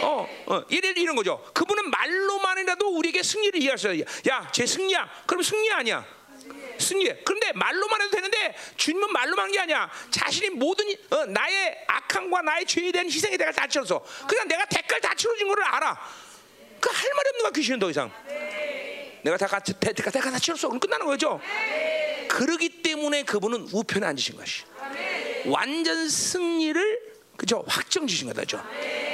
어, 0.00 0.26
어, 0.46 0.62
예를 0.70 0.96
이런 0.96 1.14
거죠. 1.16 1.44
그분은 1.52 1.90
말로만이라도 1.90 2.88
우리에게 2.88 3.22
승리를 3.22 3.60
수 3.76 3.92
있어요. 3.92 4.04
야, 4.30 4.50
제 4.52 4.64
승리야. 4.64 5.06
그럼 5.26 5.42
승리 5.42 5.70
아니야. 5.70 6.21
승리해. 6.82 7.18
그런데 7.24 7.52
말로만 7.52 8.00
해도 8.02 8.10
되는데 8.10 8.54
주님은 8.76 9.12
말로만 9.12 9.44
한 9.46 9.52
게 9.52 9.60
아니야. 9.60 9.90
자신이 10.10 10.50
모든 10.50 10.88
이- 10.88 10.98
어, 11.10 11.24
나의 11.26 11.84
악함과 11.86 12.42
나의 12.42 12.66
죄에 12.66 12.90
대한 12.92 13.06
희생에 13.08 13.36
대가 13.36 13.50
다 13.52 13.66
치러서 13.66 14.04
그냥 14.28 14.46
내가 14.48 14.64
대가를 14.66 15.00
다 15.00 15.14
치러진 15.14 15.48
거를 15.48 15.64
알아. 15.64 15.98
그 16.80 16.90
할 16.90 17.10
말이 17.14 17.28
없는 17.30 17.42
거야 17.42 17.50
귀신은 17.52 17.78
더 17.78 17.90
이상. 17.90 18.10
내가 19.22 19.36
다 19.36 19.46
같이 19.46 19.72
대- 19.78 19.92
대가 19.92 20.10
대가 20.10 20.30
다 20.30 20.38
치렀어. 20.38 20.68
그럼 20.68 20.80
끝나는 20.80 21.06
거죠. 21.06 21.40
그러기 22.28 22.82
때문에 22.82 23.22
그분은 23.24 23.68
우편에 23.72 24.06
앉으신 24.06 24.36
것이. 24.36 24.64
완전 25.46 26.08
승리를 26.08 27.12
그죠 27.36 27.64
확정 27.68 28.06
주신 28.06 28.28
거다죠. 28.28 28.62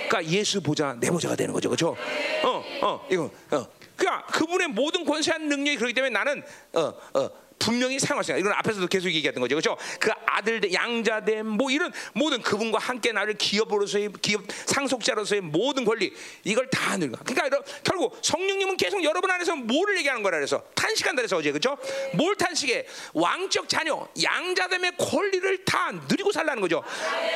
그러니까 0.09 0.25
예수 0.33 0.61
보자 0.63 0.95
내 0.99 1.11
보자가 1.11 1.37
되는 1.37 1.53
거죠, 1.53 1.69
그죠? 1.71 1.97
어, 2.43 2.65
어, 2.83 3.07
이거, 3.11 3.31
어. 3.51 3.67
그러니까 3.97 4.27
그분의 4.27 4.69
모든 4.69 5.05
권세한 5.05 5.49
능력이 5.49 5.77
그렇기 5.77 5.95
때문에 5.95 6.11
나는 6.13 6.43
어, 6.73 6.81
어. 7.15 7.31
분명히 7.59 7.99
있다. 8.33 8.39
이건 8.39 8.53
앞에서도 8.53 8.87
계속 8.87 9.09
얘기했던 9.09 9.41
거죠, 9.41 9.57
그렇죠? 9.57 9.77
그 10.01 10.11
아들, 10.27 10.73
양자됨, 10.73 11.47
뭐 11.47 11.71
이런 11.71 11.93
모든 12.15 12.41
그분과 12.41 12.79
함께 12.79 13.13
나를 13.13 13.35
기업으로서의 13.35 14.11
기업 14.23 14.43
상속자로서의 14.67 15.41
모든 15.43 15.85
권리 15.85 16.13
이걸 16.45 16.69
다 16.71 16.93
거야. 17.13 17.23
그러니까 17.25 17.47
이런- 17.47 17.63
결국 17.85 18.19
성령님은 18.23 18.77
계속 18.77 19.03
여러분 19.05 19.31
안에서 19.31 19.57
뭐를 19.57 19.99
얘기하는 19.99 20.23
거라 20.23 20.39
그래서 20.39 20.63
탄식한다 20.75 21.21
그래서 21.23 21.37
어제 21.37 21.51
그렇죠? 21.51 21.77
뭘 22.15 22.35
탄식해? 22.37 22.87
왕적 23.15 23.69
자녀, 23.69 24.09
양자됨의 24.23 24.93
권리를 24.97 25.65
다 25.65 25.91
누리고 26.09 26.33
살라는 26.33 26.61
거죠. 26.61 26.83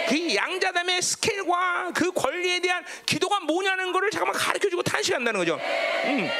그 0.08 0.34
양자됨의 0.34 1.02
스케일과 1.02 1.90
그 1.94 2.10
권리에 2.12 2.60
대한 2.60 2.84
기도가 3.06 3.40
뭐냐는 3.40 3.92
거를 3.92 4.10
잠깐만 4.10 4.36
가르쳐 4.38 4.68
주고 4.70 4.82
탄식한다는 4.82 5.40
거죠. 5.40 5.58
음. 6.04 6.30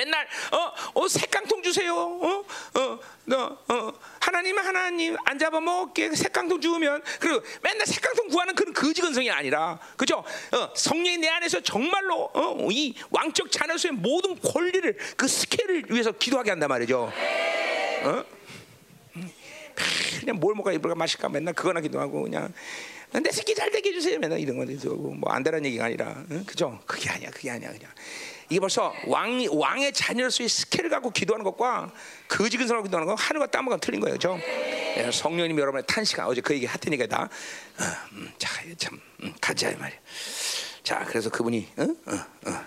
맨날 0.00 0.26
어, 0.52 0.72
어 0.94 1.08
색깡통 1.08 1.62
주세요. 1.62 1.94
어, 1.94 2.44
어, 2.74 2.98
너, 3.26 3.58
어, 3.68 3.92
하나님 4.18 4.58
하나님 4.58 5.16
안 5.24 5.38
잡아먹게 5.38 6.14
색깡통 6.14 6.60
주면 6.60 7.02
그리고 7.18 7.42
맨날 7.62 7.86
색깡통 7.86 8.28
구하는 8.28 8.54
그런 8.54 8.72
거지 8.72 9.02
근성이 9.02 9.30
아니라 9.30 9.78
그죠? 9.96 10.24
어, 10.52 10.72
성령이 10.74 11.18
내 11.18 11.28
안에서 11.28 11.60
정말로 11.60 12.30
어, 12.32 12.68
이 12.70 12.94
왕적 13.10 13.52
자녀수의 13.52 13.92
모든 13.92 14.40
권리를 14.40 14.96
그 15.16 15.28
스케일을 15.28 15.84
위해서 15.90 16.12
기도하게 16.12 16.50
한단 16.50 16.68
말이죠. 16.70 17.12
어? 18.04 18.24
그냥 20.20 20.36
뭘 20.40 20.54
먹을까 20.54 20.72
입을까 20.72 20.94
마실까 20.94 21.28
맨날 21.28 21.52
그거나 21.54 21.80
기도하고 21.80 22.22
그냥 22.22 22.52
내 23.12 23.30
새끼 23.32 23.54
잘 23.54 23.70
되게 23.70 23.90
해주세요 23.90 24.18
맨날 24.18 24.38
이런 24.38 24.56
거 24.56 24.64
기도하고 24.64 25.12
뭐 25.14 25.32
안 25.32 25.42
되라는 25.42 25.66
얘기가 25.66 25.86
아니라 25.86 26.22
응? 26.30 26.44
그죠? 26.44 26.78
그게 26.86 27.08
아니야 27.10 27.30
그게 27.30 27.50
아니야 27.50 27.70
그냥 27.70 27.90
이게 28.50 28.58
벌써 28.58 28.92
왕 29.06 29.46
왕의 29.48 29.92
자녀로서의 29.92 30.48
스킬을 30.48 30.90
갖고 30.90 31.10
기도하는 31.10 31.44
것과 31.44 31.92
거지근 32.28 32.66
사람 32.66 32.82
기도하는 32.82 33.06
거 33.06 33.14
하늘과 33.14 33.46
땅과 33.46 33.76
틀린 33.78 34.00
거예요? 34.00 34.16
예, 34.96 35.10
성령님 35.12 35.56
여러분의 35.58 35.84
탄시간 35.86 36.26
어제 36.26 36.40
그 36.40 36.52
얘기 36.54 36.66
했더니까 36.66 37.06
다 37.06 37.22
어, 37.78 37.84
음, 38.12 38.30
자 38.38 38.50
참 38.76 39.00
음, 39.22 39.32
가자 39.40 39.70
이 39.70 39.76
말이야. 39.76 39.98
자 40.82 41.04
그래서 41.06 41.30
그분이 41.30 41.68
어? 41.76 41.82
어, 41.82 42.26
어. 42.46 42.64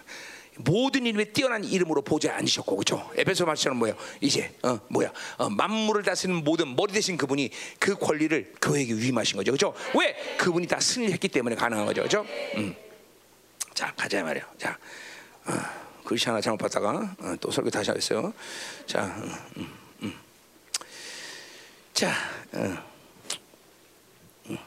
모든 0.57 1.05
이름에 1.05 1.25
뛰어난 1.25 1.63
이름으로 1.63 2.03
보좌에 2.03 2.31
앉으셨고 2.31 2.77
그죠? 2.77 3.11
에베소 3.17 3.45
말처럼 3.45 3.77
뭐예요? 3.79 3.97
이제 4.21 4.53
어, 4.63 4.79
뭐야? 4.87 5.11
어, 5.37 5.49
만물을 5.49 6.03
다스리는 6.03 6.43
모든 6.43 6.75
머리 6.75 6.93
대신 6.93 7.17
그분이 7.17 7.49
그 7.79 7.95
권리를 7.95 8.53
교회에게 8.61 8.93
위임하신 8.93 9.37
거죠, 9.37 9.51
그죠? 9.51 9.73
왜? 9.99 10.15
그분이 10.37 10.67
다 10.67 10.79
승리했기 10.79 11.27
때문에 11.27 11.55
가능한 11.55 11.85
거죠, 11.87 12.03
그죠? 12.03 12.25
음. 12.55 12.75
자 13.73 13.91
가자 13.97 14.19
이 14.19 14.23
말이야. 14.23 14.47
자 14.57 14.71
어, 14.71 14.75
글씨 16.03 16.25
하나 16.25 16.41
잘못 16.41 16.57
봤다가 16.57 17.15
어, 17.19 17.35
또 17.39 17.49
설교 17.51 17.69
다시 17.69 17.89
하겠어요. 17.89 18.33
자, 18.85 19.05
음, 19.05 19.35
음, 19.57 19.73
음. 20.03 20.19
자, 21.93 22.11
어, 22.53 22.77
음. 24.49 24.57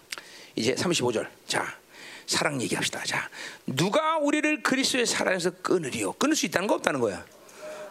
이제 0.55 0.75
35절. 0.75 1.29
자. 1.47 1.77
사랑 2.27 2.61
얘기합시다. 2.61 3.05
자, 3.05 3.29
누가 3.67 4.19
우리를 4.19 4.63
그리스도의 4.63 5.07
사랑에서 5.07 5.51
끊으리요? 5.63 6.13
끊을 6.15 6.35
수 6.35 6.45
있다는 6.47 6.67
거 6.67 6.75
없다는 6.75 7.01
거야. 7.01 7.25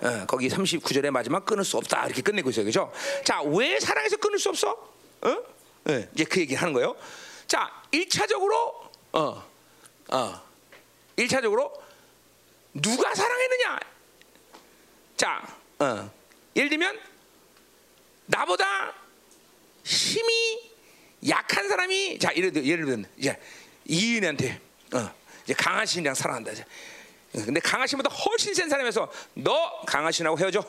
어, 0.02 0.26
거기 0.28 0.49
39절의 0.49 1.10
마지막 1.10 1.45
끊을 1.45 1.64
수 1.64 1.78
없다 1.78 2.06
이렇게 2.06 2.22
끝내고 2.22 2.49
있어요, 2.49 2.66
그죠? 2.66 2.91
자, 3.24 3.41
왜 3.41 3.80
사랑에서 3.80 4.18
끊을 4.18 4.38
수 4.38 4.49
없어? 4.49 4.72
어? 5.22 5.38
네, 5.86 6.10
이제 6.14 6.26
그 6.26 6.41
얘기 6.41 6.53
하는 6.53 6.74
거예요. 6.74 6.95
자, 7.48 7.72
1차적으로 7.91 8.53
어, 9.14 9.44
어, 10.10 10.41
1차적으로 11.16 11.72
누가 12.76 13.14
사랑했느냐? 13.15 13.80
자, 15.18 15.47
어, 15.80 16.11
예를 16.56 16.69
들면 16.69 16.99
나보다 18.26 18.93
힘이 19.84 20.72
약한 21.30 21.68
사람이 21.69 22.19
자 22.19 22.35
예를 22.35 22.52
들 22.52 22.65
예를 22.65 22.85
들면 22.85 23.10
이제 23.18 23.39
이인한테 23.85 24.60
어, 24.93 25.10
이제 25.43 25.53
강하신이랑 25.53 26.14
사랑한다. 26.15 26.52
이제. 26.52 26.65
근데 27.31 27.60
강하신보다 27.60 28.10
훨씬 28.14 28.53
센 28.53 28.69
사람에서 28.69 29.11
너 29.35 29.81
강하신하고 29.85 30.38
헤어져. 30.39 30.64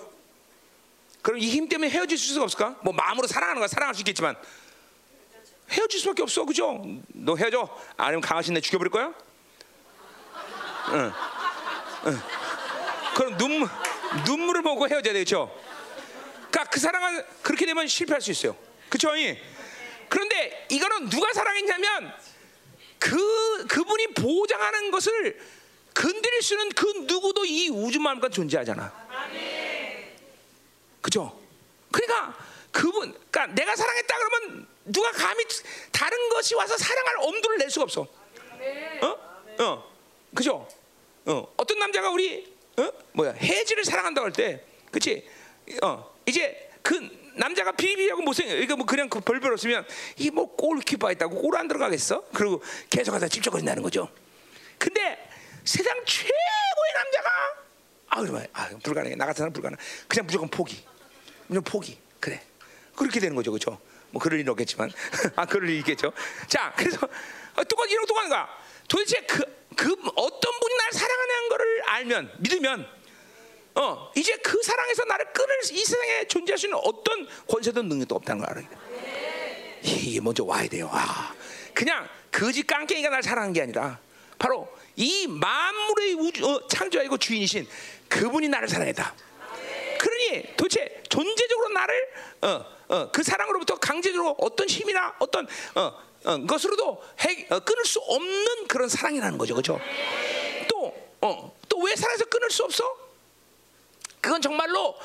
그럼 1.23 1.39
이 1.41 1.51
힘 1.51 1.69
때문에 1.69 1.91
헤어질 1.91 2.17
수가 2.17 2.45
없을까? 2.45 2.77
뭐 2.83 2.93
마음으로 2.93 3.27
사랑하는 3.27 3.59
거야 3.61 3.67
사랑할 3.69 3.95
수 3.95 4.01
있겠지만 4.03 4.37
헤어질 5.71 5.99
수밖에 6.01 6.23
없어, 6.23 6.45
그죠? 6.45 6.81
너 7.09 7.35
헤어져. 7.37 7.69
아니면 7.97 8.21
강하신 8.21 8.55
내 8.55 8.61
죽여버릴 8.61 8.91
거야? 8.93 9.13
응. 10.93 11.13
응. 12.07 12.19
그럼 13.15 13.37
눈물 13.37 13.69
눈물을 14.27 14.63
보고 14.63 14.89
헤어져야 14.89 15.13
되겠죠. 15.13 15.53
그러니까 16.51 16.65
그 16.65 16.81
사랑은 16.81 17.25
그렇게 17.43 17.67
되면 17.67 17.87
실패할 17.87 18.21
수 18.21 18.31
있어요. 18.31 18.57
그렇죠? 18.89 19.11
그런데 20.09 20.67
이거는 20.71 21.09
누가 21.09 21.33
사랑했냐면 21.33 22.15
그 22.99 23.67
그분이 23.67 24.09
보장하는 24.15 24.91
것을 24.91 25.41
건드릴 25.95 26.43
수는 26.43 26.69
그 26.71 26.87
누구도 27.07 27.45
이 27.45 27.69
우주만과 27.71 28.29
존재하잖아. 28.29 28.93
그죠? 31.01 31.41
그러니까 31.91 32.37
그분, 32.71 33.13
그러니까 33.31 33.47
내가 33.55 33.75
사랑했다 33.75 34.17
그러면 34.17 34.69
누가 34.85 35.11
감히 35.13 35.45
다른 35.93 36.29
것이 36.29 36.55
와서 36.55 36.77
사랑할 36.77 37.17
엄두를 37.21 37.59
낼 37.59 37.71
수가 37.71 37.85
없어. 37.85 38.07
어? 39.03 39.65
어, 39.65 39.93
그죠? 40.35 40.69
어, 41.27 41.47
어떤 41.57 41.79
남자가 41.79 42.11
우리 42.11 42.55
어? 42.79 42.91
뭐야 43.13 43.33
혜지를 43.33 43.85
사랑한다고 43.85 44.27
할 44.27 44.33
때, 44.33 44.63
그렇지? 44.91 45.27
어, 45.83 46.15
이제 46.27 46.71
그 46.83 46.95
남자가 47.35 47.73
비비하고 47.73 48.23
못생, 48.23 48.49
이거 48.49 48.77
뭐 48.77 48.87
그냥 48.87 49.09
그 49.09 49.21
벌벌 49.21 49.53
없으면 49.53 49.87
이게 50.17 50.31
뭐 50.31 50.55
골키퍼 50.57 51.11
있다고 51.13 51.37
골 51.43 51.57
안 51.57 51.69
들어가겠어? 51.69 52.25
그리고 52.33 52.63
계속하다 52.91 53.29
찝쩍거린다는 53.29 53.83
거죠. 53.83 54.09
근데 54.79 55.29
세상 55.65 55.95
최고의 56.05 56.93
남자가 56.95 57.31
아 58.09 58.21
그러면 58.21 58.47
아 58.53 58.69
불가능해 58.83 59.17
나 59.17 59.27
같은 59.27 59.39
사람 59.39 59.53
불가능. 59.53 59.77
그냥 60.07 60.27
무조건 60.27 60.49
포기, 60.49 60.85
무조건 61.49 61.65
포기. 61.73 61.99
그래 62.21 62.41
그렇게 62.95 63.21
되는 63.21 63.35
거죠, 63.35 63.51
그렇죠? 63.51 63.79
뭐 64.11 64.23
그럴 64.23 64.39
일 64.39 64.49
없겠지만 64.51 64.91
아 65.35 65.45
그럴 65.47 65.69
일 65.71 65.79
있겠죠. 65.79 66.13
자 66.47 66.73
그래서 66.77 66.99
어, 67.05 67.09
똑같 67.65 67.91
이런 67.91 68.07
똑같은가? 68.07 68.49
도대체 68.89 69.21
그, 69.23 69.43
그 69.77 69.95
어떤 70.15 70.61
분이 70.61 70.77
날 70.77 70.93
사랑하는 70.93 71.49
거를 71.49 71.83
알면 71.87 72.33
믿으면 72.39 72.97
어 73.75 74.11
이제 74.17 74.37
그 74.39 74.63
사랑에서 74.63 75.05
나를 75.05 75.33
끊을 75.33 75.59
이 75.73 75.85
세상에 75.85 76.27
존재할 76.29 76.59
수 76.59 76.67
있는 76.67 76.79
어떤 76.83 77.29
권세도 77.47 77.83
능력도 77.83 78.15
없다는 78.15 78.41
걸 78.43 78.51
알아야 78.51 78.69
돼. 78.69 79.81
이게 79.83 80.21
먼저 80.21 80.45
와야 80.45 80.67
돼요. 80.67 80.89
와. 80.93 81.35
그냥 81.75 82.09
거지 82.31 82.63
깡깽이가 82.63 83.11
날 83.11 83.23
사랑한 83.23 83.53
게 83.53 83.63
아니라 83.63 83.99
바로 84.39 84.69
이 84.97 85.27
만물의 85.27 86.15
우주, 86.15 86.47
어, 86.47 86.67
창조하고 86.69 87.19
주인이신 87.19 87.67
그분이 88.09 88.49
나를 88.49 88.69
사랑했다. 88.69 89.15
그러니 89.99 90.57
도대체 90.57 91.03
존재적으로 91.09 91.69
나를 91.71 92.09
어, 92.43 92.65
어, 92.89 93.11
그 93.11 93.23
사랑으로부터 93.23 93.77
강제적으로 93.77 94.37
어떤 94.39 94.69
힘이나 94.69 95.15
어떤 95.19 95.47
어, 95.75 95.93
어, 96.27 96.45
것으로도 96.45 97.03
해, 97.25 97.47
어, 97.51 97.61
끊을 97.61 97.85
수 97.85 98.01
없는 98.01 98.67
그런 98.67 98.89
사랑이라는 98.89 99.39
거죠, 99.39 99.55
그렇죠? 99.55 99.81
또또 100.69 100.97
어, 101.23 101.57
왜 101.85 101.95
사랑에서 101.95 102.25
끊을 102.25 102.51
수 102.51 102.65
없어? 102.65 102.85
그건 104.21 104.43
정말로 104.43 104.97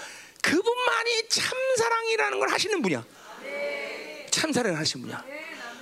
그분만이 0.41 1.29
참 1.29 1.55
사랑이라는 1.77 2.39
걸 2.39 2.49
하시는 2.49 2.81
분이야. 2.81 3.05
참 4.31 4.51
사랑을 4.51 4.79
하시는 4.79 5.05
분이야. 5.05 5.23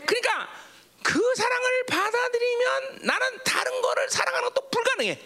그러니까 0.06 0.50
그 1.02 1.22
사랑을 1.36 1.86
받아들이면 1.86 3.00
나는 3.04 3.44
다른 3.46 3.82
거를 3.82 4.10
사랑하는 4.10 4.50
것도 4.50 4.70
불가능해. 4.70 5.20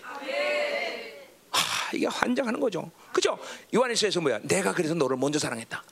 하, 1.49 1.91
이게 1.93 2.05
환장하는 2.05 2.59
거죠. 2.59 2.91
그죠? 3.11 3.39
요한일서에서 3.73 4.21
뭐야? 4.21 4.39
내가 4.43 4.73
그래서 4.73 4.93
너를 4.93 5.17
먼저 5.17 5.39
사랑했다. 5.39 5.83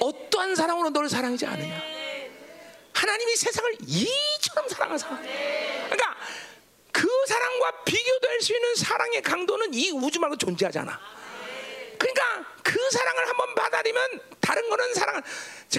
어떠한 0.00 0.54
사랑으로 0.54 0.90
너를 0.90 1.08
사랑하지 1.08 1.46
않느냐? 1.46 2.01
하나님이 3.02 3.34
세상을 3.34 3.78
이처럼 3.84 4.68
사랑하사. 4.68 5.08
그러니까 5.08 6.16
그 6.92 7.08
사랑과 7.26 7.82
비교될 7.84 8.40
수 8.40 8.54
있는 8.54 8.74
사랑의 8.76 9.22
강도는 9.22 9.74
이 9.74 9.90
우주 9.90 10.20
말고 10.20 10.36
존재하지 10.36 10.78
않아. 10.78 11.00
그러니까 11.98 12.46
그 12.62 12.78
사랑을 12.90 13.28
한번 13.28 13.54
받아들이면 13.56 14.20
다른 14.40 14.68
거는 14.70 14.94
사랑, 14.94 15.20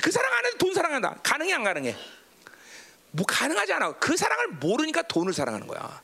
그 0.01 0.11
사랑 0.11 0.33
안에서 0.33 0.57
돈 0.57 0.73
사랑한다. 0.73 1.19
가능해 1.23 1.53
안 1.53 1.63
가능해? 1.63 1.95
뭐 3.11 3.25
가능하지 3.25 3.71
않아. 3.71 3.93
그 3.93 4.17
사랑을 4.17 4.47
모르니까 4.47 5.03
돈을 5.03 5.33
사랑하는 5.33 5.65
거야. 5.65 6.01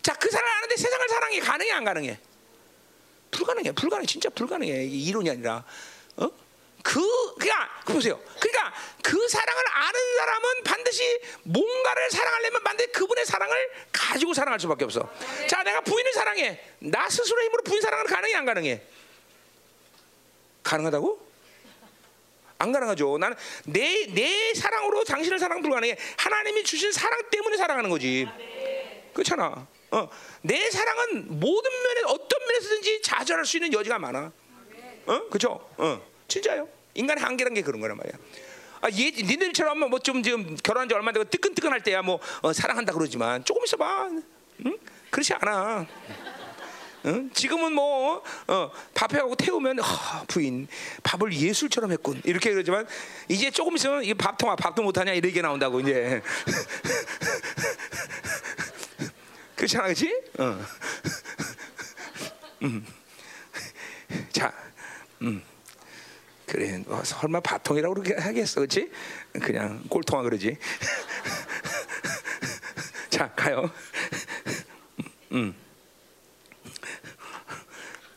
자, 0.00 0.14
그 0.14 0.30
사랑 0.30 0.50
아는데 0.56 0.76
세상을 0.76 1.08
사랑해 1.08 1.40
가능해 1.40 1.72
안 1.72 1.84
가능해? 1.84 2.18
불가능해, 3.30 3.72
불가능해, 3.72 4.06
진짜 4.06 4.30
불가능해. 4.30 4.84
이게 4.84 4.96
이론이 5.10 5.28
아니라, 5.28 5.64
어? 6.16 6.30
그, 6.86 7.34
그냥, 7.34 7.68
그 7.84 7.94
보세요. 7.94 8.16
그러니까 8.38 8.72
그 9.02 9.28
사랑을 9.28 9.64
아는 9.68 10.00
사람은 10.18 10.62
반드시 10.62 11.20
뭔가를 11.42 12.10
사랑하려면 12.12 12.62
반드시 12.62 12.92
그분의 12.92 13.26
사랑을 13.26 13.70
가지고 13.90 14.32
사랑할 14.32 14.60
수밖에 14.60 14.84
없어. 14.84 15.10
자, 15.48 15.64
내가 15.64 15.80
부인을 15.80 16.12
사랑해. 16.12 16.60
나 16.78 17.10
스스로 17.10 17.42
힘으로 17.42 17.64
부인 17.64 17.80
사랑을 17.80 18.06
가능해, 18.06 18.34
안 18.36 18.44
가능해? 18.44 18.82
가능하다고? 20.62 21.26
안 22.58 22.70
가능하죠. 22.70 23.18
나는 23.18 23.36
내, 23.64 24.06
내 24.06 24.54
사랑으로 24.54 25.02
당신을 25.02 25.40
사랑 25.40 25.62
불가능해. 25.62 25.98
하나님이 26.18 26.62
주신 26.62 26.92
사랑 26.92 27.20
때문에 27.30 27.56
사랑하는 27.56 27.90
거지. 27.90 28.28
그렇잖아. 29.12 29.66
어, 29.90 30.08
내 30.42 30.70
사랑은 30.70 31.40
모든 31.40 31.70
면에 31.82 32.02
어떤 32.06 32.46
면에서든지 32.46 33.02
좌절할 33.02 33.44
수 33.44 33.56
있는 33.56 33.72
여지가 33.72 33.98
많아. 33.98 34.32
어, 35.06 35.28
그렇죠? 35.28 35.68
어, 35.78 36.00
진짜요. 36.28 36.75
인간의 36.96 37.22
한계란 37.22 37.54
게 37.54 37.62
그런 37.62 37.80
거란 37.80 37.96
말이야. 37.96 38.14
아, 38.82 38.90
얘, 38.90 39.10
니들처럼 39.10 39.78
뭐 39.90 39.98
좀 40.00 40.22
지금 40.22 40.56
결혼한 40.62 40.88
지 40.88 40.94
얼마 40.94 41.12
되고 41.12 41.24
뜨끈뜨끈할 41.24 41.82
때야 41.82 42.02
뭐 42.02 42.20
어, 42.42 42.52
사랑한다 42.52 42.92
그러지만 42.92 43.44
조금 43.44 43.64
있어봐. 43.64 44.10
응? 44.66 44.78
그렇지 45.10 45.34
않아. 45.34 45.86
응? 47.06 47.30
지금은 47.32 47.72
뭐 47.72 48.22
어, 48.48 48.70
밥해하고 48.94 49.36
태우면 49.36 49.80
어, 49.80 49.84
부인 50.26 50.66
밥을 51.02 51.32
예술처럼 51.32 51.92
했군 51.92 52.20
이렇게 52.24 52.50
그러지만 52.50 52.86
이제 53.28 53.50
조금 53.50 53.76
있으면 53.76 54.04
이 54.04 54.12
밥통아 54.14 54.56
밥도 54.56 54.82
못하냐 54.82 55.12
이렇게 55.12 55.40
나온다고 55.40 55.80
이제 55.80 56.20
그렇잖아 59.54 59.84
그렇지? 59.94 60.20
어. 60.38 60.58
음. 62.62 62.86
자, 64.32 64.52
음. 65.22 65.42
그래, 66.46 66.82
뭐 66.86 67.02
설마 67.02 67.40
바통이라고 67.40 67.94
그렇게 67.94 68.14
하겠어, 68.20 68.60
그렇지? 68.60 68.90
그냥 69.42 69.82
꼴통아 69.88 70.22
그러지. 70.22 70.56
자, 73.10 73.32
가요. 73.34 73.68
음. 75.32 75.54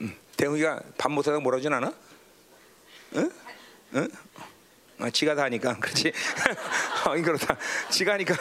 음. 0.02 0.16
대웅이가 0.38 0.82
밥 0.98 1.12
못하다가 1.12 1.42
뭐라 1.42 1.58
하진 1.58 1.74
않아? 1.74 1.92
응? 3.16 3.32
응? 3.96 4.08
아, 5.00 5.10
지가 5.10 5.34
다 5.34 5.44
하니까 5.44 5.80
그렇지. 5.80 6.12
어, 7.06 7.12
그렇다. 7.22 7.58
지가 7.90 8.14
하니까 8.14 8.36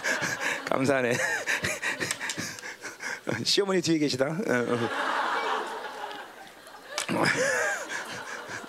감사하네. 0.68 1.16
시어머니 3.44 3.80
뒤에 3.80 3.98
계시다. 3.98 4.36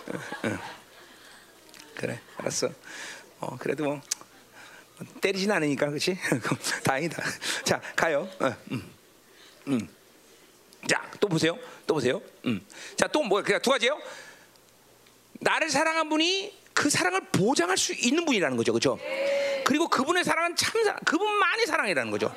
어, 0.08 0.48
어. 0.48 0.60
그래, 1.96 2.20
알았어. 2.38 2.70
어, 3.40 3.58
그래도 3.58 3.84
뭐 3.84 4.02
때리진 5.20 5.52
않으니까, 5.52 5.88
그렇지? 5.88 6.18
다행이다. 6.84 7.24
자, 7.64 7.82
가요. 7.96 8.30
어, 8.40 8.56
음, 8.72 8.94
음. 9.68 9.88
자, 10.88 11.10
또 11.20 11.28
보세요. 11.28 11.58
또 11.86 11.96
보세요. 11.96 12.22
음. 12.46 12.66
자, 12.96 13.08
또 13.08 13.24
뭐, 13.24 13.42
그냥 13.42 13.62
두 13.62 13.70
가지요. 13.70 14.00
나를 15.40 15.70
사랑한 15.70 16.10
분이 16.10 16.60
그 16.74 16.90
사랑을 16.90 17.22
보장할 17.32 17.78
수 17.78 17.94
있는 17.94 18.26
분이라는 18.26 18.58
거죠, 18.58 18.74
그렇죠? 18.74 19.00
그리고 19.66 19.88
그분의 19.88 20.24
사랑은 20.24 20.56
참 20.56 20.84
사랑, 20.84 21.00
그분만이 21.06 21.66
사랑이라는 21.66 22.12
거죠. 22.12 22.34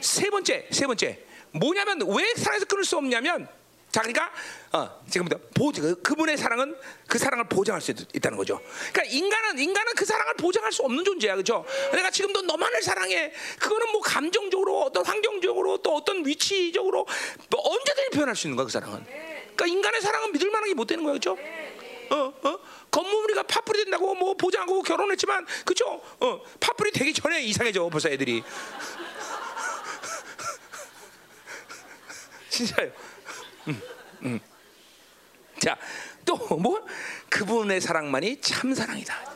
세 0.00 0.30
번째, 0.30 0.66
세 0.70 0.86
번째, 0.86 1.24
뭐냐면 1.52 2.00
왜 2.08 2.34
사랑에서 2.36 2.66
끊을 2.66 2.84
수 2.84 2.96
없냐면 2.96 3.48
자, 3.92 4.02
그러니까 4.02 4.30
어, 4.72 5.02
지금부터 5.10 5.40
보, 5.54 5.72
그, 5.72 6.00
그분의 6.00 6.36
사랑은 6.36 6.76
그 7.08 7.18
사랑을 7.18 7.48
보장할 7.48 7.80
수 7.80 7.90
있, 7.90 8.20
다는 8.20 8.38
거죠. 8.38 8.60
그러니까 8.92 9.16
인간은 9.16 9.58
인간은 9.58 9.94
그 9.96 10.04
사랑을 10.04 10.34
보장할 10.34 10.70
수 10.70 10.82
없는 10.82 11.04
존재야, 11.04 11.34
그렇죠? 11.34 11.64
내가 11.92 12.10
지금도 12.10 12.42
너만을 12.42 12.82
사랑해. 12.82 13.32
그거는 13.58 13.90
뭐 13.90 14.00
감정적으로, 14.00 14.82
어떤 14.82 15.04
환경적으로, 15.04 15.78
또 15.78 15.96
어떤 15.96 16.24
위치적으로 16.24 17.04
뭐 17.50 17.68
언제든지 17.68 18.10
표현할 18.10 18.36
수 18.36 18.46
있는 18.46 18.56
거야, 18.56 18.66
그 18.66 18.70
사랑은. 18.70 19.04
그러니까 19.56 19.66
인간의 19.66 20.00
사랑은 20.00 20.32
믿을 20.32 20.50
만한 20.50 20.68
게 20.68 20.74
못 20.74 20.86
되는 20.86 21.02
거야, 21.02 21.14
그렇죠? 21.14 21.36
어, 22.10 22.32
어? 22.42 22.58
겉모으리가 22.92 23.42
파뿌리 23.44 23.84
된다고 23.84 24.14
뭐 24.14 24.34
보장하고 24.34 24.82
결혼했지만, 24.82 25.46
그렇죠? 25.64 26.00
어, 26.20 26.40
파뿌리 26.60 26.92
되기 26.92 27.12
전에 27.12 27.42
이상해져 27.42 27.88
벌써 27.88 28.08
애들이. 28.08 28.42
진짜요. 32.50 32.92
음, 33.70 33.82
음. 34.22 34.40
자, 35.58 35.76
또 36.24 36.36
뭐? 36.56 36.84
그분의 37.28 37.80
사랑만이 37.80 38.40
참 38.40 38.74
사랑이다. 38.74 39.30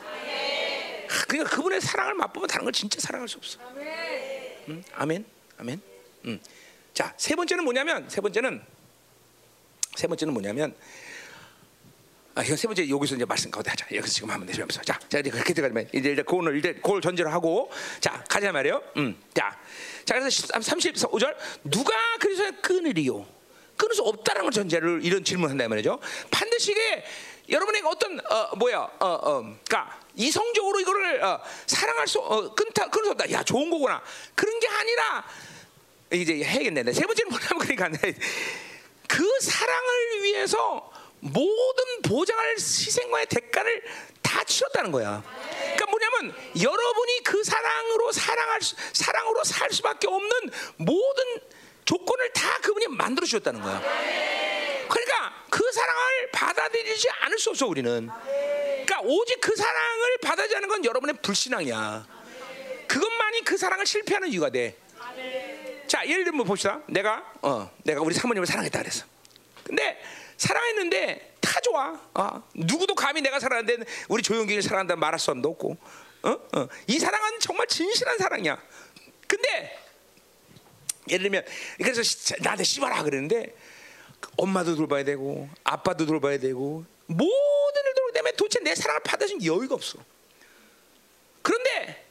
그러니까 1.27 1.55
그분의 1.55 1.81
사랑을 1.81 2.13
맛보면 2.15 2.47
다른 2.47 2.65
걸 2.65 2.73
진짜 2.73 2.99
사랑할 2.99 3.27
수 3.27 3.37
없어. 3.37 3.59
음, 4.67 4.83
아멘, 4.93 5.25
아멘. 5.57 5.81
음. 6.25 6.39
자, 6.93 7.13
세 7.17 7.35
번째는 7.35 7.63
뭐냐면 7.63 8.09
세 8.09 8.21
번째는 8.21 8.61
세 9.95 10.07
번째는 10.07 10.33
뭐냐면 10.33 10.75
아, 12.35 12.43
이건 12.43 12.57
세 12.57 12.67
번째 12.67 12.89
여기서 12.89 13.15
이제 13.15 13.23
말씀 13.23 13.49
가운데 13.49 13.69
하자. 13.69 13.85
여기서 13.95 14.13
지금 14.13 14.29
하면 14.29 14.45
되면서 14.45 14.81
자, 14.81 14.99
자 15.07 15.19
이제 15.19 15.29
그렇게 15.29 15.53
들어가면 15.53 15.87
이제 15.93 16.11
이제 16.11 16.21
그거를 16.21 16.57
이제 16.57 16.73
그걸 16.73 16.99
전제로 16.99 17.29
하고 17.29 17.71
자 18.01 18.23
가자 18.27 18.51
말이요. 18.51 18.83
음, 18.97 19.17
자, 19.33 19.57
자 20.03 20.15
그래서 20.19 20.47
35절 20.47 21.35
누가 21.63 21.93
그래서 22.19 22.51
끊으리요? 22.61 23.25
끊을 23.77 23.95
수 23.95 24.01
없다는 24.03 24.43
걸 24.43 24.51
전제를 24.51 25.01
이런 25.03 25.23
질문한다 25.23 25.67
말이죠. 25.67 25.99
반드시 26.31 26.71
이게 26.71 27.03
여러분에게 27.49 27.85
어떤 27.87 28.19
어, 28.19 28.55
뭐야, 28.55 28.79
어, 28.79 29.05
어, 29.05 29.41
그러니까 29.41 29.99
이성적으로 30.15 30.79
이거를 30.79 31.23
어, 31.23 31.41
사랑할 31.67 32.07
수 32.07 32.19
어, 32.19 32.53
끊다 32.53 32.89
끊을 32.89 33.05
수 33.05 33.11
없다. 33.11 33.31
야 33.31 33.43
좋은 33.43 33.69
거구나. 33.69 34.01
그런 34.33 34.59
게 34.59 34.67
아니라 34.67 35.25
이제 36.13 36.43
해야겠네. 36.43 36.91
세 36.93 37.05
번째는 37.05 37.29
뭐냐면 37.29 37.59
그러니까 37.59 37.89
그 39.07 39.39
사랑을 39.41 40.23
위해서 40.23 40.91
모든 41.19 42.01
보장할 42.03 42.55
희생과의 42.55 43.25
대가를 43.27 43.83
다 44.21 44.43
치렀다는 44.43 44.91
거야. 44.91 45.23
그러니까 45.75 45.85
뭐냐면 45.87 46.35
여러분이 46.61 47.23
그 47.23 47.43
사랑으로 47.43 48.11
사랑할 48.11 48.61
수, 48.61 48.75
사랑으로 48.93 49.43
살 49.43 49.71
수밖에 49.71 50.07
없는 50.07 50.29
모든 50.77 51.23
조건을 51.85 52.33
다 52.33 52.59
그분이 52.61 52.87
만들어 52.87 53.25
주셨다는 53.25 53.61
거야. 53.61 53.81
그러니까 54.89 55.45
그 55.49 55.71
사랑을 55.71 56.31
받아들이지 56.31 57.09
않을 57.21 57.39
수 57.39 57.51
없어 57.51 57.67
우리는. 57.67 58.09
그러니까 58.85 59.01
오직 59.03 59.39
그 59.39 59.55
사랑을 59.55 60.17
받아들이지 60.21 60.55
않는 60.55 60.67
건 60.67 60.85
여러분의 60.85 61.17
불신앙이야. 61.21 62.07
그것만이 62.87 63.41
그 63.43 63.57
사랑을 63.57 63.85
실패하는 63.85 64.29
이유가 64.29 64.49
돼. 64.49 64.77
자 65.87 66.05
예를 66.07 66.23
들면 66.23 66.45
봅시다. 66.45 66.81
내가 66.87 67.23
어 67.41 67.71
내가 67.83 68.01
우리 68.01 68.15
사모님을 68.15 68.47
사랑했다 68.47 68.79
그랬어. 68.79 69.05
근데 69.63 70.01
사랑했는데 70.37 71.35
다 71.39 71.59
좋아. 71.61 71.99
어, 72.13 72.43
누구도 72.53 72.95
감히 72.95 73.21
내가 73.21 73.39
사랑하는데 73.39 73.85
우리 74.09 74.23
조용기를 74.23 74.61
사랑한다 74.63 74.95
말할 74.95 75.19
사람도 75.19 75.49
없고. 75.49 75.77
어? 76.23 76.29
어. 76.29 76.67
이 76.87 76.99
사랑은 76.99 77.39
정말 77.39 77.67
진실한 77.67 78.17
사랑이야. 78.17 78.57
근데 79.27 79.84
예를 81.09 81.23
들면 81.23 81.45
그래서 81.77 82.01
나한테 82.41 82.63
씹어라 82.63 83.03
그러는데 83.03 83.55
엄마도 84.37 84.75
돌봐야 84.75 85.03
되고 85.03 85.49
아빠도 85.63 86.05
돌봐야 86.05 86.39
되고 86.39 86.83
모든 87.05 87.27
일 87.27 87.93
돌보기 87.95 88.13
때문에 88.13 88.31
도대체 88.33 88.59
내 88.63 88.73
사랑을 88.75 89.01
받아준 89.03 89.43
여유가 89.43 89.75
없어. 89.75 89.99
그런데 91.41 92.03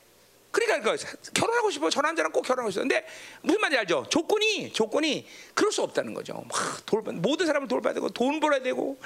그러니까 0.55 0.97
결혼하고 1.35 1.71
싶어 1.73 1.91
저 1.91 2.01
남자랑 2.01 2.31
꼭 2.31 2.43
결혼하고 2.43 2.71
싶어. 2.71 2.83
근데 2.83 3.05
무슨 3.43 3.61
말인지 3.61 3.79
알죠? 3.79 4.07
조건이 4.09 4.73
조건이 4.73 5.27
그럴 5.53 5.73
수 5.73 5.83
없다는 5.83 6.15
거죠. 6.15 6.35
막 6.49 6.87
돌봐 6.87 7.11
모든 7.11 7.47
사람을 7.47 7.67
돌봐야 7.67 7.93
되고 7.93 8.09
돈 8.11 8.39
벌어야 8.39 8.63
되고, 8.63 9.01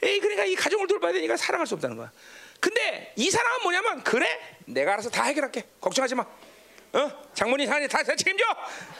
에이 0.00 0.20
그러니까 0.20 0.44
이 0.44 0.54
가정을 0.54 0.86
돌봐야 0.86 1.12
되니까 1.12 1.36
사랑할 1.36 1.66
수 1.66 1.74
없다는 1.74 1.96
거야. 1.96 2.12
근데 2.60 3.12
이 3.16 3.28
사랑은 3.28 3.62
뭐냐면 3.64 4.04
그래 4.04 4.28
내가 4.66 4.92
알아서 4.92 5.10
다 5.10 5.24
해결할게 5.24 5.64
걱정하지 5.80 6.14
마. 6.14 6.24
어 6.94 7.10
장모님 7.34 7.66
사랑이 7.66 7.88
다, 7.88 8.02
다 8.02 8.14
책임져. 8.14 8.44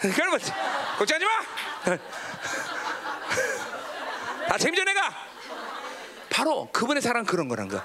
그러면 0.01 0.40
걱정하지 0.98 1.24
마. 1.24 1.98
다 4.48 4.59
책임져 4.59 4.85
내가. 4.85 5.14
바로 6.31 6.69
그분의 6.73 7.02
사랑 7.02 7.24
그런 7.24 7.48
거란 7.48 7.69
거. 7.69 7.82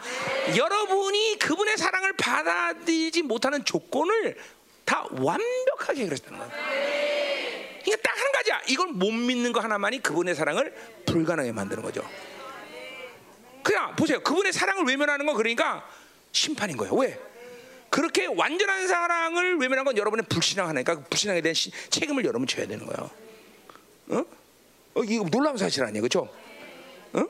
여러분이 0.56 1.38
그분의 1.40 1.78
사랑을 1.78 2.14
받아들이지 2.14 3.24
못하는 3.24 3.66
조건을 3.66 4.38
다 4.86 5.06
완벽하게 5.12 6.02
해결했다는 6.04 6.40
거야. 6.40 6.50
그러니까 6.50 8.02
딱 8.04 8.18
한 8.18 8.32
가지야. 8.32 8.62
이걸 8.68 8.88
못 8.88 9.12
믿는 9.12 9.52
거 9.52 9.60
하나만이 9.60 10.02
그분의 10.02 10.36
사랑을 10.36 10.74
불가능하게 11.06 11.52
만드는 11.52 11.84
거죠. 11.84 12.10
그냥 13.64 13.96
보세요. 13.96 14.22
그분의 14.22 14.54
사랑을 14.54 14.86
외면하는 14.86 15.26
건 15.26 15.36
그러니까 15.36 15.88
심판인 16.32 16.78
거예요. 16.78 16.94
왜? 16.96 17.20
그렇게 17.90 18.26
완전한 18.26 18.88
사랑을 18.88 19.58
외면한 19.58 19.86
건 19.86 19.98
여러분의 19.98 20.26
불신앙 20.28 20.68
하나니까 20.68 20.96
그 20.96 21.04
불신앙에 21.10 21.42
대한 21.42 21.54
시, 21.54 21.72
책임을 21.90 22.26
여러분 22.26 22.48
져야 22.48 22.68
되는 22.68 22.86
거예요. 22.86 23.10
어? 24.10 24.26
어 24.96 25.04
이거 25.04 25.26
놀라운 25.26 25.58
사실 25.58 25.84
아니에요, 25.84 26.02
그렇죠? 26.02 26.30
어? 27.14 27.26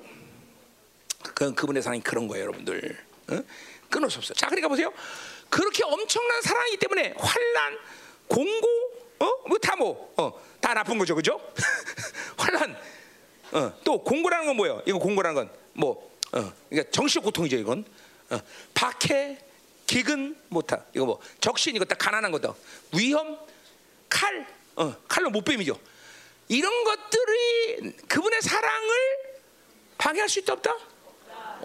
그 1.34 1.54
그분의 1.54 1.84
사랑이 1.84 2.02
그런 2.02 2.28
거예요, 2.28 2.44
여러분들. 2.44 2.98
어? 3.30 3.44
끊을 3.90 4.10
수 4.10 4.18
없어요. 4.20 4.34
자, 4.36 4.48
그러니까 4.48 4.68
보세요. 4.68 4.92
그렇게 5.50 5.84
엄청난 5.84 6.42
사랑이기 6.42 6.78
때문에 6.78 7.14
환란, 7.18 7.78
공고, 8.28 8.68
어, 9.20 9.48
뭐다 9.48 9.76
뭐, 9.76 10.14
어, 10.18 10.34
다 10.60 10.74
나쁜 10.74 10.98
거죠, 10.98 11.16
그죠? 11.16 11.40
환란, 12.38 12.78
어, 13.52 13.74
또 13.84 14.04
공고라는 14.04 14.48
건 14.48 14.56
뭐예요? 14.58 14.82
이거 14.86 15.00
공고라는 15.00 15.36
건 15.36 15.50
뭐, 15.74 16.12
어, 16.34 16.54
그러니까 16.70 16.92
정신적 16.92 17.24
고통이죠, 17.24 17.58
이건. 17.58 17.86
어, 18.30 18.40
박해, 18.74 19.40
기근, 19.88 20.38
못하. 20.50 20.84
이거 20.94 21.06
뭐 21.06 21.22
적신 21.40 21.76
이거 21.76 21.86
딱 21.86 21.98
가난한 21.98 22.32
거다. 22.32 22.54
위험, 22.94 23.40
칼, 24.10 24.46
어, 24.76 24.96
칼로 25.08 25.30
못뱀이죠. 25.32 25.80
이런 26.50 26.84
것들이 26.84 27.94
그분의 28.08 28.42
사랑을 28.42 28.96
방해할 29.98 30.30
수 30.30 30.40
있다 30.40 30.54
없다? 30.54 30.76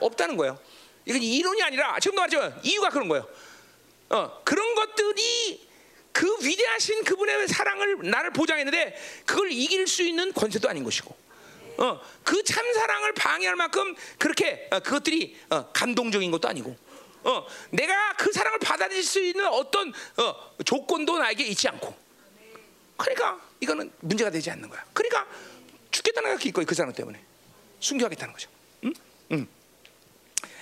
없다는 0.01 0.37
거예요. 0.37 0.59
이건 1.05 1.21
이론이 1.21 1.63
아니라 1.63 1.99
지금도 1.99 2.21
말했죠. 2.23 2.61
이유가 2.63 2.89
그런 2.89 3.09
거예요. 3.09 3.29
어, 4.09 4.41
그런 4.45 4.75
것들이 4.75 5.69
그 6.13 6.37
위대하신 6.43 7.05
그분의 7.05 7.49
사랑을 7.49 8.11
나를 8.11 8.31
보장했는데 8.33 8.97
그걸 9.27 9.51
이길 9.51 9.87
수 9.87 10.03
있는 10.03 10.33
권세도 10.33 10.69
아닌 10.69 10.85
것이고, 10.85 11.17
어, 11.79 12.01
그 12.23 12.43
참 12.45 12.73
사랑을 12.75 13.15
방해할 13.15 13.57
만큼 13.57 13.95
그렇게 14.19 14.69
어, 14.71 14.81
그것들이 14.81 15.37
어, 15.51 15.73
감동적인 15.73 16.31
것도 16.31 16.49
아니고, 16.49 16.77
어, 17.25 17.47
내가 17.71 18.15
그 18.17 18.33
사랑을 18.33 18.59
받아들일 18.59 19.03
수 19.03 19.21
있는 19.21 19.47
어떤 19.47 19.93
어, 20.17 20.55
조건도 20.65 21.19
나에게 21.19 21.45
있지 21.45 21.69
않고, 21.69 21.95
그러니까 22.97 23.41
이거는 23.61 23.93
문제가 24.01 24.31
되지 24.31 24.51
않는 24.51 24.69
거야. 24.69 24.85
그러니까 24.93 25.27
죽겠다는 25.91 26.31
생각이 26.31 26.49
있고 26.49 26.65
그 26.65 26.75
사람 26.75 26.93
때문에 26.93 27.21
숨겨하겠다는 27.81 28.33
거죠. 28.33 28.51
응? 28.85 28.93
응. 29.33 29.47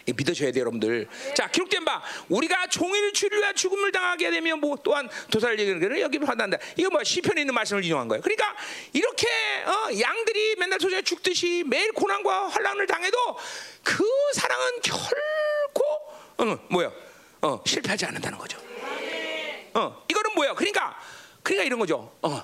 이 0.06 0.12
믿으셔야 0.12 0.50
돼요, 0.50 0.62
여러분들. 0.62 1.06
자, 1.34 1.48
기록된 1.48 1.84
바 1.84 2.02
우리가 2.28 2.66
종일 2.68 3.12
주류와 3.12 3.52
죽음을 3.52 3.92
당하게 3.92 4.30
되면 4.30 4.58
뭐 4.58 4.76
또한 4.82 5.08
도사를 5.30 5.58
얘기를 5.58 6.00
여기 6.00 6.18
판단한다. 6.18 6.58
이거 6.76 6.90
뭐 6.90 7.04
시편에 7.04 7.42
있는 7.42 7.54
말씀을 7.54 7.84
인용한 7.84 8.08
거예요. 8.08 8.22
그러니까 8.22 8.56
이렇게 8.92 9.26
어, 9.66 10.00
양들이 10.00 10.56
맨날 10.56 10.78
도저히 10.78 11.02
죽듯이 11.02 11.64
매일 11.66 11.92
고난과 11.92 12.48
환란을 12.48 12.86
당해도 12.86 13.16
그 13.84 14.04
사랑은 14.34 14.80
결코 14.82 15.49
어, 16.40 16.58
뭐야? 16.68 16.90
어, 17.42 17.62
실패하지 17.66 18.06
않는다는 18.06 18.38
거죠. 18.38 18.58
어, 19.74 20.04
이거는 20.08 20.34
뭐야? 20.34 20.54
그러니까 20.54 20.98
그러니까 21.42 21.64
이런 21.64 21.78
거죠. 21.78 22.12
어, 22.22 22.42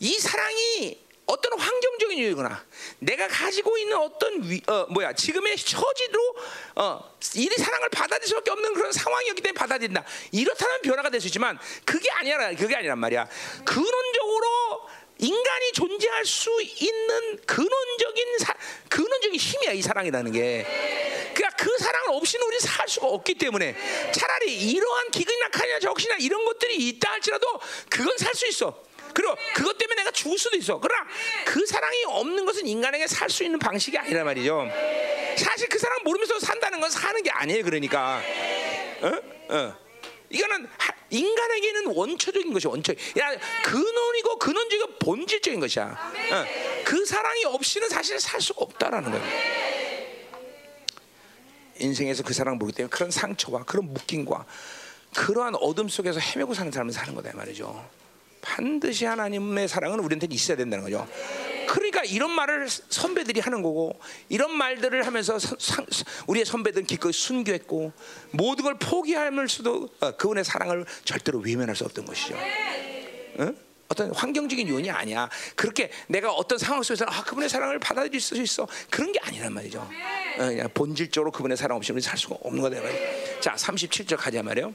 이 0.00 0.18
사랑이 0.18 1.00
어떤 1.26 1.58
환경적인 1.58 2.18
이유거나 2.18 2.64
내가 2.98 3.28
가지고 3.28 3.78
있는 3.78 3.96
어떤 3.96 4.42
위, 4.42 4.60
어, 4.66 4.86
뭐야 4.90 5.12
지금의 5.12 5.56
처지로 5.56 6.36
어, 6.74 7.16
이 7.36 7.48
사랑을 7.48 7.88
받아들일 7.88 8.28
수밖에 8.28 8.50
없는 8.50 8.74
그런 8.74 8.92
상황이었기 8.92 9.40
때문에 9.40 9.56
받아들인다. 9.58 10.04
이렇다면 10.32 10.82
변화가 10.82 11.10
될 11.10 11.20
수 11.20 11.28
있지만 11.28 11.58
그게 11.84 12.10
아니라 12.10 12.52
그게 12.54 12.74
아니란 12.74 12.98
말이야. 12.98 13.28
근원적으로 13.64 14.88
인간이 15.22 15.72
존재할 15.72 16.26
수 16.26 16.50
있는 16.60 17.36
근원적인 17.46 18.38
사, 18.40 18.54
근원적인 18.88 19.38
힘이야 19.38 19.72
이 19.72 19.80
사랑이라는 19.80 20.32
게. 20.32 20.66
그러니까 21.32 21.56
그 21.64 21.78
사랑을 21.78 22.10
없이는 22.16 22.44
우리 22.44 22.58
살 22.58 22.88
수가 22.88 23.06
없기 23.06 23.34
때문에 23.34 23.76
차라리 24.12 24.54
이러한 24.70 25.10
기근이나 25.12 25.48
칼이나 25.48 25.78
적시나 25.78 26.16
이런 26.18 26.44
것들이 26.44 26.76
있다 26.88 27.12
할지라도 27.12 27.46
그건 27.88 28.18
살 28.18 28.34
수 28.34 28.46
있어. 28.48 28.82
그리고 29.14 29.36
그것 29.54 29.78
때문에 29.78 30.02
내가 30.02 30.10
죽을 30.10 30.38
수도 30.38 30.56
있어. 30.56 30.80
그러나 30.80 31.06
그 31.44 31.64
사랑이 31.66 32.04
없는 32.06 32.44
것은 32.44 32.66
인간에게 32.66 33.06
살 33.06 33.30
수 33.30 33.44
있는 33.44 33.58
방식이 33.58 33.96
아니란 33.96 34.24
말이죠. 34.24 34.66
사실 35.36 35.68
그 35.68 35.78
사랑 35.78 35.98
모르면서 36.02 36.40
산다는 36.40 36.80
건 36.80 36.90
사는 36.90 37.22
게 37.22 37.30
아니에요. 37.30 37.62
그러니까. 37.62 38.20
어? 39.02 39.54
어. 39.54 39.81
이거는 40.32 40.66
하- 40.78 40.94
인간에게는 41.10 41.86
원초적인 41.94 42.52
것이 42.52 42.66
원초. 42.66 42.92
야 42.92 43.36
근원이고 43.64 44.38
근원적이고 44.38 44.98
본질적인 44.98 45.60
것이야. 45.60 45.84
어. 45.86 46.44
그 46.84 47.04
사랑이 47.04 47.44
없이는 47.44 47.88
사실 47.88 48.18
살 48.18 48.40
수가 48.40 48.62
없다라는 48.62 49.10
거야. 49.10 49.22
인생에서 51.78 52.22
그 52.22 52.32
사랑을 52.32 52.58
모르기 52.58 52.76
때문에 52.76 52.90
그런 52.90 53.10
상처와 53.10 53.64
그런 53.64 53.92
묶임과 53.92 54.46
그러한 55.14 55.54
어둠 55.56 55.88
속에서 55.88 56.20
헤매고 56.20 56.54
사는 56.54 56.70
사람은 56.72 56.92
사는 56.92 57.14
거다 57.14 57.30
이 57.30 57.34
말이죠. 57.34 57.88
반드시 58.42 59.06
하나님의 59.06 59.68
사랑은 59.68 60.00
우리한테 60.00 60.26
있어야 60.30 60.56
된다는 60.56 60.84
거죠. 60.84 61.08
그러니까 61.68 62.04
이런 62.04 62.30
말을 62.32 62.68
선배들이 62.68 63.40
하는 63.40 63.62
거고 63.62 63.98
이런 64.28 64.54
말들을 64.54 65.06
하면서 65.06 65.38
우리의 66.26 66.44
선배들은 66.44 66.86
기꺼이 66.86 67.12
순교했고 67.12 67.92
모든 68.32 68.64
걸 68.64 68.78
포기할 68.78 69.32
수도 69.48 69.88
어, 70.00 70.10
그분의 70.16 70.44
사랑을 70.44 70.84
절대로 71.04 71.38
외면할 71.38 71.74
수 71.74 71.84
없던 71.84 72.04
것이죠. 72.04 72.36
응? 73.38 73.56
어떤 73.88 74.10
환경적인 74.12 74.68
요인이 74.68 74.90
아니야. 74.90 75.28
그렇게 75.54 75.90
내가 76.08 76.32
어떤 76.32 76.58
상황 76.58 76.82
속에서 76.82 77.04
아 77.06 77.22
그분의 77.24 77.48
사랑을 77.48 77.78
받아들일 77.78 78.20
수 78.20 78.36
있어 78.36 78.66
그런 78.90 79.12
게 79.12 79.20
아니란 79.22 79.52
말이죠. 79.52 79.80
어, 79.80 80.44
그냥 80.44 80.68
본질적으로 80.74 81.30
그분의 81.30 81.56
사랑 81.56 81.76
없이 81.76 81.92
우리 81.92 82.02
살 82.02 82.18
수가 82.18 82.36
없는 82.42 82.62
거다. 82.62 82.80
자, 83.40 83.54
37절 83.54 84.16
가자 84.18 84.42
말이요. 84.42 84.74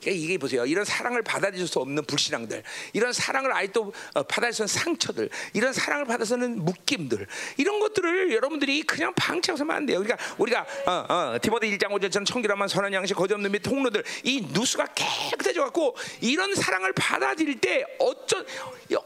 그러니까 0.00 0.24
이게 0.24 0.38
보세요. 0.38 0.64
이런 0.66 0.84
사랑을 0.84 1.22
받아들일 1.22 1.66
수 1.66 1.78
없는 1.80 2.04
불신앙들, 2.04 2.62
이런 2.92 3.12
사랑을 3.12 3.52
아직도 3.52 3.92
어, 4.14 4.22
없는 4.24 4.66
상처들, 4.66 5.28
이런 5.52 5.72
사랑을 5.72 6.04
받아서는 6.04 6.64
묶임들, 6.64 7.26
이런 7.56 7.80
것들을 7.80 8.32
여러분들이 8.32 8.82
그냥 8.82 9.12
방치하고서는 9.14 9.74
안 9.74 9.86
돼요. 9.86 10.00
그러니까 10.00 10.22
우리가 10.38 10.66
어, 10.86 11.06
어, 11.08 11.38
디모데 11.40 11.68
1장 11.70 11.88
5절처럼 11.88 12.26
청결함만 12.26 12.68
선한 12.68 12.92
양식 12.92 13.14
거짓 13.14 13.34
없는 13.34 13.50
및 13.50 13.60
통로들 13.60 14.04
이 14.24 14.46
누수가 14.52 14.86
깨끗해져 14.94 15.62
갖고 15.64 15.96
이런 16.20 16.54
사랑을 16.54 16.92
받아들일 16.92 17.60
때 17.60 17.84
어떤 17.98 18.44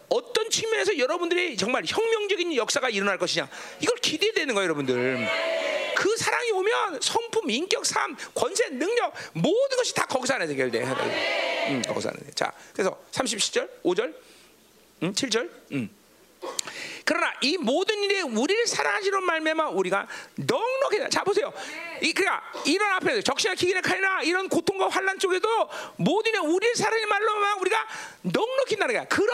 어떤 0.08 0.50
측면에서 0.50 0.98
여러분들이 0.98 1.56
정말 1.56 1.84
혁명적인 1.86 2.56
역사가 2.56 2.90
일어날 2.90 3.18
것이냐 3.18 3.48
이걸 3.80 3.96
기대되는 3.96 4.54
거예요, 4.54 4.64
여러분들. 4.64 5.28
그 6.01 6.16
사랑이 6.16 6.51
오면 6.52 7.02
성품, 7.02 7.51
인격, 7.51 7.85
삶, 7.85 8.16
권세, 8.35 8.70
능력 8.70 9.12
모든 9.35 9.77
것이 9.77 9.93
다 9.93 10.06
거기서 10.06 10.32
안에 10.32 10.47
해결돼. 10.47 10.82
음, 10.82 11.82
거기서 11.86 12.09
안에. 12.09 12.20
자, 12.35 12.51
그래서 12.72 12.98
37절, 13.12 13.68
5절, 13.82 14.14
음, 15.02 15.12
7절. 15.12 15.51
음. 15.72 15.90
그러나 17.05 17.31
이 17.43 17.59
모든 17.59 18.02
일에 18.02 18.22
우리를 18.22 18.66
사랑하시는 18.66 19.22
말매만 19.24 19.74
우리가 19.74 20.06
넉넉해. 20.36 21.10
자 21.10 21.22
보세요. 21.22 21.52
이 22.01 22.14
그러니까 22.14 22.51
이런 22.64 22.93
앞에서 22.93 23.20
적시나 23.20 23.55
기기나 23.55 23.82
칼이나 23.82 24.22
이런 24.22 24.48
고통과 24.48 24.89
환란 24.89 25.18
쪽에도 25.18 25.48
모든 25.97 26.31
일에 26.31 26.39
우리를 26.39 26.77
사랑하는 26.77 27.09
말로만 27.10 27.59
우리가 27.59 27.86
넉넉히 28.22 28.77
나는 28.77 28.94
거야. 28.94 29.05
그런 29.05 29.28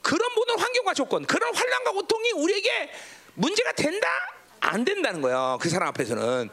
그런 0.00 0.32
모든 0.34 0.58
환경과 0.58 0.94
조건, 0.94 1.26
그런 1.26 1.54
환란과 1.54 1.92
고통이 1.92 2.32
우리에게 2.32 2.90
문제가 3.34 3.72
된다? 3.72 4.08
안 4.72 4.86
된다는 4.86 5.20
거예요. 5.20 5.58
그 5.60 5.68
사람 5.68 5.88
앞에서는. 5.88 6.48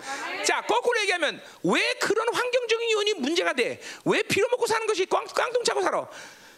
자, 0.46 0.62
거꾸로 0.62 1.00
얘기하면 1.02 1.42
왜 1.64 1.94
그런 2.02 2.28
환경적인 2.34 2.92
요인이 2.92 3.14
문제가 3.14 3.54
돼? 3.54 3.80
왜 4.04 4.22
피로 4.24 4.50
먹고 4.50 4.68
사는 4.68 4.86
것이 4.86 5.06
꽝, 5.06 5.26
깡통 5.26 5.64
차고 5.64 5.82
살아? 5.82 6.06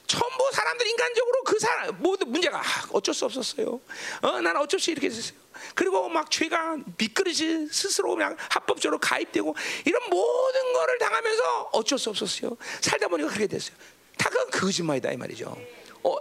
전부 0.07 0.49
사람들 0.51 0.88
인간적으로 0.88 1.43
그 1.43 1.59
사람 1.59 1.95
모두 1.99 2.25
문제가 2.25 2.59
아, 2.59 2.63
어쩔 2.91 3.13
수 3.13 3.25
없었어요. 3.25 3.79
어, 4.23 4.41
나는 4.41 4.57
어쩔 4.59 4.79
수 4.79 4.89
이렇게 4.89 5.07
됐어요. 5.07 5.39
그리고 5.75 6.09
막 6.09 6.31
죄가 6.31 6.77
미끄러지 6.97 7.67
스스로 7.71 8.15
그냥 8.15 8.35
합법적으로 8.49 8.97
가입되고 8.99 9.55
이런 9.85 10.01
모든 10.09 10.73
거를 10.73 10.97
당하면서 10.97 11.69
어쩔 11.73 11.99
수 11.99 12.09
없었어요. 12.09 12.57
살다 12.81 13.07
보니까 13.07 13.29
그렇게 13.29 13.45
됐어요. 13.45 13.75
다 14.17 14.29
그건 14.29 14.49
거짓말이다 14.49 15.11
이 15.11 15.17
말이죠. 15.17 15.55
어, 16.03 16.15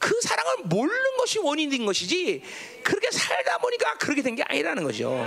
그 0.00 0.20
사랑을 0.20 0.56
모르는 0.64 1.16
것이 1.18 1.38
원인인 1.38 1.86
것이지 1.86 2.42
그렇게 2.82 3.10
살다 3.10 3.58
보니까 3.58 3.94
그렇게 3.98 4.22
된 4.22 4.36
게 4.36 4.42
아니라는 4.42 4.84
거죠. 4.84 5.26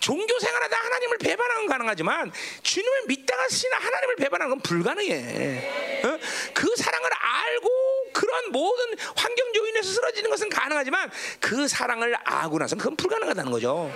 종교 0.00 0.38
생활하다 0.38 0.76
하나님을 0.76 1.18
배반하는 1.18 1.62
건 1.66 1.68
가능하지만 1.76 2.32
주님을 2.62 3.02
믿다가 3.08 3.48
쓰나 3.48 3.78
하나님을 3.78 4.16
배반하는 4.16 4.50
건 4.50 4.60
불가능해. 4.60 6.02
어? 6.04 6.18
그 6.54 6.76
사랑을 6.76 7.10
알고 7.12 7.70
그런 8.12 8.52
모든 8.52 8.96
환경 9.16 9.54
요인에서 9.54 9.90
쓰러지는 9.92 10.30
것은 10.30 10.48
가능하지만 10.50 11.10
그 11.40 11.66
사랑을 11.68 12.14
알고 12.24 12.58
나서는 12.58 12.82
그건 12.82 12.96
불가능하다는 12.96 13.50
거죠. 13.50 13.90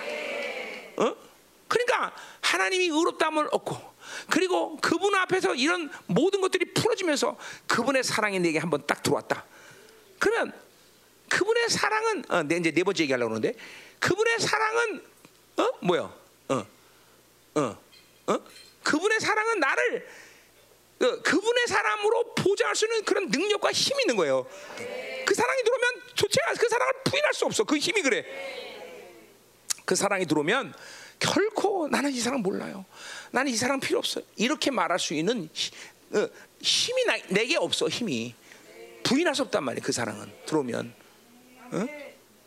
어? 0.97 1.16
그러니까 1.69 2.15
하나님이 2.41 2.87
의롭다함을 2.87 3.49
얻고 3.53 3.95
그리고 4.31 4.77
그분 4.78 5.15
앞에서 5.15 5.55
이런 5.55 5.91
모든 6.07 6.41
것들이 6.41 6.73
풀어지면서 6.74 7.37
그분의 7.66 8.05
사랑이 8.05 8.39
내게 8.39 8.59
한번 8.59 8.87
딱 8.87 9.03
들어왔다. 9.03 9.45
그러면 10.19 10.53
그분의 11.28 11.69
사랑은 11.69 12.24
어, 12.28 12.43
내 12.43 12.57
이제 12.57 12.70
네 12.70 12.83
번째 12.83 13.03
얘기하려고 13.03 13.31
그러는데 13.31 13.59
그분의 13.99 14.41
사랑은 14.41 15.05
어 15.59 15.70
뭐야? 15.81 16.03
어, 16.49 16.66
어, 17.55 17.78
어? 18.27 18.39
그분의 18.83 19.20
사랑은 19.20 19.61
나를 19.61 20.09
어, 21.03 21.23
그분의 21.23 21.66
사람으로 21.66 22.35
보장할 22.35 22.74
수 22.74 22.87
있는 22.87 23.05
그런 23.05 23.28
능력과 23.28 23.73
힘이 23.73 24.03
있는 24.05 24.16
거예요. 24.16 24.47
그 25.27 25.35
사랑이 25.35 25.62
들어오면 25.62 26.03
도대체 26.16 26.41
그 26.59 26.69
사랑을 26.69 26.93
부인할 27.05 27.35
수 27.35 27.45
없어. 27.45 27.65
그 27.65 27.77
힘이 27.77 28.03
그래. 28.03 28.24
그 29.85 29.95
사랑이 29.95 30.27
들어오면 30.27 30.74
결코 31.19 31.89
나는 31.89 32.11
이 32.12 32.20
사랑 32.20 32.41
몰라요. 32.41 32.85
나는 33.31 33.51
이 33.53 33.57
사랑 33.57 33.81
필요 33.81 33.98
없어요. 33.98 34.24
이렇게 34.36 34.70
말할 34.70 34.98
수 34.98 35.15
있는 35.15 35.48
히- 35.53 35.70
어, 36.16 36.28
힘이 36.61 37.05
나, 37.05 37.16
내게 37.28 37.57
없어. 37.57 37.89
힘이 37.89 38.35
부인할 39.03 39.35
수 39.35 39.43
없단 39.43 39.62
말이에요. 39.65 39.82
그 39.85 39.93
사랑은 39.93 40.31
들어오면. 40.47 40.93
어? 41.73 41.86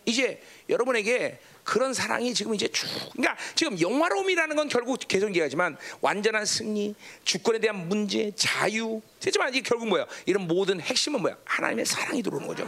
이제 0.06 0.41
여러분에게 0.69 1.39
그런 1.64 1.93
사랑이 1.93 2.34
지금 2.34 2.56
이제 2.56 2.68
쭉 2.69 2.88
그러니까 3.14 3.38
지금 3.53 3.80
영화로움이라는 3.80 4.56
건 4.56 4.68
결국 4.69 4.97
계속 5.07 5.27
얘기하지만 5.27 5.77
완전한 6.01 6.45
승리, 6.45 6.95
주권에 7.26 7.60
대한 7.60 7.88
문제, 7.88 8.31
자유. 8.35 9.01
하지만 9.23 9.49
이게 9.49 9.61
결국 9.61 9.88
뭐야? 9.88 10.07
이런 10.26 10.47
모든 10.47 10.80
핵심은 10.81 11.22
뭐야? 11.22 11.38
하나님의 11.45 11.85
사랑이 11.85 12.23
들어오는 12.23 12.47
거죠. 12.47 12.68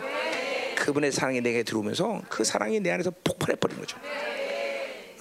그분의 0.75 1.11
사랑이 1.11 1.41
내게 1.41 1.63
들어오면서 1.63 2.21
그 2.29 2.43
사랑이 2.43 2.79
내 2.79 2.91
안에서 2.91 3.11
폭발해 3.23 3.55
버리는 3.55 3.81
거죠. 3.81 3.97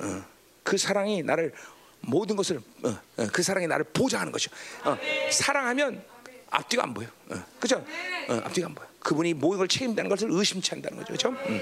어, 0.00 0.24
그 0.62 0.76
사랑이 0.76 1.22
나를 1.22 1.52
모든 2.00 2.36
것을 2.36 2.60
어, 2.82 2.88
어, 2.88 3.26
그 3.32 3.42
사랑이 3.42 3.66
나를 3.66 3.84
보좌하는 3.92 4.32
것이죠. 4.32 4.50
어, 4.84 4.96
사랑하면 5.30 6.02
앞뒤가 6.50 6.82
안 6.82 6.94
보여. 6.94 7.06
어, 7.28 7.44
그죠? 7.58 7.84
어, 8.28 8.34
앞뒤가 8.44 8.66
안 8.66 8.74
보여. 8.74 8.86
그분이 9.00 9.34
모든 9.34 9.58
걸 9.58 9.68
책임다는 9.68 10.08
것을 10.08 10.28
의심치 10.30 10.74
않다는 10.74 10.98
거죠. 10.98 11.12
그죠? 11.12 11.28
음. 11.28 11.60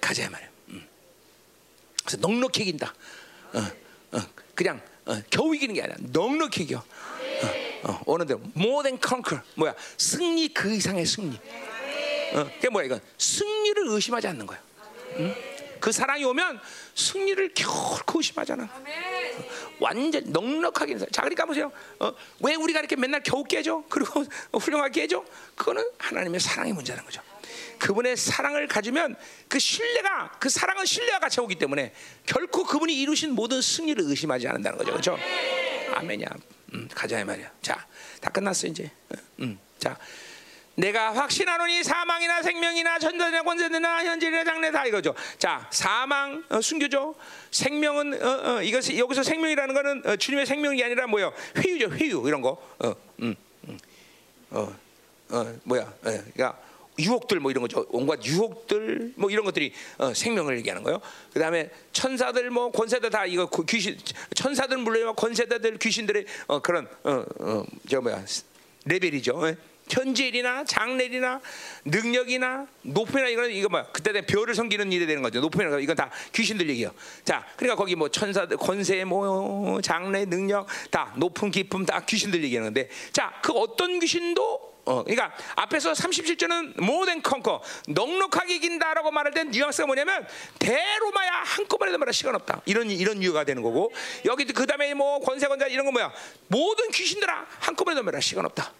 가자 0.00 0.28
말이야. 0.28 0.48
음. 0.68 0.86
그래서 2.04 2.16
넉넉히 2.18 2.62
이긴다. 2.62 2.94
그냥 4.54 4.80
어, 5.06 5.22
겨우 5.30 5.54
이기는 5.54 5.74
게 5.74 5.82
아니라 5.82 5.96
넉넉히 6.00 6.64
이겨. 6.64 6.78
어, 6.78 7.90
어, 7.90 8.02
어느 8.06 8.26
대로 8.26 8.40
more 8.56 8.82
than 8.82 8.98
conquer 9.00 9.42
뭐야 9.54 9.74
승리 9.96 10.52
그 10.52 10.74
이상의 10.74 11.06
승리. 11.06 11.38
어, 12.34 12.44
그게 12.56 12.68
뭐야 12.68 12.86
이건 12.86 13.00
승리를 13.16 13.88
의심하지 13.88 14.26
않는 14.28 14.46
거야. 14.46 14.60
응? 15.18 15.34
그 15.80 15.92
사랑이 15.92 16.24
오면 16.24 16.60
승리를 16.94 17.54
결코 17.54 18.18
의심하잖아. 18.18 18.68
완전 19.80 20.22
넉넉하게 20.26 20.92
인사. 20.92 21.06
자, 21.06 21.22
그러니까 21.22 21.44
보세요. 21.46 21.70
어, 21.98 22.12
왜 22.40 22.54
우리가 22.54 22.80
이렇게 22.80 22.96
맨날 22.96 23.22
겨우 23.22 23.44
깨져? 23.44 23.84
그리고 23.88 24.24
훌륭하게 24.52 25.02
깨져? 25.02 25.24
그거는 25.54 25.84
하나님의 25.98 26.40
사랑의 26.40 26.72
문제라는 26.72 27.04
거죠. 27.04 27.22
그분의 27.78 28.16
사랑을 28.16 28.66
가지면 28.66 29.16
그 29.48 29.58
신뢰가 29.58 30.32
그 30.40 30.48
사랑은 30.48 30.84
신뢰가 30.84 31.20
같이 31.20 31.40
오기 31.40 31.54
때문에 31.54 31.94
결코 32.26 32.64
그분이 32.64 33.00
이루신 33.00 33.32
모든 33.32 33.62
승리를 33.62 34.02
의심하지 34.04 34.48
않는다는 34.48 34.78
거죠. 34.78 34.90
그렇죠? 34.90 35.18
아멘이야. 35.94 36.26
음, 36.74 36.88
가자 36.92 37.20
이 37.20 37.24
말이야. 37.24 37.50
자, 37.62 37.86
다 38.20 38.30
끝났어 38.30 38.66
이제. 38.66 38.90
음, 39.40 39.58
자. 39.78 39.96
내가 40.78 41.12
확신하노니 41.12 41.82
사망이나 41.82 42.40
생명이나 42.40 43.00
전자나 43.00 43.42
권세나 43.42 44.04
현재나 44.04 44.44
장래 44.44 44.70
다 44.70 44.86
이거죠. 44.86 45.12
자, 45.36 45.68
사망 45.72 46.44
어, 46.48 46.60
순교죠. 46.60 47.16
생명은 47.50 48.22
어, 48.22 48.28
어, 48.58 48.62
이것이 48.62 48.96
여기서 48.96 49.24
생명이라는 49.24 49.74
거는 49.74 50.02
어, 50.06 50.16
주님의 50.16 50.46
생명이 50.46 50.82
아니라 50.84 51.08
뭐요? 51.08 51.32
회유죠, 51.56 51.92
회유 51.96 52.22
이런 52.26 52.42
거. 52.42 52.50
어, 52.78 52.94
음, 53.22 53.34
음. 53.66 53.78
어, 54.50 54.72
어, 55.30 55.54
뭐야? 55.64 55.82
어, 55.82 55.92
그러니까 56.02 56.56
유혹들 56.96 57.40
뭐 57.40 57.50
이런 57.50 57.62
거죠. 57.62 57.84
온갖 57.90 58.24
유혹들 58.24 59.14
뭐 59.16 59.30
이런 59.30 59.44
것들이 59.44 59.72
어, 59.98 60.14
생명을 60.14 60.58
얘기하는 60.58 60.84
거예요. 60.84 61.00
그 61.32 61.40
다음에 61.40 61.70
천사들 61.92 62.50
뭐 62.50 62.70
권세들 62.70 63.10
다 63.10 63.26
이거 63.26 63.46
그 63.46 63.64
귀신 63.64 63.98
천사들 64.36 64.76
물론 64.78 65.14
권세자들 65.16 65.78
귀신들의 65.78 66.24
어, 66.46 66.60
그런 66.60 66.86
어 67.02 67.24
어 67.40 67.64
저 67.88 68.00
뭐야 68.00 68.24
레벨이죠. 68.84 69.48
예? 69.48 69.56
현재일이나 69.90 70.64
장래일이나 70.64 71.40
능력이나 71.84 72.66
높음이나 72.82 73.28
이거는 73.28 73.50
이거 73.50 73.68
뭐 73.68 73.84
그때 73.92 74.12
된 74.12 74.26
별을 74.26 74.54
섬기는 74.54 74.92
일이 74.92 75.06
되는 75.06 75.22
거죠. 75.22 75.40
높음이나 75.40 75.78
이건 75.78 75.96
다 75.96 76.10
귀신들 76.32 76.68
얘기예요. 76.70 76.92
자, 77.24 77.46
그러니까 77.56 77.76
거기 77.76 77.94
뭐 77.94 78.08
천사들 78.08 78.56
권세 78.56 79.04
뭐 79.04 79.80
장래 79.80 80.24
능력 80.24 80.66
다 80.90 81.12
높음 81.16 81.50
깊음 81.50 81.86
다 81.86 82.00
귀신들 82.00 82.42
얘기하는데 82.44 82.88
자, 83.12 83.32
그 83.42 83.52
어떤 83.52 83.98
귀신도 84.00 84.68
어, 84.88 85.04
그러니까 85.04 85.34
앞에서 85.54 85.92
37절은 85.92 86.80
more 86.80 87.04
than 87.04 87.22
conquer, 87.22 87.60
넉넉하게 87.88 88.56
이긴다라고 88.56 89.10
말할 89.10 89.34
땐 89.34 89.50
뉘앙스가 89.50 89.86
뭐냐면 89.86 90.26
대로마야 90.58 91.42
한꺼번에 91.44 91.94
말할 91.98 92.14
시간 92.14 92.34
없다. 92.34 92.62
이런 92.64 92.90
이런 92.90 93.22
이유가 93.22 93.44
되는 93.44 93.62
거고 93.62 93.92
여기 94.24 94.46
그 94.46 94.66
다음에 94.66 94.94
뭐 94.94 95.20
권세 95.20 95.46
권자 95.46 95.66
이런 95.66 95.84
거 95.84 95.92
뭐야? 95.92 96.10
모든 96.46 96.90
귀신들아 96.90 97.46
한꺼번에 97.60 98.00
말할 98.00 98.22
시간 98.22 98.46
없다. 98.46 98.72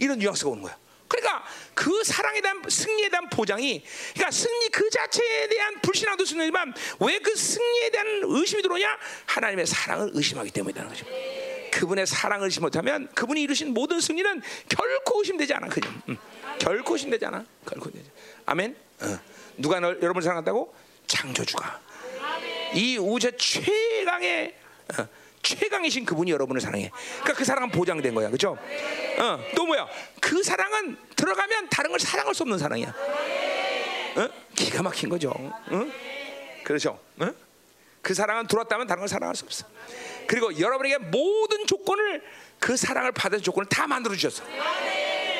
이런 0.00 0.18
뉘앙스가 0.18 0.50
오는 0.50 0.62
거야. 0.62 0.76
그러니까 1.06 1.44
그 1.74 2.04
사랑에 2.04 2.40
대한 2.40 2.62
승리에 2.68 3.08
대한 3.08 3.28
보장이 3.28 3.84
그러니까 4.14 4.30
승리 4.30 4.68
그 4.68 4.88
자체에 4.90 5.48
대한 5.48 5.80
불신앙도 5.80 6.24
승리지만 6.24 6.72
왜 7.00 7.18
그 7.18 7.34
승리에 7.34 7.90
대한 7.90 8.06
의심이 8.24 8.62
들어오냐? 8.62 8.96
하나님의 9.26 9.66
사랑을 9.66 10.10
의심하기 10.12 10.50
때문이라는 10.52 10.88
거죠. 10.88 11.06
그분의 11.72 12.06
사랑을 12.06 12.46
의심 12.46 12.62
못하면 12.62 13.08
그분이 13.14 13.42
이루신 13.42 13.74
모든 13.74 14.00
승리는 14.00 14.42
결코 14.68 15.20
의심되지 15.20 15.54
않아. 15.54 15.68
그냥 15.68 16.02
응. 16.08 16.16
결코 16.58 16.94
의심되지 16.94 17.24
않아. 17.26 17.44
결코 17.66 17.90
되지. 17.90 18.10
아멘. 18.46 18.76
어. 19.02 19.18
누가 19.56 19.80
널 19.80 19.98
여러분을 20.02 20.22
사랑한다고? 20.22 20.74
창조주가. 21.06 21.80
이 22.74 22.98
우주 22.98 23.30
최강의 23.36 24.54
어. 24.98 25.08
최강이신 25.42 26.04
그분이 26.04 26.30
여러분을 26.30 26.60
사랑해. 26.60 26.90
그러니까 27.18 27.32
그 27.34 27.44
사랑은 27.44 27.70
보장된 27.70 28.14
거야, 28.14 28.28
그렇죠? 28.28 28.58
어, 29.18 29.44
또 29.56 29.66
뭐야? 29.66 29.88
그 30.20 30.42
사랑은 30.42 30.96
들어가면 31.16 31.68
다른 31.70 31.90
걸 31.90 31.98
사랑할 31.98 32.34
수 32.34 32.42
없는 32.42 32.58
사랑이야. 32.58 32.88
어? 34.16 34.28
기가 34.54 34.82
막힌 34.82 35.08
거죠. 35.08 35.30
어? 35.30 35.86
그렇죠? 36.64 37.00
어? 37.18 37.30
그 38.02 38.14
사랑은 38.14 38.46
들어왔다면 38.46 38.86
다른 38.86 39.00
걸 39.00 39.08
사랑할 39.08 39.34
수 39.34 39.44
없어. 39.44 39.66
그리고 40.26 40.58
여러분에게 40.58 40.98
모든 40.98 41.66
조건을 41.66 42.22
그 42.58 42.76
사랑을 42.76 43.12
받을 43.12 43.40
조건을 43.40 43.68
다 43.68 43.86
만들어 43.86 44.14
주셨어. 44.14 44.44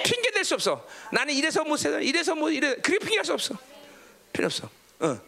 핑계 0.05 0.31
댈 0.31 0.45
수 0.45 0.55
없어. 0.55 0.87
나는 1.13 1.35
이래서 1.35 1.63
못 1.65 1.77
살아. 1.77 2.01
이래서 2.01 2.35
뭐 2.35 2.51
이래. 2.51 2.75
그게 2.77 2.99
핑계할 2.99 3.25
수 3.25 3.33
없어. 3.33 3.55
필요 4.33 4.47
없어. 4.47 4.69
어, 5.01 5.21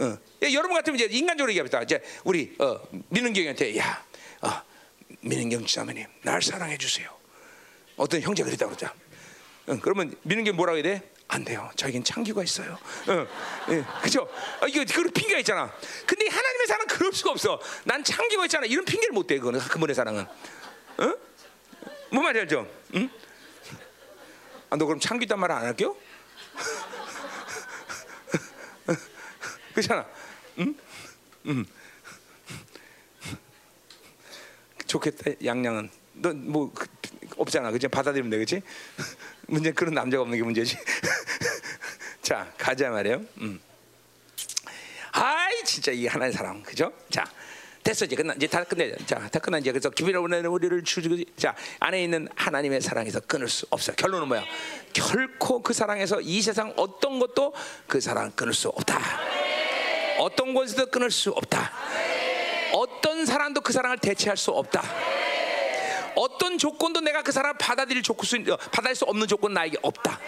어. 0.00 0.18
여러분 0.42 0.74
같으면 0.74 0.98
이제 0.98 1.08
인간적으로 1.10 1.50
얘기합니다. 1.52 1.82
이제 1.82 2.02
우리 2.24 2.54
어, 2.58 2.80
민은경한테 3.08 3.76
야, 3.78 4.04
어, 4.44 4.62
민은경 5.20 5.66
자매님, 5.66 6.06
날 6.22 6.42
사랑해 6.42 6.76
주세요. 6.76 7.08
어떤 7.96 8.20
형제가 8.20 8.46
그랬다 8.46 8.66
그러자. 8.66 8.92
응, 9.70 9.80
그러면 9.80 10.14
민은경 10.22 10.56
뭐라고 10.56 10.76
해야 10.76 10.82
돼? 10.82 11.10
안 11.28 11.44
돼요. 11.44 11.70
저에겐 11.74 12.04
창규가 12.04 12.44
있어요. 12.44 12.78
응, 13.08 13.26
예, 13.70 13.82
그죠? 14.02 14.28
아, 14.60 14.66
이거 14.66 14.84
그 14.84 15.10
핑계가 15.10 15.38
있잖아. 15.38 15.72
근데 16.06 16.28
하나님의 16.28 16.66
사랑 16.66 16.86
그럴 16.86 17.10
수가 17.12 17.30
없어. 17.30 17.58
난 17.84 18.04
창규가 18.04 18.44
있잖아. 18.44 18.66
이런 18.66 18.84
핑계를 18.84 19.14
못 19.14 19.26
대. 19.26 19.38
그거는 19.38 19.60
그분의 19.60 19.94
사랑은. 19.94 20.26
응? 21.00 21.16
뭐 22.10 22.22
말이 22.22 22.40
알죠? 22.40 22.68
응? 22.94 23.08
아, 24.68 24.76
너 24.76 24.84
그럼 24.84 25.00
창규 25.00 25.24
있단 25.24 25.40
말안 25.40 25.64
할게요? 25.64 25.96
그렇잖아. 29.72 30.06
응? 30.58 30.76
응. 31.46 31.64
좋겠다 34.94 35.32
양양은. 35.44 35.90
너뭐 36.14 36.72
없잖아. 37.36 37.72
그지? 37.72 37.88
받아들이면 37.88 38.30
돼 38.30 38.38
그지? 38.38 38.62
문제 39.48 39.72
그런 39.72 39.94
남자가 39.94 40.22
없는 40.22 40.38
게 40.38 40.44
문제지. 40.44 40.76
자 42.22 42.52
가자 42.56 42.90
말이에요. 42.90 43.20
음. 43.38 43.60
아이 45.12 45.64
진짜 45.64 45.90
이 45.90 46.06
하나의 46.06 46.32
사랑 46.32 46.62
그죠? 46.62 46.92
자 47.10 47.24
됐어. 47.82 48.04
이제 48.04 48.14
끝나 48.14 48.34
이제 48.34 48.46
다 48.46 48.62
끝내자 48.62 49.04
자다 49.04 49.40
끝나. 49.40 49.58
이제 49.58 49.72
그래서 49.72 49.90
기분을 49.90 50.20
보내는 50.20 50.48
우리를 50.48 50.84
주고 50.84 51.16
자 51.36 51.56
안에 51.80 52.04
있는 52.04 52.28
하나님의 52.36 52.80
사랑에서 52.80 53.18
끊을 53.20 53.48
수 53.48 53.66
없어 53.70 53.92
결론은 53.94 54.28
뭐야? 54.28 54.44
결코 54.92 55.60
그 55.60 55.72
사랑에서 55.72 56.20
이 56.20 56.40
세상 56.40 56.72
어떤 56.76 57.18
것도 57.18 57.52
그 57.88 58.00
사랑 58.00 58.30
끊을 58.30 58.54
수 58.54 58.68
없다. 58.68 59.00
어떤 60.20 60.54
권세도 60.54 60.86
끊을 60.86 61.10
수 61.10 61.30
없다 61.30 61.72
사람도 63.34 63.62
그 63.62 63.72
사랑을 63.72 63.98
대체할 63.98 64.36
수 64.36 64.52
없다. 64.52 64.80
어떤 66.14 66.56
조건도 66.56 67.00
내가 67.00 67.22
그 67.22 67.32
사람을 67.32 67.58
받아들일 67.58 68.00
조건 68.00 68.24
수, 68.24 68.36
받아들일 68.70 68.94
수 68.94 69.04
없는 69.06 69.26
조건 69.26 69.52
나에게 69.54 69.76
없다. 69.82 70.20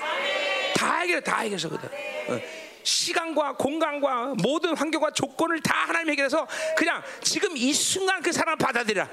다 0.75 0.99
해결해, 0.99 1.21
다 1.21 1.39
해결해서거든. 1.39 1.89
어. 2.29 2.41
시간과 2.83 3.55
공간과 3.55 4.35
모든 4.43 4.77
환경과 4.77 5.13
조건을 5.13 5.61
다 5.61 5.85
하나님 5.87 6.11
해결해서 6.11 6.47
그냥 6.77 7.01
지금 7.23 7.57
이 7.57 7.73
순간 7.73 8.21
그 8.23 8.33
사람을 8.33 8.59
받아들여. 8.59 9.09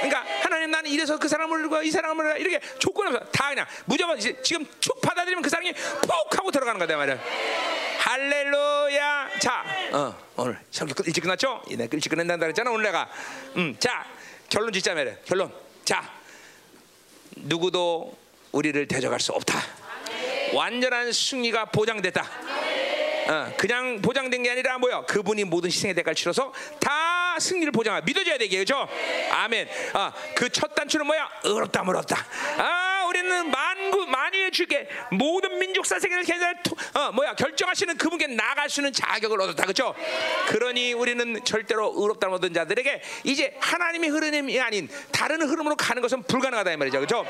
그러니까 0.00 0.24
하나님 0.42 0.70
나는 0.70 0.90
이래서 0.90 1.18
그 1.18 1.26
사람을 1.26 1.86
이 1.86 1.90
사람을 1.90 2.40
이렇게 2.40 2.60
조건 2.78 3.06
없어 3.06 3.20
다 3.30 3.48
그냥 3.48 3.66
무조건 3.86 4.18
지금 4.20 4.66
쭉 4.80 5.00
받아들이면 5.00 5.42
그 5.42 5.48
사람이 5.48 5.72
푹 5.72 6.38
하고 6.38 6.50
들어가는 6.50 6.78
거다 6.78 6.96
말이야. 6.96 7.18
할렐루야. 8.04 9.30
자, 9.40 9.64
어, 9.92 10.14
오늘 10.36 10.58
설교 10.70 11.04
일찍 11.06 11.22
끝났죠? 11.22 11.62
이내 11.70 11.88
일찍 11.90 12.10
끝낸다 12.10 12.36
그랬잖아 12.36 12.70
오늘 12.70 12.84
내가. 12.84 13.08
음, 13.56 13.74
자 13.78 14.04
결론 14.50 14.70
짓자 14.74 14.92
말이야. 14.92 15.14
결론. 15.24 15.50
자, 15.86 16.12
누구도 17.34 18.14
우리를 18.52 18.86
대적할 18.88 19.20
수 19.20 19.32
없다. 19.32 19.58
완전한 20.52 21.12
승리가 21.12 21.64
보장됐다. 21.66 22.28
어, 23.26 23.52
그냥 23.56 24.02
보장된 24.02 24.42
게 24.42 24.50
아니라 24.50 24.76
뭐야? 24.76 25.06
그분이 25.06 25.44
모든 25.44 25.70
희생의 25.70 25.94
대가를 25.94 26.14
치러서 26.14 26.52
다 26.78 27.38
승리를 27.40 27.72
보장하 27.72 28.02
믿어줘야 28.02 28.36
되게 28.36 28.58
그죠? 28.58 28.86
아멘. 29.32 29.66
아, 29.94 30.12
그첫 30.36 30.74
단추는 30.74 31.06
뭐야? 31.06 31.26
의롭다 31.44 31.82
물었다. 31.82 32.26
아, 32.58 32.93
우리는 33.14 33.48
만구 33.48 34.06
만유의 34.06 34.50
주께 34.50 34.88
모든 35.12 35.56
민족사 35.60 36.00
세계를 36.00 36.24
계절 36.24 36.56
어, 36.94 37.12
뭐야 37.12 37.34
결정하시는 37.34 37.96
그분께 37.96 38.26
나갈 38.26 38.68
수 38.68 38.80
있는 38.80 38.92
자격을 38.92 39.40
얻었다, 39.40 39.64
그죠? 39.66 39.94
그러니 40.48 40.94
우리는 40.94 41.44
절대로 41.44 41.92
의롭다 41.96 42.28
얻은 42.28 42.52
자들에게 42.52 43.02
이제 43.22 43.56
하나님의 43.60 44.10
흐름이 44.10 44.60
아닌 44.60 44.88
다른 45.12 45.40
흐름으로 45.42 45.76
가는 45.76 46.02
것은 46.02 46.24
불가능하다 46.24 46.72
이 46.72 46.76
말이죠, 46.76 47.00
그죠? 47.00 47.24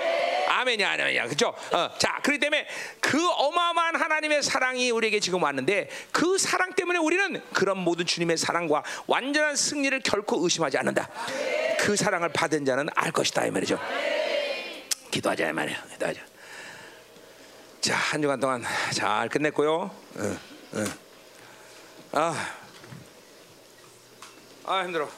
아멘이 0.48 0.82
아멘이야, 0.82 1.28
그죠? 1.28 1.54
어, 1.72 1.90
자, 1.98 2.18
그렇기 2.22 2.40
때문에 2.40 2.66
그 3.00 3.18
어마어마한 3.30 3.96
하나님의 3.96 4.42
사랑이 4.42 4.90
우리에게 4.90 5.20
지금 5.20 5.42
왔는데 5.42 5.90
그 6.12 6.38
사랑 6.38 6.72
때문에 6.72 6.98
우리는 6.98 7.42
그런 7.52 7.76
모든 7.76 8.06
주님의 8.06 8.38
사랑과 8.38 8.82
완전한 9.06 9.54
승리를 9.54 10.00
결코 10.00 10.42
의심하지 10.42 10.78
않는다. 10.78 11.10
그 11.78 11.94
사랑을 11.94 12.30
받은 12.30 12.64
자는 12.64 12.88
알 12.94 13.12
것이다 13.12 13.44
이 13.44 13.50
말이죠. 13.50 13.78
기도하자 15.14 15.48
이 15.48 15.52
말이야. 15.52 15.80
기도하자. 15.92 16.20
자, 17.80 17.94
한 17.94 18.20
주간 18.20 18.40
동안 18.40 18.64
잘 18.92 19.28
끝냈고요. 19.28 19.88
응, 20.16 20.38
응. 20.74 20.86
아, 22.10 22.34
아 24.64 24.82
힘들어. 24.82 25.08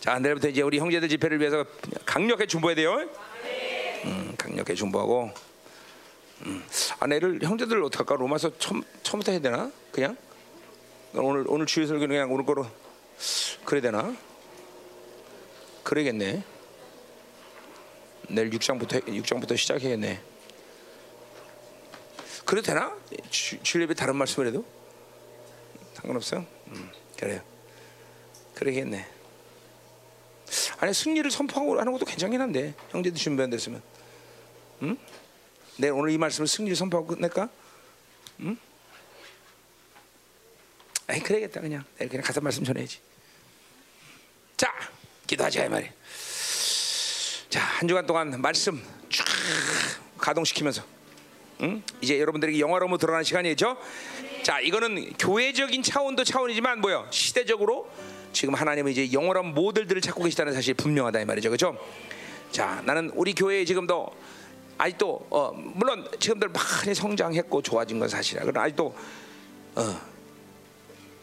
자, 0.00 0.18
내일부터 0.18 0.48
이제 0.48 0.62
우리 0.62 0.78
형제들 0.78 1.10
집회를 1.10 1.40
위해서 1.40 1.66
강력하게 2.06 2.46
중보해야 2.46 2.74
돼요. 2.74 3.06
음, 4.06 4.34
강력하게 4.38 4.74
중보하고. 4.74 5.30
음. 6.46 6.64
아내를 7.00 7.40
형제들 7.42 7.82
어떡할까? 7.82 8.14
로마서 8.14 8.56
처음, 8.56 8.82
처음부터 9.02 9.32
해야 9.32 9.42
되나? 9.42 9.70
그냥 9.92 10.16
오늘 11.12 11.44
오늘 11.48 11.66
주일 11.66 11.86
설교는 11.86 12.08
그냥 12.08 12.32
오늘 12.32 12.46
거로 12.46 12.66
그래야 13.66 13.82
되나? 13.82 14.16
그러겠네. 15.82 16.53
내일 18.28 18.50
6장부터 18.50 19.04
6장부터 19.06 19.56
시작해야겠네. 19.56 20.20
그래도 22.44 22.66
되나? 22.66 22.96
주, 23.30 23.62
주일 23.62 23.84
예배 23.84 23.94
다른 23.94 24.16
말씀을 24.16 24.48
해도 24.48 24.64
상관없어요? 25.94 26.46
음, 26.68 26.90
그래요. 27.16 27.40
그러겠네. 28.54 29.08
아니 30.78 30.92
승리를 30.92 31.30
선포하고 31.30 31.78
하는 31.78 31.92
것도 31.92 32.04
괜찮긴 32.04 32.40
한데 32.40 32.74
형제들 32.90 33.18
준비 33.18 33.42
안 33.42 33.50
됐으면, 33.50 33.82
응? 34.82 34.96
내 35.78 35.88
오늘 35.88 36.10
이 36.10 36.18
말씀을 36.18 36.46
승리를 36.46 36.76
선포하고 36.76 37.08
끝낼까? 37.08 37.48
응? 38.40 38.56
아이 41.06 41.20
그래야겠다 41.20 41.60
그냥 41.60 41.84
내일 41.98 42.10
그냥 42.10 42.24
가서 42.24 42.40
말씀 42.40 42.64
전해야지. 42.64 42.98
자 44.56 44.72
기도하자 45.26 45.64
이 45.64 45.68
말이. 45.68 45.90
자 47.54 47.60
한 47.60 47.86
주간 47.86 48.04
동안 48.04 48.40
말씀 48.40 48.82
쫙 49.08 49.24
가동시키면서, 50.18 50.82
응? 51.60 51.84
이제 52.00 52.18
여러분들에게 52.18 52.58
영화로움으로 52.58 52.98
드러나는 52.98 53.22
시간이죠. 53.22 53.76
자 54.42 54.58
이거는 54.58 55.12
교회적인 55.12 55.84
차원도 55.84 56.24
차원이지만 56.24 56.80
뭐요 56.80 57.06
시대적으로 57.10 57.88
지금 58.32 58.54
하나님은 58.54 58.90
이제 58.90 59.12
영원한 59.12 59.54
모델들을 59.54 60.02
찾고 60.02 60.24
계시다는 60.24 60.52
사실이 60.52 60.74
분명하다 60.74 61.20
이 61.20 61.24
말이죠, 61.26 61.48
그렇죠? 61.50 61.78
자, 62.50 62.82
나는 62.86 63.10
우리 63.14 63.32
교회에 63.32 63.64
지금도 63.64 64.08
아직도 64.76 65.28
어, 65.30 65.52
물론 65.52 66.10
지금들 66.18 66.48
많이 66.48 66.92
성장했고 66.92 67.62
좋아진 67.62 68.00
건 68.00 68.08
사실이야. 68.08 68.42
그러나 68.42 68.62
아직도 68.62 68.96
어, 69.76 70.00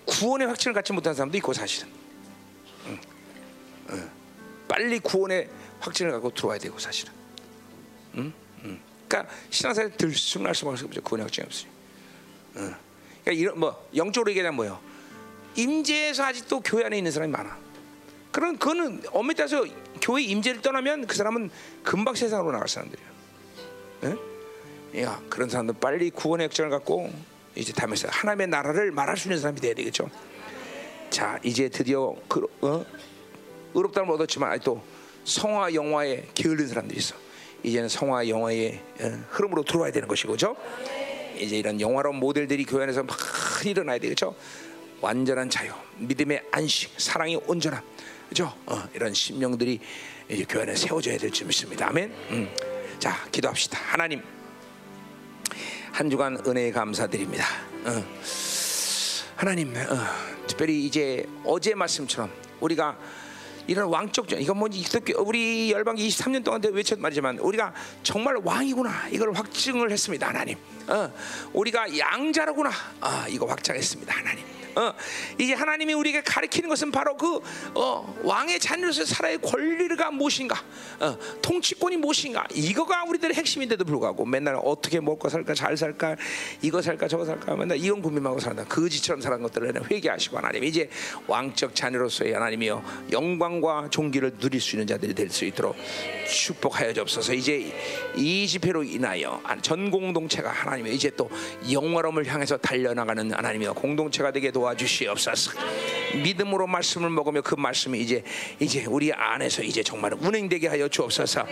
구원의 0.05 0.47
확신을 0.47 0.73
갖지 0.73 0.93
못한 0.93 1.13
사람도 1.13 1.35
있고 1.39 1.51
사실은 1.51 1.89
응. 2.85 2.99
응. 3.89 4.09
빨리 4.69 4.99
구원의 4.99 5.49
확신을 5.81 6.11
갖고 6.11 6.33
들어와야 6.33 6.59
되고 6.59 6.77
사실은. 6.79 7.13
응? 8.15 8.33
응. 8.63 8.79
그러니까 9.07 9.33
신앙생활 9.49 9.97
들쑥날 9.97 10.55
수밖에 10.55 10.85
없죠. 10.85 11.01
구원의 11.01 11.25
확신이 11.25 11.45
없으니. 11.45 11.71
응. 12.57 12.75
그러니까 13.23 13.41
이런 13.41 13.59
뭐 13.59 13.89
영적으로 13.95 14.29
얘기하면 14.31 14.55
뭐요? 14.55 14.79
임재에서 15.55 16.23
아직도 16.23 16.61
교회 16.61 16.85
안에 16.85 16.97
있는 16.97 17.11
사람이 17.11 17.31
많아. 17.31 17.57
그런 18.31 18.57
그거는 18.57 19.01
엄밀히 19.11 19.35
따서 19.35 19.65
교회 20.01 20.23
임재를 20.23 20.61
떠나면 20.61 21.05
그 21.07 21.15
사람은 21.15 21.49
금방 21.83 22.15
세상으로 22.15 22.51
나갈 22.51 22.67
사람들이야. 22.67 23.07
예? 24.03 25.01
야 25.01 25.21
그런 25.29 25.49
사람들 25.49 25.75
빨리 25.79 26.09
구원의 26.09 26.45
역정을 26.45 26.71
갖고 26.71 27.11
이제 27.55 27.73
담에서 27.73 28.07
하나님의 28.09 28.47
나라를 28.47 28.91
말할 28.91 29.17
수 29.17 29.27
있는 29.27 29.39
사람이 29.39 29.59
돼야 29.59 29.73
되겠죠. 29.73 30.09
자 31.09 31.37
이제 31.43 31.67
드디어 31.67 32.15
그, 32.29 32.47
어? 32.61 32.85
의롭다는 33.73 34.09
얻었지만 34.11 34.51
아직도 34.51 34.81
성화 35.23 35.73
영화에 35.73 36.25
게을른 36.33 36.67
사람들이 36.67 36.99
있어. 36.99 37.15
이제는 37.63 37.89
성화 37.89 38.27
영화의 38.27 38.81
어, 39.01 39.23
흐름으로 39.29 39.63
들어와야 39.63 39.91
되는 39.91 40.07
것이고, 40.07 40.35
죠 40.37 40.55
이제 41.37 41.57
이런 41.57 41.79
영화로운 41.79 42.17
모델들이 42.17 42.65
교회 42.65 42.83
안에서 42.83 43.03
막 43.03 43.17
일어나야 43.65 43.97
되겠죠. 43.99 44.35
완전한 44.99 45.49
자유, 45.49 45.71
믿음의 45.97 46.43
안식, 46.51 46.93
사랑의 46.99 47.41
온전함, 47.47 47.81
그죠? 48.29 48.53
어, 48.65 48.83
이런 48.93 49.13
신명들이 49.13 49.79
이제 50.29 50.45
교회 50.47 50.63
안에 50.63 50.75
세워져야 50.75 51.17
될 51.17 51.31
줄 51.31 51.47
믿습니다. 51.47 51.87
아멘. 51.87 52.13
음. 52.29 52.49
자, 52.99 53.27
기도합시다. 53.31 53.79
하나님, 53.81 54.21
한 55.91 56.09
주간 56.09 56.37
은혜에 56.45 56.71
감사드립니다. 56.71 57.45
어. 57.85 58.03
하나님, 59.35 59.75
어, 59.75 59.97
특별히 60.45 60.85
이제 60.85 61.25
어제 61.43 61.73
말씀처럼 61.73 62.31
우리가 62.59 62.97
이런 63.71 63.87
왕적전 63.87 64.41
이건 64.41 64.57
뭐지 64.57 64.83
우리 65.17 65.71
열방기 65.71 66.05
23년 66.09 66.43
동안 66.43 66.61
외쳤 66.73 66.99
말이지만 66.99 67.39
우리가 67.39 67.73
정말 68.03 68.35
왕이구나. 68.43 69.07
이걸 69.11 69.31
확증을 69.31 69.89
했습니다 69.89 70.27
하나님. 70.27 70.57
어, 70.87 71.09
우리가 71.53 71.97
양자로구나. 71.97 72.69
아, 72.99 73.25
이거 73.29 73.45
확장했습니다 73.45 74.13
하나님 74.13 74.43
어, 74.75 74.93
이제 75.39 75.53
하나님이 75.53 75.93
우리에게 75.93 76.21
가르치는 76.21 76.69
것은 76.69 76.91
바로 76.91 77.17
그 77.17 77.41
어, 77.73 78.15
왕의 78.23 78.59
자녀로서 78.59 79.05
살아야 79.05 79.37
권리가 79.37 80.11
무엇인가, 80.11 80.63
어, 80.99 81.17
통치권이 81.41 81.97
무엇인가, 81.97 82.45
이거가 82.53 83.03
우리들의 83.05 83.35
핵심인데도 83.35 83.83
불구하고 83.85 84.25
맨날 84.25 84.59
어떻게 84.63 84.99
먹고 84.99 85.29
살까, 85.29 85.53
잘 85.53 85.75
살까, 85.75 86.15
이거 86.61 86.81
살까, 86.81 87.07
저거 87.07 87.25
살까, 87.25 87.55
맨날 87.55 87.77
이런 87.77 88.01
고민하고 88.01 88.39
산다. 88.39 88.63
거지처럼 88.65 89.21
사는 89.21 89.41
것들을 89.41 89.89
회개하시고 89.89 90.37
하나님 90.37 90.63
이제 90.63 90.89
왕적 91.27 91.73
자녀로서의 91.73 92.33
하나님이여 92.33 92.83
영광과 93.11 93.87
종기를 93.89 94.37
누릴 94.37 94.61
수 94.61 94.75
있는 94.75 94.85
자들이 94.85 95.13
될 95.13 95.31
수 95.31 95.45
있도록 95.45 95.75
축복하여 96.29 96.93
주옵소서. 96.93 97.33
이제 97.33 97.73
이 98.15 98.47
집회로 98.47 98.83
인하여 98.83 99.41
전 99.61 99.89
공동체가 99.89 100.51
하나님의 100.51 100.95
이제 100.95 101.09
또 101.15 101.29
영화로움을 101.71 102.25
향해서 102.25 102.57
달려나가는 102.57 103.31
하나님이여 103.31 103.73
공동체가 103.73 104.31
되게 104.31 104.51
도 104.51 104.60
도와주시옵소서. 104.61 105.51
믿음으로 106.23 106.67
말씀을 106.67 107.09
먹으며 107.09 107.41
그 107.41 107.55
말씀이 107.55 107.99
이제 107.99 108.23
이제 108.59 108.85
우리 108.85 109.11
안에서 109.13 109.63
이제 109.63 109.81
정말 109.81 110.13
운행되게 110.13 110.67
하여 110.67 110.87
주옵소서. 110.87 111.45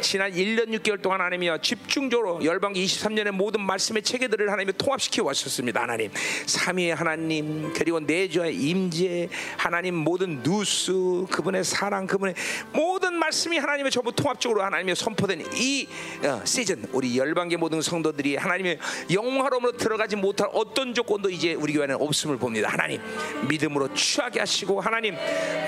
지난 0.00 0.32
1년 0.32 0.68
6개월 0.78 1.00
동안 1.00 1.20
하나님이여 1.20 1.58
집중적으로 1.58 2.44
열방기 2.44 2.84
23년의 2.84 3.30
모든 3.30 3.60
말씀의 3.60 4.02
체계들을 4.02 4.50
하나님이 4.50 4.72
통합시켜 4.76 5.24
왔었습니다. 5.24 5.80
하나님 5.80 6.10
삼위의 6.46 6.94
하나님 6.94 7.72
그리고 7.72 8.00
내주의 8.00 8.54
임재 8.56 9.28
하나님 9.56 9.94
모든 9.94 10.42
누스 10.42 11.26
그분의 11.30 11.62
사랑 11.62 12.06
그분의 12.06 12.34
모든 12.72 13.14
말씀이 13.14 13.56
하나님의 13.58 13.92
전부 13.92 14.12
통합적으로 14.12 14.62
하나님의 14.64 14.96
선포된 14.96 15.44
이 15.54 15.86
어, 16.24 16.42
시즌 16.44 16.84
우리 16.92 17.16
열방계 17.16 17.56
모든 17.56 17.80
성도들이 17.80 18.36
하나님의 18.36 18.78
영화로움으로 19.12 19.76
들어가지 19.76 20.16
못할 20.16 20.48
어떤 20.52 20.92
조건도 20.92 21.30
이제 21.30 21.54
우리 21.54 21.72
교회는 21.74 21.96
없음을 22.00 22.38
봅니다. 22.42 22.68
하나님 22.68 23.00
믿음으로 23.48 23.94
취하게 23.94 24.40
하시고 24.40 24.80
하나님 24.80 25.16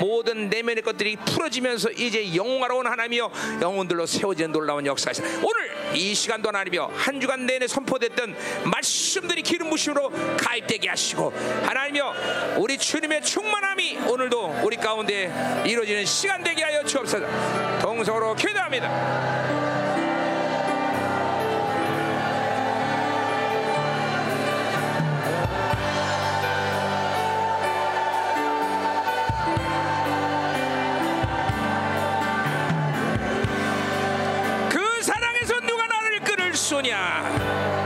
모든 0.01 0.51
내면의 0.51 0.83
것들이 0.83 1.17
풀어지면서 1.17 1.93
이제 1.93 2.35
영화로운 2.35 2.87
하나님이여 2.87 3.31
영혼들로 3.63 4.05
세워지는 4.07 4.51
놀라운 4.51 4.85
역사이시 4.85 5.23
오늘 5.23 5.95
이 5.95 6.13
시간도 6.15 6.49
하나님이여 6.49 6.91
한 6.97 7.21
주간 7.21 7.47
내내 7.47 7.69
선포됐던 7.69 8.35
말씀들이 8.65 9.43
기름 9.43 9.71
부심으로 9.71 10.11
가입되게 10.37 10.89
하시고 10.89 11.33
하나님이여 11.63 12.57
우리 12.59 12.77
주님의 12.77 13.23
충만함이 13.23 13.99
오늘도 14.09 14.63
우리 14.65 14.77
가운데 14.77 15.63
이루어지는 15.65 16.05
시간 16.05 16.43
되게 16.43 16.65
하여 16.65 16.83
주옵소서 16.85 17.81
동서로 17.81 18.35
기도합니다. 18.35 19.94
Virsunia. 36.55 37.84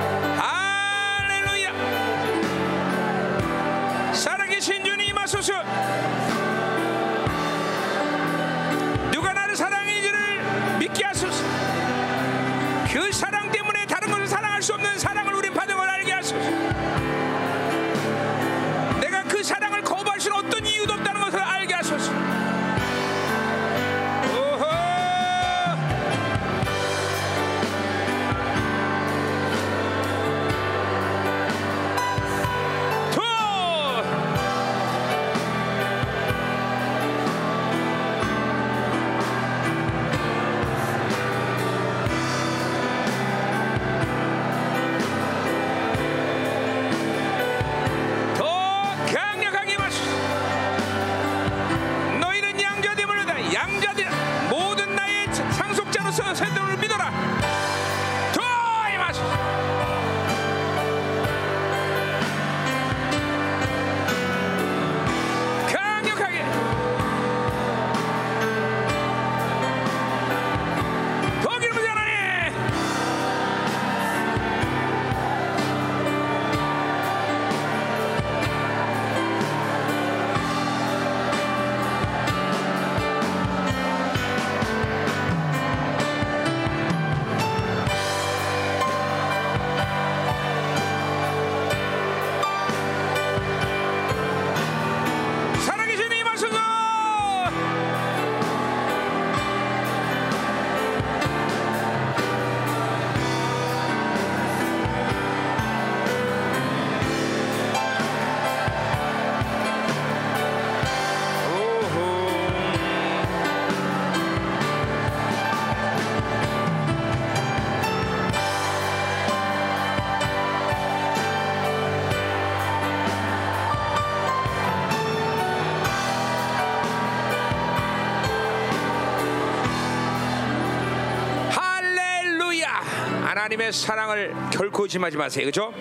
사랑을 133.73 134.35
결코 134.51 134.85
의심하지 134.85 135.17
마세요. 135.17 135.45
그렇죠? 135.45 135.73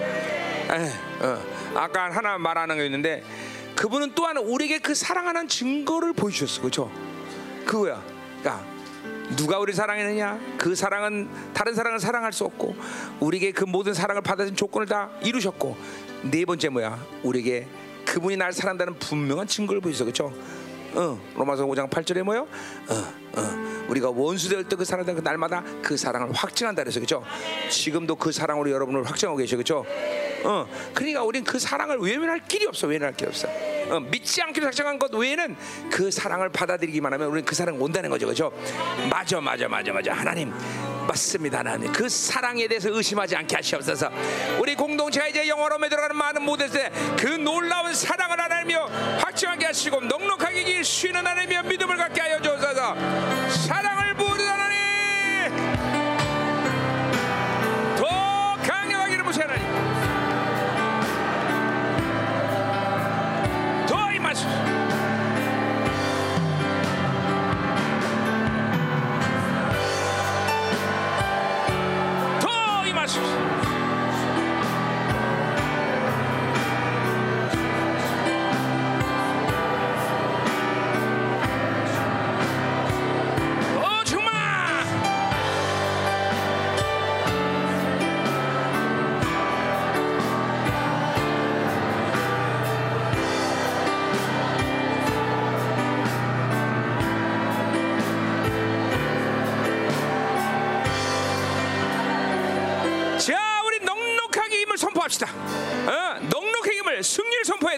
어. 1.21 1.57
아까 1.75 2.09
하나 2.09 2.37
말하는 2.37 2.77
거 2.77 2.83
있는데 2.83 3.23
그분은 3.75 4.13
또한 4.15 4.37
우리에게 4.37 4.79
그 4.79 4.95
사랑하는 4.95 5.47
증거를 5.47 6.13
보여주셨어. 6.13 6.61
그렇죠? 6.61 6.91
그거야. 7.65 8.01
그러니까 8.39 8.65
누가 9.35 9.59
우리 9.59 9.73
사랑했느냐? 9.73 10.39
그 10.57 10.73
사랑은 10.73 11.29
다른 11.53 11.75
사랑을 11.75 11.99
사랑할 11.99 12.33
수 12.33 12.45
없고 12.45 12.75
우리에게 13.19 13.51
그 13.51 13.65
모든 13.65 13.93
사랑을 13.93 14.21
받아준 14.21 14.55
조건을 14.55 14.87
다 14.87 15.09
이루셨고 15.21 15.77
네 16.23 16.45
번째 16.45 16.69
뭐야? 16.69 16.99
우리에게 17.23 17.67
그분이 18.05 18.37
날 18.37 18.53
사랑한다는 18.53 18.97
분명한 18.99 19.47
증거를 19.47 19.81
보여줬어. 19.81 20.05
그렇죠? 20.05 20.33
어, 20.97 21.19
로마서 21.35 21.65
5장 21.65 21.89
8절에 21.89 22.23
뭐요? 22.23 22.47
어, 22.89 22.93
어. 23.39 23.67
우리가 23.87 24.09
원수 24.09 24.49
될 24.49 24.63
때 24.67 24.75
그 24.75 24.83
사랑을 24.83 25.15
그 25.15 25.21
날마다 25.21 25.63
그 25.81 25.95
사랑을 25.95 26.33
확증한다 26.33 26.83
그래서 26.83 26.99
그죠? 26.99 27.23
지금도 27.69 28.15
그 28.15 28.31
사랑으로 28.31 28.69
여러분을 28.71 29.03
확증하고 29.05 29.37
계셔 29.37 29.55
그죠? 29.57 29.85
어, 30.43 30.67
그러니까 30.93 31.23
우린 31.23 31.43
그 31.43 31.57
사랑을 31.59 31.99
외면할 31.99 32.41
길이 32.47 32.65
없어 32.65 32.87
외면할 32.87 33.15
길이 33.15 33.29
없어. 33.29 33.47
어, 33.89 33.99
믿지 34.01 34.41
않기로 34.41 34.65
작정한 34.65 34.99
것 34.99 35.13
외에는 35.13 35.55
그 35.91 36.11
사랑을 36.11 36.49
받아들이기만 36.49 37.13
하면 37.13 37.27
우리는 37.27 37.45
그 37.45 37.55
사랑 37.55 37.79
온다는 37.81 38.09
거죠 38.09 38.27
그죠? 38.27 38.51
맞아 39.09 39.39
맞아 39.39 39.67
맞아 39.69 39.93
맞아 39.93 40.13
하나님 40.13 40.51
맞습니다 41.07 41.59
하나님. 41.59 41.91
그 41.91 42.07
사랑에 42.09 42.67
대해서 42.67 42.89
의심하지 42.89 43.35
않게 43.35 43.55
하시옵소서. 43.55 44.11
우리 44.59 44.75
공동체가 44.75 45.27
이제 45.27 45.47
영어로에 45.47 45.89
들어가는 45.89 46.15
많은 46.15 46.41
무대에 46.43 46.89
그 47.17 47.27
놀라운 47.27 47.93
사랑을 47.93 48.39
하나님이여 48.39 48.79
확증하게 49.19 49.65
하시고 49.67 50.01
넉넉하게 50.01 50.63
길 50.63 50.83
쉬는 50.83 51.25
하나님이여 51.25 51.63
믿음을 51.63 51.97
갖게 51.97 52.21
하여 52.21 52.41
주옵소서. 52.41 52.95
사랑 53.67 53.96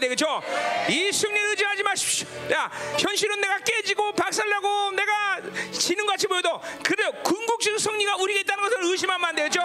되겠죠? 0.10 0.42
이 0.90 1.12
승리를 1.12 1.50
의지하지 1.52 1.84
마십시오. 1.84 2.28
야, 2.52 2.70
현실은 2.98 3.40
내가 3.42 3.60
깨지고 3.60 4.12
박살나고 4.14 4.92
내가 4.92 5.42
지는 5.72 6.06
것 6.06 6.14
같이 6.14 6.28
보여도 6.28 6.60
그래요. 6.84 7.12
궁극적 7.24 7.80
승리가 7.80 8.16
우리에게 8.18 8.42
있다는 8.42 8.64
것을 8.64 8.78
의심하면 8.84 9.30
안 9.30 9.36
되겠죠? 9.36 9.62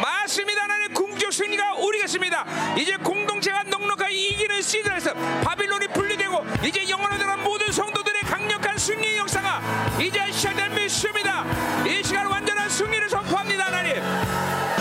맞습니다. 0.00 0.66
나는 0.66 0.92
궁극적 0.94 1.32
승리가 1.32 1.74
우리가 1.74 2.04
있습니다. 2.04 2.74
이제 2.76 2.96
공동체가 2.96 3.64
넉넉하게 3.64 4.14
이기는 4.14 4.62
시즌에서 4.62 5.12
바빌론이 5.42 5.88
분리되고 5.88 6.44
이제 6.64 6.88
영원히 6.88 7.18
들어간 7.18 7.42
모든 7.42 7.70
성도들의 7.72 8.22
강력한 8.22 8.78
승리의 8.78 9.18
역사가 9.18 9.62
이제 10.00 10.30
시작될 10.30 10.70
믿습니다. 10.70 11.44
이 11.86 12.02
시간 12.02 12.26
완전한 12.26 12.68
승리를 12.68 13.08
선포합니다, 13.08 13.66
하나님. 13.66 14.73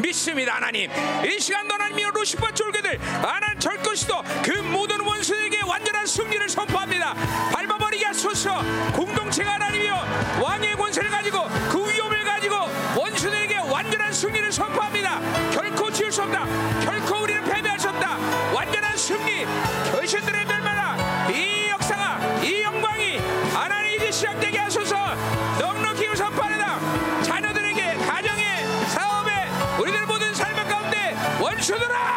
믿습니다 0.00 0.56
하나님. 0.56 0.90
이 1.24 1.40
시간도 1.40 1.74
하나님이 1.74 2.04
루시파 2.14 2.52
졸개들 2.52 2.98
하나님 3.22 3.58
절것이도 3.58 4.22
그 4.44 4.50
모든 4.62 5.00
원수에게 5.00 5.62
완전한 5.62 6.06
승리를 6.06 6.48
선포합니다. 6.48 7.14
밟아버리게 7.52 8.06
하소서. 8.06 8.62
공동 8.92 9.21
가 31.62 32.11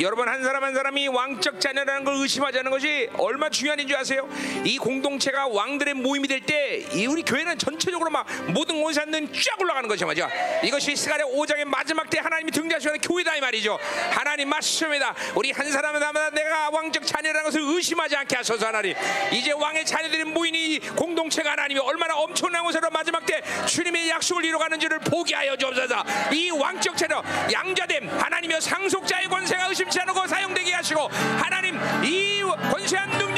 여러분 0.00 0.28
한 0.28 0.42
사람 0.42 0.62
한 0.64 0.74
사람 0.74 0.85
사람이 0.96 1.08
왕적 1.08 1.60
자녀라는 1.60 2.04
걸 2.04 2.14
의심하자는 2.14 2.70
것이 2.70 3.08
얼마나 3.18 3.50
중요한지 3.50 3.94
아세요? 3.94 4.26
이 4.64 4.78
공동체가 4.78 5.46
왕들의 5.46 5.92
모임이 5.94 6.26
될 6.26 6.40
때 6.46 6.86
우리 7.08 7.22
교회는 7.22 7.58
전체적으로 7.58 8.08
막 8.10 8.26
모든 8.48 8.80
원산은 8.80 9.32
쫙 9.32 9.60
올라가는 9.60 9.88
거죠 9.88 10.06
맞아 10.06 10.30
이것이 10.62 10.94
스가랴 10.94 11.26
5장의 11.26 11.64
마지막 11.64 12.08
때 12.08 12.18
하나님이 12.18 12.52
등장하시는 12.52 13.00
교회다 13.00 13.36
이 13.36 13.40
말이죠. 13.40 13.78
하나님 14.10 14.48
말씀이다. 14.48 15.14
우리 15.34 15.50
한 15.50 15.70
사람마다 15.70 16.30
내가 16.30 16.70
왕적 16.70 17.06
자녀라는 17.06 17.44
것을 17.44 17.60
의심하지 17.62 18.16
않게 18.16 18.36
하소서 18.36 18.66
하나님. 18.66 18.94
이제 19.32 19.52
왕의 19.52 19.84
자녀들이 19.84 20.24
모인 20.24 20.54
이 20.54 20.78
공동체가 20.78 21.52
하나님이 21.52 21.80
얼마나 21.80 22.14
엄청난 22.16 22.62
곳으로 22.62 22.88
마지막 22.90 23.26
때 23.26 23.42
주님의 23.66 24.08
약속을 24.10 24.44
이루가는지를 24.44 25.00
보게 25.00 25.34
하여 25.34 25.56
주옵소서. 25.56 26.04
이 26.32 26.50
왕적 26.50 26.96
자녀 26.96 27.22
양자됨 27.52 28.08
하나님의 28.08 28.60
상속자의 28.60 29.26
권세가 29.28 29.66
의심치 29.66 29.98
않고 30.00 30.26
사용되게 30.26 30.72
하소서. 30.72 30.85
하시고 30.86 31.08
하나님 31.42 31.76
이 32.04 32.42
권세한 32.70 33.10
능력 33.18 33.35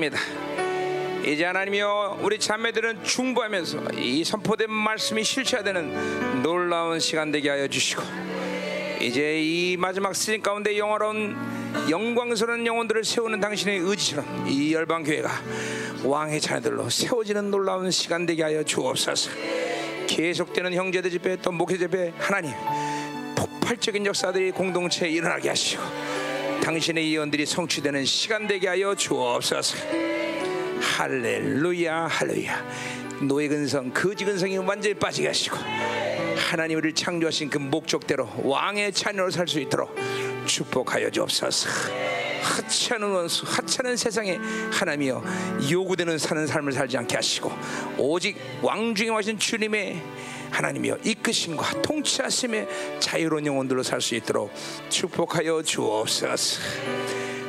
감사드립니다 0.00 0.18
이제 1.26 1.44
하나님이여 1.44 2.20
우리 2.22 2.38
자매들은 2.38 3.04
중보하면서 3.04 3.92
이 3.98 4.24
선포된 4.24 4.70
말씀이 4.70 5.22
실체화되는 5.22 6.42
놀라운 6.42 6.98
시간 6.98 7.30
되게 7.30 7.50
하여 7.50 7.68
주시고 7.68 8.02
이제 9.00 9.40
이 9.42 9.76
마지막 9.76 10.14
시즌 10.14 10.40
가운데 10.40 10.76
영화로운 10.78 11.36
영광스러운 11.90 12.66
영혼들을 12.66 13.04
세우는 13.04 13.40
당신의 13.40 13.78
의지처럼 13.78 14.46
이 14.48 14.72
열방 14.72 15.04
교회가 15.04 15.30
왕의 16.04 16.40
자녀들로 16.40 16.88
세워지는 16.88 17.50
놀라운 17.50 17.90
시간 17.90 18.24
되게 18.24 18.42
하여 18.42 18.62
주옵소서. 18.62 19.30
계속되는 20.06 20.74
형제들 20.74 21.10
집회 21.10 21.36
또 21.36 21.52
목회 21.52 21.78
집회 21.78 22.12
하나님 22.18 22.52
폭발적인 23.36 24.04
역사들이 24.06 24.50
공동체에 24.52 25.10
일어나게 25.10 25.50
하시고 25.50 25.82
당신의 26.70 27.12
예언들이 27.12 27.46
성취되는 27.46 28.04
시간 28.04 28.46
되게 28.46 28.68
하여 28.68 28.94
주옵소서. 28.94 29.76
할렐루야 30.80 32.06
할렐루야 32.06 32.64
노예 33.22 33.48
근성 33.48 33.90
거지 33.92 34.24
근성이 34.24 34.56
완전히 34.56 34.94
빠지게 34.94 35.26
하시고 35.26 35.56
하나님 36.36 36.78
우리를 36.78 36.94
창조하신 36.94 37.50
그 37.50 37.58
목적대로 37.58 38.28
왕의 38.44 38.92
자녀로 38.92 39.32
살 39.32 39.48
수 39.48 39.58
있도록 39.58 39.96
축복하여 40.46 41.10
주옵소서 41.10 41.68
하찮은 42.40 43.08
원수 43.08 43.44
하찮은 43.48 43.96
세상에 43.96 44.38
하나님이여 44.70 45.24
요구되는 45.72 46.18
사는 46.18 46.46
삶을 46.46 46.72
살지 46.72 46.96
않게 46.98 47.16
하시고 47.16 47.52
오직 47.98 48.36
왕중에 48.62 49.08
와신 49.08 49.40
주님의 49.40 50.00
하나님이여 50.60 50.98
이끄심과 51.04 51.80
통치하심의 51.80 52.68
자유로운 53.00 53.46
영혼들로 53.46 53.82
살 53.82 54.00
수 54.00 54.14
있도록 54.14 54.52
축복하여 54.90 55.62
주옵소서. 55.62 56.60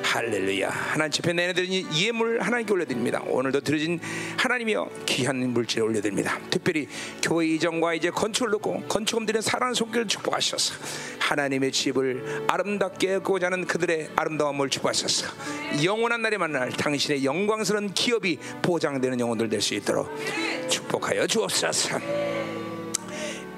할렐루야. 0.04 0.70
하나님 0.70 1.12
집회 1.12 1.32
내내드린 1.32 1.72
이 1.72 2.06
예물 2.06 2.42
하나님께 2.42 2.74
올려드립니다. 2.74 3.22
오늘도 3.28 3.62
드려진 3.62 4.00
하나님이여 4.38 4.90
귀한 5.06 5.38
물질 5.50 5.82
올려드립니다. 5.84 6.38
특별히 6.50 6.88
교회 7.24 7.48
이전과 7.48 7.94
이제 7.94 8.10
건축을 8.10 8.50
놓고 8.52 8.84
건축금 8.90 9.26
드리는 9.26 9.42
사랑하는 9.42 9.74
손길을 9.74 10.08
축복하셔서. 10.08 10.74
하나님의 11.20 11.72
집을 11.72 12.46
아름답게 12.48 13.20
꾸고자 13.20 13.46
하는 13.48 13.66
그들의 13.66 14.10
아름다움을 14.18 14.70
축복하셔서. 14.70 15.28
영원한 15.84 16.22
날에 16.22 16.38
만날 16.38 16.70
당신의 16.72 17.24
영광스러운 17.24 17.94
기업이 17.94 18.38
보장되는 18.62 19.20
영혼들 19.20 19.48
될 19.48 19.62
수 19.62 19.76
있도록 19.76 20.10
축복하여 20.68 21.28
주옵소서 21.28 22.41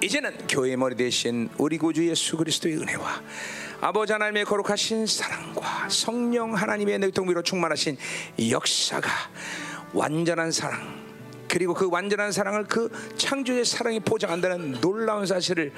이제는 0.04 0.36
교회 0.50 0.76
머리 0.76 0.98
대신 0.98 1.50
우리 1.58 1.78
구주 1.78 2.06
예수 2.10 2.36
그리스도의 2.36 2.76
은혜와 2.76 3.22
아버지 3.80 4.12
하나님의 4.12 4.44
거룩하신 4.44 5.08
사랑과 5.08 5.88
성령 5.88 6.54
하나님의 6.54 7.00
능통비로 7.00 7.42
충만하신 7.42 7.96
역사가 8.50 9.10
완전한 9.94 10.52
사랑 10.52 11.04
그리고 11.48 11.74
그 11.74 11.90
완전한 11.90 12.34
사랑을 12.34 12.66
그 12.66 12.92
창조의 13.16 13.64
사랑이 13.64 14.02
보장한다는 14.02 14.82
놀라운 14.82 15.26
사실을 15.26 15.72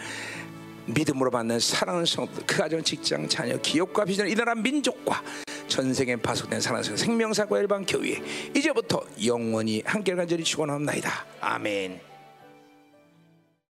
믿음으로 0.87 1.29
받는 1.29 1.59
사랑하는 1.59 2.07
성도 2.07 2.31
그 2.47 2.57
가정 2.57 2.81
직장 2.81 3.29
자녀 3.29 3.57
기업과 3.57 4.05
비전 4.05 4.27
이 4.27 4.33
나라 4.33 4.55
민족과 4.55 5.21
전 5.67 5.93
세계에 5.93 6.15
파속된 6.15 6.59
사랑하는 6.61 6.97
생명사과 6.97 7.59
일반 7.59 7.85
교회 7.85 8.19
이제부터 8.55 9.03
영원히 9.23 9.83
한결 9.85 10.15
간절히 10.15 10.43
축원합니다 10.43 11.25
아멘. 11.41 12.14